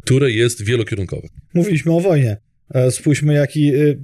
które 0.01 0.31
jest 0.31 0.63
wielokierunkowe. 0.63 1.27
Mówiliśmy 1.53 1.93
o 1.93 1.99
wojnie. 1.99 2.37
E, 2.73 2.91
spójrzmy, 2.91 3.33
jaki 3.33 3.73
e, 3.75 3.95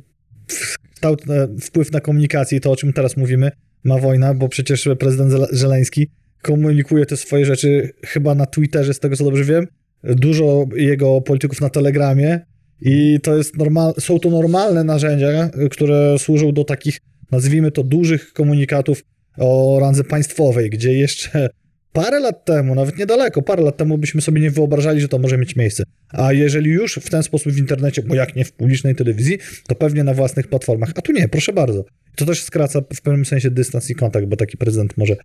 e, 1.04 1.48
wpływ 1.62 1.92
na 1.92 2.00
komunikację 2.00 2.60
to, 2.60 2.72
o 2.72 2.76
czym 2.76 2.94
teraz 2.94 3.18
mówimy, 3.18 3.52
ma 3.84 3.98
wojna, 3.98 4.34
bo 4.34 4.50
przecież 4.50 4.90
prezydent 5.00 5.34
Żeleński 5.52 6.08
komunikuje 6.42 7.06
te 7.06 7.18
swoje 7.18 7.46
rzeczy 7.46 7.90
chyba 8.06 8.36
na 8.36 8.46
Twitterze, 8.46 8.94
z 8.94 9.00
tego 9.00 9.16
co 9.16 9.24
dobrze 9.24 9.44
wiem. 9.44 9.68
Dużo 10.04 10.66
jego 10.76 11.22
polityków 11.22 11.62
na 11.62 11.70
Telegramie 11.70 12.40
i 12.82 13.20
to 13.24 13.38
jest 13.38 13.58
normal, 13.58 13.94
są 14.00 14.20
to 14.20 14.30
normalne 14.30 14.84
narzędzia, 14.84 15.50
które 15.72 16.20
służą 16.20 16.52
do 16.52 16.64
takich 16.64 17.00
nazwijmy 17.32 17.72
to, 17.72 17.84
dużych 17.84 18.34
komunikatów 18.34 19.04
o 19.38 19.78
randze 19.82 20.04
państwowej, 20.04 20.70
gdzie 20.70 20.94
jeszcze 20.94 21.50
parę 21.94 22.20
lat 22.20 22.46
temu, 22.46 22.76
nawet 22.76 22.98
niedaleko, 22.98 23.42
parę 23.42 23.64
lat 23.64 23.78
temu 23.78 23.98
byśmy 23.98 24.22
sobie 24.22 24.42
nie 24.42 24.52
wyobrażali, 24.52 25.02
że 25.02 25.08
to 25.08 25.20
może 25.20 25.38
mieć 25.38 25.56
miejsce. 25.56 25.84
A 26.10 26.34
jeżeli 26.34 26.70
już 26.72 26.96
w 26.96 27.10
ten 27.10 27.24
sposób 27.24 27.54
w 27.54 27.58
internecie, 27.58 28.04
bo 28.04 28.16
jak 28.16 28.36
nie 28.36 28.46
w 28.46 28.52
publicznej 28.52 28.96
telewizji, 28.96 29.38
to 29.68 29.76
pewnie 29.76 30.04
na 30.04 30.14
własnych 30.14 30.48
platformach. 30.48 30.92
A 30.96 31.02
tu 31.02 31.12
nie, 31.12 31.28
proszę 31.28 31.54
bardzo. 31.54 31.86
To 32.16 32.26
też 32.26 32.42
skraca 32.42 32.82
w 32.96 33.02
pewnym 33.02 33.26
sensie 33.26 33.52
dystans 33.52 33.90
i 33.90 33.96
kontakt, 33.96 34.26
bo 34.28 34.36
taki 34.36 34.58
prezydent 34.58 34.98
może 34.98 35.16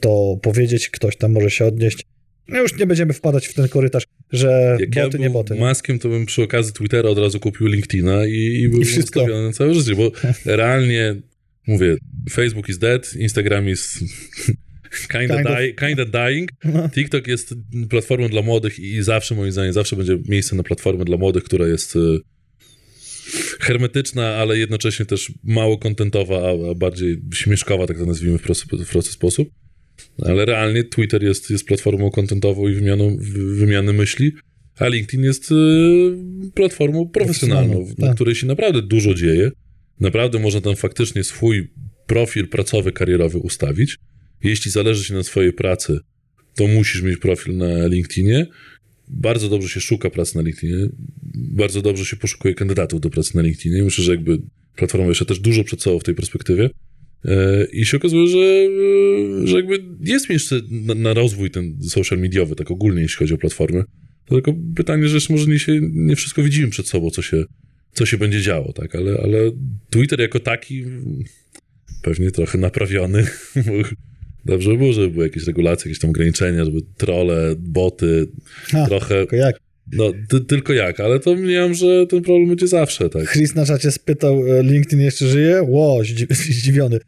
to 0.00 0.36
powiedzieć, 0.42 0.90
ktoś 0.90 1.16
tam 1.16 1.32
może 1.32 1.50
się 1.50 1.64
odnieść. 1.66 2.06
No 2.48 2.58
już 2.60 2.78
nie 2.78 2.86
będziemy 2.86 3.12
wpadać 3.12 3.46
w 3.46 3.54
ten 3.54 3.68
korytarz, 3.68 4.04
że 4.32 4.76
Jak 4.80 4.90
boty, 4.90 5.18
ja 5.18 5.24
nie 5.24 5.30
boty. 5.30 5.54
maskiem, 5.54 5.98
to 5.98 6.08
bym 6.08 6.26
przy 6.26 6.42
okazji 6.42 6.72
Twittera 6.72 7.08
od 7.08 7.18
razu 7.18 7.40
kupił 7.40 7.66
LinkedIna 7.66 8.26
i, 8.26 8.60
i 8.62 8.68
był 8.68 8.80
I 8.80 8.98
ustawiony 8.98 9.46
na 9.46 9.52
całe 9.52 9.74
życie, 9.74 9.94
bo 9.94 10.10
realnie 10.56 11.14
mówię, 11.66 11.96
Facebook 12.30 12.68
is 12.68 12.78
dead, 12.78 13.16
Instagram 13.16 13.68
is 13.68 13.98
kinda, 15.12 15.36
Kind 15.36 15.46
of. 15.48 15.56
die, 15.56 15.72
kinda 15.74 16.04
dying, 16.04 16.50
No. 16.64 16.88
TikTok 16.88 17.26
jest 17.26 17.54
platformą 17.90 18.28
dla 18.28 18.42
młodych 18.42 18.78
i 18.78 19.02
zawsze, 19.02 19.34
moim 19.34 19.52
zdaniem, 19.52 19.72
zawsze 19.72 19.96
będzie 19.96 20.18
miejsce 20.28 20.56
na 20.56 20.62
platformę 20.62 21.04
dla 21.04 21.16
młodych, 21.16 21.44
która 21.44 21.66
jest 21.68 21.96
y, 21.96 22.18
hermetyczna, 23.60 24.28
ale 24.36 24.58
jednocześnie 24.58 25.06
też 25.06 25.32
mało 25.44 25.78
kontentowa, 25.78 26.42
a, 26.70 26.74
bardziej 26.74 27.20
śmieszkowa, 27.34 27.86
tak 27.86 27.98
to 27.98 28.06
nazwijmy 28.06 28.38
w 28.38 28.42
prosty, 28.42 28.76
w 28.84 28.88
prosty 28.90 29.12
sposób. 29.12 29.48
Ale 30.22 30.44
realnie 30.44 30.84
Twitter 30.84 31.22
jest, 31.22 31.50
jest 31.50 31.64
platformą 31.66 32.10
kontentową 32.10 32.68
i 32.68 32.74
wymianą, 32.74 33.16
wy- 33.16 33.54
wymiany 33.56 33.92
myśli, 33.92 34.32
a 34.78 34.88
LinkedIn 34.88 35.24
jest 35.24 35.52
y, 35.52 35.54
platformą 36.54 37.08
profesjonalną, 37.08 37.72
Profesjonalną, 37.72 37.94
na 37.98 38.06
tak. 38.06 38.14
której 38.14 38.34
się 38.34 38.46
naprawdę 38.46 38.82
dużo 38.82 39.14
dzieje. 39.14 39.50
Naprawdę 40.00 40.38
można 40.38 40.60
tam 40.60 40.76
faktycznie 40.76 41.24
swój 41.24 41.70
profil 42.06 42.48
pracowy, 42.48 42.92
karierowy 42.92 43.38
ustawić. 43.38 43.96
Jeśli 44.42 44.70
zależy 44.70 45.04
ci 45.04 45.12
na 45.12 45.22
swojej 45.22 45.52
pracy, 45.52 45.98
to 46.54 46.66
musisz 46.66 47.02
mieć 47.02 47.18
profil 47.18 47.56
na 47.56 47.86
LinkedInie. 47.86 48.46
Bardzo 49.08 49.48
dobrze 49.48 49.68
się 49.68 49.80
szuka 49.80 50.10
pracy 50.10 50.36
na 50.36 50.42
LinkedInie. 50.42 50.88
Bardzo 51.34 51.82
dobrze 51.82 52.04
się 52.04 52.16
poszukuje 52.16 52.54
kandydatów 52.54 53.00
do 53.00 53.10
pracy 53.10 53.36
na 53.36 53.42
LinkedInie. 53.42 53.82
Myślę, 53.82 54.04
że 54.04 54.12
jakby 54.12 54.38
platforma 54.76 55.06
jeszcze 55.06 55.24
też 55.24 55.40
dużo 55.40 55.64
przed 55.64 55.82
sobą 55.82 55.98
w 55.98 56.04
tej 56.04 56.14
perspektywie. 56.14 56.70
E, 57.24 57.66
I 57.72 57.84
się 57.84 57.96
okazuje, 57.96 58.26
że, 58.26 58.38
e, 58.38 59.46
że 59.46 59.56
jakby 59.56 59.84
jest 60.00 60.30
miejsce 60.30 60.60
na, 60.70 60.94
na 60.94 61.14
rozwój 61.14 61.50
ten 61.50 61.82
social 61.82 62.18
mediowy, 62.18 62.56
tak 62.56 62.70
ogólnie, 62.70 63.02
jeśli 63.02 63.16
chodzi 63.16 63.34
o 63.34 63.38
platformy. 63.38 63.84
To 64.26 64.34
tylko 64.34 64.54
pytanie, 64.76 65.08
że 65.08 65.14
jeszcze 65.14 65.32
może 65.32 65.46
nie, 65.46 65.58
się, 65.58 65.80
nie 65.92 66.16
wszystko 66.16 66.42
widzimy 66.42 66.68
przed 66.68 66.88
sobą, 66.88 67.10
co 67.10 67.22
się, 67.22 67.44
co 67.94 68.06
się 68.06 68.18
będzie 68.18 68.40
działo, 68.40 68.72
tak? 68.72 68.94
Ale, 68.94 69.20
ale 69.22 69.38
Twitter 69.90 70.20
jako 70.20 70.40
taki 70.40 70.84
pewnie 72.02 72.30
trochę 72.30 72.58
naprawiony. 72.58 73.26
Dobrze 74.44 74.70
by 74.70 74.78
było, 74.78 74.92
żeby 74.92 75.10
były 75.10 75.24
jakieś 75.24 75.46
regulacje, 75.46 75.88
jakieś 75.88 76.00
tam 76.00 76.10
ograniczenia, 76.10 76.64
żeby 76.64 76.78
trole, 76.96 77.54
boty, 77.58 78.26
Ha, 78.64 78.86
trochę, 78.86 79.14
tylko 79.14 79.36
jak? 79.36 79.56
no 79.92 80.12
ty, 80.28 80.40
tylko 80.40 80.72
jak, 80.72 81.00
ale 81.00 81.20
to 81.20 81.34
mniemam, 81.34 81.74
że 81.74 82.06
ten 82.06 82.22
problem 82.22 82.48
będzie 82.48 82.68
zawsze, 82.68 83.10
tak? 83.10 83.32
Chris 83.32 83.54
na 83.54 83.66
czacie 83.66 83.90
spytał, 83.90 84.46
e, 84.46 84.62
LinkedIn 84.62 85.00
jeszcze 85.00 85.26
żyje? 85.26 85.62
Ło, 85.62 86.02
zdzi- 86.02 86.34
zdziwiony. 86.54 86.98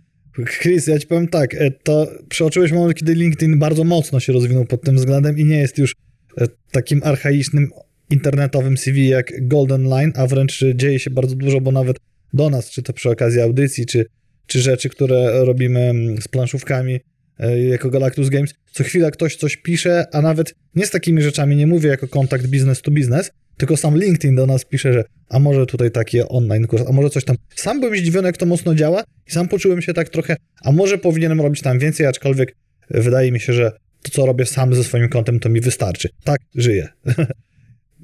Chris, 0.47 0.87
ja 0.87 0.99
ci 0.99 1.07
powiem 1.07 1.29
tak, 1.29 1.55
e, 1.55 1.71
to 1.71 2.09
przeoczyłeś 2.29 2.73
moment, 2.73 2.95
kiedy 2.99 3.15
LinkedIn 3.15 3.59
bardzo 3.59 3.85
mocno 3.85 4.21
się 4.21 4.33
rozwinął 4.33 4.65
pod 4.65 4.83
tym 4.83 4.97
względem 4.97 5.39
i 5.39 5.45
nie 5.45 5.59
jest 5.59 5.79
już 5.79 5.95
e, 6.41 6.47
takim 6.71 7.01
archaicznym 7.05 7.71
internetowym 8.11 8.77
CV 8.77 9.09
jak 9.09 9.49
Golden 9.49 9.89
Line, 9.89 10.13
a 10.15 10.27
wręcz 10.27 10.65
dzieje 10.75 10.99
się 10.99 11.11
bardzo 11.11 11.37
dużo, 11.37 11.61
bo 11.61 11.73
nawet 11.73 11.97
do 12.33 12.51
nas, 12.51 12.71
czy 12.71 12.83
to 12.83 12.93
przy 12.93 13.11
okazji 13.11 13.41
audycji, 13.41 13.87
czy, 13.87 14.07
czy 14.47 14.61
rzeczy, 14.61 14.89
które 14.89 15.45
robimy 15.45 15.81
mm, 15.81 16.23
z 16.23 16.29
planszówkami 16.29 17.01
e, 17.39 17.63
jako 17.63 17.91
Galactus 17.91 18.29
Games, 18.29 18.55
co 18.73 18.85
chwila 18.85 19.11
ktoś 19.11 19.37
coś 19.37 19.57
pisze, 19.57 20.05
a 20.13 20.23
nawet 20.23 20.55
nie 20.75 20.87
z 20.87 20.91
takimi 20.91 21.23
rzeczami 21.23 21.57
nie 21.57 21.67
mówię 21.67 21.89
jako 21.89 22.09
kontakt 22.09 22.47
business 22.47 22.83
to 22.83 22.91
business, 22.91 23.31
tylko 23.57 23.77
sam 23.77 23.99
LinkedIn 23.99 24.37
do 24.37 24.47
nas 24.47 24.65
pisze, 24.65 24.93
że 24.93 25.05
a 25.29 25.39
może 25.39 25.67
tutaj 25.67 25.91
takie 25.91 26.29
online 26.29 26.67
kurs, 26.67 26.83
a 26.89 26.93
może 26.93 27.11
coś 27.11 27.25
tam. 27.25 27.37
Sam 27.55 27.81
byłem 27.81 27.97
zdziwiony, 27.97 28.27
jak 28.27 28.37
to 28.37 28.47
mocno 28.47 28.75
działa 28.75 29.05
i 29.27 29.31
sam 29.31 29.49
poczułem 29.49 29.83
się 29.83 29.95
tak 29.95 30.09
trochę, 30.09 30.37
a 30.63 30.73
może 30.73 30.99
powinienem 30.99 31.41
robić 31.41 31.63
tam 31.63 31.79
więcej, 31.79 32.07
aczkolwiek 32.07 32.57
wydaje 32.91 33.33
mi 33.33 33.41
się, 33.41 33.53
że 33.53 33.73
to, 34.03 34.11
co 34.11 34.27
robię 34.27 34.47
sam 34.47 34.75
ze 34.75 34.85
swoim 34.85 35.09
kontem, 35.09 35.41
to 35.41 35.49
mi 35.49 35.61
wystarczy. 35.61 36.09
Tak, 36.25 36.41
żyję. 36.55 36.89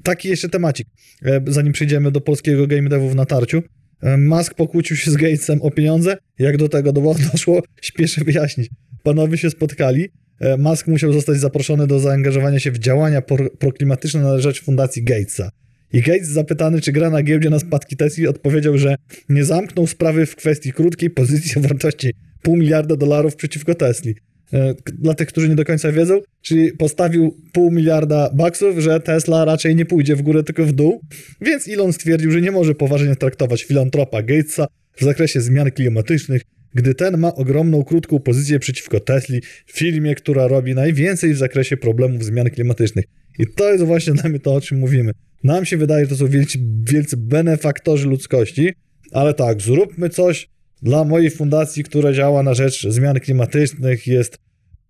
Taki 0.03 0.29
jeszcze 0.29 0.49
temacik, 0.49 0.87
e, 1.25 1.41
zanim 1.47 1.73
przejdziemy 1.73 2.11
do 2.11 2.21
polskiego 2.21 2.67
game 2.67 2.89
devu 2.89 3.09
w 3.09 3.15
natarciu. 3.15 3.63
E, 4.01 4.17
Musk 4.17 4.53
pokłócił 4.53 4.97
się 4.97 5.11
z 5.11 5.15
Gatesem 5.15 5.61
o 5.61 5.71
pieniądze. 5.71 6.17
Jak 6.39 6.57
do 6.57 6.69
tego 6.69 6.93
do- 6.93 7.01
doszło, 7.31 7.61
śpieszę 7.81 8.23
wyjaśnić. 8.23 8.69
Panowie 9.03 9.37
się 9.37 9.49
spotkali. 9.49 10.09
E, 10.39 10.57
Musk 10.57 10.87
musiał 10.87 11.13
zostać 11.13 11.39
zaproszony 11.39 11.87
do 11.87 11.99
zaangażowania 11.99 12.59
się 12.59 12.71
w 12.71 12.79
działania 12.79 13.21
pro- 13.21 13.49
proklimatyczne 13.49 14.21
na 14.21 14.39
rzecz 14.39 14.61
fundacji 14.63 15.03
Gatesa. 15.03 15.49
I 15.93 16.01
Gates 16.01 16.27
zapytany, 16.27 16.81
czy 16.81 16.91
gra 16.91 17.09
na 17.09 17.23
giełdzie 17.23 17.49
na 17.49 17.59
spadki 17.59 17.97
Tesli, 17.97 18.27
odpowiedział, 18.27 18.77
że 18.77 18.95
nie 19.29 19.45
zamknął 19.45 19.87
sprawy 19.87 20.25
w 20.25 20.35
kwestii 20.35 20.73
krótkiej 20.73 21.09
pozycji 21.09 21.51
o 21.57 21.61
wartości 21.61 22.13
pół 22.41 22.57
miliarda 22.57 22.95
dolarów 22.95 23.35
przeciwko 23.35 23.75
Tesli. 23.75 24.15
E, 24.53 24.73
Dla 24.99 25.13
tych, 25.13 25.27
którzy 25.27 25.49
nie 25.49 25.55
do 25.55 25.65
końca 25.65 25.91
wiedzą, 25.91 26.21
czyli 26.41 26.71
postawił 26.71 27.37
pół 27.51 27.71
miliarda 27.71 28.29
baksów, 28.33 28.79
że 28.79 28.99
Tesla 28.99 29.45
raczej 29.45 29.75
nie 29.75 29.85
pójdzie 29.85 30.15
w 30.15 30.21
górę, 30.21 30.43
tylko 30.43 30.65
w 30.65 30.71
dół, 30.71 31.01
więc 31.41 31.67
Elon 31.67 31.93
stwierdził, 31.93 32.31
że 32.31 32.41
nie 32.41 32.51
może 32.51 32.75
poważnie 32.75 33.15
traktować 33.15 33.63
filantropa 33.63 34.23
Gatesa 34.23 34.67
w 34.95 35.03
zakresie 35.03 35.41
zmian 35.41 35.71
klimatycznych, 35.71 36.41
gdy 36.75 36.95
ten 36.95 37.17
ma 37.17 37.35
ogromną, 37.35 37.83
krótką 37.83 38.19
pozycję 38.19 38.59
przeciwko 38.59 38.99
Tesli, 38.99 39.41
firmie, 39.67 40.15
która 40.15 40.47
robi 40.47 40.75
najwięcej 40.75 41.33
w 41.33 41.37
zakresie 41.37 41.77
problemów 41.77 42.23
zmian 42.23 42.49
klimatycznych. 42.49 43.05
I 43.39 43.47
to 43.47 43.71
jest 43.71 43.83
właśnie 43.83 44.13
dla 44.13 44.29
mnie 44.29 44.39
to, 44.39 44.53
o 44.53 44.61
czym 44.61 44.79
mówimy. 44.79 45.11
Nam 45.43 45.65
się 45.65 45.77
wydaje, 45.77 46.05
że 46.05 46.09
to 46.09 46.15
są 46.15 46.27
wielcy, 46.27 46.59
wielcy 46.83 47.17
benefaktorzy 47.17 48.07
ludzkości, 48.07 48.73
ale 49.11 49.33
tak, 49.33 49.61
zróbmy 49.61 50.09
coś 50.09 50.49
dla 50.83 51.03
mojej 51.03 51.31
fundacji, 51.31 51.83
która 51.83 52.13
działa 52.13 52.43
na 52.43 52.53
rzecz 52.53 52.87
zmian 52.89 53.19
klimatycznych, 53.19 54.07
jest, 54.07 54.37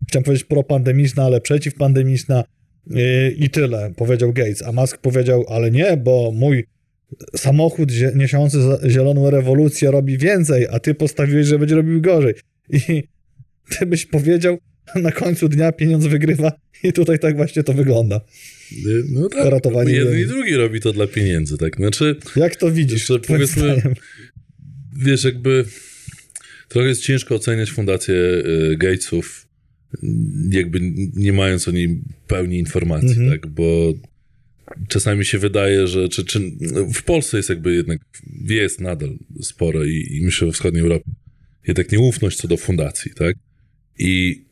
chciałem 0.08 0.24
powiedzieć 0.24 0.46
propandemiczna, 0.48 1.24
ale 1.24 1.42
przeciwpandemiczna 1.42 2.44
yy, 2.88 3.32
i 3.32 3.50
tyle, 3.50 3.94
powiedział 3.96 4.34
Gates. 4.34 4.64
A 4.64 4.72
Musk 4.72 4.98
powiedział, 4.98 5.46
ale 5.50 5.72
nie, 5.72 5.98
bo 5.98 6.32
mój 6.36 6.66
samochód 7.36 7.90
niesiący 8.16 8.58
zieloną 8.88 9.30
rewolucję 9.30 9.92
robi 9.92 10.18
więcej, 10.18 10.68
a 10.72 10.80
ty 10.80 10.94
postawiłeś, 10.94 11.48
że 11.48 11.60
będzie 11.60 11.76
robił 11.76 12.02
gorzej. 12.02 12.34
I 12.90 13.04
ty 13.70 13.86
byś 13.86 14.06
powiedział, 14.06 14.58
na 14.96 15.12
końcu 15.12 15.50
dnia 15.50 15.72
pieniądz 15.72 16.06
wygrywa 16.06 16.52
i 16.84 16.94
tutaj 16.94 17.20
tak 17.20 17.36
właśnie 17.36 17.64
to 17.64 17.74
wygląda. 17.74 18.22
Y, 18.88 19.04
No 19.10 19.30
tak, 19.30 19.46
Ratowanie 19.46 19.94
jeden 19.94 20.20
i 20.20 20.26
drugi 20.26 20.54
robi 20.56 20.82
to 20.82 20.94
dla 20.94 21.08
pieniędzy, 21.08 21.58
tak? 21.58 21.76
Znaczy, 21.76 22.16
Jak 22.36 22.56
to 22.56 22.72
widzisz? 22.72 23.12
Powiedzmy- 23.28 23.62
zdaniem? 23.64 23.94
Wiesz, 24.96 25.24
jakby 25.24 25.66
trochę 26.68 26.88
jest 26.88 27.02
ciężko 27.02 27.36
oceniać 27.36 27.72
fundację 27.72 28.16
y, 28.16 28.78
Gatesów, 28.78 29.48
jakby 30.50 30.80
nie 31.14 31.34
mając 31.34 31.68
o 31.68 31.72
niej 31.72 32.02
pełni 32.28 32.60
informacji, 32.60 33.10
Mhm. 33.10 33.32
tak? 33.32 33.48
Bo 33.48 33.94
czasami 34.88 35.26
się 35.26 35.38
wydaje, 35.38 35.88
że 35.88 36.10
czy, 36.10 36.26
czy 36.26 36.40
w 36.94 37.04
Polsce 37.04 37.38
jest 37.38 37.50
jakby 37.50 37.76
jednak, 37.76 38.00
jest 38.50 38.82
nadal 38.82 39.18
spore 39.42 39.88
i, 39.88 40.18
i 40.18 40.22
myślę 40.26 40.48
we 40.48 40.54
wschodniej 40.54 40.84
Europie, 40.84 41.12
jednak 41.68 41.92
nieufność 41.92 42.38
co 42.38 42.48
do 42.48 42.58
fundacji, 42.58 43.12
tak? 43.14 43.36
I 44.00 44.44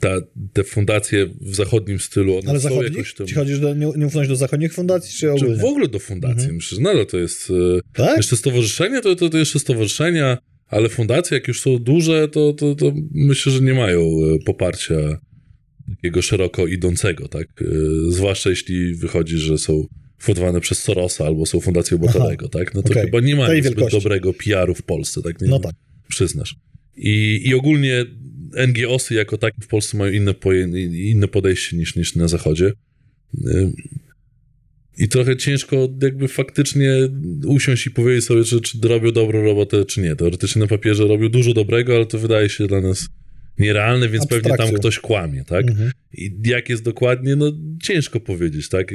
ta, 0.00 0.08
te 0.52 0.64
fundacje 0.64 1.26
w 1.40 1.54
zachodnim 1.54 1.98
stylu, 2.00 2.36
one 2.38 2.50
Ale 2.50 2.60
są 2.60 2.68
zachodnich? 2.68 2.96
jakoś 2.96 3.14
tam... 3.14 3.26
Ci 3.26 3.34
chodzisz 3.34 3.60
do 3.60 3.74
nie- 3.74 3.92
nieufność 3.96 4.28
do 4.28 4.36
zachodnich 4.36 4.72
fundacji, 4.74 5.12
czy 5.12 5.20
Czy 5.20 5.32
ogólnie? 5.32 5.56
w 5.56 5.64
ogóle 5.64 5.88
do 5.88 5.98
fundacji. 5.98 6.38
Mhm. 6.38 6.54
Myślę, 6.56 6.76
że 6.76 6.82
nadal 6.82 7.06
to 7.06 7.18
jest... 7.18 7.50
y, 7.50 7.80
Tak? 7.92 8.16
jeszcze 8.16 8.36
stowarzyszenia 8.36 9.00
to, 9.00 9.16
to, 9.16 9.28
to 9.28 9.38
jeszcze 9.38 9.58
stowarzyszenia, 9.58 10.38
ale 10.66 10.88
fundacje, 10.88 11.34
jak 11.34 11.48
już 11.48 11.60
są 11.60 11.78
duże, 11.78 12.28
to, 12.28 12.52
to, 12.52 12.74
to 12.74 12.92
myślę, 13.14 13.52
że 13.52 13.60
nie 13.60 13.74
mają 13.74 14.00
e, 14.00 14.38
poparcia 14.44 14.94
takiego 15.96 16.22
szeroko 16.22 16.66
idącego, 16.66 17.28
tak? 17.28 17.46
E, 17.62 17.64
Zwłaszcza 18.10 18.50
jeśli 18.50 18.94
wychodzi, 18.94 19.38
że 19.38 19.58
są 19.58 19.86
fundowane 20.18 20.60
przez 20.60 20.78
Sorosa 20.78 21.26
albo 21.26 21.46
są 21.46 21.60
fundacją 21.60 21.98
Botarego, 21.98 22.48
tak? 22.48 22.74
No 22.74 22.82
to 22.82 22.90
okej. 22.90 23.02
chyba 23.04 23.20
nie 23.20 23.36
mają 23.36 23.62
zbyt 23.62 23.90
dobrego 23.90 24.32
PR-u 24.32 24.74
w 24.74 24.82
Polsce, 24.82 25.22
tak? 25.22 25.40
Nie, 25.40 25.48
No 25.48 25.58
tak. 25.60 25.74
Przyznasz. 26.08 26.56
I, 26.96 27.42
I 27.44 27.54
ogólnie 27.54 28.04
NGOsy 28.68 29.14
jako 29.14 29.38
takie 29.38 29.60
w 29.62 29.66
Polsce 29.66 29.96
mają 29.96 30.12
inne, 30.12 30.34
inne 30.92 31.28
podejście 31.28 31.76
niż, 31.76 31.96
niż 31.96 32.16
na 32.16 32.28
Zachodzie. 32.28 32.72
Y, 33.46 33.72
I 34.98 35.08
trochę 35.08 35.36
ciężko 35.36 35.88
jakby 36.02 36.28
faktycznie 36.28 36.92
usiąść 37.46 37.86
i 37.86 37.90
powiedzieć 37.90 38.24
sobie, 38.24 38.44
czy, 38.44 38.60
czy 38.60 38.78
robią 38.82 39.12
dobrą 39.12 39.42
robotę, 39.42 39.84
czy 39.84 40.00
nie. 40.00 40.16
Teoretycznie 40.16 40.60
na 40.60 40.68
papierze 40.68 41.04
robią 41.04 41.28
dużo 41.28 41.54
dobrego, 41.54 41.96
ale 41.96 42.06
to 42.06 42.18
wydaje 42.18 42.48
się 42.48 42.66
dla 42.66 42.80
nas 42.80 43.08
nierealne, 43.58 44.08
więc 44.08 44.26
pewnie 44.26 44.56
tam 44.56 44.72
ktoś 44.72 44.98
kłamie, 44.98 45.44
tak? 45.44 45.68
Mhm. 45.70 45.90
I 46.12 46.32
jak 46.44 46.68
jest 46.68 46.82
dokładnie, 46.82 47.36
no 47.36 47.52
ciężko 47.82 48.20
powiedzieć, 48.20 48.68
tak? 48.68 48.94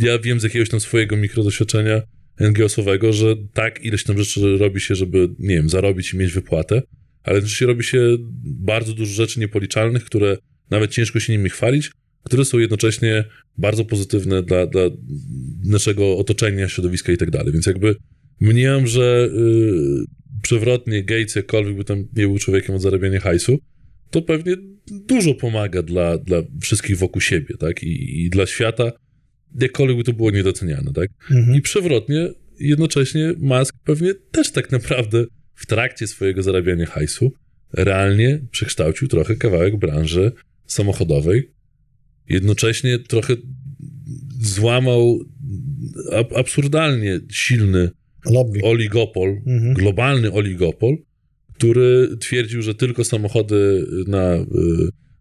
Ja 0.00 0.18
wiem 0.18 0.40
z 0.40 0.42
jakiegoś 0.42 0.68
tam 0.68 0.80
swojego 0.80 1.16
mikrodoświadczenia 1.16 2.02
NGO-sowego, 2.40 3.12
że 3.12 3.36
tak 3.52 3.84
ileś 3.84 4.04
tam 4.04 4.18
rzeczy 4.18 4.58
robi 4.58 4.80
się, 4.80 4.94
żeby, 4.94 5.28
nie 5.38 5.56
wiem, 5.56 5.68
zarobić 5.68 6.12
i 6.12 6.16
mieć 6.16 6.32
wypłatę, 6.32 6.82
ale 7.28 7.48
się 7.48 7.66
robi 7.66 7.84
się 7.84 8.16
bardzo 8.44 8.94
dużo 8.94 9.12
rzeczy 9.12 9.40
niepoliczalnych, 9.40 10.04
które 10.04 10.36
nawet 10.70 10.90
ciężko 10.90 11.20
się 11.20 11.32
nimi 11.32 11.50
chwalić, 11.50 11.90
które 12.24 12.44
są 12.44 12.58
jednocześnie 12.58 13.24
bardzo 13.58 13.84
pozytywne 13.84 14.42
dla, 14.42 14.66
dla 14.66 14.82
naszego 15.64 16.16
otoczenia, 16.18 16.68
środowiska 16.68 17.12
i 17.12 17.16
tak 17.16 17.30
dalej. 17.30 17.52
Więc 17.52 17.66
jakby 17.66 17.96
mniemam, 18.40 18.86
że 18.86 19.28
yy, 19.34 20.04
przewrotnie 20.42 21.04
Gates, 21.04 21.34
jakkolwiek 21.36 21.76
by 21.76 21.84
tam 21.84 21.98
nie 21.98 22.26
był 22.26 22.38
człowiekiem 22.38 22.74
od 22.74 22.82
zarabiania 22.82 23.20
hajsu, 23.20 23.58
to 24.10 24.22
pewnie 24.22 24.56
dużo 24.86 25.34
pomaga 25.34 25.82
dla, 25.82 26.18
dla 26.18 26.42
wszystkich 26.60 26.96
wokół 26.96 27.20
siebie, 27.20 27.56
tak? 27.58 27.82
I, 27.82 28.24
I 28.24 28.30
dla 28.30 28.46
świata, 28.46 28.92
jakkolwiek 29.60 29.96
by 29.96 30.04
to 30.04 30.12
było 30.12 30.30
niedoceniane, 30.30 30.92
tak? 30.92 31.10
Mhm. 31.30 31.56
I 31.56 31.62
przewrotnie, 31.62 32.28
jednocześnie 32.60 33.34
Musk 33.38 33.74
pewnie 33.84 34.14
też 34.14 34.52
tak 34.52 34.72
naprawdę 34.72 35.24
w 35.58 35.66
trakcie 35.66 36.06
swojego 36.06 36.42
zarabiania 36.42 36.86
hajsu 36.86 37.32
realnie 37.72 38.40
przekształcił 38.50 39.08
trochę 39.08 39.36
kawałek 39.36 39.76
branży 39.76 40.32
samochodowej. 40.66 41.50
Jednocześnie 42.28 42.98
trochę 42.98 43.34
złamał 44.40 45.20
ab 46.12 46.32
absurdalnie 46.36 47.20
silny 47.30 47.90
Lobby. 48.30 48.60
oligopol, 48.62 49.28
Mhm. 49.46 49.74
globalny 49.74 50.32
oligopol, 50.32 50.96
który 51.54 52.16
twierdził, 52.20 52.62
że 52.62 52.74
tylko 52.74 53.04
samochody 53.04 53.86
na, 54.06 54.34
y, 54.36 54.44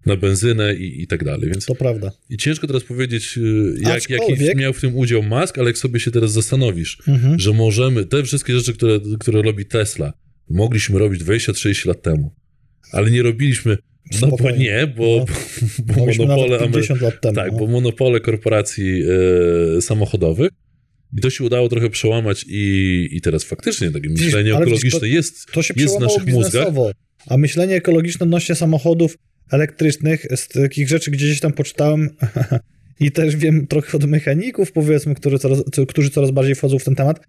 na 0.06 0.16
benzynę 0.16 0.76
i, 0.76 1.02
i 1.02 1.08
tak 1.08 1.24
dalej. 1.24 1.50
Więc 1.50 1.66
To 1.66 1.76
prawda. 1.76 2.12
i 2.30 2.38
ciężko 2.38 2.68
teraz 2.68 2.84
powiedzieć, 2.84 3.38
y, 3.38 3.76
jak, 3.82 4.10
jaki 4.10 4.58
miał 4.58 4.74
w 4.74 4.82
tym 4.82 4.96
udział 4.98 5.24
Musk, 5.24 5.58
ale 5.58 5.68
jak 5.70 5.78
sobie 5.78 6.00
się 6.00 6.12
teraz 6.12 6.32
zastanowisz, 6.32 6.98
Mhm. 7.08 7.40
że 7.40 7.54
możemy, 7.54 8.06
te 8.06 8.24
wszystkie 8.24 8.54
rzeczy, 8.58 8.74
które, 8.74 9.00
które 9.20 9.42
robi 9.42 9.66
Tesla, 9.66 10.14
mogliśmy 10.50 11.00
robić 11.00 11.24
20-30 11.24 11.88
lat 11.88 12.02
temu, 12.02 12.32
ale 12.92 13.12
nie 13.12 13.24
robiliśmy, 13.24 13.78
no 14.22 14.28
bo 14.28 14.52
nie, 14.52 14.94
bo, 14.98 15.26
No. 15.88 15.94
bo 15.96 16.06
monopole 16.06 16.50
nawet 16.50 16.62
Amery- 16.62 16.72
50 16.74 17.02
lat 17.02 17.22
temu. 17.22 17.36
tak, 17.36 17.52
no. 17.52 17.58
bo 17.60 17.68
monopole 17.68 18.20
korporacji 18.20 19.04
e, 19.78 19.82
samochodowych 19.82 20.50
i 21.18 21.22
to 21.22 21.30
się 21.30 21.44
udało 21.44 21.70
trochę 21.70 21.90
przełamać 21.90 22.46
i, 22.48 23.08
i 23.12 23.22
teraz 23.22 23.44
faktycznie 23.44 23.92
takie 23.92 24.10
myślenie 24.10 24.56
ale 24.56 24.66
widzisz, 24.66 24.78
ekologiczne 24.84 25.10
jest, 25.10 25.46
To 25.52 25.62
się 25.62 25.74
jest 25.78 25.98
w 25.98 26.02
naszych 26.02 26.28
mózgach. 26.28 26.68
A 27.28 27.38
myślenie 27.38 27.76
ekologiczne 27.76 28.24
odnośnie 28.24 28.56
samochodów 28.56 29.18
elektrycznych, 29.52 30.26
z 30.36 30.48
takich 30.48 30.90
rzeczy, 30.90 31.12
gdzie 31.12 31.26
gdzieś 31.26 31.40
tam 31.40 31.54
poczytałem 31.54 32.10
i 33.00 33.12
też 33.12 33.36
wiem 33.36 33.68
trochę 33.68 33.98
od 33.98 34.04
mechaników, 34.06 34.72
powiedzmy, 34.72 35.16
którzy 35.16 35.40
coraz, 35.40 35.64
co- 35.74 35.86
którzy 35.86 36.10
coraz 36.10 36.32
bardziej 36.32 36.56
wchodzą 36.56 36.80
w 36.80 36.84
ten 36.84 36.96
temat, 36.96 37.20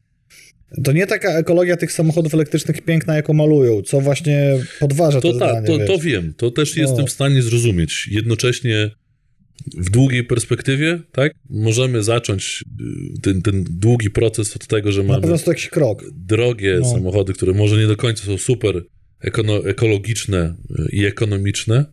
to 0.85 0.93
nie 0.93 1.07
taka 1.07 1.39
ekologia 1.39 1.77
tych 1.77 1.93
samochodów 1.93 2.35
elektrycznych 2.35 2.83
piękna, 2.83 3.15
jaką 3.17 3.33
malują, 3.35 3.83
co 3.83 4.01
właśnie 4.01 4.59
podważa 4.81 5.21
To 5.21 5.33
to 5.33 5.39
tak, 5.39 5.65
zdanie, 5.65 5.87
to, 5.87 5.93
to 5.93 5.99
wiem, 5.99 6.35
to 6.37 6.51
też 6.51 6.77
No. 6.77 6.83
jestem 6.83 7.07
w 7.07 7.11
stanie 7.11 7.43
zrozumieć. 7.43 8.09
Jednocześnie 8.11 8.91
w 9.77 9.91
długiej 9.91 10.25
perspektywie, 10.25 11.01
tak, 11.13 11.33
możemy 11.51 12.03
zacząć 12.03 12.65
y, 13.17 13.21
ten, 13.21 13.43
ten 13.43 13.65
długi 13.71 14.11
proces 14.11 14.57
od 14.57 14.67
tego, 14.67 14.93
że 14.93 15.03
mamy 15.03 15.21
drogie 16.13 16.79
No. 16.81 16.93
samochody, 16.93 17.33
które 17.33 17.53
może 17.53 17.77
nie 17.81 17.87
do 17.87 17.97
końca 17.97 18.25
są 18.25 18.39
super 18.39 18.83
ekono- 19.25 19.69
ekologiczne 19.69 20.55
y, 20.71 20.89
i 20.97 21.05
ekonomiczne, 21.05 21.85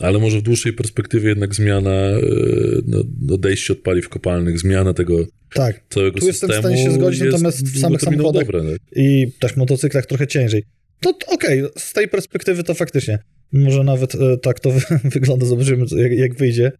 ale 0.00 0.18
może 0.18 0.38
w 0.38 0.42
dłuższej 0.42 0.72
perspektywie 0.72 1.28
jednak 1.28 1.54
zmiana, 1.54 2.18
y, 2.18 2.82
no, 2.86 3.04
odejście 3.34 3.72
od 3.72 3.78
paliw 3.78 4.08
kopalnych, 4.08 4.58
zmiana 4.58 4.94
tego 4.94 5.26
Tak. 5.54 5.80
całego 5.88 6.20
Tu 6.20 6.26
jestem 6.26 6.50
w 6.50 6.52
systemu 6.52 6.74
stanie 6.74 6.84
się 6.84 6.92
zgodzić, 6.92 7.20
jest 7.20 7.32
natomiast 7.32 7.64
w 7.64 7.80
samych 7.80 8.00
samochodach 8.00 8.46
dobre, 8.46 8.72
tak? 8.72 8.80
i 8.96 9.32
też 9.40 9.56
motocyklach 9.56 10.06
trochę 10.06 10.26
ciężej. 10.26 10.64
To 11.00 11.12
to 11.12 11.32
okej, 11.32 11.62
z 11.78 11.92
tej 11.92 12.08
perspektywy 12.08 12.62
to 12.62 12.74
faktycznie. 12.74 13.18
Może 13.52 13.84
nawet 13.84 14.14
e, 14.14 14.38
tak 14.38 14.60
to 14.60 14.72
wygląda, 15.14 15.46
zobaczymy 15.46 15.86
jak, 15.96 16.12
jak 16.12 16.34
wyjdzie 16.34 16.72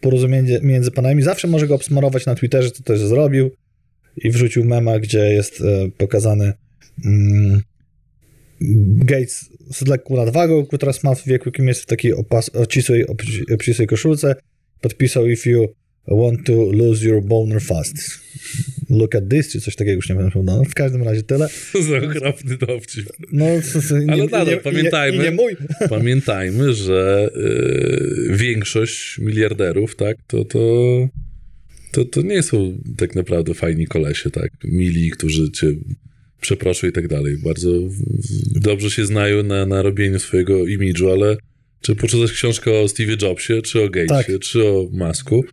porozumienie 0.00 0.60
między 0.62 0.90
panami. 0.90 1.22
Zawsze 1.22 1.48
może 1.48 1.66
go 1.66 1.74
obsmarować 1.74 2.26
na 2.26 2.34
Twitterze, 2.34 2.70
co 2.70 2.82
też 2.82 3.00
zrobił 3.00 3.50
i 4.16 4.30
wrzucił 4.30 4.64
mema, 4.64 4.98
gdzie 4.98 5.18
jest 5.18 5.60
e, 5.60 5.90
pokazany 5.98 6.52
mm, 7.04 7.60
Gates 8.96 9.50
z 9.70 9.86
lekką 9.86 10.16
nadwagą, 10.16 10.66
który 10.66 10.78
teraz 10.78 11.04
ma 11.04 11.14
w 11.14 11.24
wieku, 11.24 11.48
jakim 11.48 11.68
jest 11.68 11.82
w 11.82 11.86
takiej 11.86 12.14
opas, 12.14 12.48
obcisłej, 12.48 13.06
obci- 13.06 13.54
obcisłej 13.54 13.88
koszulce. 13.88 14.34
Podpisał 14.80 15.28
if 15.28 15.50
you 15.50 15.68
want 16.08 16.46
to 16.46 16.72
lose 16.72 17.08
your 17.08 17.22
boner 17.22 17.62
fast. 17.62 17.96
Look 18.90 19.14
at 19.14 19.28
this, 19.28 19.52
czy 19.52 19.60
coś 19.60 19.76
takiego, 19.76 19.96
już 19.96 20.08
nie 20.08 20.14
pamiętam. 20.14 20.44
No, 20.44 20.64
w 20.64 20.74
każdym 20.74 21.02
razie 21.02 21.22
tyle. 21.22 21.48
Za 21.88 21.96
okropny 21.96 22.56
dowcip. 22.56 23.08
No, 23.32 23.44
nie, 23.44 24.12
Ale 24.12 24.24
nadal 24.24 24.46
nie, 24.46 24.56
pamiętajmy. 24.56 25.18
Nie, 25.18 25.24
nie 25.24 25.30
mój. 25.30 25.56
Pamiętajmy, 25.88 26.74
że 26.74 27.30
y, 27.36 28.36
większość 28.36 29.18
miliarderów, 29.18 29.96
tak, 29.96 30.16
to, 30.26 30.44
to, 30.44 30.60
to, 31.92 32.04
to 32.04 32.22
nie 32.22 32.42
są 32.42 32.78
tak 32.96 33.14
naprawdę 33.14 33.54
fajni 33.54 33.86
kolesie, 33.86 34.30
tak, 34.30 34.50
mili, 34.64 35.10
którzy 35.10 35.50
cię 35.50 35.72
przeproszą 36.42 36.86
i 36.86 36.92
tak 36.92 37.08
dalej. 37.08 37.36
Bardzo 37.44 37.70
dobrze 38.54 38.90
się 38.90 39.06
znają 39.06 39.42
na, 39.42 39.66
na 39.66 39.82
robieniu 39.82 40.18
swojego 40.18 40.66
imidżu, 40.66 41.10
ale 41.10 41.36
czy 41.80 41.96
poczytać 41.96 42.32
książkę 42.32 42.80
o 42.80 42.88
Steve 42.88 43.16
Jobsie, 43.22 43.62
czy 43.62 43.82
o 43.82 43.88
Gatesie, 43.90 44.32
Tak. 44.32 44.42
czy 44.42 44.64
o 44.68 44.88
Masku, 44.92 45.44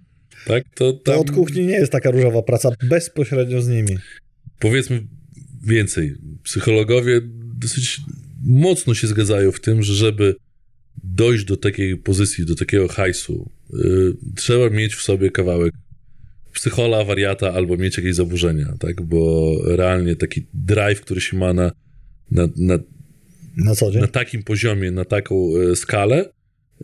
tak, 0.45 0.63
to 0.75 0.93
To 0.93 0.99
tam 0.99 1.19
od 1.19 1.31
kuchni 1.31 1.65
nie 1.65 1.73
jest 1.73 1.91
taka 1.91 2.11
różowa 2.11 2.41
praca 2.41 2.69
bezpośrednio 2.89 3.61
z 3.61 3.67
nimi. 3.67 3.97
powiedzmy 4.59 5.03
więcej. 5.67 6.15
Psychologowie 6.43 7.21
dosyć 7.59 8.01
mocno 8.45 8.93
się 8.93 9.07
zgadzają 9.07 9.51
w 9.51 9.59
tym, 9.59 9.83
że 9.83 9.93
żeby 9.93 10.35
dojść 11.03 11.45
do 11.45 11.57
takiej 11.57 11.97
pozycji, 11.97 12.45
do 12.45 12.55
takiego 12.55 12.87
hajsu, 12.87 13.51
y, 13.73 13.77
trzeba 14.35 14.69
mieć 14.69 14.95
w 14.95 15.01
sobie 15.01 15.31
kawałek 15.31 15.73
psychola, 16.53 17.03
wariata 17.03 17.53
albo 17.53 17.77
mieć 17.77 17.97
jakieś 17.97 18.15
zaburzenia, 18.15 18.73
tak? 18.79 19.01
Bo 19.01 19.55
realnie 19.65 20.15
taki 20.15 20.45
drive, 20.53 21.01
który 21.01 21.21
się 21.21 21.37
ma 21.37 21.53
na, 21.53 21.71
na, 22.31 22.47
na, 22.57 22.79
Na 23.57 23.73
na 24.01 24.07
takim 24.07 24.43
poziomie, 24.43 24.91
na 24.91 25.05
taką 25.05 25.35
e, 25.71 25.75
skalę, 25.75 26.29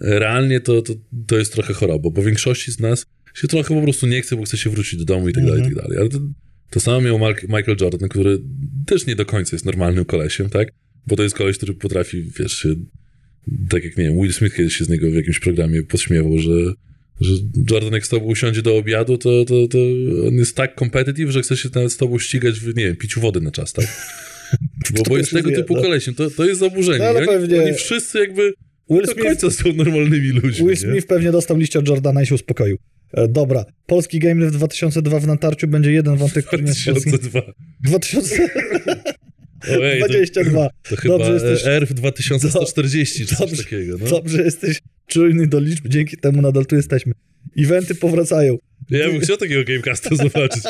realnie 0.01 0.59
to, 0.59 0.82
to, 0.82 0.93
to 1.28 1.38
jest 1.38 1.53
trochę 1.53 1.74
choroba, 1.74 2.09
bo 2.09 2.24
większości 2.24 2.72
z 2.72 2.80
nas 2.80 3.05
się 3.34 3.47
trochę 3.47 3.76
po 3.76 3.82
prostu 3.82 4.07
nie 4.07 4.22
chce, 4.22 4.36
bo 4.36 4.43
chce 4.43 4.57
się 4.57 4.70
wrócić 4.70 4.99
do 4.99 5.05
domu 5.05 5.30
i 5.30 5.34
tak 5.34 5.45
dalej, 5.45 5.61
i 5.61 5.63
tak 5.63 5.76
dalej. 5.76 5.97
Ale 5.97 6.09
to, 6.09 6.20
to 6.70 6.80
samo 6.80 7.01
miał 7.01 7.20
Mark, 7.20 7.43
Michael 7.43 7.78
Jordan, 7.82 8.09
który 8.09 8.41
też 8.86 9.05
nie 9.05 9.16
do 9.16 9.26
końca 9.26 9.55
jest 9.55 9.66
normalnym 9.66 10.05
kolesiem, 10.05 10.49
tak? 10.49 10.72
Bo 11.07 11.16
to 11.16 11.24
jest 11.24 11.36
koleś, 11.36 11.57
który 11.57 11.74
potrafi, 11.74 12.32
wiesz, 12.39 12.68
tak 13.70 13.84
jak, 13.84 13.97
nie 13.97 14.03
wiem, 14.03 14.18
Will 14.22 14.34
Smith 14.34 14.55
kiedyś 14.55 14.76
się 14.76 14.86
z 14.86 14.89
niego 14.89 15.11
w 15.11 15.13
jakimś 15.13 15.39
programie 15.39 15.84
podśmiewał, 15.84 16.38
że, 16.38 16.51
że 17.22 17.34
Jordan 17.72 17.93
jak 17.93 18.05
z 18.05 18.09
tobą 18.09 18.26
usiądzie 18.26 18.61
do 18.61 18.78
obiadu, 18.78 19.18
to, 19.18 19.45
to, 19.45 19.68
to 19.68 19.78
on 20.28 20.34
jest 20.34 20.55
tak 20.55 20.80
competitive, 20.80 21.30
że 21.32 21.41
chce 21.41 21.57
się 21.57 21.70
nawet 21.76 21.91
z 21.91 21.97
tobą 21.97 22.20
ścigać 22.20 22.59
w, 22.59 22.68
nie 22.76 22.86
wiem, 22.86 22.95
piciu 22.95 23.22
wody 23.22 23.41
na 23.41 23.51
czas, 23.51 23.74
tak? 23.74 23.86
Bo, 24.97 25.03
bo 25.03 25.18
jest 25.18 25.32
tego 25.32 25.49
wie, 25.49 25.55
typu 25.55 25.76
no. 25.76 25.82
kolesiem, 25.82 26.16
to, 26.16 26.30
to 26.30 26.45
jest 26.45 26.59
zaburzenie. 26.59 26.99
No, 26.99 27.05
ale 27.05 27.24
I 27.24 27.28
pewnie- 27.28 27.63
Oni 27.63 27.74
wszyscy 27.74 28.20
jakby 28.20 28.53
Will 28.89 29.01
do 29.01 29.11
Smith, 29.11 29.28
końca 29.28 29.51
są 29.51 29.74
normalnymi 29.74 30.30
ludźmi. 30.30 30.51
Will 30.51 30.68
nie? 30.68 30.76
Smith 30.76 31.07
pewnie 31.07 31.32
dostał 31.32 31.57
liście 31.57 31.80
od 31.80 31.88
Jordana 31.88 32.24
i 32.24 32.26
się 32.26 32.36
uspokoił. 32.36 32.78
E, 33.13 33.28
dobra, 33.28 33.66
polski 33.88 34.20
Game 34.20 34.45
w 34.47 34.51
2002 34.51 35.20
w 35.20 35.28
Natarciu 35.28 35.68
będzie 35.68 35.91
jeden 35.91 36.18
wątek, 36.18 36.45
który 36.45 36.63
nie 36.63 36.70
jest 36.70 36.86
polski. 36.86 37.09
2002. 37.09 37.53
2022. 37.84 38.76
Ojej, 39.80 40.30
to, 40.30 40.70
to 40.89 40.95
chyba 40.95 41.18
Dobrze, 41.18 41.34
jesteś- 41.34 41.68
ERF 41.68 41.93
2140 41.93 43.26
czy 43.26 43.36
coś 43.36 43.57
takiego. 43.57 43.97
No. 43.99 44.09
Dobrze, 44.09 44.43
jesteś 44.43 44.82
czujny 45.08 45.47
do 45.47 45.60
liczb, 45.60 45.88
dzięki 45.88 46.18
temu 46.18 46.41
nadal 46.41 46.66
tu 46.66 46.76
jesteśmy. 46.76 47.14
Eventy 47.58 47.95
powracają. 47.95 48.58
Ja 48.89 49.10
bym 49.12 49.20
chciał 49.20 49.38
takiego 49.38 49.64
Gamecasta 49.64 50.16
zobaczyć. 50.26 50.64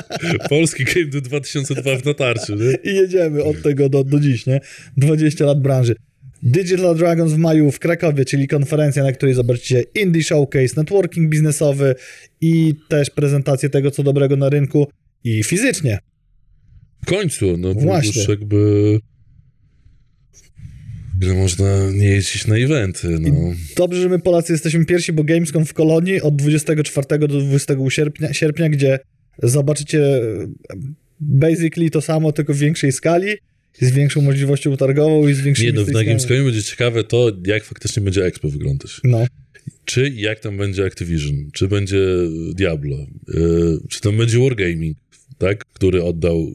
Polski 0.49 0.83
Game 0.83 1.05
do 1.05 1.21
2002 1.21 1.97
w 1.97 2.05
natarciu. 2.05 2.55
Nie? 2.55 2.91
I 2.91 2.95
jedziemy 2.95 3.43
od 3.43 3.61
tego 3.61 3.89
do, 3.89 4.03
do 4.03 4.19
dziś, 4.19 4.45
nie? 4.45 4.59
20 4.97 5.45
lat 5.45 5.61
branży. 5.61 5.95
Digital 6.43 6.95
Dragons 6.95 7.33
w 7.33 7.37
maju 7.37 7.71
w 7.71 7.79
Krakowie, 7.79 8.25
czyli 8.25 8.47
konferencja, 8.47 9.03
na 9.03 9.11
której 9.11 9.35
zobaczycie 9.35 9.83
Indie 9.95 10.23
Showcase, 10.23 10.73
networking 10.77 11.29
biznesowy 11.29 11.95
i 12.41 12.75
też 12.87 13.09
prezentację 13.09 13.69
tego, 13.69 13.91
co 13.91 14.03
dobrego 14.03 14.35
na 14.35 14.49
rynku 14.49 14.87
i 15.23 15.43
fizycznie. 15.43 15.99
W 17.03 17.05
końcu, 17.05 17.57
no 17.57 17.73
Właśnie. 17.73 18.21
już 18.21 18.29
jakby... 18.29 18.99
Ile 21.21 21.33
można 21.33 21.91
nie 21.91 22.07
jeździć 22.07 22.47
na 22.47 22.55
eventy, 22.55 23.07
no. 23.19 23.53
Dobrze, 23.75 24.01
że 24.01 24.09
my 24.09 24.19
Polacy 24.19 24.53
jesteśmy 24.53 24.85
pierwsi, 24.85 25.13
bo 25.13 25.23
Gamescom 25.23 25.65
w 25.65 25.73
Kolonii 25.73 26.21
od 26.21 26.35
24 26.35 27.19
do 27.19 27.27
20 27.27 27.73
sierpnia, 27.89 28.33
sierpnia 28.33 28.69
gdzie 28.69 28.99
zobaczycie 29.43 30.01
e, 30.03 30.47
basically 31.19 31.89
to 31.89 32.01
samo, 32.01 32.31
tylko 32.31 32.53
w 32.53 32.57
większej 32.57 32.91
skali, 32.91 33.27
z 33.79 33.91
większą 33.91 34.21
możliwością 34.21 34.77
targową 34.77 35.27
i 35.27 35.33
z 35.33 35.41
większymi 35.41 35.73
Nie, 35.73 35.79
no 35.79 35.85
na. 35.93 36.03
Gamescomie 36.03 36.43
będzie 36.43 36.63
ciekawe 36.63 37.03
to, 37.03 37.31
jak 37.45 37.63
faktycznie 37.63 38.03
będzie 38.03 38.25
Expo 38.25 38.49
wyglądać. 38.49 39.01
No, 39.03 39.25
Czy 39.85 40.09
jak 40.09 40.39
tam 40.39 40.57
będzie 40.57 40.85
Activision, 40.85 41.49
czy 41.53 41.67
będzie 41.67 42.05
Diablo, 42.53 42.97
yy, 43.27 43.79
czy 43.89 44.01
tam 44.01 44.17
będzie 44.17 44.39
Wargaming, 44.39 44.97
tak, 45.37 45.65
który 45.65 46.03
oddał 46.03 46.51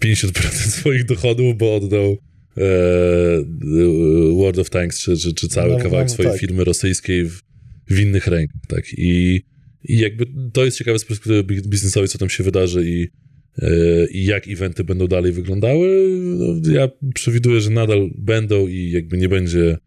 50% 0.00 0.30
swoich 0.80 1.04
dochodów, 1.04 1.58
bo 1.58 1.76
oddał 1.76 2.16
World 4.36 4.58
of 4.58 4.70
Tanks, 4.70 5.00
czy, 5.00 5.16
czy, 5.16 5.34
czy 5.34 5.48
cały 5.48 5.72
No, 5.72 5.78
kawałek 5.78 6.08
no, 6.08 6.14
swojej 6.14 6.32
tak. 6.32 6.40
firmy 6.40 6.64
rosyjskiej 6.64 7.24
w, 7.24 7.40
w 7.90 7.98
innych 8.00 8.26
rękach, 8.26 8.60
tak, 8.68 8.84
i, 8.92 9.42
i 9.84 9.98
jakby 9.98 10.26
to 10.52 10.64
jest 10.64 10.78
ciekawe 10.78 10.98
z 10.98 11.04
perspektywy 11.04 11.44
bi- 11.44 11.68
biznesowej, 11.68 12.08
co 12.08 12.18
tam 12.18 12.30
się 12.30 12.44
wydarzy 12.44 12.84
i, 12.90 13.08
e, 13.62 14.06
i 14.10 14.24
jak 14.24 14.48
eventy 14.48 14.84
będą 14.84 15.06
dalej 15.06 15.32
wyglądały. 15.32 16.08
No, 16.20 16.72
ja 16.72 16.88
przewiduję, 17.14 17.60
że 17.60 17.70
nadal 17.70 18.10
będą 18.18 18.68
i 18.68 18.90
jakby 18.90 19.18
nie 19.18 19.28
będzie 19.28 19.78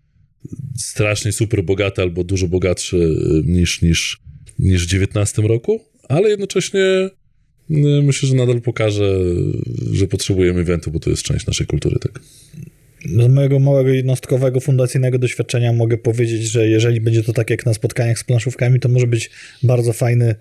strasznie 0.78 1.32
super 1.32 1.64
bogaty 1.64 2.02
albo 2.02 2.24
dużo 2.24 2.48
bogatszy 2.48 3.16
niż, 3.46 3.82
niż, 3.82 4.20
niż 4.60 4.86
w 4.86 4.90
19 4.90 5.42
roku, 5.42 5.82
ale 6.10 6.30
jednocześnie 6.30 7.10
no, 7.12 7.25
myślę, 7.70 8.30
że 8.30 8.36
nadal 8.36 8.62
pokaże, 8.62 9.20
że 9.92 10.08
potrzebujemy 10.08 10.62
eventu, 10.62 10.92
bo 10.92 11.00
to 11.00 11.10
jest 11.10 11.24
część 11.24 11.46
naszej 11.48 11.68
kultury, 11.68 12.00
tak. 12.00 12.20
Z 13.06 13.28
mojego 13.28 13.60
małego 13.60 13.90
jednostkowego 13.90 14.60
fundacyjnego 14.60 15.20
doświadczenia 15.20 15.74
mogę 15.74 15.98
powiedzieć, 15.98 16.42
że 16.52 16.68
jeżeli 16.68 17.02
będzie 17.02 17.24
to 17.24 17.34
tak 17.34 17.50
jak 17.50 17.66
na 17.66 17.74
spotkaniach 17.74 18.20
z 18.20 18.24
planszówkami, 18.24 18.80
to 18.80 18.90
może 18.90 19.08
być 19.08 19.30
bardzo 19.64 19.94
fajny 19.94 20.36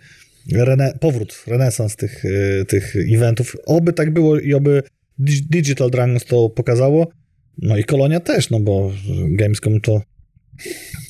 rene 0.53 0.99
powrót, 1.01 1.45
renesans 1.47 1.97
tych, 1.97 2.25
y, 2.25 2.65
tych 2.69 2.97
eventów. 3.15 3.57
Oby 3.67 3.93
tak 3.93 4.11
było 4.11 4.39
i 4.39 4.55
oby 4.55 4.83
Digital 5.51 5.91
Dragons 5.91 6.25
to 6.25 6.49
pokazało. 6.49 7.09
No 7.59 7.77
i 7.77 7.85
Kolonia 7.85 8.21
też, 8.21 8.51
no 8.51 8.61
bo 8.61 8.93
Gamescom 9.29 9.81
to 9.81 10.03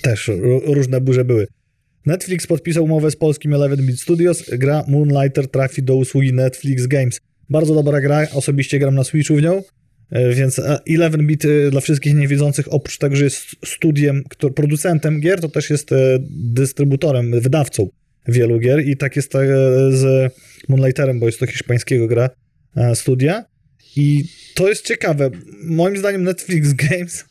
też 0.02 0.30
różne 0.66 1.00
burze 1.00 1.24
były. 1.24 1.46
Netflix 2.06 2.46
podpisał 2.46 2.84
umowę 2.84 3.10
z 3.10 3.16
polskim 3.16 3.54
Eleven 3.54 3.86
Beat 3.86 3.98
Studios. 3.98 4.44
Gra 4.52 4.84
Moonlighter 4.88 5.48
trafi 5.48 5.82
do 5.82 5.96
usługi 5.96 6.32
Netflix 6.32 6.86
Games. 6.86 7.20
Bardzo 7.50 7.74
dobra 7.74 8.00
gra, 8.00 8.26
osobiście 8.32 8.78
gram 8.78 8.94
na 8.94 9.04
Switchu 9.04 9.36
w 9.36 9.42
nią, 9.42 9.62
e, 10.10 10.34
więc 10.34 10.58
e, 10.58 10.78
Eleven 10.88 11.26
Beat 11.26 11.44
e, 11.44 11.70
dla 11.70 11.80
wszystkich 11.80 12.14
niewiedzących, 12.14 12.72
oprócz 12.72 12.98
tego, 12.98 13.16
że 13.16 13.24
jest 13.24 13.46
studiem, 13.64 14.24
producentem 14.54 15.20
gier, 15.20 15.40
to 15.40 15.48
też 15.48 15.70
jest 15.70 15.90
dystrybutorem, 16.30 17.40
wydawcą 17.40 17.88
wielu 18.28 18.58
gier 18.58 18.88
i 18.88 18.96
tak 18.96 19.16
jest 19.16 19.32
z 19.90 20.32
Moonlighterem, 20.68 21.20
bo 21.20 21.26
jest 21.26 21.40
to 21.40 21.46
hiszpańskiego 21.46 22.08
gra 22.08 22.30
studia. 22.94 23.44
I 23.96 24.24
to 24.54 24.68
jest 24.68 24.86
ciekawe. 24.86 25.30
Moim 25.64 25.96
zdaniem 25.96 26.22
Netflix 26.22 26.72
Games 26.72 27.24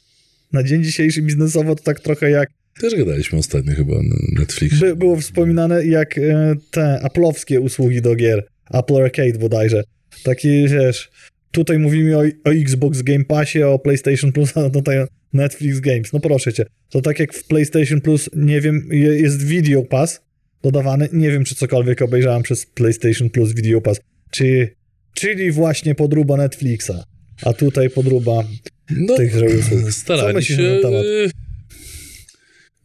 na 0.53 0.63
dzień 0.63 0.83
dzisiejszy 0.83 1.21
biznesowo 1.21 1.75
to 1.75 1.83
tak 1.83 1.99
trochę 1.99 2.29
jak 2.29 2.49
też 2.81 2.95
gadaliśmy 2.95 3.39
ostatnio 3.39 3.75
chyba 3.75 3.95
na 3.95 4.15
Netflixie. 4.39 4.79
By, 4.79 4.95
było 4.95 5.15
wspominane 5.15 5.85
jak 5.85 6.17
e, 6.17 6.55
te 6.71 6.99
Apple'owskie 7.03 7.59
usługi 7.59 8.01
do 8.01 8.15
gier. 8.15 8.47
Apple 8.73 8.95
Arcade 8.95 9.39
bodajże. 9.39 9.83
Taki, 10.23 10.67
wiesz, 10.67 11.11
tutaj 11.51 11.79
mówimy 11.79 12.17
o, 12.17 12.21
o 12.43 12.51
Xbox 12.53 13.01
Game 13.01 13.25
Passie, 13.25 13.63
o 13.63 13.79
PlayStation 13.79 14.31
Plus, 14.31 14.57
a 14.57 14.69
tutaj 14.69 14.97
Netflix 15.33 15.79
Games. 15.79 16.13
No 16.13 16.19
proszę 16.19 16.53
cię. 16.53 16.65
To 16.89 17.01
tak 17.01 17.19
jak 17.19 17.33
w 17.33 17.47
PlayStation 17.47 18.01
Plus, 18.01 18.29
nie 18.35 18.61
wiem, 18.61 18.89
jest 18.91 19.43
Video 19.43 19.83
Pass 19.83 20.21
dodawany. 20.63 21.09
Nie 21.13 21.31
wiem, 21.31 21.43
czy 21.43 21.55
cokolwiek 21.55 22.01
obejrzałem 22.01 22.43
przez 22.43 22.65
PlayStation 22.65 23.29
Plus 23.29 23.53
Video 23.53 23.81
Pass. 23.81 23.99
Czy, 24.31 24.75
czyli 25.13 25.51
właśnie 25.51 25.95
podruba 25.95 26.37
Netflixa. 26.37 27.03
A 27.45 27.53
tutaj 27.53 27.89
podruba 27.89 28.43
no, 28.89 29.15
tychże 29.15 29.45
usług. 29.45 29.91
Starali 30.03 30.45
się. 30.45 30.57
Na 30.57 30.81
temat? 30.81 31.05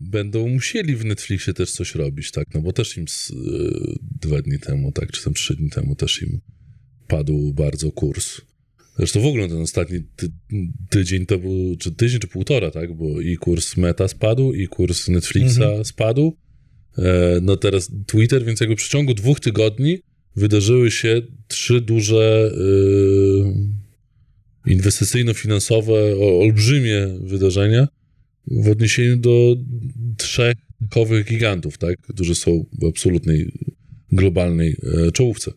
Będą 0.00 0.48
musieli 0.48 0.96
w 0.96 1.04
Netflixie 1.04 1.54
też 1.54 1.70
coś 1.70 1.94
robić, 1.94 2.30
tak, 2.30 2.46
no 2.54 2.60
bo 2.60 2.72
też 2.72 2.96
im 2.96 3.08
z, 3.08 3.30
y, 3.30 3.34
dwa 4.20 4.42
dni 4.42 4.58
temu, 4.58 4.92
tak, 4.92 5.12
czy 5.12 5.24
tam 5.24 5.34
trzy 5.34 5.56
dni 5.56 5.70
temu 5.70 5.94
też 5.94 6.22
im 6.22 6.40
padł 7.08 7.52
bardzo 7.54 7.92
kurs. 7.92 8.40
Zresztą 8.98 9.20
w 9.20 9.26
ogóle 9.26 9.48
ten 9.48 9.60
ostatni 9.60 10.00
ty, 10.16 10.30
tydzień 10.90 11.26
to 11.26 11.38
był, 11.38 11.76
czy 11.76 11.92
tydzień, 11.92 12.20
czy 12.20 12.28
półtora, 12.28 12.70
tak, 12.70 12.96
bo 12.96 13.20
i 13.20 13.36
kurs 13.36 13.76
Meta 13.76 14.08
spadł, 14.08 14.52
i 14.52 14.66
kurs 14.66 15.08
Netflixa 15.08 15.62
mhm. 15.62 15.84
spadł, 15.84 16.36
e, 16.98 17.38
no 17.42 17.56
teraz 17.56 17.90
Twitter, 18.06 18.44
więc 18.44 18.60
jakby 18.60 18.76
w 18.76 18.78
przeciągu 18.78 19.14
dwóch 19.14 19.40
tygodni 19.40 19.98
wydarzyły 20.36 20.90
się 20.90 21.22
trzy 21.48 21.80
duże 21.80 22.52
y, 24.66 24.70
inwestycyjno-finansowe, 24.70 26.18
olbrzymie 26.20 27.18
wydarzenia, 27.20 27.88
w 28.50 28.68
odniesieniu 28.68 29.16
do 29.16 29.56
trzech 30.16 30.54
kowych 30.90 31.26
gigantów, 31.26 31.78
tak, 31.78 32.00
którzy 32.00 32.34
są 32.34 32.64
w 32.80 32.84
absolutnej 32.84 33.52
globalnej 34.12 34.76
e, 35.06 35.12
czołówce. 35.12 35.50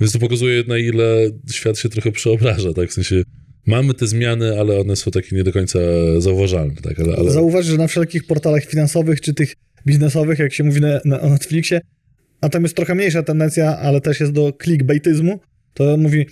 Więc 0.00 0.12
to 0.12 0.18
pokazuje, 0.18 0.64
na 0.68 0.78
ile 0.78 1.30
świat 1.52 1.78
się 1.78 1.88
trochę 1.88 2.12
przeobraża, 2.12 2.72
tak, 2.72 2.90
w 2.90 2.92
sensie 2.92 3.22
mamy 3.66 3.94
te 3.94 4.06
zmiany, 4.06 4.60
ale 4.60 4.80
one 4.80 4.96
są 4.96 5.10
takie 5.10 5.36
nie 5.36 5.44
do 5.44 5.52
końca 5.52 5.78
zauważalne, 6.18 6.74
tak, 6.74 7.00
ale... 7.00 7.16
ale... 7.16 7.30
Zauważ, 7.30 7.66
że 7.66 7.76
na 7.76 7.86
wszelkich 7.86 8.26
portalach 8.26 8.64
finansowych, 8.64 9.20
czy 9.20 9.34
tych 9.34 9.54
biznesowych, 9.86 10.38
jak 10.38 10.52
się 10.52 10.64
mówi 10.64 10.80
na, 10.80 11.00
na 11.04 11.28
Netflixie, 11.28 11.80
a 12.40 12.48
tam 12.48 12.62
jest 12.62 12.76
trochę 12.76 12.94
mniejsza 12.94 13.22
tendencja, 13.22 13.78
ale 13.78 14.00
też 14.00 14.20
jest 14.20 14.32
do 14.32 14.52
clickbaityzmu, 14.62 15.40
to 15.74 15.96
mówi 15.96 16.26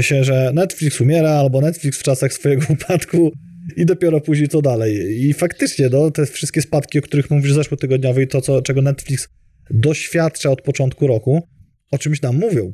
się, 0.00 0.24
że 0.24 0.50
Netflix 0.54 1.00
umiera, 1.00 1.30
albo 1.30 1.60
Netflix 1.60 1.98
w 1.98 2.02
czasach 2.02 2.32
swojego 2.32 2.66
upadku 2.68 3.32
i 3.76 3.86
dopiero 3.86 4.20
później 4.20 4.48
co 4.48 4.62
dalej. 4.62 5.22
I 5.24 5.34
faktycznie, 5.34 5.88
no, 5.88 6.10
te 6.10 6.26
wszystkie 6.26 6.62
spadki, 6.62 6.98
o 6.98 7.02
których 7.02 7.30
mówisz 7.30 7.52
zeszłotygodniowe 7.52 8.22
i 8.22 8.28
to, 8.28 8.40
co, 8.40 8.62
czego 8.62 8.82
Netflix 8.82 9.28
doświadcza 9.70 10.50
od 10.50 10.62
początku 10.62 11.06
roku, 11.06 11.48
o 11.90 11.98
czymś 11.98 12.22
nam 12.22 12.36
mówią. 12.36 12.72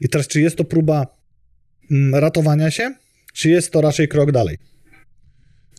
I 0.00 0.08
teraz, 0.08 0.28
czy 0.28 0.40
jest 0.40 0.56
to 0.56 0.64
próba 0.64 1.06
mm, 1.90 2.14
ratowania 2.14 2.70
się, 2.70 2.94
czy 3.34 3.50
jest 3.50 3.70
to 3.70 3.80
raczej 3.80 4.08
krok 4.08 4.32
dalej? 4.32 4.56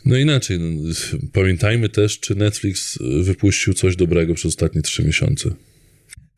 No 0.05 0.17
inaczej, 0.17 0.59
no, 0.59 0.93
pamiętajmy 1.33 1.89
też, 1.89 2.19
czy 2.19 2.35
Netflix 2.35 2.99
wypuścił 3.23 3.73
coś 3.73 3.95
dobrego 3.95 4.33
przez 4.33 4.45
ostatnie 4.45 4.81
trzy 4.81 5.03
miesiące. 5.03 5.49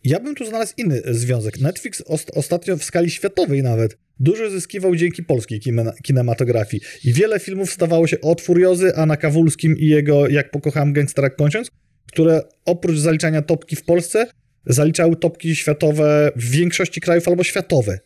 Ja 0.03 0.19
bym 0.19 0.35
tu 0.35 0.45
znalazł 0.45 0.73
inny 0.77 1.01
związek. 1.05 1.59
Netflix 1.59 2.03
ost 2.05 2.31
ostatnio 2.33 2.77
w 2.77 2.83
skali 2.83 3.11
światowej 3.11 3.63
nawet 3.63 3.97
dużo 4.19 4.49
zyskiwał 4.49 4.95
dzięki 4.95 5.23
polskiej 5.23 5.59
kinematografii 6.03 6.83
i 7.03 7.13
wiele 7.13 7.39
filmów 7.39 7.71
stawało 7.71 8.07
się 8.07 8.21
od 8.21 8.41
Furiozy, 8.41 8.95
a 8.95 9.05
na 9.05 9.17
Kawulskim 9.17 9.77
i 9.77 9.85
jego 9.85 10.29
Jak 10.29 10.51
pokochałem 10.51 10.93
gangstera 10.93 11.29
kończąc, 11.29 11.71
które 12.05 12.41
oprócz 12.65 12.97
zaliczania 12.97 13.41
topki 13.41 13.75
w 13.75 13.83
Polsce 13.83 14.27
zaliczały 14.65 15.15
topki 15.15 15.55
światowe 15.55 16.31
w 16.35 16.51
większości 16.51 17.01
krajów 17.01 17.27
albo 17.27 17.43
światowe. 17.43 17.99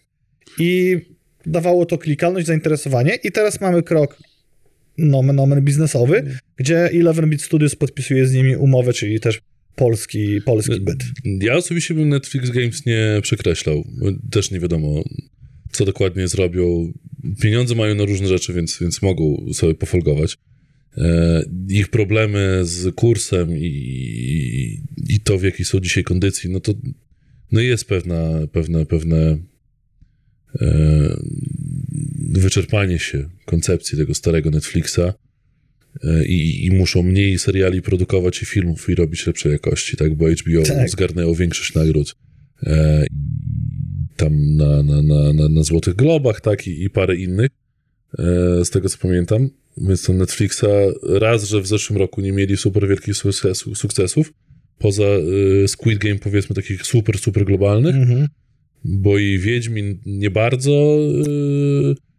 I 0.59 0.97
dawało 1.45 1.85
to 1.85 1.97
klikalność, 1.97 2.47
zainteresowanie 2.47 3.15
i 3.23 3.31
teraz 3.31 3.61
mamy 3.61 3.83
krok 3.83 4.17
nomen 4.97 5.39
omen 5.39 5.61
biznesowy, 5.61 6.23
gdzie 6.57 6.77
Eleven 6.77 7.29
Beat 7.29 7.41
Studios 7.41 7.75
podpisuje 7.75 8.27
z 8.27 8.33
nimi 8.33 8.55
umowę, 8.55 8.93
czyli 8.93 9.19
też 9.19 9.41
polski, 9.75 10.41
polski 10.41 10.79
byt. 10.79 11.03
Ja 11.41 11.55
osobiście 11.55 11.93
bym 11.93 12.09
Netflix 12.09 12.49
Games 12.49 12.85
nie 12.85 13.19
przekreślał. 13.21 13.83
Też 14.31 14.51
nie 14.51 14.59
wiadomo, 14.59 15.03
co 15.73 15.85
dokładnie 15.85 16.27
zrobią. 16.27 16.93
Pieniądze 17.41 17.75
mają 17.75 17.95
na 17.95 18.05
różne 18.05 18.27
rzeczy, 18.27 18.53
więc, 18.53 18.77
więc 18.81 19.01
mogą 19.01 19.53
sobie 19.53 19.75
pofolgować. 19.75 20.37
E, 20.97 21.43
ich 21.69 21.87
problemy 21.87 22.59
z 22.63 22.95
kursem 22.95 23.57
i, 23.57 23.65
i, 23.65 24.81
i, 25.15 25.19
to, 25.19 25.37
w 25.37 25.43
jakiej 25.43 25.65
są 25.65 25.79
dzisiaj 25.79 26.03
kondycji, 26.03 26.49
no 26.49 26.59
to 26.59 26.73
no 27.51 27.61
jest 27.61 27.85
pewna, 27.85 28.47
pewne, 28.51 28.85
pewne 28.85 29.37
e, 30.61 31.17
wyczerpanie 32.31 32.99
się 32.99 33.29
koncepcji 33.45 33.97
tego 33.97 34.13
starego 34.13 34.51
Netflixa 34.51 34.99
e, 36.03 36.25
i, 36.25 36.65
i, 36.65 36.71
muszą 36.71 37.03
mniej 37.03 37.39
seriali 37.39 37.81
produkować 37.81 38.41
i 38.41 38.45
filmów 38.45 38.89
i 38.89 38.95
robić 38.95 39.27
lepszej 39.27 39.51
jakości, 39.51 39.97
tak? 39.97 40.15
Bo 40.15 40.25
HBO 40.25 40.63
tak. 40.67 40.89
zgarnęło 40.89 41.35
większość 41.35 41.73
nagród. 41.73 42.15
Tam 44.17 44.55
na, 44.55 44.83
na, 44.83 45.01
na, 45.01 45.33
na, 45.33 45.49
na 45.49 45.63
Złotych 45.63 45.95
Globach, 45.95 46.41
tak, 46.41 46.67
i, 46.67 46.83
i 46.83 46.89
parę 46.89 47.15
innych, 47.15 47.49
e, 48.19 48.65
z 48.65 48.69
tego 48.69 48.89
co 48.89 48.97
pamiętam. 48.97 49.49
Więc 49.77 50.03
to 50.03 50.13
Netflixa 50.13 50.65
raz, 51.03 51.43
że 51.43 51.61
w 51.61 51.67
zeszłym 51.67 51.99
roku 51.99 52.21
nie 52.21 52.31
mieli 52.31 52.57
super 52.57 52.87
wielkich 52.87 53.15
sukcesu, 53.15 53.75
sukcesów, 53.75 54.33
poza 54.77 55.03
e, 55.03 55.67
Squid 55.67 55.99
Game 55.99 56.19
powiedzmy 56.19 56.55
takich 56.55 56.85
super, 56.85 57.17
super 57.17 57.45
globalnych, 57.45 57.95
mhm. 57.95 58.27
bo 58.83 59.17
i 59.17 59.39
Wiedźmin 59.39 59.99
nie 60.05 60.31
bardzo, 60.31 60.97
e, 61.29 62.13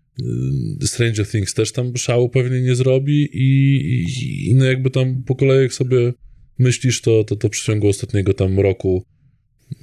Stranger 0.87 1.29
Things 1.29 1.55
też 1.55 1.73
tam 1.73 1.97
szału 1.97 2.29
pewnie 2.29 2.61
nie 2.61 2.75
zrobi 2.75 3.29
i, 3.33 3.77
i, 3.77 4.51
i 4.51 4.55
no 4.55 4.65
jakby 4.65 4.91
tam 4.91 5.23
po 5.23 5.35
kolei 5.35 5.63
jak 5.63 5.73
sobie 5.73 6.13
myślisz, 6.59 7.01
to, 7.01 7.25
to, 7.25 7.37
to 7.37 7.49
w 7.49 7.51
przeciągu 7.51 7.89
ostatniego 7.89 8.35
tam 8.35 8.61
roku 8.61 9.05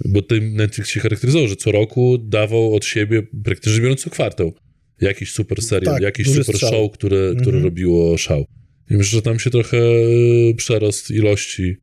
bo 0.06 0.22
tym 0.22 0.54
Netflix 0.54 0.90
się 0.90 1.00
charakteryzował, 1.00 1.48
że 1.48 1.56
co 1.56 1.72
roku 1.72 2.18
dawał 2.18 2.76
od 2.76 2.86
siebie, 2.86 3.24
praktycznie 3.44 3.82
biorąc 3.82 4.04
co 4.04 4.10
kwartał, 4.10 4.54
jakiś 5.02 5.32
super 5.32 5.62
serial, 5.62 5.94
tak, 5.94 6.04
jakiś 6.04 6.28
super 6.28 6.56
strzał. 6.56 6.72
show, 6.72 6.92
które, 6.92 7.18
mhm. 7.18 7.42
które 7.42 7.60
robiło 7.60 8.18
szał. 8.18 8.46
I 8.90 8.94
myślę, 8.94 9.16
że 9.16 9.22
tam 9.22 9.40
się 9.40 9.50
trochę 9.50 9.78
e, 9.78 10.54
przerost 10.54 11.12
ilości 11.12 11.78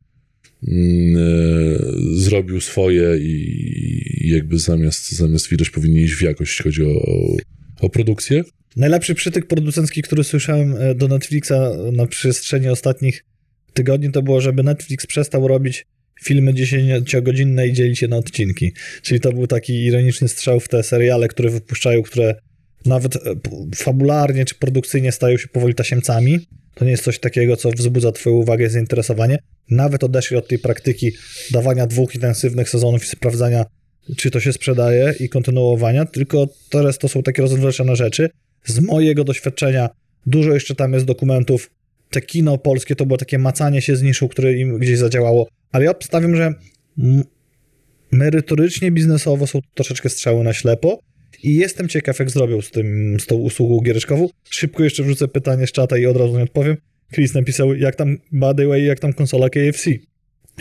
mm, 0.68 1.16
e, 1.16 1.20
zrobił 2.14 2.60
swoje 2.60 3.18
i, 3.18 4.28
jakby 4.28 4.58
zamiast, 4.58 5.12
zamiast 5.12 5.48
widać 5.48 5.70
powinni 5.70 6.00
iść 6.00 6.14
w 6.14 6.22
jakość, 6.22 6.50
jeśli 6.50 6.64
chodzi 6.64 6.82
o, 6.84 7.02
o 7.80 7.90
produkcję. 7.90 8.42
Najlepszy 8.76 9.14
przytyk 9.14 9.46
producencki, 9.46 10.02
który 10.02 10.24
słyszałem 10.24 10.74
e, 10.78 10.94
do 10.94 11.08
Netflixa 11.08 11.52
na 11.92 12.06
przestrzeni 12.06 12.68
ostatnich 12.68 13.24
tygodni, 13.72 14.12
to 14.12 14.22
było, 14.22 14.40
żeby 14.40 14.62
Netflix 14.62 15.06
przestał 15.06 15.48
robić 15.48 15.86
filmy 16.24 16.52
10-godzinne 16.52 17.68
i 17.68 17.72
dzielić 17.72 18.02
je 18.02 18.08
na 18.08 18.16
odcinki. 18.16 18.72
Czyli 19.02 19.20
to 19.20 19.32
był 19.32 19.46
taki 19.46 19.84
ironiczny 19.84 20.28
strzał 20.28 20.60
w 20.60 20.68
te 20.68 20.82
seriale, 20.82 21.28
które 21.28 21.50
wypuszczają, 21.50 22.02
które 22.02 22.34
nawet 22.86 23.16
e, 23.16 23.20
fabularnie 23.76 24.44
czy 24.44 24.54
produkcyjnie 24.54 25.12
stają 25.12 25.36
się 25.36 25.48
powoli 25.48 25.74
tasiemcami. 25.74 26.38
To 26.74 26.84
nie 26.84 26.90
jest 26.90 27.04
coś 27.04 27.18
takiego, 27.18 27.56
co 27.56 27.70
wzbudza 27.70 28.12
twoją 28.12 28.36
uwagę 28.36 28.66
i 28.66 28.70
zainteresowanie. 28.70 29.38
Nawet 29.70 30.04
odeszli 30.04 30.36
od 30.36 30.48
tej 30.48 30.58
praktyki 30.58 31.12
dawania 31.50 31.86
dwóch 31.86 32.14
intensywnych 32.14 32.68
sezonów 32.68 33.04
i 33.04 33.06
sprawdzania 33.06 33.64
czy 34.16 34.30
to 34.30 34.40
się 34.40 34.52
sprzedaje 34.52 35.14
i 35.20 35.28
kontynuowania, 35.28 36.04
tylko 36.04 36.48
teraz 36.70 36.98
to 36.98 37.08
są 37.08 37.22
takie 37.22 37.42
rozwleczone 37.42 37.96
rzeczy. 37.96 38.30
Z 38.64 38.80
mojego 38.80 39.24
doświadczenia 39.24 39.88
dużo 40.26 40.54
jeszcze 40.54 40.74
tam 40.74 40.92
jest 40.92 41.06
dokumentów. 41.06 41.70
Te 42.10 42.20
kino 42.20 42.58
polskie 42.58 42.96
to 42.96 43.06
było 43.06 43.16
takie 43.16 43.38
macanie 43.38 43.82
się 43.82 43.96
z 43.96 44.02
niszą, 44.02 44.28
które 44.28 44.52
im 44.52 44.78
gdzieś 44.78 44.98
zadziałało, 44.98 45.48
ale 45.72 45.84
ja 45.84 45.90
obstawiam, 45.90 46.36
że 46.36 46.54
merytorycznie, 48.12 48.90
biznesowo 48.90 49.46
są 49.46 49.58
troszeczkę 49.74 50.08
strzały 50.08 50.44
na 50.44 50.52
ślepo 50.52 51.00
i 51.42 51.54
jestem 51.54 51.88
ciekaw, 51.88 52.18
jak 52.18 52.30
zrobią 52.30 52.62
z, 52.62 52.70
tym, 52.70 53.16
z 53.20 53.26
tą 53.26 53.36
usługą 53.36 53.80
giereczkową. 53.80 54.28
Szybko 54.50 54.84
jeszcze 54.84 55.02
wrzucę 55.02 55.28
pytanie 55.28 55.66
z 55.66 55.72
czata 55.72 55.98
i 55.98 56.06
od 56.06 56.16
razu 56.16 56.36
nie 56.36 56.42
odpowiem. 56.42 56.76
Chris 57.14 57.34
napisał, 57.34 57.74
jak 57.74 57.96
tam, 57.96 58.18
by 58.32 58.54
the 58.56 58.66
way, 58.66 58.84
jak 58.84 59.00
tam 59.00 59.12
konsola 59.12 59.48
KFC. 59.50 59.90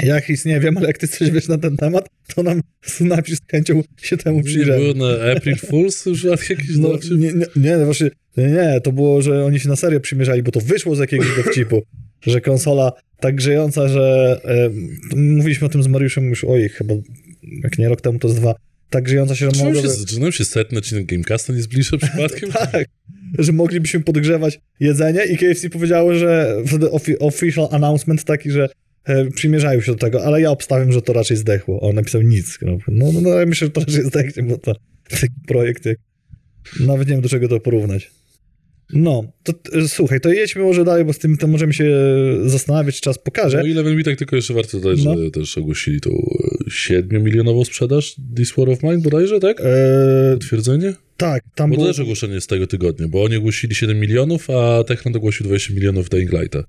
Ja, 0.04 0.22
Chris, 0.22 0.46
nie 0.46 0.60
wiem, 0.60 0.78
ale 0.78 0.88
jak 0.88 0.98
ty 0.98 1.08
coś 1.08 1.32
wiesz 1.32 1.48
na 1.48 1.58
ten 1.58 1.78
temat, 1.78 2.10
to 2.36 2.44
nam 2.44 2.62
napisz 3.00 3.36
z 3.38 3.52
chęcią 3.52 3.82
się 4.02 4.18
temu 4.18 4.38
Nie 4.38 4.44
przyjrzymy. 4.44 4.94
było 4.94 4.94
na 4.94 5.32
April 5.32 5.56
Fools 5.56 6.06
już 6.06 6.24
jakiś 6.24 6.78
No, 6.78 6.90
dowcip? 6.90 7.12
nie, 7.12 7.32
nie, 7.34 7.46
nie, 7.78 7.86
właśnie, 7.86 8.10
nie, 8.38 8.82
to 8.84 8.92
było, 8.92 9.22
że 9.22 9.46
oni 9.46 9.60
się 9.60 9.70
na 9.70 9.76
serio 9.76 10.00
przymierzali, 10.00 10.44
bo 10.44 10.52
to 10.52 10.60
wyszło 10.62 10.96
z 10.96 11.00
jakiegoś 11.00 11.28
dowcipu, 11.38 11.82
że 12.28 12.42
konsola 12.42 12.92
tak 13.20 13.36
grzejąca, 13.36 13.88
że 13.88 14.40
e, 14.46 14.70
mówiliśmy 15.18 15.68
o 15.68 15.70
tym 15.70 15.84
z 15.84 15.88
Mariuszem 15.88 16.30
już, 16.30 16.44
oj, 16.44 16.70
chyba 16.70 16.94
jak 17.64 17.78
nie 17.78 17.90
rok 17.90 18.02
temu, 18.02 18.20
to 18.20 18.30
z 18.30 18.36
dwa, 18.36 18.56
tak 18.90 19.04
grzejąca 19.04 19.36
się, 19.36 19.46
że 19.46 19.52
Czy 19.52 19.58
nam 19.58 19.68
mogłaby... 19.68 19.88
się, 19.88 20.06
czy 20.06 20.20
nam 20.20 20.32
się 20.32 20.46
setny 20.46 20.78
odcinek 20.78 21.06
Gamecasta 21.06 21.54
nie 21.54 21.62
zbliża 21.62 21.98
przypadkiem? 22.08 22.52
Tak, 22.52 22.86
że 23.40 23.52
moglibyśmy 23.52 24.00
podgrzewać 24.00 24.60
jedzenie 24.80 25.26
i 25.26 25.38
KFC 25.38 25.70
powiedziało, 25.70 26.16
że 26.16 26.58
wtedy 26.68 26.86
offi- 26.86 27.16
official 27.20 27.68
announcement 27.72 28.24
taki, 28.24 28.52
że 28.52 28.70
przymierzają 29.36 29.82
się 29.82 29.92
do 29.92 29.98
tego, 29.98 30.24
ale 30.26 30.42
ja 30.42 30.52
obstawiam, 30.52 30.92
że 30.92 31.02
to 31.02 31.14
raczej 31.14 31.38
zdechło. 31.38 31.80
On 31.80 31.96
napisał 31.96 32.22
nic. 32.22 32.60
No, 32.62 32.78
no, 32.88 33.22
no 33.22 33.30
ja 33.30 33.46
myślę, 33.46 33.68
że 33.68 33.72
to 33.72 33.80
raczej 33.80 34.04
zdechnie, 34.04 34.44
bo 34.44 34.58
to 34.58 34.76
taki 35.10 35.34
projekt 35.48 35.86
jak... 35.86 35.98
Nawet 36.80 37.08
nie 37.08 37.14
wiem, 37.14 37.22
do 37.22 37.30
czego 37.30 37.48
to 37.48 37.60
porównać. 37.60 38.12
No, 38.94 39.24
to 39.44 39.54
e, 39.74 39.88
słuchaj, 39.88 40.22
to 40.22 40.30
jedźmy 40.30 40.62
może 40.64 40.86
dalej, 40.86 41.06
bo 41.06 41.14
z 41.14 41.20
tym 41.20 41.38
to 41.38 41.48
możemy 41.48 41.74
się 41.74 41.86
zastanawiać, 42.46 42.96
czy 42.96 43.02
czas 43.02 43.18
pokaże. 43.18 43.58
No 43.58 43.66
i 43.66 43.72
Eleven 43.72 44.04
tak 44.04 44.18
tylko 44.18 44.36
jeszcze 44.36 44.54
warto 44.54 44.80
dodać, 44.80 45.04
No. 45.04 45.18
że 45.18 45.32
też 45.32 45.58
ogłosili 45.58 46.02
tą 46.02 46.10
7-milionową 46.70 47.66
sprzedaż 47.66 48.16
This 48.36 48.54
War 48.58 48.70
of 48.70 48.84
Mine 48.84 48.98
bodajże, 48.98 49.40
tak? 49.40 49.62
E, 49.62 50.34
Potwierdzenie? 50.34 50.94
tak, 51.18 51.44
tam 51.56 51.70
Bo 51.70 51.76
było... 51.76 51.88
też 51.88 52.00
ogłoszenie 52.00 52.42
z 52.42 52.48
tego 52.48 52.68
tygodnia, 52.68 53.08
bo 53.08 53.24
oni 53.24 53.36
ogłosili 53.36 53.76
7 53.76 54.00
milionów, 54.00 54.50
a 54.50 54.84
Techland 54.84 55.16
ogłosił 55.18 55.46
20 55.46 55.74
milionów 55.74 56.10
Dying 56.10 56.32
Lighta. 56.32 56.64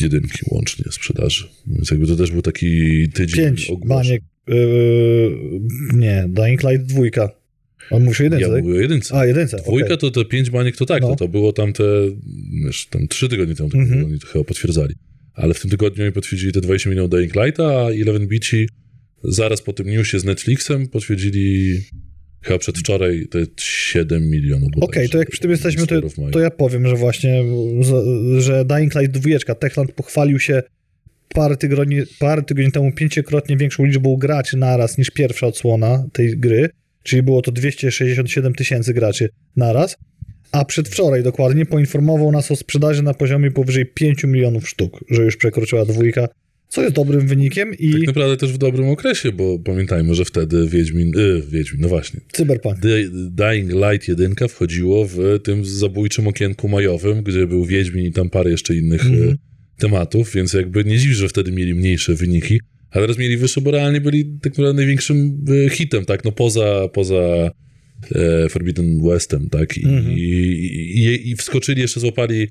Jedynki 0.00 0.38
łącznie 0.50 0.84
sprzedaży. 0.92 1.44
Więc 1.66 1.90
jakby 1.90 2.06
to 2.06 2.16
też 2.16 2.30
był 2.30 2.42
taki 2.42 3.08
tydzień 3.14 3.44
Pięć. 3.44 3.70
E, 3.70 4.54
nie, 5.96 6.24
Dying 6.28 6.62
Light 6.62 6.86
dwójka. 6.86 7.30
On 7.90 8.04
mówił 8.04 8.20
o 8.20 8.24
jedynce, 8.24 8.46
Ja 8.48 8.54
tak? 8.54 8.62
mówię 8.64 8.76
o 8.78 8.80
jedynce. 8.80 9.14
A, 9.14 9.26
jedynce, 9.26 9.56
Dwójka 9.56 9.86
okej. 9.86 9.98
to 9.98 10.10
te 10.10 10.24
pięć 10.24 10.50
baniek 10.50 10.76
to 10.76 10.86
tak, 10.86 11.02
No. 11.02 11.08
to, 11.08 11.16
to 11.16 11.28
było 11.28 11.52
tam 11.52 11.72
te, 11.72 11.84
wiesz, 12.64 12.86
tam 12.86 13.08
trzy 13.08 13.28
tygodnie 13.28 13.54
temu 13.54 13.70
Mhm. 13.74 14.04
oni 14.04 14.18
to 14.18 14.26
chyba 14.26 14.44
potwierdzali. 14.44 14.94
Ale 15.34 15.54
w 15.54 15.60
tym 15.60 15.70
tygodniu 15.70 16.04
oni 16.04 16.12
potwierdzili 16.12 16.52
te 16.52 16.60
20 16.60 16.90
milionów 16.90 17.10
Dying 17.10 17.34
Lighta, 17.36 17.64
a 17.64 17.90
Eleven 17.90 18.28
Beachy 18.28 18.66
zaraz 19.24 19.62
po 19.62 19.72
tym 19.72 19.86
newsie 19.86 20.18
z 20.20 20.24
Netflixem 20.24 20.88
potwierdzili 20.88 21.76
chyba 22.42 22.58
przedwczoraj 22.58 23.26
te 23.30 23.38
7 23.60 24.30
milionów. 24.30 24.68
Okej, 24.68 24.80
bodajże. 24.80 25.08
to 25.08 25.18
jak 25.18 25.30
przy 25.30 25.40
tym 25.40 25.50
jesteśmy, 25.50 25.86
to, 25.86 26.00
to 26.32 26.40
ja 26.40 26.50
powiem, 26.50 26.86
że 26.86 26.96
właśnie, 26.96 27.44
że 28.38 28.64
Dying 28.64 28.94
Light 28.94 29.18
2, 29.18 29.54
Techland 29.54 29.92
pochwalił 29.92 30.38
się 30.38 30.62
parę 31.34 31.56
tygodni, 31.56 32.02
parę 32.18 32.42
tygodni 32.42 32.72
temu 32.72 32.92
pięciokrotnie 32.92 33.56
większą 33.56 33.84
liczbą 33.84 34.16
graczy 34.16 34.56
naraz 34.56 34.98
niż 34.98 35.10
pierwsza 35.10 35.46
odsłona 35.46 36.04
tej 36.12 36.38
gry, 36.38 36.70
czyli 37.02 37.22
było 37.22 37.42
to 37.42 37.52
267 37.52 38.54
tysięcy 38.54 38.94
graczy 38.94 39.28
naraz, 39.56 39.96
a 40.52 40.64
przedwczoraj 40.64 41.22
dokładnie 41.22 41.66
poinformował 41.66 42.32
nas 42.32 42.50
o 42.50 42.56
sprzedaży 42.56 43.02
na 43.02 43.14
poziomie 43.14 43.50
powyżej 43.50 43.86
5 43.86 44.24
milionów 44.24 44.68
sztuk, 44.68 45.04
że 45.10 45.22
już 45.22 45.36
przekroczyła 45.36 45.84
dwójka, 45.84 46.28
co 46.70 46.82
jest 46.82 46.94
dobrym 46.94 47.26
wynikiem 47.26 47.74
i 47.78 47.92
Tak 47.92 48.06
naprawdę 48.06 48.36
też 48.36 48.52
w 48.52 48.58
dobrym 48.58 48.88
okresie, 48.88 49.32
bo 49.32 49.58
pamiętajmy, 49.58 50.14
że 50.14 50.24
wtedy 50.24 50.68
Wiedźmin, 50.68 51.18
y, 51.18 51.42
Wiedźmin, 51.50 51.80
no 51.82 51.88
właśnie, 51.88 52.20
Cyberpunk. 52.32 52.76
Dying 53.30 53.72
Light 53.72 54.08
1 54.08 54.34
wchodziło 54.48 55.06
w 55.06 55.18
tym 55.44 55.64
zabójczym 55.64 56.26
okienku 56.28 56.68
majowym, 56.68 57.22
gdzie 57.22 57.46
był 57.46 57.64
Wiedźmin 57.64 58.06
i 58.06 58.12
tam 58.12 58.30
parę 58.30 58.50
jeszcze 58.50 58.74
innych 58.76 59.06
Mhm. 59.06 59.30
e, 59.30 59.34
tematów, 59.78 60.32
więc 60.34 60.52
jakby 60.52 60.84
nie 60.84 60.98
dziwi, 60.98 61.14
że 61.14 61.28
wtedy 61.28 61.52
mieli 61.52 61.74
mniejsze 61.74 62.14
wyniki, 62.14 62.60
a 62.90 63.00
teraz 63.00 63.18
mieli 63.18 63.36
wyższe, 63.36 63.60
bo 63.60 63.70
realnie 63.70 64.00
byli 64.00 64.24
tak 64.24 64.52
naprawdę 64.52 64.76
największym 64.76 65.44
e, 65.66 65.70
hitem, 65.70 66.04
tak, 66.04 66.24
no 66.24 66.32
poza, 66.32 66.88
poza 66.92 67.50
e, 68.14 68.48
Forbidden 68.48 69.02
Westem, 69.08 69.48
tak, 69.50 69.78
I, 69.78 69.84
Mhm. 69.86 70.18
i, 70.18 70.20
i, 70.94 71.30
i 71.30 71.36
wskoczyli, 71.36 71.80
jeszcze 71.80 72.00
złapali 72.00 72.48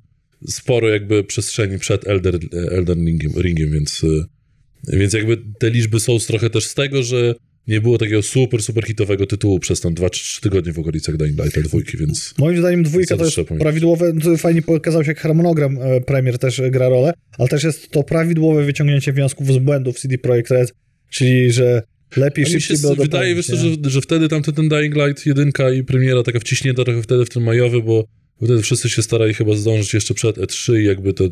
sporo 0.47 0.89
jakby 0.89 1.23
przestrzeni 1.23 1.79
przed 1.79 2.07
Elder, 2.07 2.39
Elder 2.71 2.97
Ringiem, 2.97 3.31
Ringiem 3.37 3.71
więc, 3.71 4.03
e, 4.03 4.97
więc 4.97 5.13
jakby 5.13 5.37
te 5.59 5.69
liczby 5.69 5.99
są 5.99 6.19
trochę 6.19 6.49
też 6.49 6.65
z 6.65 6.73
tego, 6.73 7.03
że 7.03 7.35
nie 7.67 7.81
było 7.81 7.97
takiego 7.97 8.21
super, 8.21 8.63
super 8.63 8.85
hitowego 8.85 9.25
tytułu 9.25 9.59
przez 9.59 9.81
tam 9.81 9.93
2-3 9.93 10.41
tygodnie 10.41 10.73
w 10.73 10.79
okolicach 10.79 11.17
Dying 11.17 11.43
Lighta 11.43 11.61
dwójki, 11.61 11.97
więc 11.97 12.33
Moim 12.37 12.57
zdaniem 12.57 12.83
dwójka 12.83 13.17
to 13.17 13.25
jest 13.25 13.37
prawidłowe, 13.59 14.13
to 14.23 14.37
fajnie 14.37 14.61
pokazał 14.61 15.03
się 15.03 15.11
jak 15.11 15.19
harmonogram 15.19 15.77
e, 15.81 16.01
premier 16.01 16.39
też 16.39 16.59
e, 16.59 16.71
gra 16.71 16.89
rolę, 16.89 17.13
ale 17.37 17.47
też 17.47 17.63
jest 17.63 17.89
to 17.89 18.03
prawidłowe 18.03 18.65
wyciągnięcie 18.65 19.13
wniosków 19.13 19.47
z 19.47 19.57
błędów 19.57 19.99
CD 19.99 20.17
Projekt 20.17 20.51
Red, 20.51 20.73
czyli 21.09 21.51
że 21.51 21.81
lepiej, 22.15 22.45
A 22.45 22.53
mi 22.53 22.61
się 22.61 22.77
było 22.77 22.95
wydaje, 22.95 23.35
wiesz 23.35 23.47
że, 23.47 23.89
że 23.89 24.01
wtedy 24.01 24.27
tam 24.27 24.41
ten 24.41 24.69
Dying 24.69 24.95
Light 24.95 25.25
1 25.25 25.51
i 25.75 25.83
premiera 25.83 26.23
taka 26.23 26.39
wciśnięta 26.39 26.83
trochę 26.83 27.03
wtedy 27.03 27.25
w 27.25 27.29
ten 27.29 27.43
majowy, 27.43 27.81
bo 27.81 28.05
wtedy 28.45 28.61
wszyscy 28.61 28.89
się 28.89 29.01
starali 29.01 29.33
chyba 29.33 29.55
zdążyć 29.55 29.93
jeszcze 29.93 30.13
przed 30.13 30.37
E3 30.37 30.79
i 30.79 30.85
jakby 30.85 31.13
to, 31.13 31.23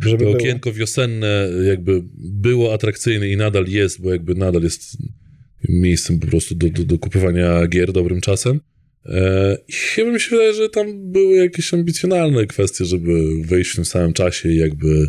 żeby 0.00 0.18
to 0.18 0.24
było. 0.24 0.30
okienko 0.36 0.72
wiosenne 0.72 1.48
jakby 1.68 2.02
było 2.18 2.74
atrakcyjne 2.74 3.28
i 3.28 3.36
nadal 3.36 3.66
jest, 3.68 4.00
bo 4.02 4.10
jakby 4.12 4.34
nadal 4.34 4.62
jest 4.62 4.96
miejscem 5.68 6.18
po 6.18 6.26
prostu 6.26 6.54
do, 6.54 6.68
do, 6.70 6.84
do 6.84 6.98
kupywania 6.98 7.66
gier 7.66 7.92
dobrym 7.92 8.20
czasem. 8.20 8.60
E, 9.06 9.56
I 9.68 9.72
chyba 9.72 10.12
mi 10.12 10.20
się 10.20 10.30
wydaje, 10.30 10.54
że 10.54 10.68
tam 10.68 11.12
były 11.12 11.36
jakieś 11.36 11.74
ambicjonalne 11.74 12.46
kwestie, 12.46 12.84
żeby 12.84 13.42
wejść 13.44 13.70
w 13.70 13.76
tym 13.76 13.84
samym 13.84 14.12
czasie 14.12 14.48
i 14.48 14.56
jakby 14.56 15.08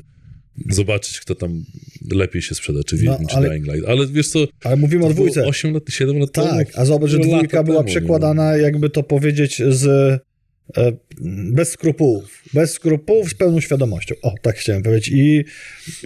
zobaczyć, 0.70 1.20
kto 1.20 1.36
tam 1.36 1.64
lepiej 2.12 2.42
się 2.42 2.56
sprzeda, 2.56 2.84
czy 2.84 2.96
Wiedźmin, 2.96 3.18
No, 3.22 3.28
czy 3.30 3.36
ale- 3.36 3.50
Dying 3.50 3.68
Light. 3.68 3.90
Ale 3.90 4.08
wiesz 4.08 4.28
co, 4.28 4.40
Ale 4.64 4.76
mówimy 4.76 5.06
o 5.06 5.10
dwójce. 5.10 5.46
8 5.46 5.74
lat, 5.74 5.84
7 5.90 6.20
lat 6.20 6.32
temu? 6.32 6.48
Tak, 6.48 6.68
a 6.76 6.86
zobacz, 6.86 7.10
że 7.10 7.20
dwójka 7.20 7.64
była 7.64 7.78
temu, 7.78 7.90
przekładana, 7.90 8.58
jakby 8.58 8.90
to 8.90 9.04
powiedzieć, 9.04 9.62
z 9.70 9.88
bez 11.52 11.70
skrupułów. 11.70 12.44
Bez 12.54 12.74
skrupułów, 12.74 13.30
z 13.30 13.34
pełną 13.34 13.60
świadomością. 13.60 14.16
O, 14.22 14.36
tak 14.42 14.56
chciałem 14.56 14.84
powiedzieć. 14.84 15.12
I 15.14 15.46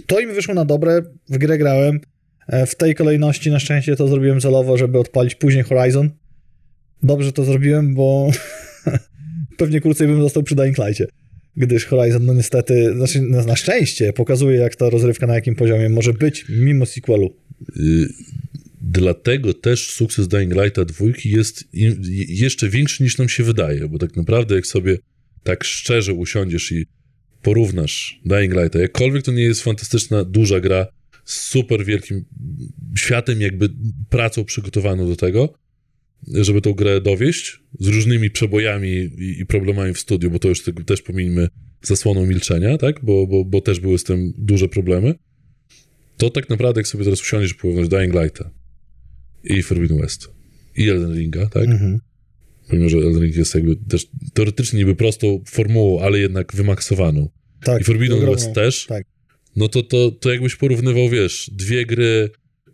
to 0.06 0.20
im 0.20 0.34
wyszło 0.34 0.54
na 0.54 0.64
dobre. 0.64 1.02
W 1.28 1.38
grę 1.38 1.58
grałem. 1.58 2.00
E, 2.48 2.66
W 2.66 2.74
tej 2.74 2.94
kolejności 2.94 3.50
na 3.50 3.58
szczęście 3.58 3.96
to 3.96 4.08
zrobiłem 4.08 4.40
celowo, 4.40 4.76
żeby 4.76 4.98
odpalić 4.98 5.34
później 5.34 5.64
Horizon. 5.64 6.10
Dobrze 7.02 7.32
to 7.32 7.44
zrobiłem, 7.44 7.94
bo 7.94 8.30
pewnie 9.58 9.80
krócej 9.80 10.06
bym 10.06 10.22
został 10.22 10.42
przy 10.42 10.54
Dying 10.54 10.78
Light'cie. 10.78 11.04
Gdyż 11.56 11.86
Horizon, 11.86 12.26
no 12.26 12.34
niestety, 12.34 12.94
znaczy 12.96 13.20
na, 13.20 13.44
na 13.44 13.56
szczęście 13.56 14.12
pokazuje, 14.12 14.58
jak 14.58 14.76
ta 14.76 14.90
rozrywka 14.90 15.26
na 15.26 15.34
jakim 15.34 15.54
poziomie 15.54 15.88
może 15.88 16.12
być 16.12 16.46
mimo 16.48 16.86
sequelu. 16.86 17.36
Dlatego 18.84 19.54
też 19.54 19.90
sukces 19.90 20.28
Dying 20.28 20.54
Lighta 20.54 20.84
dwójki 20.84 21.30
jest 21.30 21.68
jeszcze 22.28 22.68
większy 22.68 23.02
niż 23.02 23.18
nam 23.18 23.28
się 23.28 23.44
wydaje, 23.44 23.88
bo 23.88 23.98
tak 23.98 24.16
naprawdę 24.16 24.54
jak 24.54 24.66
sobie 24.66 24.98
tak 25.42 25.64
szczerze 25.64 26.12
usiądziesz 26.12 26.72
i 26.72 26.86
porównasz 27.42 28.20
Dying 28.24 28.54
Lighta, 28.54 28.78
jakkolwiek 28.78 29.22
to 29.22 29.32
nie 29.32 29.42
jest 29.42 29.62
fantastyczna, 29.62 30.24
duża 30.24 30.60
gra 30.60 30.86
z 31.24 31.40
super 31.40 31.84
wielkim 31.84 32.24
światem, 32.96 33.40
jakby 33.40 33.68
pracą 34.10 34.44
przygotowaną 34.44 35.08
do 35.08 35.16
tego, 35.16 35.54
żeby 36.28 36.60
tą 36.60 36.72
grę 36.72 37.00
dowieść, 37.00 37.60
z 37.80 37.86
różnymi 37.86 38.30
przebojami 38.30 39.10
i, 39.18 39.46
problemami 39.46 39.94
w 39.94 39.98
studiu, 39.98 40.30
bo 40.30 40.38
to 40.38 40.48
już 40.48 40.62
tego 40.62 40.84
też 40.84 41.02
pomińmy 41.02 41.48
zasłoną 41.82 42.26
milczenia, 42.26 42.78
tak, 42.78 43.04
bo, 43.04 43.26
bo, 43.26 43.44
bo 43.44 43.60
też 43.60 43.80
były 43.80 43.98
z 43.98 44.04
tym 44.04 44.32
duże 44.38 44.68
problemy, 44.68 45.14
to 46.16 46.30
tak 46.30 46.48
naprawdę 46.48 46.80
jak 46.80 46.86
sobie 46.86 47.04
teraz 47.04 47.20
usiądziesz 47.20 47.52
i 47.52 47.54
porównać 47.54 47.88
Dying 47.88 48.14
Lighta 48.14 48.61
i 49.44 49.62
Forbidden 49.62 49.98
West 50.00 50.28
i 50.76 50.88
Elden 50.88 51.14
Ringa, 51.14 51.46
tak, 51.46 51.64
Mhm. 51.64 52.00
pomimo, 52.68 52.88
że 52.88 52.96
Elden 52.96 53.22
Ring 53.22 53.36
jest 53.36 53.54
jakby 53.54 53.76
też 53.76 54.06
teoretycznie 54.34 54.78
niby 54.78 54.94
prostą 54.96 55.42
formułą, 55.46 56.00
ale 56.00 56.18
jednak 56.18 56.54
wymaksowaną 56.54 57.28
Tak, 57.64 57.80
i 57.80 57.84
Forbidden 57.84 58.16
ogromną. 58.18 58.36
West 58.36 58.52
też, 58.54 58.86
tak. 58.86 59.06
no 59.56 59.68
to, 59.68 59.82
to, 59.82 60.10
to 60.10 60.32
jakbyś 60.32 60.56
porównywał, 60.56 61.08
wiesz, 61.08 61.50
dwie 61.52 61.86
gry 61.86 62.30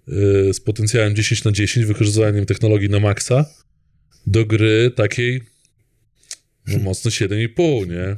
y, 0.09 0.55
z 0.55 0.61
potencjałem 0.61 1.15
10 1.17 1.45
na 1.45 1.53
10, 1.53 1.87
wykorzystaniem 1.87 2.47
technologii 2.47 2.89
na 2.89 3.01
maksa, 3.01 3.47
do 4.27 4.45
gry 4.47 4.91
takiej 4.97 5.41
no, 6.69 6.79
mocno 6.79 7.11
7,5, 7.11 7.89
nie? 7.89 8.17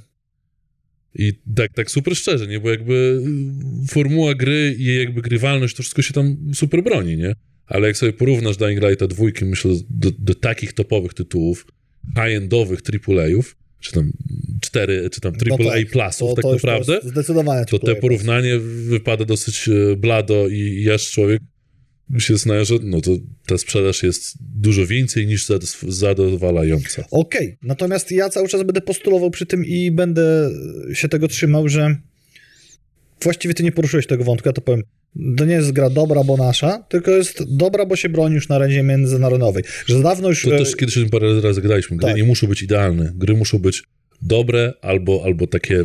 I 1.15 1.33
tak, 1.57 1.73
tak 1.75 1.91
super 1.91 2.17
szczerze, 2.17 2.47
nie? 2.47 2.61
Bo 2.61 2.71
jakby 2.71 3.23
y, 3.85 3.89
formuła 3.89 4.35
gry 4.35 4.75
i 4.79 4.85
jej 4.85 4.99
jakby 4.99 5.23
grywalność, 5.23 5.77
to 5.77 5.83
wszystko 5.83 6.03
się 6.03 6.15
tam 6.15 6.37
super 6.55 6.83
broni, 6.83 7.17
nie? 7.17 7.35
Ale 7.71 7.87
jak 7.87 7.97
sobie 7.97 8.13
porównasz 8.13 8.57
Dying 8.57 8.83
Lighta 8.83 9.07
dwójki, 9.07 9.45
myślę, 9.45 9.71
do, 9.91 10.11
do 10.19 10.35
takich 10.35 10.73
topowych 10.73 11.15
tytułów, 11.15 11.67
high-endowych 12.17 12.81
AAA-ów, 13.09 13.57
czy 13.81 13.93
tam 13.93 14.13
4, 14.61 15.11
czy 15.11 15.21
tam 15.21 15.33
AAA 15.35 15.59
No 15.59 15.71
tak, 15.71 15.87
plusów, 15.91 16.29
to- 16.29 16.35
tak 16.35 16.43
to 16.43 16.53
naprawdę, 16.53 17.01
Zdecydowanie. 17.05 17.65
to 17.65 17.79
te 17.79 17.95
porównanie 17.95 18.59
wypada 18.59 19.25
dosyć 19.25 19.69
e, 19.69 19.97
blado 19.97 20.49
i, 20.49 20.59
i 20.59 20.91
aż 20.91 21.11
człowiek 21.11 21.41
się 22.19 22.37
zna, 22.37 22.65
że 22.65 22.75
no 22.83 23.01
to 23.01 23.11
ta 23.47 23.59
sprzedaż 23.59 24.03
jest 24.03 24.35
dużo 24.41 24.87
więcej 24.87 25.27
niż 25.27 25.47
zad- 25.47 25.65
zadowalająca. 25.89 27.05
Okej, 27.11 27.57
natomiast 27.63 28.13
ja 28.13 28.29
cały 28.29 28.49
czas 28.49 28.63
będę 28.63 28.81
postulował 28.81 29.31
przy 29.31 29.47
tym 29.47 29.65
i 29.67 29.91
będę 29.91 30.51
się 30.93 31.09
tego 31.09 31.29
trzymał, 31.29 31.69
że 31.69 31.97
właściwie 33.23 33.55
ty 33.55 33.63
nie 33.63 33.73
poruszyłeś 33.73 34.07
tego 34.07 34.25
wątku, 34.25 34.49
ja 34.49 34.53
to 34.53 34.61
powiem. 34.61 34.83
To 35.37 35.45
nie 35.45 35.55
jest 35.55 35.73
gra 35.73 35.91
dobra, 35.91 36.25
bo 36.25 36.37
nasza, 36.37 36.85
tylko 36.89 37.11
jest 37.11 37.57
dobra, 37.57 37.87
bo 37.87 37.97
się 37.97 38.09
broni 38.09 38.35
już 38.35 38.49
na 38.49 38.55
arenie 38.55 38.83
międzynarodowej. 38.83 39.65
Że 39.87 40.03
dawno 40.03 40.29
już... 40.29 40.43
To 40.43 40.55
e, 40.55 40.59
też 40.59 40.77
kiedyś 40.77 40.97
o 40.97 41.01
tym 41.01 41.11
parę 41.11 41.41
razy 41.41 41.63
gadaliśmy. 41.63 41.97
Gry 41.97 42.09
tak. 42.09 42.17
nie 42.17 42.25
muszą 42.25 42.47
być 42.47 42.63
idealne. 42.63 43.13
Gry 43.15 43.35
muszą 43.35 43.59
być 43.59 43.83
dobre 44.23 44.73
albo, 44.83 45.23
albo 45.25 45.47
takie 45.47 45.85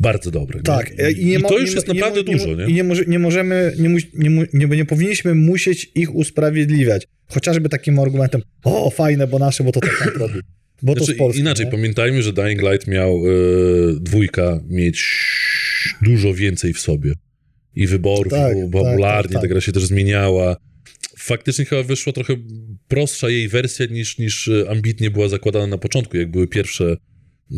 bardzo 0.00 0.30
dobre. 0.30 0.62
Tak, 0.62 0.98
nie? 0.98 1.10
i, 1.10 1.26
nie 1.26 1.38
I 1.38 1.42
to 1.42 1.58
już 1.58 1.70
nie, 1.70 1.74
jest 1.74 1.88
naprawdę 1.88 2.22
nie, 2.22 2.32
dużo, 2.32 2.52
I 2.52 2.56
nie? 2.56 2.66
nie, 2.66 2.84
może, 2.84 3.04
nie 3.06 3.18
możemy, 3.18 3.74
nie, 3.78 3.88
mu, 3.88 3.98
nie, 4.14 4.46
nie, 4.52 4.66
nie 4.66 4.84
powinniśmy 4.84 5.34
musieć 5.34 5.90
ich 5.94 6.14
usprawiedliwiać. 6.14 7.06
Chociażby 7.28 7.68
takim 7.68 7.98
argumentem, 7.98 8.42
o 8.64 8.90
fajne, 8.90 9.26
bo 9.26 9.38
nasze, 9.38 9.64
bo 9.64 9.72
to 9.72 9.80
tak 9.80 10.16
robi. 10.20 10.40
Bo 10.82 10.94
to 10.94 10.98
Znaczy, 10.98 11.14
z 11.14 11.18
Polski, 11.18 11.40
inaczej, 11.40 11.66
nie? 11.66 11.72
pamiętajmy, 11.72 12.22
że 12.22 12.32
Dying 12.32 12.62
Light 12.62 12.86
miał 12.86 13.16
e, 13.16 13.30
dwójka 14.00 14.60
mieć 14.68 15.04
dużo 16.02 16.34
więcej 16.34 16.72
w 16.72 16.80
sobie. 16.80 17.12
I 17.76 17.86
wyborów, 17.86 18.32
Tak, 18.32 18.56
i 18.56 18.60
tak, 18.60 18.70
popularnie, 18.70 19.32
tak, 19.32 19.32
tak. 19.32 19.42
ta 19.42 19.48
gra 19.48 19.60
się 19.60 19.72
też 19.72 19.84
zmieniała. 19.84 20.56
Faktycznie 21.18 21.64
chyba 21.64 21.82
wyszła 21.82 22.12
trochę 22.12 22.36
prostsza 22.88 23.30
jej 23.30 23.48
wersja 23.48 23.86
niż, 23.86 24.18
niż 24.18 24.48
e, 24.48 24.70
ambitnie 24.70 25.10
była 25.10 25.28
zakładana 25.28 25.66
na 25.66 25.78
początku, 25.78 26.16
jak 26.16 26.30
były 26.30 26.48
pierwsze 26.48 26.96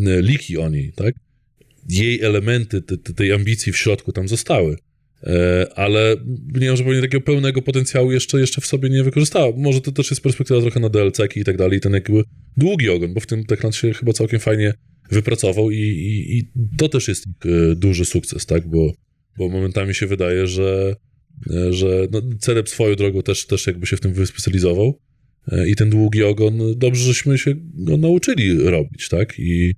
e, 0.07 0.23
liki 0.23 0.59
o 0.59 0.69
niej, 0.69 0.93
tak? 0.97 1.15
Jej 1.89 2.23
elementy 2.23 2.83
te, 2.83 2.97
te, 2.97 3.15
tej 3.15 3.33
ambicji 3.33 3.73
w 3.73 3.77
środku 3.77 4.13
tam 4.13 4.29
zostały. 4.29 4.77
E, 5.23 5.67
ale 5.75 6.17
nie 6.55 6.77
że 6.77 6.85
pewnie 6.85 7.01
takiego 7.01 7.25
pełnego 7.25 7.63
potencjału 7.63 8.13
jeszcze, 8.13 8.41
jeszcze 8.41 8.61
w 8.61 8.67
sobie 8.67 8.91
nie 8.91 9.03
wykorzystała. 9.03 9.53
Może 9.57 9.81
to 9.81 9.93
też 9.93 10.11
jest 10.11 10.23
perspektywa 10.23 10.61
trochę 10.61 10.81
na 10.81 10.89
DLC-ki 10.89 11.41
i 11.41 11.45
tak 11.45 11.57
dalej, 11.57 11.79
i 11.79 11.81
ten 11.81 11.93
jakby 11.93 12.23
długi 12.57 12.91
ogon, 12.91 13.15
bo 13.15 13.21
w 13.21 13.27
tym 13.27 13.45
Techland 13.45 13.77
się 13.77 13.95
chyba 13.95 14.13
całkiem 14.13 14.41
fajnie 14.41 14.75
wypracował 15.11 15.71
i, 15.71 15.81
i, 15.81 16.39
i 16.39 16.49
to 16.79 16.89
też 16.89 17.09
jest 17.09 17.27
ich 17.27 17.77
duży 17.77 18.05
sukces, 18.05 18.47
tak? 18.47 18.69
Bo, 18.69 18.93
bo 19.39 19.49
momentami 19.49 19.95
się 19.95 20.07
wydaje, 20.07 20.47
że, 20.47 20.97
e, 21.51 21.73
że 21.73 22.09
no, 22.11 22.23
Celeb 22.39 22.69
swoją 22.69 22.95
drogą 22.95 23.23
też, 23.23 23.47
też 23.47 23.67
jakby 23.67 23.87
się 23.87 23.97
w 23.97 24.01
tym 24.01 24.13
wyspecjalizował 24.13 24.99
e, 25.53 25.69
i 25.69 25.77
ten 25.77 25.91
długi 25.91 26.23
ogon, 26.23 26.59
dobrze, 26.77 27.05
żeśmy 27.05 27.39
się 27.39 27.55
go 27.75 27.97
nauczyli 27.97 28.59
robić, 28.59 29.09
tak? 29.09 29.39
I, 29.39 29.75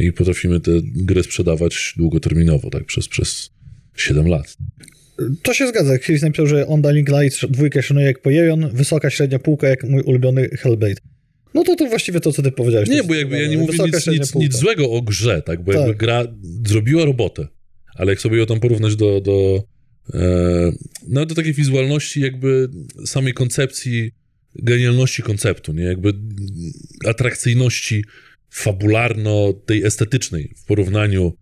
i 0.00 0.12
potrafimy 0.12 0.60
te 0.60 0.70
gry 0.82 1.22
sprzedawać 1.22 1.94
długoterminowo, 1.96 2.70
tak? 2.70 2.84
Przez, 2.84 3.08
przez 3.08 3.50
7 3.96 4.26
lat. 4.26 4.56
To 5.42 5.54
się 5.54 5.68
zgadza. 5.68 5.98
Chris 5.98 6.22
napisał, 6.22 6.46
że 6.46 6.66
on 6.66 6.82
Dying 6.82 7.08
Light 7.08 7.46
dwójkę 7.50 7.82
szanuje 7.82 8.06
jak 8.06 8.22
pojejon, 8.22 8.70
wysoka 8.72 9.10
średnia 9.10 9.38
półka 9.38 9.68
jak 9.68 9.84
mój 9.84 10.02
ulubiony 10.02 10.48
Hellblade. 10.48 11.00
No 11.54 11.64
to 11.64 11.76
to 11.76 11.86
właściwie 11.86 12.20
to, 12.20 12.32
co 12.32 12.42
ty 12.42 12.52
powiedziałeś. 12.52 12.88
Nie, 12.88 13.02
bo 13.02 13.14
jakby 13.14 13.42
ja 13.42 13.48
nie 13.48 13.58
mówię 13.58 13.78
nic, 13.84 14.06
nic, 14.06 14.34
nic 14.34 14.56
złego 14.56 14.90
o 14.90 15.02
grze, 15.02 15.42
tak? 15.42 15.64
Bo 15.64 15.72
jakby 15.72 15.88
Tak. 15.88 15.96
gra 15.96 16.24
zrobiła 16.66 17.04
robotę, 17.04 17.48
ale 17.98 18.12
jak 18.12 18.20
sobie 18.20 18.38
ją 18.38 18.46
tam 18.46 18.60
porównać 18.60 18.96
do, 18.96 19.20
do 19.20 19.64
e, 20.14 20.72
no 21.08 21.26
do 21.26 21.34
takiej 21.34 21.52
wizualności 21.52 22.20
jakby 22.20 22.68
samej 23.06 23.34
koncepcji, 23.34 24.10
genialności 24.62 25.22
konceptu, 25.22 25.72
nie? 25.72 25.84
Jakby 25.84 26.12
atrakcyjności 27.06 28.04
fabularno 28.50 29.52
tej 29.52 29.84
estetycznej 29.84 30.54
w 30.56 30.64
porównaniu 30.64 31.32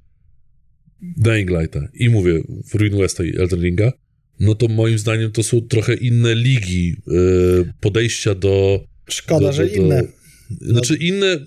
Dying 1.03 1.51
Lighta 1.51 1.89
i 1.95 2.09
mówię 2.09 2.43
w 2.71 2.75
Ruin 2.75 2.97
Westa 2.99 3.25
i 3.25 3.37
Elden 3.37 3.61
Ringa, 3.63 3.93
no 4.41 4.55
to 4.55 4.69
moim 4.69 4.99
zdaniem 4.99 5.33
to 5.33 5.43
są 5.43 5.61
trochę 5.61 5.95
inne 5.95 6.35
ligi 6.35 6.97
e, 7.09 7.73
podejścia 7.81 8.35
do 8.35 8.85
Szkoda, 9.09 9.47
do- 9.47 9.53
że 9.53 9.67
do- 9.67 9.75
do- 9.77 9.83
inne. 9.83 10.03
Znaczy 10.61 10.97
inne. 10.97 11.47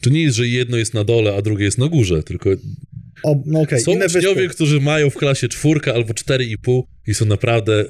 To 0.00 0.10
nie 0.10 0.22
jest, 0.22 0.36
że 0.36 0.48
jedno 0.48 0.76
jest 0.76 0.94
na 0.94 1.04
dole, 1.04 1.34
a 1.34 1.42
drugie 1.42 1.64
jest 1.64 1.78
na 1.78 1.88
górze, 1.88 2.22
tylko 2.22 2.50
O, 3.22 3.42
no 3.46 3.60
okej, 3.60 3.80
są 3.80 3.92
inne 3.92 4.06
uczniowie, 4.06 4.34
wyspy. 4.34 4.54
którzy 4.54 4.80
mają 4.80 5.10
w 5.10 5.14
klasie 5.14 5.48
czwórkę 5.48 5.94
albo 5.94 6.14
cztery 6.14 6.44
i 6.44 6.58
pół 6.58 6.86
i 7.06 7.14
są 7.14 7.26
naprawdę 7.26 7.84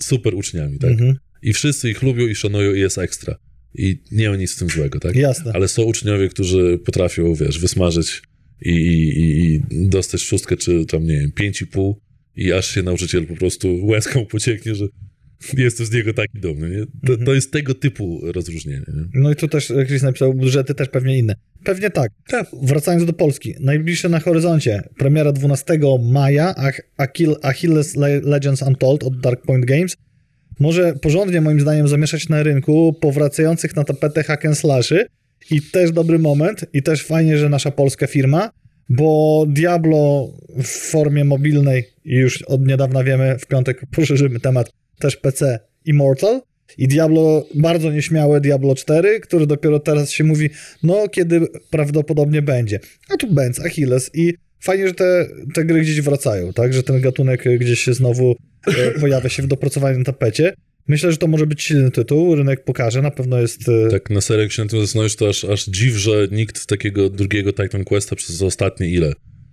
super 0.00 0.34
uczniami, 0.34 0.78
tak? 0.78 0.90
Mhm, 0.90 1.16
I 1.42 1.52
wszyscy 1.52 1.90
ich 1.90 2.02
lubią 2.02 2.26
i 2.26 2.34
szanują 2.34 2.74
i 2.74 2.80
jest 2.80 2.98
ekstra. 2.98 3.36
I 3.74 3.98
nie 4.12 4.30
ma 4.30 4.36
nic 4.36 4.50
z 4.50 4.56
tym 4.56 4.68
złego, 4.68 5.00
tak? 5.00 5.16
jasne. 5.16 5.52
Ale 5.54 5.68
są 5.68 5.82
uczniowie, 5.82 6.28
którzy 6.28 6.78
potrafią, 6.84 7.34
wiesz, 7.34 7.58
wysmażyć 7.58 8.22
i, 8.62 8.70
i, 8.70 9.54
i 9.54 9.88
dostać 9.88 10.22
szóstkę, 10.22 10.56
czy 10.56 10.86
tam, 10.86 11.06
nie 11.06 11.20
wiem, 11.20 11.32
pięć 11.32 11.62
i 11.62 11.66
pół 11.66 12.00
i 12.36 12.52
aż 12.52 12.74
się 12.74 12.82
nauczyciel 12.82 13.26
po 13.26 13.36
prostu 13.36 13.86
łezką 13.86 14.26
pocieknie, 14.26 14.74
że 14.74 14.84
jestem 15.58 15.86
z 15.86 15.92
niego 15.92 16.14
taki 16.14 16.40
dumny, 16.40 16.70
nie? 16.70 16.78
To, 17.06 17.12
Mhm. 17.12 17.26
to 17.26 17.34
jest 17.34 17.52
tego 17.52 17.74
typu 17.74 18.20
rozróżnienie, 18.22 18.82
nie? 18.94 19.04
No 19.14 19.30
i 19.30 19.36
tu 19.36 19.48
też 19.48 19.72
Chris 19.86 20.02
napisał, 20.02 20.34
budżety 20.34 20.74
też 20.74 20.88
pewnie 20.88 21.18
inne. 21.18 21.34
Pewnie 21.64 21.90
tak. 21.90 22.12
Tak. 22.28 22.46
Wracając 22.62 23.04
do 23.04 23.12
Polski. 23.12 23.54
Najbliższe 23.60 24.08
na 24.08 24.20
horyzoncie. 24.20 24.82
Premiera 24.98 25.32
12 25.32 25.78
maja 26.12 26.54
Ach- 26.56 26.80
Achil- 26.98 27.36
Achilles 27.42 27.96
Le- 27.96 28.20
Legends 28.20 28.62
Untold 28.62 29.04
od 29.04 29.20
Dark 29.20 29.42
Point 29.42 29.64
Games. 29.64 29.96
Może 30.60 30.94
porządnie 31.02 31.40
moim 31.40 31.60
zdaniem 31.60 31.88
zamieszać 31.88 32.28
na 32.28 32.42
rynku 32.42 32.92
powracających 33.00 33.76
na 33.76 33.84
tapetę 33.84 34.22
hack 34.22 34.44
and 34.44 34.58
slashy 34.58 35.06
i 35.50 35.62
też 35.62 35.92
dobry 35.92 36.18
moment 36.18 36.64
i 36.72 36.82
też 36.82 37.02
fajnie, 37.06 37.38
że 37.38 37.48
nasza 37.48 37.70
polska 37.70 38.06
firma, 38.06 38.50
bo 38.88 39.44
Diablo 39.48 40.32
w 40.62 40.66
formie 40.66 41.24
mobilnej 41.24 41.84
już 42.04 42.42
od 42.42 42.66
niedawna 42.66 43.04
wiemy, 43.04 43.38
w 43.38 43.46
piątek 43.46 43.80
poszerzymy 43.96 44.40
temat, 44.40 44.70
też 44.98 45.16
PC 45.16 45.58
Immortal 45.84 46.40
i 46.78 46.88
Diablo, 46.88 47.46
bardzo 47.54 47.92
nieśmiałe 47.92 48.40
Diablo 48.40 48.74
4, 48.74 49.20
który 49.20 49.46
dopiero 49.46 49.80
teraz 49.80 50.10
się 50.10 50.24
mówi, 50.24 50.50
no 50.82 51.08
kiedy 51.08 51.40
prawdopodobnie 51.70 52.42
będzie. 52.42 52.80
A 53.08 53.16
tu 53.16 53.34
Benz, 53.34 53.60
Achilles 53.60 54.10
i 54.14 54.34
fajnie, 54.60 54.88
że 54.88 54.94
te, 54.94 55.26
te 55.54 55.64
gry 55.64 55.80
gdzieś 55.80 56.00
wracają, 56.00 56.52
tak, 56.52 56.74
że 56.74 56.82
ten 56.82 57.00
gatunek 57.00 57.44
gdzieś 57.58 57.80
się 57.80 57.94
znowu 57.94 58.36
e, 58.66 58.90
pojawia 59.00 59.28
się 59.28 59.42
w 59.42 59.46
dopracowanym 59.46 60.04
tapecie. 60.04 60.54
Myślę, 60.88 61.12
że 61.12 61.16
to 61.18 61.26
może 61.26 61.46
być 61.46 61.62
silny 61.62 61.90
tytuł, 61.90 62.34
rynek 62.34 62.64
pokaże, 62.64 63.02
na 63.02 63.10
pewno 63.10 63.40
jest... 63.40 63.68
e, 63.68 63.90
Tak 63.90 64.10
na 64.10 64.20
serio, 64.20 64.42
jak 64.42 64.52
się 64.52 64.62
na 64.62 64.68
tym 64.68 64.80
zastanowisz, 64.80 65.16
to 65.16 65.28
aż, 65.28 65.44
aż 65.44 65.64
dziw, 65.66 65.94
że 65.96 66.28
nikt 66.30 66.66
takiego 66.66 67.10
drugiego 67.10 67.52
Titan 67.52 67.84
Questa 67.84 68.16
przez 68.16 68.42
ostatnie 68.42 68.88
ile? 68.88 69.12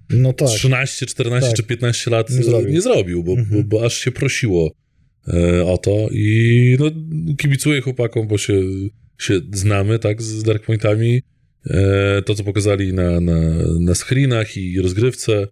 No 0.10 0.34
tak. 0.34 0.48
13, 0.48 1.06
14 1.06 1.48
Tak. 1.50 1.58
czy 1.58 1.64
15 1.64 2.12
lat 2.12 2.30
Nie 2.30 2.38
nie 2.38 2.44
zrobił. 2.44 2.82
zrobił, 2.82 3.24
bo, 3.24 3.32
Mhm. 3.34 3.64
bo, 3.64 3.78
bo 3.80 3.86
aż 3.86 3.98
się 3.98 4.12
prosiło 4.12 4.72
o 5.65 5.78
to 5.78 6.07
i 6.11 6.78
no, 6.80 6.91
kibicuję 7.38 7.82
chłopakom, 7.82 8.28
bo 8.28 8.38
się, 8.38 8.61
się 9.17 9.41
znamy, 9.53 9.99
tak, 9.99 10.22
z 10.22 10.43
Dark 10.43 10.65
Pointami. 10.65 11.22
E, 11.69 12.22
to, 12.22 12.36
co 12.36 12.43
pokazali 12.43 12.93
na, 12.93 13.19
na, 13.19 13.39
na 13.80 13.95
screenach 13.95 14.57
i 14.57 14.82
rozgrywce, 14.82 15.47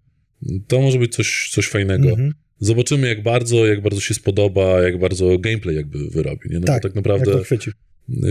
to 0.67 0.81
może 0.81 0.99
być 0.99 1.15
coś, 1.15 1.49
coś 1.51 1.67
fajnego. 1.67 2.09
Mhm. 2.09 2.33
Zobaczymy, 2.59 3.07
jak 3.07 3.23
bardzo, 3.23 3.65
jak 3.65 3.81
bardzo 3.81 4.01
się 4.01 4.13
spodoba, 4.13 4.81
jak 4.81 4.99
bardzo 4.99 5.39
gameplay 5.39 5.75
jakby 5.75 6.09
wyrobi, 6.09 6.49
nie? 6.49 6.59
No 6.59 6.65
Tak, 6.65 6.83
bo 6.83 6.89
tak 6.89 6.95
naprawdę 6.95 7.31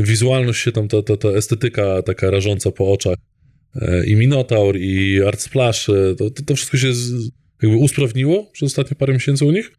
wizualność 0.03 0.62
się 0.62 0.72
tam, 0.72 0.89
ta, 0.89 1.03
ta, 1.03 1.16
ta 1.16 1.28
estetyka 1.28 2.03
taka 2.03 2.30
rażąca 2.30 2.70
po 2.70 2.93
oczach 2.93 3.16
e, 3.74 4.07
i 4.07 4.16
Minotaur, 4.16 4.76
i 4.76 5.22
Art 5.22 5.41
Splash, 5.41 5.89
e, 5.89 6.14
to, 6.18 6.30
to, 6.30 6.43
to 6.43 6.55
wszystko 6.55 6.76
się 6.76 6.95
z, 6.95 7.30
jakby 7.62 7.76
usprawniło 7.76 8.51
przez 8.53 8.66
ostatnie 8.66 8.97
parę 8.97 9.12
miesięcy 9.12 9.45
u 9.45 9.53
nich 9.53 9.70
e, 9.70 9.72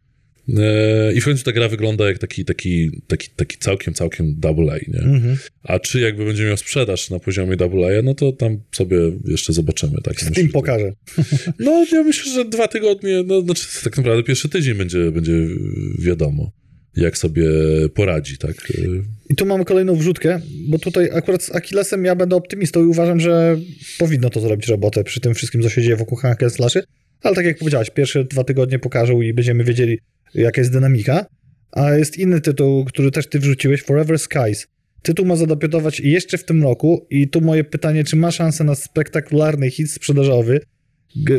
i 1.14 1.20
w 1.20 1.24
końcu 1.24 1.44
ta 1.44 1.52
gra 1.52 1.68
wygląda 1.68 2.08
jak 2.08 2.18
taki, 2.18 2.44
taki, 2.44 2.90
taki, 3.06 3.28
taki 3.36 3.58
całkiem, 3.58 3.94
całkiem 3.94 4.34
double 4.38 4.72
A, 4.72 4.76
nie? 4.76 4.98
Mhm. 5.14 5.36
A 5.62 5.78
czy 5.78 6.00
jakby 6.00 6.24
będzie 6.24 6.44
miał 6.44 6.56
sprzedaż 6.56 7.10
na 7.10 7.18
poziomie 7.18 7.56
double 7.56 7.98
A, 7.98 8.02
no 8.02 8.14
to 8.14 8.32
tam 8.32 8.60
sobie 8.72 8.96
jeszcze 9.24 9.52
zobaczymy. 9.52 9.92
Tak? 10.04 10.14
Myślę, 10.14 10.30
Steam 10.30 10.46
że- 10.46 10.52
pokaże. 10.52 10.92
No, 11.58 11.86
ja 11.92 12.02
myślę, 12.02 12.32
że 12.32 12.44
dwa 12.44 12.68
tygodnie, 12.68 13.22
no, 13.26 13.40
znaczy 13.42 13.66
tak 13.84 13.96
naprawdę 13.96 14.22
pierwszy 14.22 14.48
tydzień 14.48 14.74
będzie, 14.74 15.10
będzie 15.10 15.32
wiadomo, 15.98 16.52
jak 16.96 17.18
sobie 17.18 17.44
poradzi, 17.94 18.38
tak? 18.38 18.70
E, 18.70 18.82
I 19.30 19.34
tu 19.34 19.46
mamy 19.46 19.64
kolejną 19.64 19.96
wrzutkę, 19.96 20.40
bo 20.68 20.78
tutaj 20.78 21.10
akurat 21.12 21.42
z 21.42 21.54
Achillesem 21.54 22.04
ja 22.04 22.14
będę 22.14 22.36
optymistą 22.36 22.84
i 22.84 22.86
uważam, 22.86 23.20
że 23.20 23.58
powinno 23.98 24.30
to 24.30 24.40
zrobić 24.40 24.68
robotę 24.68 25.04
przy 25.04 25.20
tym 25.20 25.34
wszystkim, 25.34 25.62
co 25.62 25.68
się 25.68 25.82
dzieje 25.82 25.96
wokół 25.96 26.18
hack 26.18 26.42
and 26.42 26.52
slashy, 26.52 26.82
ale 27.22 27.34
tak 27.34 27.44
jak 27.44 27.58
powiedziałeś, 27.58 27.90
pierwsze 27.90 28.24
dwa 28.24 28.44
tygodnie 28.44 28.78
pokażą 28.78 29.20
i 29.22 29.32
będziemy 29.34 29.64
wiedzieli, 29.64 29.98
jaka 30.34 30.60
jest 30.60 30.72
dynamika. 30.72 31.26
A 31.72 31.94
jest 31.94 32.18
inny 32.18 32.40
tytuł, 32.40 32.84
który 32.84 33.10
też 33.10 33.26
ty 33.28 33.38
wrzuciłeś, 33.38 33.82
Forever 33.82 34.18
Skies. 34.18 34.66
Tytuł 35.02 35.26
ma 35.26 35.36
zadebiutować 35.36 36.00
jeszcze 36.00 36.38
w 36.38 36.44
tym 36.44 36.62
roku 36.62 37.06
i 37.10 37.28
tu 37.28 37.40
moje 37.40 37.64
pytanie, 37.64 38.04
czy 38.04 38.16
ma 38.16 38.30
szansę 38.30 38.64
na 38.64 38.74
spektakularny 38.74 39.70
hit 39.70 39.90
sprzedażowy? 39.90 40.60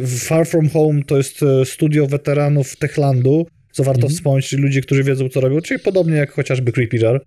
Far 0.08 0.48
From 0.48 0.70
Home 0.70 1.04
to 1.04 1.18
jest 1.18 1.44
e, 1.44 1.66
studio 1.66 2.08
weteranów 2.08 2.76
Techlandu, 2.76 3.48
co 3.72 3.84
warto 3.84 4.02
Mhm. 4.02 4.16
wspomnieć, 4.16 4.52
ludzie, 4.54 4.82
którzy 4.82 5.04
wiedzą, 5.04 5.30
co 5.30 5.42
robią, 5.42 5.62
czyli 5.62 5.80
podobnie 5.80 6.16
jak 6.16 6.32
chociażby 6.32 6.72
Creepy 6.72 6.98
Jar. 6.98 7.26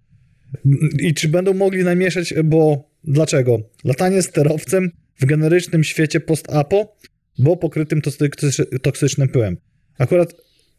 I 0.99 1.15
czy 1.15 1.29
będą 1.29 1.55
mogli 1.55 1.85
namieszać, 1.85 2.35
bo 2.45 2.91
dlaczego? 3.05 3.59
Latanie 3.85 4.23
sterowcem 4.23 4.91
w 5.21 5.25
generycznym 5.27 5.85
świecie 5.85 6.21
post-apo, 6.21 6.97
bo 7.39 7.57
pokrytym 7.57 8.01
toksy- 8.01 8.79
toksycznym 8.83 9.29
pyłem. 9.29 9.57
Akurat 9.99 10.35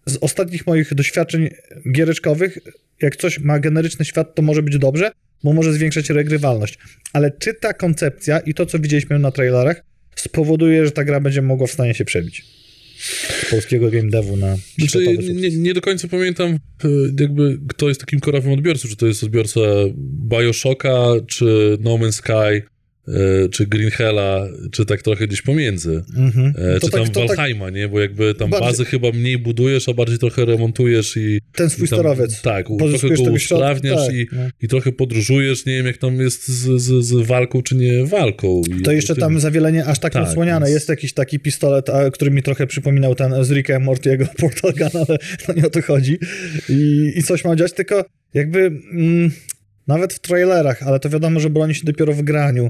z 0.06 0.18
ostatnich 0.18 0.68
moich 0.68 0.94
doświadczeń 0.94 1.50
giereczkowych, 1.92 2.58
jak 3.02 3.16
coś 3.16 3.40
ma 3.40 3.60
generyczny 3.60 4.06
świat, 4.06 4.36
to 4.36 4.42
może 4.42 4.64
być 4.64 4.78
dobrze, 4.78 5.12
bo 5.44 5.54
może 5.54 5.74
zwiększać 5.74 6.10
regrywalność. 6.10 6.78
Ale 7.14 7.32
czy 7.32 7.54
ta 7.54 7.74
koncepcja 7.74 8.40
i 8.40 8.54
to, 8.54 8.66
co 8.66 8.80
widzieliśmy 8.80 9.20
na 9.20 9.32
trailerach, 9.32 9.84
spowoduje, 10.16 10.86
że 10.86 10.92
ta 10.92 11.04
gra 11.04 11.20
będzie 11.20 11.42
mogła 11.42 11.68
w 11.68 11.72
stanie 11.72 11.94
się 11.94 12.06
przebić? 12.06 12.46
Z 13.42 13.50
polskiego 13.50 13.92
game 13.92 14.10
devu 14.10 14.38
na 14.38 14.58
Znaczy, 14.78 15.18
nie, 15.34 15.50
nie 15.50 15.74
do 15.74 15.82
końca 15.82 16.08
pamiętam, 16.08 16.60
e, 16.84 16.88
jakby 17.20 17.60
kto 17.68 17.88
jest 17.88 18.00
takim 18.00 18.20
korowym 18.20 18.52
odbiorcą, 18.52 18.88
czy 18.88 18.96
to 18.96 19.08
jest 19.08 19.24
odbiorca 19.24 19.60
Bioshocka, 20.30 21.06
czy 21.28 21.78
No 21.80 21.98
Man's 21.98 22.12
Sky, 22.12 22.68
czy 23.52 23.68
Green 23.68 23.90
Hella, 23.92 24.48
czy 24.72 24.86
tak 24.86 25.02
trochę 25.02 25.28
gdzieś 25.28 25.42
pomiędzy. 25.42 26.04
Mhm. 26.18 26.54
E, 26.58 26.80
czy 26.80 26.90
tak- 26.90 26.92
tam 26.92 27.10
to 27.12 27.28
tak- 27.28 27.38
nie? 27.74 27.88
Bo 27.88 28.00
jakby 28.02 28.34
tam 28.36 28.50
Bardziej- 28.50 28.70
bazy 28.70 28.86
chyba 28.86 29.12
mniej 29.12 29.38
budujesz, 29.38 29.90
a 29.90 29.94
bardziej 29.94 30.18
trochę 30.20 30.46
remontujesz 30.46 31.18
i 31.18 31.42
Ten 31.56 31.70
swój 31.70 31.86
i 31.86 31.90
tam, 31.90 32.00
sterowiec. 32.00 32.42
Tak, 32.42 32.66
trochę 32.78 33.16
go 33.16 33.24
usprawniasz 33.24 34.06
tak, 34.08 34.16
i, 34.16 34.28
no. 34.32 34.42
i 34.62 34.68
trochę 34.68 34.92
podróżujesz, 34.92 35.66
nie 35.66 35.74
wiem 35.78 35.86
jak 35.86 35.98
tam 35.98 36.16
jest 36.22 36.48
z, 36.48 36.82
z, 36.82 37.06
z 37.06 37.28
walką, 37.28 37.62
czy 37.62 37.76
nie 37.76 38.06
walką. 38.06 38.62
I 38.80 38.82
To 38.82 38.92
jeszcze 38.92 39.14
tym- 39.16 39.22
tam 39.22 39.40
zawielenie 39.40 39.86
aż 39.86 40.00
tak, 40.00 40.14
Tak, 40.14 40.24
odsłaniane. 40.28 40.66
więc- 40.66 40.74
Jest 40.76 40.90
jakiś 40.90 41.14
taki 41.14 41.40
pistolet, 41.40 41.90
a, 41.90 42.12
który 42.12 42.32
mi 42.32 42.44
trochę 42.44 42.68
przypominał 42.68 43.16
ten 43.16 43.44
z 43.44 43.52
Ricka 43.52 43.80
Mortiego 43.80 44.26
Portal 44.40 44.72
Gun, 44.74 45.04
ale 45.08 45.18
to 45.46 45.54
nie 45.54 45.66
o 45.66 45.70
to 45.70 45.82
chodzi. 45.82 46.18
I, 46.70 47.12
i 47.16 47.24
coś 47.24 47.46
ma 47.46 47.56
dziać, 47.56 47.74
tylko 47.74 48.06
jakby 48.34 48.60
mm, 48.60 49.32
nawet 49.88 50.14
w 50.14 50.20
trailerach, 50.20 50.84
ale 50.84 51.00
to 51.00 51.10
wiadomo, 51.10 51.40
że 51.40 51.50
broni 51.50 51.76
się 51.76 51.82
dopiero 51.86 52.14
w 52.14 52.22
graniu. 52.22 52.70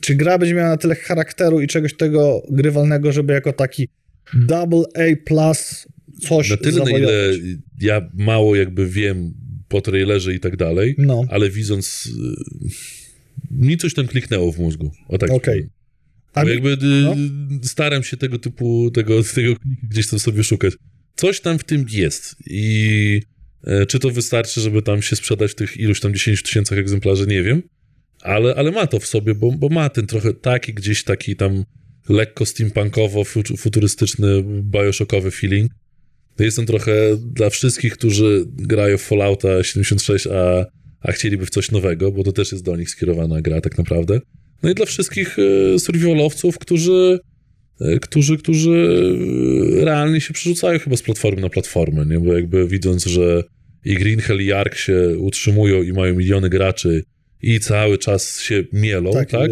Czy 0.00 0.14
gra 0.14 0.38
będzie 0.38 0.54
miała 0.54 0.68
na 0.68 0.76
tyle 0.76 0.94
charakteru 0.94 1.60
i 1.60 1.66
czegoś 1.66 1.96
tego 1.96 2.42
grywalnego, 2.50 3.12
żeby 3.12 3.32
jako 3.32 3.52
taki 3.52 3.88
double 4.34 4.84
A 4.94 5.16
plus 5.24 5.86
coś 6.28 6.50
Na 6.50 6.56
tyle, 6.56 6.84
na 6.84 6.90
ile 6.90 7.32
ja 7.80 8.08
mało 8.14 8.56
jakby 8.56 8.88
wiem 8.88 9.34
po 9.68 9.80
trailerze 9.80 10.34
i 10.34 10.40
tak 10.40 10.56
dalej, 10.56 10.94
No, 10.98 11.24
ale 11.28 11.50
widząc 11.50 12.06
y, 12.06 12.10
mi 13.50 13.76
coś 13.76 13.94
tam 13.94 14.06
kliknęło 14.06 14.52
w 14.52 14.58
mózgu. 14.58 14.90
O 15.08 15.18
tak. 15.18 15.30
Okej. 15.30 15.54
powiem. 15.54 15.70
A 16.34 16.44
mi- 16.44 16.50
jakby 16.50 16.72
y, 16.72 16.76
no. 17.02 17.14
staram 17.62 18.02
się 18.02 18.16
tego 18.16 18.38
typu, 18.38 18.90
tego, 18.90 19.22
tego 19.22 19.54
gdzieś 19.90 20.08
tam 20.08 20.18
sobie 20.18 20.44
szukać. 20.44 20.74
Coś 21.16 21.40
tam 21.40 21.58
w 21.58 21.64
tym 21.64 21.86
jest 21.90 22.36
i 22.46 23.20
e, 23.64 23.86
czy 23.86 23.98
to 23.98 24.10
wystarczy, 24.10 24.60
żeby 24.60 24.82
tam 24.82 25.02
się 25.02 25.16
sprzedać 25.16 25.52
w 25.52 25.54
tych 25.54 25.76
iluś 25.76 26.00
tam 26.00 26.14
10 26.14 26.42
tysięcach 26.42 26.78
egzemplarzy, 26.78 27.26
nie 27.26 27.42
wiem, 27.42 27.62
ale, 28.24 28.54
ale 28.54 28.70
ma 28.70 28.86
to 28.86 29.00
w 29.00 29.06
sobie, 29.06 29.34
bo, 29.34 29.52
bo 29.52 29.68
ma 29.68 29.88
ten 29.88 30.06
trochę 30.06 30.34
taki 30.34 30.74
gdzieś 30.74 31.04
taki 31.04 31.36
tam 31.36 31.64
lekko 32.08 32.46
steampunkowo, 32.46 33.24
fu- 33.24 33.56
futurystyczny, 33.56 34.44
bioshockowy 34.62 35.30
feeling. 35.30 35.70
Jest 36.38 36.58
on 36.58 36.66
trochę 36.66 36.92
dla 37.16 37.50
wszystkich, 37.50 37.92
którzy 37.92 38.44
grają 38.46 38.98
w 38.98 39.02
Fallouta 39.02 39.62
76, 39.62 40.26
a, 40.26 40.66
a 41.00 41.12
chcieliby 41.12 41.46
w 41.46 41.50
coś 41.50 41.70
nowego, 41.70 42.12
bo 42.12 42.24
to 42.24 42.32
też 42.32 42.52
jest 42.52 42.64
do 42.64 42.76
nich 42.76 42.90
skierowana 42.90 43.40
gra 43.40 43.60
tak 43.60 43.78
naprawdę. 43.78 44.20
No 44.62 44.70
i 44.70 44.74
dla 44.74 44.86
wszystkich 44.86 45.36
e, 45.74 45.78
survivalowców, 45.78 46.58
którzy, 46.58 47.18
e, 47.80 47.98
którzy, 47.98 48.38
którzy 48.38 48.88
e, 49.80 49.84
realnie 49.84 50.20
się 50.20 50.34
przerzucają 50.34 50.78
chyba 50.78 50.96
z 50.96 51.02
platformy 51.02 51.42
na 51.42 51.48
platformę, 51.50 52.06
nie? 52.06 52.20
Bo 52.20 52.32
jakby 52.32 52.68
widząc, 52.68 53.04
że 53.04 53.42
i 53.84 53.94
Green 53.94 54.20
Hell 54.20 54.40
i 54.42 54.52
Ark 54.52 54.76
się 54.76 55.18
utrzymują 55.18 55.82
i 55.82 55.92
mają 55.92 56.14
miliony 56.14 56.48
graczy 56.48 57.02
i 57.44 57.60
cały 57.60 57.98
czas 57.98 58.40
się 58.40 58.64
mielą, 58.72 59.12
tak, 59.12 59.30
tak? 59.30 59.50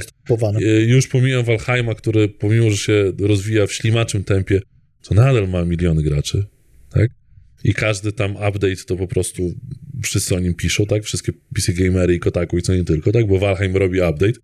E, 0.63 0.81
Już 0.83 1.07
pomijam 1.07 1.45
Valheima, 1.45 1.95
który 1.95 2.29
pomimo, 2.29 2.71
że 2.71 2.77
się 2.77 3.13
rozwija 3.21 3.67
w 3.67 3.73
ślimaczym 3.73 4.25
tempie, 4.25 4.61
to 5.03 5.15
nadal 5.15 5.49
ma 5.49 5.65
miliony 5.65 6.03
graczy, 6.03 6.45
tak? 6.91 7.11
I 7.65 7.75
każdy 7.75 8.13
tam 8.13 8.31
update 8.37 8.77
to 8.87 8.97
po 8.97 9.07
prostu 9.07 9.55
wszyscy 10.03 10.35
o 10.35 10.41
nim 10.41 10.55
piszą, 10.55 10.87
tak? 10.87 11.05
Wszystkie 11.05 11.33
PC 11.55 11.73
Gamery 11.73 12.15
i 12.15 12.19
Kotaku 12.19 12.59
i 12.59 12.63
co 12.63 12.75
nie 12.75 12.85
tylko, 12.85 13.13
tak? 13.13 13.27
Bo 13.27 13.39
Valheim 13.39 13.77
robi 13.77 14.01
update. 14.01 14.41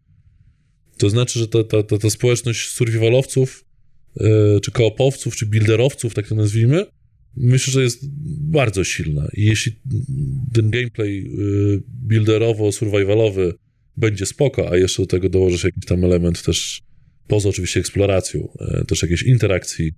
To 0.99 1.11
znaczy, 1.11 1.39
że 1.39 1.49
ta, 1.49 1.65
ta, 1.65 1.83
ta, 1.83 1.99
ta 1.99 2.11
społeczność 2.11 2.69
survivalowców, 2.69 3.65
e, 4.21 4.61
czy 4.61 4.71
koopowców, 4.71 5.37
czy 5.37 5.47
builderowców, 5.47 6.15
tak 6.15 6.29
to 6.29 6.35
nazwijmy, 6.35 6.87
myślę, 7.41 7.73
że 7.73 7.83
jest 7.83 8.09
bardzo 8.41 8.85
silna. 8.85 9.29
I 9.35 9.45
jeśli 9.45 9.73
ten 10.53 10.71
gameplay 10.71 11.19
e, 11.19 11.81
builderowo-survivalowy 12.09 13.53
będzie 13.97 14.27
spoko, 14.27 14.71
a 14.71 14.77
jeszcze 14.77 15.03
do 15.03 15.07
tego 15.07 15.29
dołożysz 15.29 15.65
jakiś 15.65 15.85
tam 15.85 16.05
element 16.05 16.43
też, 16.43 16.83
poza 17.29 17.49
oczywiście 17.49 17.81
eksploracją, 17.81 18.49
e, 18.61 18.85
też 18.85 19.03
jakiejś 19.03 19.23
interakcji, 19.23 19.93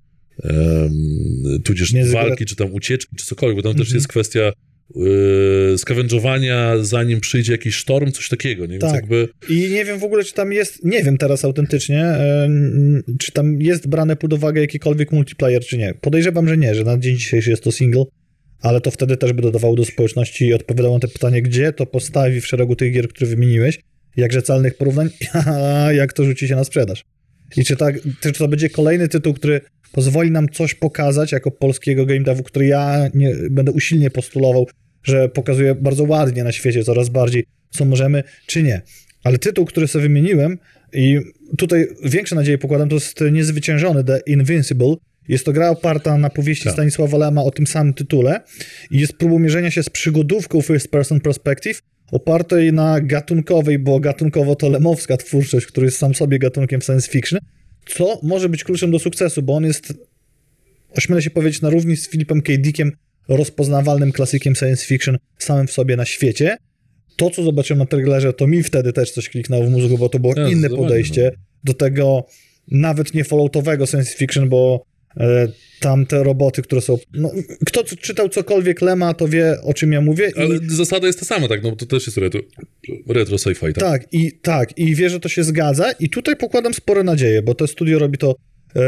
tudzież 1.64 1.92
walki, 2.12 2.44
czy 2.44 2.56
tam 2.56 2.74
ucieczki, 2.74 3.16
czy 3.16 3.26
cokolwiek, 3.26 3.56
bo 3.56 3.62
tam 3.62 3.72
też 3.72 3.80
Mhm. 3.80 3.94
jest 3.96 4.08
kwestia 4.08 4.52
y, 4.96 5.78
skawędżowania, 5.78 6.72
zanim 6.80 7.20
przyjdzie 7.20 7.52
jakiś 7.52 7.74
sztorm, 7.74 8.12
coś 8.12 8.28
takiego, 8.28 8.66
nie? 8.66 8.72
Więc 8.72 8.82
Tak. 8.82 8.94
jakby 8.94 9.28
I 9.48 9.70
nie 9.70 9.84
wiem 9.84 9.98
w 9.98 10.04
ogóle, 10.04 10.24
czy 10.24 10.34
tam 10.34 10.52
jest, 10.52 10.84
nie 10.84 11.04
wiem 11.04 11.18
teraz 11.18 11.44
autentycznie, 11.44 12.04
e, 12.04 12.48
czy 13.18 13.32
tam 13.32 13.62
jest 13.62 13.88
brane 13.88 14.16
pod 14.16 14.32
uwagę 14.32 14.60
jakikolwiek 14.60 15.12
multiplayer, 15.12 15.64
czy 15.64 15.78
nie. 15.78 15.94
Podejrzewam, 16.00 16.48
że 16.48 16.56
nie, 16.56 16.74
że 16.74 16.84
na 16.84 16.98
dzień 16.98 17.16
dzisiejszy 17.16 17.50
jest 17.50 17.64
to 17.64 17.72
single, 17.72 18.04
ale 18.60 18.80
to 18.80 18.90
wtedy 18.90 19.16
też 19.16 19.32
by 19.32 19.42
dodawało 19.42 19.76
do 19.76 19.84
społeczności 19.84 20.46
i 20.46 20.54
odpowiadało 20.54 20.96
na 20.96 21.00
te 21.00 21.08
pytanie, 21.08 21.42
gdzie 21.42 21.72
to 21.72 21.86
postawi 21.86 22.40
w 22.40 22.46
szeregu 22.46 22.76
tych 22.76 22.92
gier, 22.92 23.08
które 23.08 23.30
wymieniłeś, 23.30 23.80
jakże 24.16 24.42
calnych 24.42 24.76
porównań, 24.76 25.10
jak 25.92 26.12
to 26.12 26.24
rzuci 26.24 26.48
się 26.48 26.56
na 26.56 26.64
sprzedaż. 26.64 27.04
I 27.56 27.64
czy, 27.64 27.76
tak, 27.76 27.94
czy 28.20 28.32
to 28.32 28.48
będzie 28.48 28.70
kolejny 28.70 29.08
tytuł, 29.08 29.34
który 29.34 29.60
pozwoli 29.92 30.30
nam 30.30 30.48
coś 30.48 30.74
pokazać 30.74 31.32
jako 31.32 31.50
polskiego 31.50 32.06
game 32.06 32.20
devu, 32.20 32.42
który 32.42 32.66
ja 32.66 33.08
nie, 33.14 33.34
będę 33.50 33.72
usilnie 33.72 34.10
postulował, 34.10 34.66
że 35.02 35.28
pokazuje 35.28 35.74
bardzo 35.74 36.04
ładnie 36.04 36.44
na 36.44 36.52
świecie 36.52 36.84
coraz 36.84 37.08
bardziej, 37.08 37.46
co 37.70 37.84
możemy, 37.84 38.22
czy 38.46 38.62
nie. 38.62 38.82
Ale 39.24 39.38
tytuł, 39.38 39.64
który 39.64 39.88
sobie 39.88 40.02
wymieniłem 40.02 40.58
i 40.92 41.18
tutaj 41.58 41.86
większe 42.04 42.34
nadzieje 42.34 42.58
pokładam, 42.58 42.88
to 42.88 42.94
jest 42.94 43.20
niezwyciężony 43.32 44.04
The 44.04 44.20
Invincible. 44.26 44.94
Jest 45.28 45.44
to 45.44 45.52
gra 45.52 45.70
oparta 45.70 46.18
na 46.18 46.30
powieści 46.30 46.64
Tak. 46.64 46.72
Stanisława 46.72 47.18
Lema 47.18 47.42
o 47.42 47.50
tym 47.50 47.66
samym 47.66 47.94
tytule 47.94 48.40
i 48.90 49.00
jest 49.00 49.12
próbą 49.12 49.38
mierzenia 49.38 49.70
się 49.70 49.82
z 49.82 49.90
przygodówką 49.90 50.62
First 50.62 50.88
Person 50.88 51.20
Perspective 51.20 51.82
opartej 52.12 52.72
na 52.72 53.00
gatunkowej, 53.00 53.78
bo 53.78 54.00
gatunkowo 54.00 54.56
to 54.56 54.68
lemowska 54.68 55.16
twórczość, 55.16 55.66
który 55.66 55.84
jest 55.84 55.98
sam 55.98 56.14
sobie 56.14 56.38
gatunkiem 56.38 56.82
science 56.82 57.10
fiction, 57.10 57.40
co 57.86 58.20
może 58.22 58.48
być 58.48 58.64
kluczem 58.64 58.90
do 58.90 58.98
sukcesu, 58.98 59.42
bo 59.42 59.54
on 59.54 59.64
jest, 59.64 59.92
ośmielę 60.96 61.22
się 61.22 61.30
powiedzieć, 61.30 61.62
na 61.62 61.70
równi 61.70 61.96
z 61.96 62.08
Philipem 62.08 62.42
K. 62.42 62.52
Dickiem 62.58 62.92
rozpoznawalnym 63.36 64.12
klasykiem 64.12 64.54
science 64.56 64.86
fiction 64.86 65.18
samym 65.38 65.66
w 65.66 65.72
sobie 65.72 65.96
na 65.96 66.04
świecie. 66.04 66.56
To, 67.16 67.30
co 67.30 67.42
zobaczyłem 67.42 67.78
na 67.78 67.86
trailerze, 67.86 68.32
to 68.32 68.46
mi 68.46 68.62
wtedy 68.62 68.92
też 68.92 69.10
coś 69.10 69.28
kliknęło 69.28 69.64
w 69.64 69.70
mózgu, 69.70 69.98
bo 69.98 70.08
to 70.08 70.18
było 70.18 70.34
Ja, 70.36 70.48
inne 70.48 70.70
podejście 70.70 71.32
do 71.64 71.74
tego 71.74 72.26
nawet 72.70 73.14
nie 73.14 73.24
falloutowego 73.24 73.86
science 73.86 74.16
fiction, 74.16 74.48
bo 74.48 74.84
e, 75.16 75.48
tam 75.80 76.06
te 76.06 76.24
roboty, 76.24 76.62
które 76.62 76.80
są... 76.80 76.98
No, 77.12 77.30
kto 77.66 77.84
czytał 77.84 78.28
cokolwiek 78.28 78.82
Lema, 78.82 79.14
to 79.14 79.28
wie, 79.28 79.56
o 79.62 79.74
czym 79.74 79.92
ja 79.92 80.00
mówię. 80.00 80.30
I, 80.36 80.40
Ale 80.40 80.58
zasada 80.68 81.06
jest 81.06 81.20
ta 81.20 81.26
sama, 81.26 81.48
tak? 81.48 81.62
No 81.62 81.70
bo 81.70 81.76
to 81.76 81.86
też 81.86 82.06
jest 82.06 82.18
retro, 82.18 82.40
retro 83.08 83.36
sci-fi, 83.36 83.72
tak? 83.72 83.74
tak, 83.74 84.12
i 84.12 84.32
tak, 84.42 84.78
i 84.78 84.94
wierzę, 84.94 85.14
że 85.14 85.20
to 85.20 85.28
się 85.28 85.44
zgadza 85.44 85.92
i 85.92 86.08
tutaj 86.08 86.36
pokładam 86.36 86.74
spore 86.74 87.04
nadzieje, 87.04 87.42
bo 87.42 87.54
to 87.54 87.66
studio 87.66 87.98
robi 87.98 88.18
to 88.18 88.34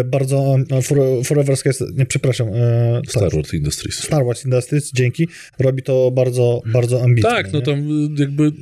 bardzo... 0.04 0.56
E, 0.70 0.82
for, 0.82 0.98
Forever 1.24 1.56
Skies, 1.56 1.84
nie, 1.94 2.06
przepraszam. 2.06 2.48
E, 2.48 3.00
Star 3.08 3.22
tak, 3.22 3.32
Wars 3.32 3.54
Industries. 3.54 3.98
Star 3.98 4.24
Wars 4.24 4.44
Industries, 4.44 4.92
dzięki, 4.92 5.28
robi 5.58 5.82
to 5.82 6.10
bardzo, 6.10 6.60
bardzo 6.66 7.02
ambitnie. 7.02 7.30
Tak, 7.30 7.52
no 7.52 7.58
nie? 7.58 7.64
tam 7.64 7.78
y, 7.78 8.20
jakby 8.20 8.52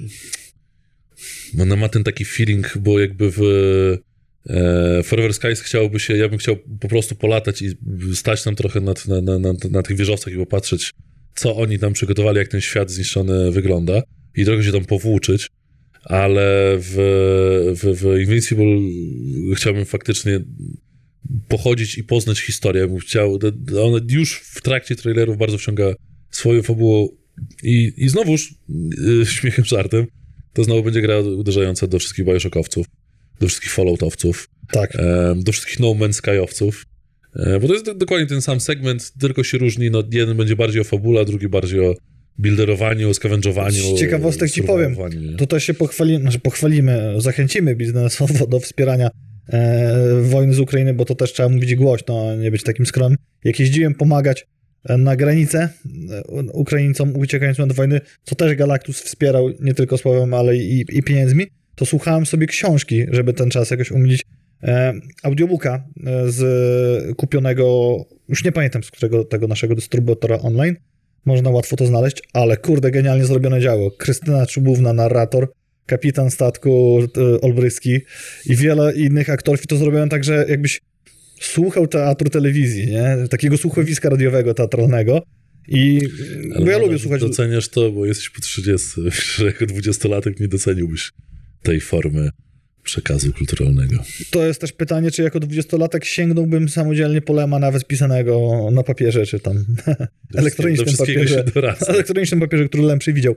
ona 1.59 1.77
ma 1.77 1.89
ten 1.89 2.05
taki 2.05 2.25
feeling, 2.25 2.79
bo 2.79 3.01
jakby 3.01 3.31
w 3.31 3.41
e, 4.49 5.03
Forever 5.03 5.35
Skies 5.35 5.61
chciałoby 5.61 6.01
się, 6.01 6.16
ja 6.16 6.29
bym 6.29 6.39
chciał 6.39 6.57
po 6.81 6.89
prostu 6.89 7.14
polatać 7.14 7.62
i 7.62 7.77
stać 8.14 8.43
tam 8.43 8.57
trochę 8.57 8.81
nad, 8.81 9.09
na, 9.09 9.21
na, 9.21 9.39
na, 9.39 9.53
na 9.71 9.83
tych 9.83 9.97
wieżowcach 9.97 10.35
i 10.35 10.37
popatrzeć, 10.37 10.91
co 11.35 11.57
oni 11.57 11.79
tam 11.79 11.93
przygotowali, 11.93 12.39
jak 12.39 12.49
ten 12.49 12.61
świat 12.61 12.91
zniszczony 12.91 13.51
wygląda 13.51 14.03
i 14.37 14.45
trochę 14.45 14.64
się 14.64 14.73
tam 14.73 14.85
powłóczyć, 14.85 15.49
ale 16.05 16.77
w, 16.79 16.95
w, 17.83 18.03
w 18.03 18.21
Invincible 18.21 18.64
chciałbym 19.57 19.85
faktycznie 19.85 20.41
pochodzić 21.49 21.99
i 21.99 22.05
poznać 22.05 22.41
historię. 22.41 22.87
Bym 22.89 22.99
chciał, 22.99 23.39
on 23.83 24.01
już 24.11 24.41
w 24.41 24.62
trakcie 24.62 24.97
trailerów 24.97 25.39
bardzo 25.39 25.59
wciąga 25.59 25.95
swoją 26.31 26.62
fabułą 26.62 27.09
i, 27.62 27.93
i 27.97 28.09
znowuż 28.09 28.55
yy, 28.68 29.27
śmiechem, 29.37 29.64
żartem, 29.64 30.07
to 30.53 30.64
znowu 30.64 30.83
będzie 30.83 31.03
gra 31.03 31.18
uderzająca 31.18 31.87
do 31.87 31.99
wszystkich 31.99 32.25
Bioshockowców, 32.25 32.87
do 33.41 33.47
wszystkich 33.49 33.73
Falloutowców, 33.73 34.49
Tak. 34.73 34.97
em, 34.97 35.43
do 35.43 35.53
wszystkich 35.53 35.81
No 35.81 35.87
Man's 35.87 36.12
Skyowców 36.12 36.85
E, 37.37 37.61
Bo 37.61 37.66
to 37.68 37.73
jest 37.75 37.87
do- 37.87 37.95
dokładnie 37.95 38.27
ten 38.27 38.43
sam 38.43 38.61
segment, 38.61 39.12
tylko 39.21 39.45
się 39.45 39.59
różni, 39.59 39.91
no 39.91 40.03
jeden 40.12 40.37
będzie 40.37 40.57
bardziej 40.57 40.81
o 40.81 40.85
fabule, 40.85 41.21
a 41.21 41.25
drugi 41.25 41.49
bardziej 41.49 41.81
o 41.81 41.95
builderowaniu, 42.39 43.11
o 43.11 43.14
scavengowaniu. 43.14 43.97
Z 43.97 44.01
ciekawostek 44.01 44.51
ci 44.51 44.62
powiem, 44.62 44.97
nie? 45.21 45.37
Tutaj 45.37 45.61
się 45.61 45.75
pochwalimy, 45.75 46.21
znaczy 46.21 46.39
pochwalimy, 46.39 47.14
zachęcimy 47.18 47.77
biznesowo 47.77 48.47
do 48.47 48.61
wspierania 48.61 49.07
e, 49.07 49.11
wojny 50.22 50.55
z 50.55 50.61
Ukrainy, 50.61 50.95
bo 50.95 51.05
to 51.05 51.14
też 51.14 51.32
trzeba 51.32 51.49
mówić 51.49 51.74
głośno, 51.74 52.36
nie 52.36 52.51
być 52.51 52.62
takim 52.62 52.86
skromnym. 52.86 53.18
Jak 53.45 53.61
jeździłem 53.61 53.95
pomagać 53.95 54.47
e, 54.84 54.97
na 54.97 55.16
granicę 55.16 55.68
e, 56.11 56.43
Ukraińcom 56.53 57.16
uciekającym 57.16 57.64
od 57.64 57.72
wojny, 57.72 58.01
co 58.22 58.34
też 58.34 58.55
Galactus 58.55 59.01
wspierał 59.01 59.51
nie 59.61 59.74
tylko 59.74 59.99
słowem, 59.99 60.34
ale 60.34 60.57
i, 60.57 60.84
i 60.88 61.03
pieniędzmi, 61.03 61.47
to 61.74 61.86
słuchałem 61.86 62.26
sobie 62.26 62.47
książki, 62.47 63.07
żeby 63.11 63.32
ten 63.32 63.51
czas 63.51 63.70
jakoś 63.70 63.91
umilić. 63.91 64.22
E, 64.62 64.93
audiobooka 65.22 65.84
e, 66.07 66.30
z 66.30 67.16
kupionego, 67.16 67.97
już 68.28 68.45
nie 68.45 68.53
pamiętam 68.53 68.82
z 68.82 68.91
którego 68.91 69.24
tego 69.24 69.47
naszego 69.47 69.74
dystrybutora 69.74 70.38
online, 70.38 70.76
można 71.24 71.51
łatwo 71.51 71.76
to 71.76 71.86
znaleźć, 71.86 72.22
ale 72.32 72.57
kurde, 72.57 72.91
genialnie 72.91 73.24
zrobione 73.24 73.61
działo. 73.61 73.91
Krystyna 73.91 74.47
Czubówna, 74.47 74.93
narrator, 74.93 75.53
kapitan 75.91 76.30
statku 76.30 77.01
e, 77.16 77.41
Olbryski 77.41 78.01
i 78.47 78.57
wiele 78.57 78.95
innych 78.95 79.30
aktorów 79.30 79.64
i 79.64 79.66
to 79.66 79.76
zrobione 79.76 80.09
tak, 80.09 80.24
że 80.24 80.47
jakbyś 80.49 80.80
słuchał 81.41 81.86
teatru 81.86 82.30
telewizji, 82.30 82.86
nie? 82.86 83.28
Takiego 83.30 83.57
słuchowiska 83.57 84.09
radiowego, 84.09 84.55
teatralnego 84.55 85.22
i 85.68 86.01
Ale 86.55 86.64
bo 86.64 86.70
ja 86.70 86.78
lubię 86.78 86.99
słuchać... 86.99 87.20
Doceniasz 87.20 87.68
to, 87.68 87.93
bo 87.93 88.07
jesteś 88.07 88.30
po 88.30 88.41
30, 88.41 88.88
że 89.36 89.45
jako 89.45 89.66
dwudziestolatek 89.66 90.41
nie 90.41 90.49
doceniłbyś 90.49 91.12
tej 91.62 91.80
formy 91.80 92.30
przekazu 92.82 93.32
kulturalnego. 93.32 93.97
To 94.30 94.47
jest 94.47 94.61
też 94.61 94.72
pytanie, 94.72 95.11
czy 95.11 95.22
jako 95.22 95.41
dwudziestolatek 95.41 96.05
sięgnąłbym 96.05 96.68
samodzielnie 96.68 97.20
po 97.20 97.32
Lema 97.32 97.59
nawet 97.59 97.86
pisanego 97.86 98.68
na 98.72 98.82
papierze, 98.82 99.26
czy 99.26 99.41
tam 99.41 99.64
elektronicznym 100.34 100.97
papierze. 100.97 101.45
elektronicznym 101.95 102.41
papierze, 102.41 102.68
który 102.68 102.82
Lem 102.82 102.99
przewidział. 102.99 103.34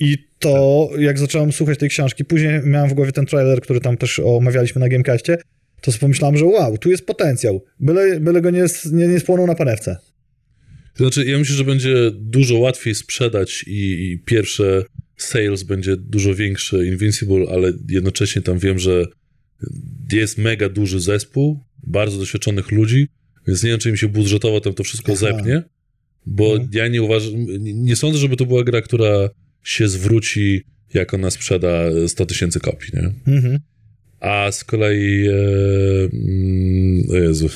I 0.00 0.18
to, 0.38 0.90
jak 0.98 1.18
zacząłem 1.18 1.52
słuchać 1.52 1.78
tej 1.78 1.88
książki, 1.88 2.24
później 2.24 2.60
miałem 2.64 2.90
w 2.90 2.94
głowie 2.94 3.12
ten 3.12 3.26
trailer, 3.26 3.60
który 3.60 3.80
tam 3.80 3.96
też 3.96 4.18
omawialiśmy 4.18 4.80
na 4.80 4.88
Gamecaście, 4.88 5.38
to 5.80 5.92
sobie 5.92 6.00
pomyślałem, 6.00 6.36
że 6.36 6.44
wow, 6.44 6.78
tu 6.78 6.90
jest 6.90 7.06
potencjał. 7.06 7.64
Byle, 7.80 8.20
byle 8.20 8.40
go 8.40 8.50
nie, 8.50 8.64
nie, 8.92 9.08
nie 9.08 9.20
spłonął 9.20 9.46
na 9.46 9.54
panewce. 9.54 9.96
To 10.96 11.04
znaczy, 11.04 11.24
ja 11.24 11.38
myślę, 11.38 11.56
że 11.56 11.64
będzie 11.64 11.94
dużo 12.10 12.58
łatwiej 12.58 12.94
sprzedać 12.94 13.64
i, 13.66 14.10
i 14.12 14.18
pierwsze 14.18 14.84
sales 15.16 15.62
będzie 15.62 15.96
dużo 15.96 16.34
większe 16.34 16.86
Invincible, 16.86 17.46
ale 17.52 17.72
jednocześnie 17.88 18.42
tam 18.42 18.58
wiem, 18.58 18.78
że 18.78 19.04
jest 20.12 20.38
mega 20.38 20.68
duży 20.68 21.00
zespół, 21.00 21.60
bardzo 21.86 22.18
doświadczonych 22.18 22.70
ludzi, 22.72 23.08
więc 23.46 23.62
nie 23.62 23.70
wiem, 23.70 23.78
czy 23.78 23.90
im 23.90 23.96
się 23.96 24.08
budżetowo 24.08 24.60
tam 24.60 24.74
to 24.74 24.84
wszystko 24.84 25.12
Aha. 25.12 25.20
zepnie, 25.20 25.62
bo 26.26 26.52
Mhm. 26.52 26.68
ja 26.72 26.88
nie 26.88 27.02
uważam, 27.02 27.32
nie 27.60 27.96
sądzę, 27.96 28.18
żeby 28.18 28.36
to 28.36 28.46
była 28.46 28.64
gra, 28.64 28.82
która 28.82 29.28
się 29.64 29.88
zwróci, 29.88 30.62
jak 30.94 31.14
ona 31.14 31.30
sprzeda 31.30 31.82
100 32.08 32.26
tysięcy 32.26 32.60
kopii, 32.60 32.90
nie? 32.94 33.34
Mhm. 33.34 33.58
A 34.20 34.52
z 34.52 34.64
kolei, 34.64 35.26
e, 35.28 35.32
mm, 36.12 37.02
o 37.10 37.14
Jezu, 37.16 37.48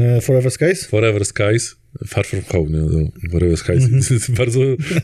E, 0.00 0.20
Forever 0.20 0.50
Skies? 0.52 0.84
Forever 0.86 1.24
Skies, 1.24 1.76
Far 2.06 2.26
From 2.26 2.42
Home, 2.42 2.70
nie? 2.70 2.78
No, 2.98 3.10
Forever 3.30 3.56
Skies, 3.56 3.84
Mhm. 3.84 4.02
bardzo 4.38 4.60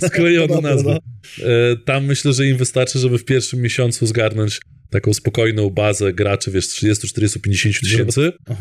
sklejona 0.07 0.61
nazwa. 0.71 0.99
E, 1.43 1.77
tam 1.85 2.05
myślę, 2.05 2.33
że 2.33 2.47
im 2.49 2.57
wystarczy, 2.57 2.99
żeby 2.99 3.19
w 3.19 3.25
pierwszym 3.25 3.61
miesiącu 3.61 4.07
zgarnąć 4.07 4.61
taką 4.91 5.15
spokojną 5.15 5.71
bazę 5.71 6.13
graczy, 6.13 6.51
wiesz, 6.51 6.69
30, 6.69 7.09
40, 7.09 7.41
50 7.41 7.81
tysięcy 7.81 8.33
to 8.47 8.55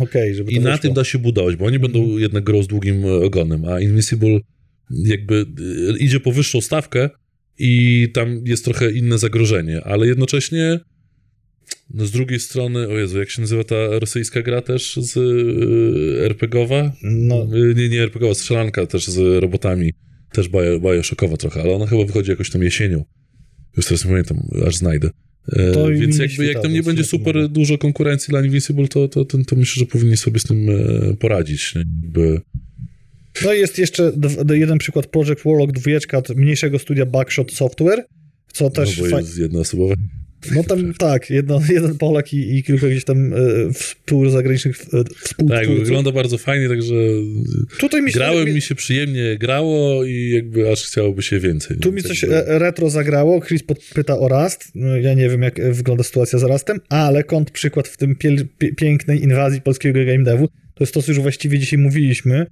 i 0.51 0.59
na 0.59 0.71
wyszło. 0.71 0.81
tym 0.81 0.93
da 0.93 1.03
się 1.03 1.19
budować, 1.19 1.55
bo 1.55 1.65
oni 1.65 1.79
będą 1.79 2.17
jednak 2.17 2.43
grą 2.43 2.63
z 2.63 2.67
długim 2.67 3.05
ogonem, 3.05 3.65
a 3.65 3.79
Invincible 3.79 4.39
jakby 5.05 5.45
e, 5.93 5.97
idzie 5.97 6.19
po 6.19 6.31
wyższą 6.31 6.61
stawkę 6.61 7.09
i 7.59 8.07
tam 8.13 8.41
jest 8.45 8.65
trochę 8.65 8.91
inne 8.91 9.17
zagrożenie, 9.17 9.83
ale 9.83 10.07
jednocześnie 10.07 10.79
no 11.93 12.05
z 12.05 12.11
drugiej 12.11 12.39
strony, 12.39 12.87
o 12.87 12.97
Jezu, 12.97 13.19
jak 13.19 13.29
się 13.29 13.41
nazywa 13.41 13.63
ta 13.63 13.99
rosyjska 13.99 14.41
gra 14.41 14.61
też 14.61 14.95
z 14.95 15.17
e, 15.17 16.25
RPGowa? 16.25 16.91
No, 17.03 17.47
Y, 17.55 17.75
Nie, 17.75 17.89
nie 17.89 18.03
RPGowa, 18.03 18.33
strzelanka 18.33 18.85
też 18.85 19.07
z 19.07 19.41
robotami, 19.41 19.93
też 20.31 20.49
bio, 20.49 20.79
bioszokowa 20.79 21.37
trochę, 21.37 21.61
ale 21.61 21.73
ona 21.73 21.87
chyba 21.87 22.05
wychodzi 22.05 22.31
jakoś 22.31 22.49
tam 22.49 22.63
jesienią. 22.63 23.03
Już 23.77 23.85
teraz 23.85 24.05
nie 24.05 24.11
pamiętam, 24.11 24.37
aż 24.67 24.75
znajdę. 24.75 25.09
E, 25.51 25.71
To 25.71 25.89
Więc 25.89 26.17
jakby 26.17 26.45
jak 26.45 26.61
tam 26.61 26.73
nie 26.73 26.83
będzie 26.83 27.03
super 27.03 27.49
dużo 27.49 27.77
konkurencji 27.77 28.31
dla 28.31 28.45
Invincible, 28.45 28.87
to, 28.87 29.07
to, 29.07 29.25
to, 29.25 29.37
to 29.43 29.55
myślę, 29.55 29.79
że 29.79 29.85
powinni 29.85 30.17
sobie 30.17 30.39
z 30.39 30.43
tym 30.43 30.69
e, 30.69 31.13
poradzić. 31.13 31.73
Jakby, 31.75 32.41
no 33.45 33.53
i 33.53 33.59
jest 33.59 33.77
jeszcze 33.77 34.11
jeden 34.53 34.77
przykład 34.77 35.07
Project 35.07 35.43
Warlock 35.45 35.71
dwójeczka 35.71 36.17
od 36.17 36.29
mniejszego 36.29 36.79
studia 36.79 37.05
Backshot 37.05 37.51
Software, 37.51 38.05
co 38.53 38.69
też 38.69 38.97
no 38.97 39.03
bo 39.03 39.09
fa- 39.09 39.19
jest 39.19 39.37
jednoosobowe. 39.37 39.95
No 40.55 40.63
tam 40.63 40.93
tak, 40.99 41.29
jedno, 41.29 41.61
jeden 41.69 41.97
Polak 41.97 42.33
i, 42.33 42.57
i 42.57 42.63
kilka 42.63 42.87
gdzieś 42.87 43.03
tam 43.03 43.33
e, 43.33 43.37
współzagranicznych 43.73 44.81
e, 45.39 45.43
Tak, 45.49 45.67
wygląda 45.69 46.11
bardzo 46.11 46.37
fajnie, 46.37 46.69
także 46.69 46.93
Tutaj 47.79 48.01
mi 48.01 48.11
się, 48.11 48.19
grałem, 48.19 48.45
mi, 48.45 48.53
mi 48.53 48.61
się 48.61 48.75
przyjemnie 48.75 49.37
grało 49.37 50.03
i 50.05 50.29
jakby 50.29 50.71
aż 50.71 50.83
chciałoby 50.83 51.21
się 51.21 51.39
więcej. 51.39 51.77
tu 51.77 51.91
mi 51.91 52.01
Tak 52.01 52.11
coś 52.11 52.23
e, 52.23 52.29
retro 52.45 52.89
zagrało. 52.89 53.41
Chris 53.41 53.63
podpyta 53.63 54.19
o 54.19 54.27
Rust. 54.27 54.71
No, 54.75 54.97
Ja 54.97 55.13
nie 55.13 55.29
wiem, 55.29 55.41
jak 55.41 55.73
wygląda 55.73 56.03
sytuacja 56.03 56.39
z 56.39 56.43
Rustem, 56.43 56.79
ale 56.89 57.23
kąt 57.23 57.51
przykład 57.51 57.87
w 57.87 57.97
tym 57.97 58.15
piel, 58.15 58.45
pie, 58.57 58.75
pięknej 58.75 59.23
inwazji 59.23 59.61
polskiego 59.61 60.05
game 60.05 60.23
devu, 60.23 60.47
to 60.47 60.83
jest 60.83 60.93
to, 60.93 61.01
co 61.01 61.11
już 61.11 61.21
właściwie 61.21 61.59
dzisiaj 61.59 61.79
mówiliśmy. 61.79 62.45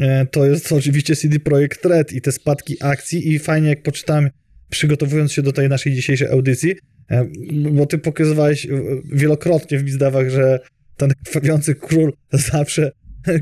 E, 0.00 0.26
To 0.26 0.46
jest 0.46 0.72
oczywiście 0.72 1.16
CD 1.16 1.38
Projekt 1.38 1.84
Red 1.84 2.12
i 2.12 2.20
te 2.20 2.32
spadki 2.32 2.76
akcji 2.80 3.32
i 3.32 3.38
fajnie 3.38 3.68
jak 3.68 3.82
poczytałem, 3.82 4.30
przygotowując 4.70 5.32
się 5.32 5.42
do 5.42 5.52
tej 5.52 5.68
naszej 5.68 5.92
dzisiejszej 5.92 6.28
audycji, 6.28 6.74
e, 7.10 7.26
bo 7.72 7.86
ty 7.86 7.98
pokazywałeś 7.98 8.66
e, 8.66 8.68
wielokrotnie 9.12 9.78
w 9.78 9.82
Bizdawach, 9.82 10.30
że 10.30 10.60
ten 10.96 11.12
krwawiący 11.24 11.74
król 11.74 12.12
zawsze 12.52 12.92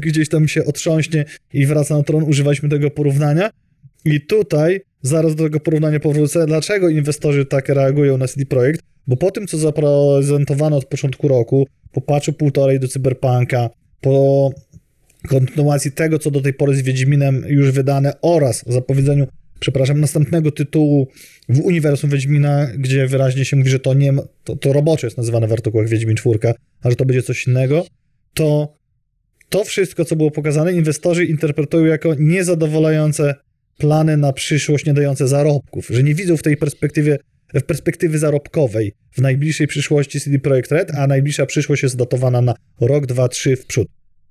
gdzieś 0.01 0.29
tam 0.29 0.49
się 0.49 0.65
otrząśnie 0.65 1.25
i 1.53 1.67
wraca 1.67 1.97
na 1.97 2.03
tron. 2.03 2.23
Używaliśmy 2.23 2.69
tego 2.69 2.91
porównania. 2.91 3.51
I 4.05 4.21
tutaj 4.21 4.81
zaraz 5.03 5.35
do 5.35 5.45
tego 5.45 5.61
porównania 5.61 6.01
powrócę. 6.01 6.47
Dlaczego 6.47 6.89
inwestorzy 6.89 7.47
tak 7.47 7.69
reagują 7.69 8.19
na 8.19 8.29
CD 8.29 8.47
Projekt? 8.47 8.81
Bo 9.07 9.17
po 9.17 9.31
tym, 9.31 9.47
co 9.47 9.59
zaprezentowano 9.59 10.77
od 10.77 10.85
początku 10.85 11.29
roku, 11.29 11.67
po 11.93 12.01
patchu 12.01 12.33
półtorej 12.33 12.81
do 12.81 12.89
Cyberpunka, 12.89 13.71
po 14.01 14.51
kontynuacji 15.29 15.93
tego, 15.93 16.19
co 16.19 16.31
do 16.31 16.41
tej 16.41 16.55
pory 16.55 16.77
z 16.77 16.83
Wiedźminem 16.83 17.45
już 17.47 17.71
wydane 17.71 18.13
oraz 18.23 18.65
zapowiedzeniu, 18.67 19.27
przepraszam, 19.61 20.01
następnego 20.01 20.51
tytułu 20.51 21.09
w 21.49 21.61
uniwersum 21.61 22.11
Wiedźmina, 22.11 22.67
gdzie 22.79 23.07
wyraźnie 23.07 23.45
się 23.45 23.57
mówi, 23.57 23.71
że 23.71 23.79
to 23.79 23.95
nie 23.95 24.13
to, 24.45 24.57
to 24.57 24.73
roboczo 24.73 25.07
jest 25.07 25.17
nazywane 25.17 25.49
w 25.49 25.53
artykułach 25.53 25.89
Wiedźmin 25.89 26.17
4, 26.17 26.39
a 26.83 26.91
że 26.91 26.97
to 26.97 27.05
będzie 27.05 27.23
coś 27.23 27.47
innego, 27.47 27.87
to 28.35 28.77
to 29.49 29.65
wszystko, 29.65 30.05
co 30.05 30.17
było 30.17 30.31
pokazane, 30.31 30.73
inwestorzy 30.73 31.25
interpretują 31.25 31.85
jako 31.87 32.15
niezadowalające 32.19 33.35
plany 33.79 34.17
na 34.17 34.33
przyszłość, 34.33 34.87
nie 34.87 34.95
dające 34.95 35.29
zarobków, 35.29 35.89
że 35.91 36.03
nie 36.03 36.15
widzą 36.15 36.37
w 36.37 36.43
tej 36.43 36.57
perspektywie, 36.57 37.19
w 37.55 37.63
perspektywy 37.63 38.19
zarobkowej 38.19 38.93
w 39.11 39.21
najbliższej 39.21 39.67
przyszłości 39.67 40.21
CD 40.21 40.39
Projekt 40.39 40.73
Red, 40.73 40.95
a 40.95 41.07
najbliższa 41.07 41.47
przyszłość 41.47 41.83
jest 41.83 41.97
datowana 41.97 42.41
na 42.41 42.55
rok, 42.81 43.07
dwa, 43.07 43.29
trzy 43.29 43.57
w 43.57 43.67
przód. 43.67 43.89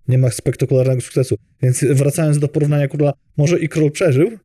Nie 0.08 0.18
ma 0.18 0.32
spektakularnego 0.32 1.02
sukcesu. 1.02 1.38
Więc 1.62 1.86
wracając 1.90 2.40
do 2.40 2.48
porównania 2.48 2.88
króla, 2.88 3.14
może 3.38 3.60
i 3.60 3.70
król 3.70 3.92
przeżył, 3.92 4.38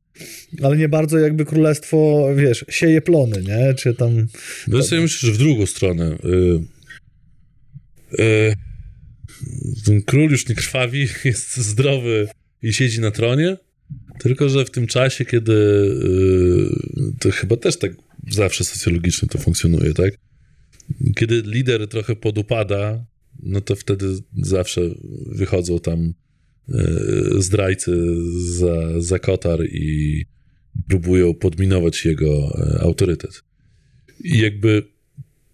ale 0.63 0.77
nie 0.77 0.89
bardzo 0.89 1.19
jakby 1.19 1.45
królestwo, 1.45 2.29
wiesz, 2.37 2.65
sieje 2.69 3.03
plony, 3.03 3.43
nie? 3.43 3.75
Czy 3.75 3.95
tam... 3.95 4.27
No 4.69 4.79
ja 4.79 5.01
myślę, 5.01 5.29
że 5.29 5.33
w 5.33 5.39
drugą 5.39 5.67
stronę. 5.67 6.19
Y, 6.25 6.61
y, 8.23 8.55
ten 9.85 10.03
król 10.03 10.31
już 10.31 10.49
nie 10.49 10.55
krwawi, 10.55 11.09
jest 11.25 11.57
zdrowy 11.57 12.29
i 12.63 12.73
siedzi 12.73 13.01
na 13.01 13.11
tronie, 13.11 13.57
tylko 14.19 14.49
że 14.49 14.65
w 14.65 14.71
tym 14.71 14.87
czasie, 14.87 15.25
kiedy 15.25 15.53
y, 15.53 17.19
to 17.21 17.31
chyba 17.31 17.57
też 17.57 17.79
tak 17.79 17.93
zawsze 18.31 18.65
socjologicznie 18.65 19.29
to 19.29 19.39
funkcjonuje, 19.39 19.95
tak? 19.95 20.13
Kiedy 21.17 21.43
lider 21.43 21.89
trochę 21.89 22.17
podupada, 22.17 23.05
no 23.43 23.61
to 23.61 23.77
wtedy 23.77 24.07
zawsze 24.43 24.81
wychodzą 25.27 25.79
tam 25.79 26.15
y, 26.69 27.43
zdrajcy 27.43 28.17
za, 28.39 29.01
za 29.01 29.19
kotar 29.19 29.65
i 29.65 30.25
próbują 30.89 31.35
podminować 31.35 32.05
jego 32.05 32.59
e, 32.59 32.81
autorytet. 32.81 33.43
I 34.25 34.39
jakby 34.39 34.83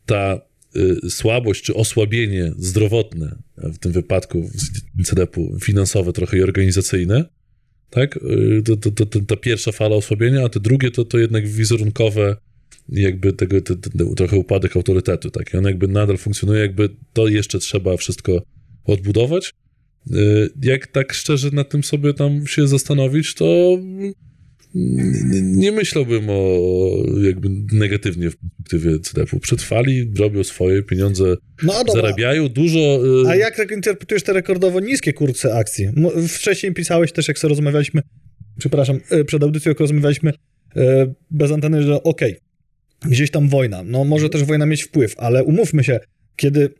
ta 0.06 0.40
y, 0.76 1.10
słabość 1.10 1.62
czy 1.64 1.74
osłabienie 1.74 2.52
zdrowotne, 2.58 3.36
w 3.56 3.78
tym 3.78 3.92
wypadku 3.92 4.50
CDP-u 5.04 5.60
finansowe 5.60 6.12
trochę 6.12 6.38
i 6.38 6.42
organizacyjne, 6.42 7.24
tak? 7.90 8.18
To, 8.64 8.76
to, 8.76 9.06
to 9.06 9.20
ta 9.20 9.36
pierwsza 9.36 9.72
fala 9.72 9.96
osłabienia, 9.96 10.44
a 10.44 10.48
te 10.48 10.60
drugie 10.60 10.90
to, 10.90 11.04
to 11.04 11.18
jednak 11.18 11.48
wizerunkowe 11.48 12.36
jakby 12.88 13.32
tego, 13.32 13.60
te, 13.60 13.76
te, 13.76 13.90
trochę 14.16 14.36
upadek 14.36 14.76
autorytetu, 14.76 15.30
tak? 15.30 15.54
I 15.54 15.56
on 15.56 15.64
jakby 15.64 15.88
nadal 15.88 16.16
funkcjonuje, 16.16 16.60
jakby 16.60 16.88
to 17.12 17.28
jeszcze 17.28 17.58
trzeba 17.58 17.96
wszystko 17.96 18.42
odbudować. 18.84 19.52
y, 20.10 20.50
jak 20.62 20.86
tak 20.86 21.12
szczerze 21.12 21.50
nad 21.52 21.70
tym 21.70 21.82
sobie 21.84 22.14
tam 22.14 22.46
się 22.46 22.68
zastanowić, 22.68 23.34
to 23.34 23.78
nie, 25.42 25.72
myślałbym 25.72 26.24
o 26.28 26.58
jakby 27.22 27.48
negatywnie 27.72 28.30
w 28.30 28.36
perspektywie 28.36 28.98
CDF-u. 29.00 29.40
Przetrwali, 29.40 30.12
robią 30.18 30.44
swoje, 30.44 30.82
pieniądze 30.82 31.36
No 31.62 31.72
zarabiają, 31.94 32.48
dużo... 32.48 32.78
y, 33.24 33.28
A 33.28 33.36
jak 33.36 33.72
interpretujesz 33.72 34.22
te 34.22 34.32
rekordowo 34.32 34.80
niskie 34.80 35.12
kursy 35.12 35.52
akcji? 35.54 35.88
Wcześniej 36.28 36.74
pisałeś 36.74 37.12
też, 37.12 37.28
jak 37.28 37.38
sobie 37.38 37.48
rozmawialiśmy, 37.48 38.02
przepraszam, 38.58 39.00
e, 39.10 39.24
przed 39.24 39.42
audycją, 39.42 39.70
jak 39.70 39.80
rozmawialiśmy 39.80 40.32
e, 40.76 41.14
bez 41.30 41.52
anteny, 41.52 41.82
że 41.82 42.02
okej, 42.02 42.36
gdzieś 43.04 43.30
tam 43.30 43.48
wojna, 43.48 43.82
no 43.82 44.04
może 44.04 44.30
też 44.30 44.44
wojna 44.44 44.66
mieć 44.66 44.82
wpływ, 44.82 45.14
ale 45.18 45.44
umówmy 45.44 45.84
się, 45.84 46.00
kiedy 46.36 46.74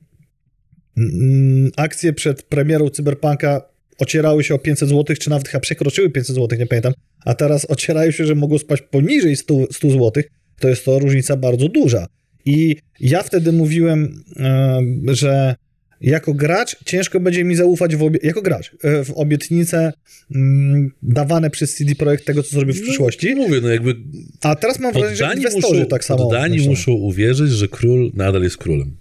mm, 0.97 1.71
akcje 1.77 2.13
przed 2.13 2.43
premierą 2.43 2.89
Cyberpunka 2.89 3.63
ocierały 3.99 4.45
się 4.45 4.55
o 4.55 4.59
500 4.59 4.89
zł, 4.89 5.17
czy 5.17 5.31
nawet 5.31 5.49
chyba 5.49 5.61
przekroczyły 5.61 6.11
500 6.11 6.37
zł, 6.37 6.59
nie 6.59 6.67
pamiętam, 6.67 6.93
a 7.25 7.35
teraz 7.35 7.71
ocierają 7.71 8.11
się, 8.11 8.27
że 8.27 8.35
mogą 8.35 8.59
spaść 8.59 8.83
poniżej 8.83 9.37
100, 9.37 9.55
100 9.73 9.91
zł, 9.91 10.23
to 10.61 10.69
jest 10.69 10.85
to 10.85 10.99
różnica 10.99 11.37
bardzo 11.37 11.69
duża. 11.69 12.07
I 12.45 12.77
ja 13.01 13.23
wtedy 13.23 13.53
mówiłem, 13.53 14.25
e, 14.37 14.81
że 15.07 15.55
jako 16.03 16.35
gracz 16.35 16.77
ciężko 16.85 17.21
będzie 17.21 17.45
mi 17.45 17.57
zaufać 17.57 17.97
w 17.97 18.01
obie- 18.01 18.19
jako 18.23 18.43
gracz 18.43 18.73
e, 18.83 19.05
w 19.05 19.11
obietnice 19.11 19.93
mm, 20.35 20.91
dawane 21.03 21.51
przez 21.51 21.75
CD 21.75 21.95
Projekt 21.95 22.25
tego, 22.25 22.43
co 22.43 22.51
zrobił 22.51 22.75
w 22.75 22.79
no, 22.79 22.83
przyszłości. 22.83 23.35
Mówię, 23.35 23.61
no 23.61 23.69
jakby 23.69 23.97
A 24.41 24.55
teraz 24.57 24.81
mam 24.81 24.93
wrażenie, 24.93 25.17
że 25.17 25.35
inwestorzy 25.37 25.75
muszą, 25.75 25.87
tak 25.87 26.05
samo 26.05 26.23
poddani 26.25 26.57
myślą. 26.57 26.71
muszą 26.71 26.93
uwierzyć, 26.93 27.51
że 27.53 27.69
król 27.69 28.11
nadal 28.15 28.43
jest 28.43 28.57
królem. 28.57 28.97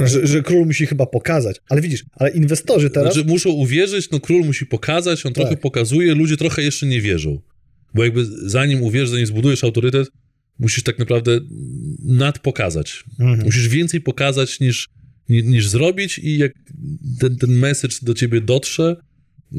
Że, 0.00 0.26
że 0.26 0.42
król 0.42 0.66
musi 0.66 0.86
chyba 0.86 1.06
pokazać. 1.06 1.56
Ale 1.68 1.80
widzisz, 1.80 2.04
ale 2.12 2.30
inwestorzy 2.30 2.90
teraz... 2.90 3.14
Znaczy, 3.14 3.28
muszą 3.28 3.50
uwierzyć, 3.50 4.10
no 4.10 4.20
król 4.20 4.44
musi 4.44 4.66
pokazać, 4.66 5.26
on 5.26 5.32
trochę 5.32 5.50
Tak. 5.50 5.60
pokazuje, 5.60 6.14
ludzie 6.14 6.36
trochę 6.36 6.62
jeszcze 6.62 6.86
nie 6.86 7.00
wierzą. 7.00 7.40
Bo 7.94 8.04
jakby 8.04 8.24
zanim 8.50 8.82
uwierzysz, 8.82 9.10
zanim 9.10 9.26
zbudujesz 9.26 9.64
autorytet, 9.64 10.08
musisz 10.58 10.82
tak 10.84 10.98
naprawdę 10.98 11.40
nadpokazać. 12.04 13.04
Mhm. 13.20 13.40
Musisz 13.44 13.68
więcej 13.68 14.00
pokazać 14.00 14.60
niż, 14.60 14.88
ni- 14.88 14.97
niż 15.28 15.68
zrobić 15.68 16.18
i 16.18 16.38
jak 16.38 16.52
ten, 17.20 17.36
ten 17.36 17.50
message 17.50 17.94
do 18.02 18.14
ciebie 18.14 18.40
dotrze 18.40 18.96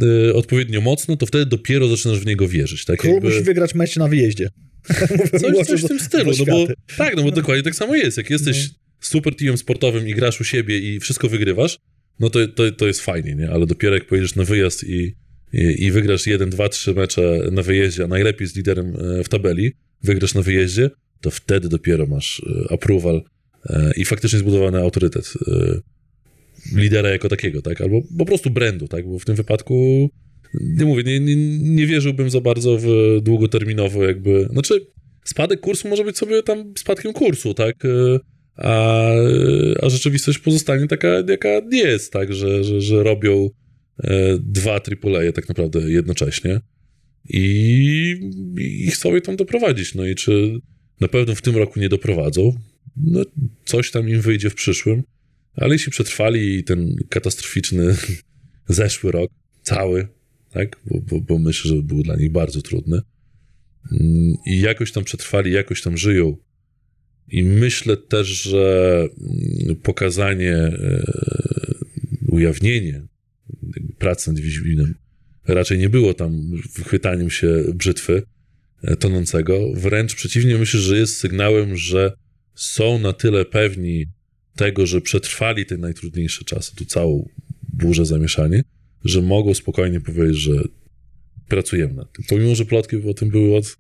y, 0.04 0.34
odpowiednio 0.34 0.82
mocno, 0.82 1.18
to 1.18 1.26
wtedy 1.26 1.46
dopiero 1.46 1.88
zaczynasz 1.88 2.20
w 2.20 2.26
niego 2.26 2.48
wierzyć. 2.48 2.86
Tak 2.86 3.00
Król 3.00 3.14
jakby... 3.14 3.30
musi 3.30 3.42
wygrać 3.42 3.76
mecz 3.76 3.96
na 3.96 4.08
wyjeździe. 4.08 4.50
Coś, 5.42 5.68
coś 5.68 5.84
w 5.84 5.88
tym 5.88 6.00
stylu, 6.00 6.32
no 6.40 6.46
bo, 6.46 6.68
tak, 6.98 7.16
no 7.16 7.24
bo 7.24 7.32
dokładnie 7.32 7.64
tak 7.64 7.76
samo 7.76 7.96
jest. 7.96 8.18
Jak 8.18 8.30
jesteś 8.30 8.70
super 9.00 9.36
teamem 9.36 9.58
sportowym 9.58 10.08
i 10.08 10.16
grasz 10.16 10.42
u 10.42 10.44
siebie 10.44 10.80
i 10.80 11.00
wszystko 11.00 11.30
wygrywasz, 11.30 11.80
no 12.20 12.30
to, 12.30 12.48
to, 12.48 12.72
to 12.72 12.88
jest 12.88 13.02
fajnie, 13.02 13.36
nie? 13.36 13.50
Ale 13.50 13.66
dopiero 13.66 13.96
jak 13.96 14.06
pojedziesz 14.06 14.36
na 14.36 14.44
wyjazd 14.44 14.84
i, 14.84 15.16
i, 15.54 15.84
i 15.86 15.92
wygrasz 15.92 16.28
jeden, 16.28 16.50
dwa, 16.50 16.70
trzy 16.70 16.94
mecze 16.94 17.40
na 17.52 17.62
wyjeździe, 17.62 18.04
a 18.04 18.08
najlepiej 18.08 18.48
z 18.48 18.56
liderem 18.56 18.96
e, 18.96 19.24
w 19.24 19.30
tabeli, 19.30 19.72
wygrasz 20.04 20.34
na 20.34 20.42
wyjeździe, 20.42 20.90
to 21.22 21.32
wtedy 21.32 21.70
dopiero 21.70 22.06
masz 22.06 22.42
e, 22.70 22.74
approval 22.74 23.16
e, 23.16 23.22
i 23.98 24.06
faktycznie 24.06 24.40
zbudowany 24.40 24.82
autorytet 24.82 25.34
e, 25.48 25.80
lidera 26.76 27.10
jako 27.10 27.30
takiego, 27.30 27.62
tak? 27.62 27.82
Albo 27.82 28.02
po 28.18 28.26
prostu 28.26 28.50
brandu, 28.50 28.88
tak? 28.88 29.08
Bo 29.08 29.20
w 29.20 29.26
tym 29.26 29.36
wypadku 29.36 30.10
nie 30.54 30.86
mówię, 30.86 31.04
nie, 31.04 31.20
nie, 31.20 31.36
nie 31.60 31.88
wierzyłbym 31.88 32.30
za 32.30 32.42
bardzo 32.42 32.78
w 32.78 32.88
długoterminowo 33.22 34.04
jakby, 34.04 34.48
znaczy 34.52 34.88
spadek 35.26 35.60
kursu 35.60 35.88
może 35.88 36.04
być 36.04 36.18
sobie 36.18 36.44
tam 36.44 36.74
spadkiem 36.78 37.14
kursu, 37.14 37.54
tak? 37.54 37.86
E, 37.86 38.20
A, 38.56 39.12
a 39.82 39.90
rzeczywistość 39.90 40.40
pozostanie 40.40 40.88
taka, 40.88 41.08
jaka 41.28 41.50
jest, 41.72 42.14
tak? 42.14 42.34
Że, 42.34 42.64
że, 42.64 42.82
że 42.82 43.04
robią 43.04 43.50
e, 44.04 44.38
dwa 44.40 44.74
AAA 44.74 45.32
tak 45.34 45.50
naprawdę 45.50 45.80
jednocześnie 45.92 46.60
i, 47.30 48.16
i 48.58 48.92
chcą 48.92 49.16
je 49.16 49.22
tam 49.22 49.36
doprowadzić. 49.36 49.96
No 49.96 50.06
i 50.06 50.16
czy 50.16 50.60
na 51.02 51.08
pewno 51.08 51.36
w 51.36 51.42
tym 51.42 51.56
roku 51.58 51.80
nie 51.80 51.90
doprowadzą? 51.90 52.54
No, 52.98 53.22
coś 53.66 53.92
tam 53.92 54.10
im 54.10 54.22
wyjdzie 54.22 54.50
w 54.50 54.56
przyszłym, 54.56 55.04
ale 55.56 55.76
jeśli 55.76 55.92
przetrwali 55.92 56.64
ten 56.64 56.96
katastroficzny 57.10 57.96
zeszły 58.68 59.12
rok, 59.12 59.32
cały, 59.62 60.08
tak? 60.52 60.80
Bo, 60.86 61.02
bo, 61.02 61.22
bo 61.22 61.40
myślę, 61.40 61.76
że 61.76 61.84
był 61.84 62.04
dla 62.04 62.16
nich 62.16 62.32
bardzo 62.32 62.62
trudny. 62.62 63.02
Mm, 63.92 64.34
I 64.46 64.60
jakoś 64.60 64.92
tam 64.92 65.04
przetrwali, 65.04 65.52
jakoś 65.52 65.82
tam 65.82 65.98
żyją. 65.98 66.38
I 67.28 67.44
myślę 67.44 67.98
też, 67.98 68.28
że 68.28 69.06
mm, 69.22 69.76
pokazanie, 69.76 70.56
e, 70.56 71.04
ujawnienie 72.28 73.08
pracy 73.98 74.30
nad 74.30 74.40
Wiedźminem 74.40 74.96
raczej 75.48 75.78
nie 75.78 75.90
było 75.90 76.14
tam 76.14 76.52
wychwytaniem 76.76 77.30
się 77.30 77.64
brzytwy 77.74 78.24
e, 78.84 78.96
tonącego. 78.96 79.74
Wręcz 79.74 80.16
przeciwnie, 80.16 80.58
myślę, 80.58 80.80
że 80.80 80.98
jest 80.98 81.18
sygnałem, 81.18 81.78
że 81.78 82.14
są 82.60 83.00
na 83.00 83.14
tyle 83.14 83.46
pewni 83.46 84.06
tego, 84.56 84.86
że 84.88 85.02
przetrwali 85.02 85.66
te 85.66 85.78
najtrudniejsze 85.78 86.46
czasy, 86.46 86.76
tu 86.76 86.86
całą 86.86 87.30
burzę, 87.74 88.06
zamieszanie, 88.06 88.64
że 89.06 89.22
mogą 89.22 89.54
spokojnie 89.54 90.02
powiedzieć, 90.02 90.38
że 90.38 90.52
pracujemy 91.48 91.94
nad 91.94 92.14
tym. 92.14 92.26
Pomimo, 92.30 92.56
że 92.56 92.66
plotki 92.66 92.96
o 93.10 93.14
tym 93.14 93.30
były 93.30 93.56
od 93.58 93.78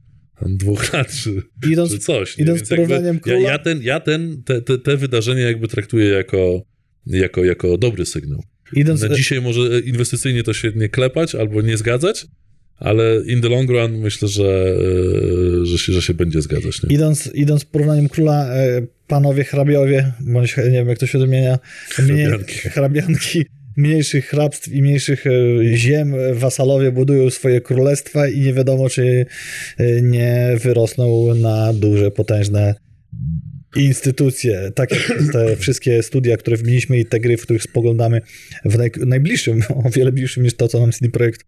dwóch 0.47 0.81
lat, 0.93 1.11
czy, 1.23 1.41
Idąc, 1.71 1.91
czy 1.91 1.99
coś. 1.99 2.37
nie? 2.37 2.43
idąc 2.43 2.57
Więc 2.59 2.69
porównaniem 2.69 3.05
jakby 3.15 3.29
ja, 3.31 3.35
króla- 3.37 3.49
ja, 3.49 3.59
ten, 3.59 3.81
ja 3.81 3.99
ten, 3.99 4.43
te, 4.43 4.61
te, 4.61 4.77
te 4.77 4.97
wydarzenia 4.97 5.41
jakby 5.41 5.67
traktuję 5.67 6.07
jako, 6.07 6.61
jako, 7.05 7.43
jako 7.43 7.77
dobry 7.77 8.05
sygnał. 8.05 8.43
idąc, 8.73 9.01
Na 9.01 9.15
dzisiaj 9.15 9.41
może 9.41 9.79
inwestycyjnie 9.79 10.43
to 10.43 10.53
się 10.53 10.71
nie 10.75 10.89
klepać 10.89 11.35
albo 11.35 11.61
nie 11.61 11.77
zgadzać, 11.77 12.25
ale 12.79 13.03
in 13.25 13.41
the 13.41 13.49
long 13.49 13.69
run 13.69 13.97
myślę, 13.97 14.27
że, 14.27 14.75
e, 15.61 15.65
że, 15.65 15.77
się, 15.77 15.93
że 15.93 16.01
się 16.01 16.13
będzie 16.13 16.41
zgadzać. 16.41 16.83
Nie? 16.83 16.95
idąc, 16.95 17.29
idąc 17.33 17.65
porównaniem 17.65 18.09
króla, 18.09 18.53
e, 18.53 18.81
panowie 19.07 19.43
hrabiowie, 19.43 20.13
bądź 20.19 20.57
nie 20.57 20.63
wiem 20.63 20.89
jak 20.89 20.97
to 20.97 21.07
się 21.07 21.17
odmienia, 21.19 21.59
mnie- 21.99 22.25
Hrabianki. 22.25 22.53
hrabianki 22.69 23.45
mniejszych 23.77 24.25
hrabstw 24.25 24.67
i 24.67 24.81
mniejszych 24.81 25.27
e, 25.27 25.31
ziem, 25.77 26.13
wasalowie 26.33 26.91
budują 26.91 27.29
swoje 27.29 27.61
królestwa 27.61 28.27
i 28.27 28.39
nie 28.39 28.53
wiadomo, 28.53 28.89
czy 28.89 29.25
nie 30.01 30.57
wyrosną 30.63 31.35
na 31.35 31.73
duże, 31.73 32.11
potężne 32.11 32.75
instytucje, 33.75 34.71
tak 34.75 34.91
jak 34.91 35.23
te 35.33 35.55
wszystkie 35.55 36.03
studia, 36.03 36.37
które 36.37 36.57
wymieniliśmy 36.57 36.99
i 36.99 37.05
te 37.05 37.19
gry, 37.19 37.37
w 37.37 37.41
których 37.41 37.63
spoglądamy 37.63 38.21
w 38.65 38.77
naj, 38.77 38.91
najbliższym, 39.05 39.61
o 39.85 39.89
wiele 39.89 40.11
bliższym 40.11 40.43
niż 40.43 40.53
to, 40.55 40.67
co 40.67 40.79
nam 40.79 40.91
CD 40.91 41.09
Projekt 41.11 41.41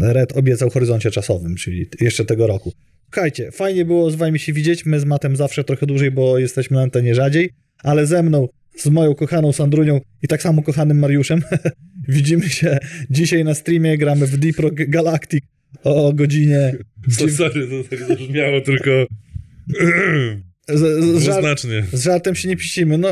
Red 0.00 0.36
obiecał 0.36 0.70
w 0.70 0.72
horyzoncie 0.72 1.10
czasowym, 1.10 1.56
czyli 1.56 1.86
jeszcze 2.00 2.24
tego 2.24 2.46
roku. 2.46 2.72
Słuchajcie, 3.04 3.50
fajnie 3.50 3.84
było 3.84 4.10
z 4.10 4.14
wami 4.14 4.38
się 4.38 4.52
widzieć, 4.52 4.86
my 4.86 5.00
z 5.00 5.04
Matem 5.04 5.36
zawsze 5.36 5.64
trochę 5.64 5.86
dłużej, 5.86 6.10
bo 6.10 6.38
jesteśmy 6.38 6.76
na 6.76 6.82
antenie 6.82 7.14
rzadziej, 7.14 7.50
ale 7.82 8.06
ze 8.06 8.22
mną, 8.22 8.48
z 8.76 8.86
moją 8.86 9.14
kochaną 9.14 9.52
Sandrunią 9.52 10.00
i 10.22 10.28
tak 10.28 10.42
samo 10.42 10.62
kochanym 10.62 10.98
Mariuszem 10.98 11.42
widzimy 12.08 12.48
się 12.48 12.78
dzisiaj 13.10 13.44
na 13.44 13.54
streamie, 13.54 13.98
gramy 13.98 14.26
w 14.26 14.36
Deep 14.36 14.58
Rock 14.58 14.74
Galactic 14.74 15.44
o 15.84 16.12
godzinie... 16.12 16.72
So, 17.18 17.28
sorry, 17.28 17.68
to 17.68 17.88
tak 17.90 18.08
zabrzmiało 18.08 18.60
tylko 18.60 18.90
Z, 20.68 21.04
z, 21.04 21.20
z, 21.20 21.24
żart, 21.24 21.60
z 21.92 22.04
żartem 22.04 22.34
się 22.34 22.48
nie 22.48 22.56
piścimy, 22.56 22.98
no 22.98 23.08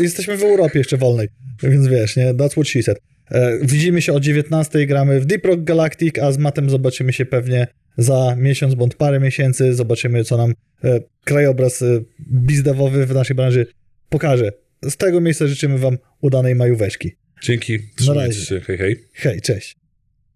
jesteśmy 0.00 0.36
w 0.36 0.42
Europie 0.42 0.78
jeszcze 0.78 0.96
wolnej, 0.96 1.28
więc 1.62 1.88
wiesz, 1.88 2.16
nie, 2.16 2.34
that's 2.34 2.50
what 2.50 2.68
she 2.68 2.82
said. 2.82 2.98
E, 3.30 3.58
widzimy 3.62 4.02
się 4.02 4.12
o 4.12 4.20
19, 4.20 4.86
gramy 4.86 5.20
w 5.20 5.26
Deep 5.26 5.46
Rock 5.46 5.60
Galactic, 5.60 6.18
a 6.18 6.32
z 6.32 6.38
Matem 6.38 6.70
zobaczymy 6.70 7.12
się 7.12 7.26
pewnie 7.26 7.66
za 7.96 8.36
miesiąc 8.38 8.74
bądź 8.74 8.94
parę 8.94 9.20
miesięcy, 9.20 9.74
zobaczymy 9.74 10.24
co 10.24 10.36
nam 10.36 10.54
e, 10.84 11.00
krajobraz 11.24 11.82
e, 11.82 12.00
bizdewowy 12.30 13.06
w 13.06 13.14
naszej 13.14 13.36
branży 13.36 13.66
pokaże. 14.08 14.52
Z 14.82 14.96
tego 14.96 15.20
miejsca 15.20 15.46
życzymy 15.46 15.78
wam 15.78 15.98
udanej 16.20 16.54
majóweczki. 16.54 17.10
Dzięki, 17.42 17.78
trzymajcie 17.96 18.40
się, 18.40 18.60
hej 18.60 18.78
hej. 18.78 18.96
Hej, 19.12 19.40
cześć. 19.40 19.79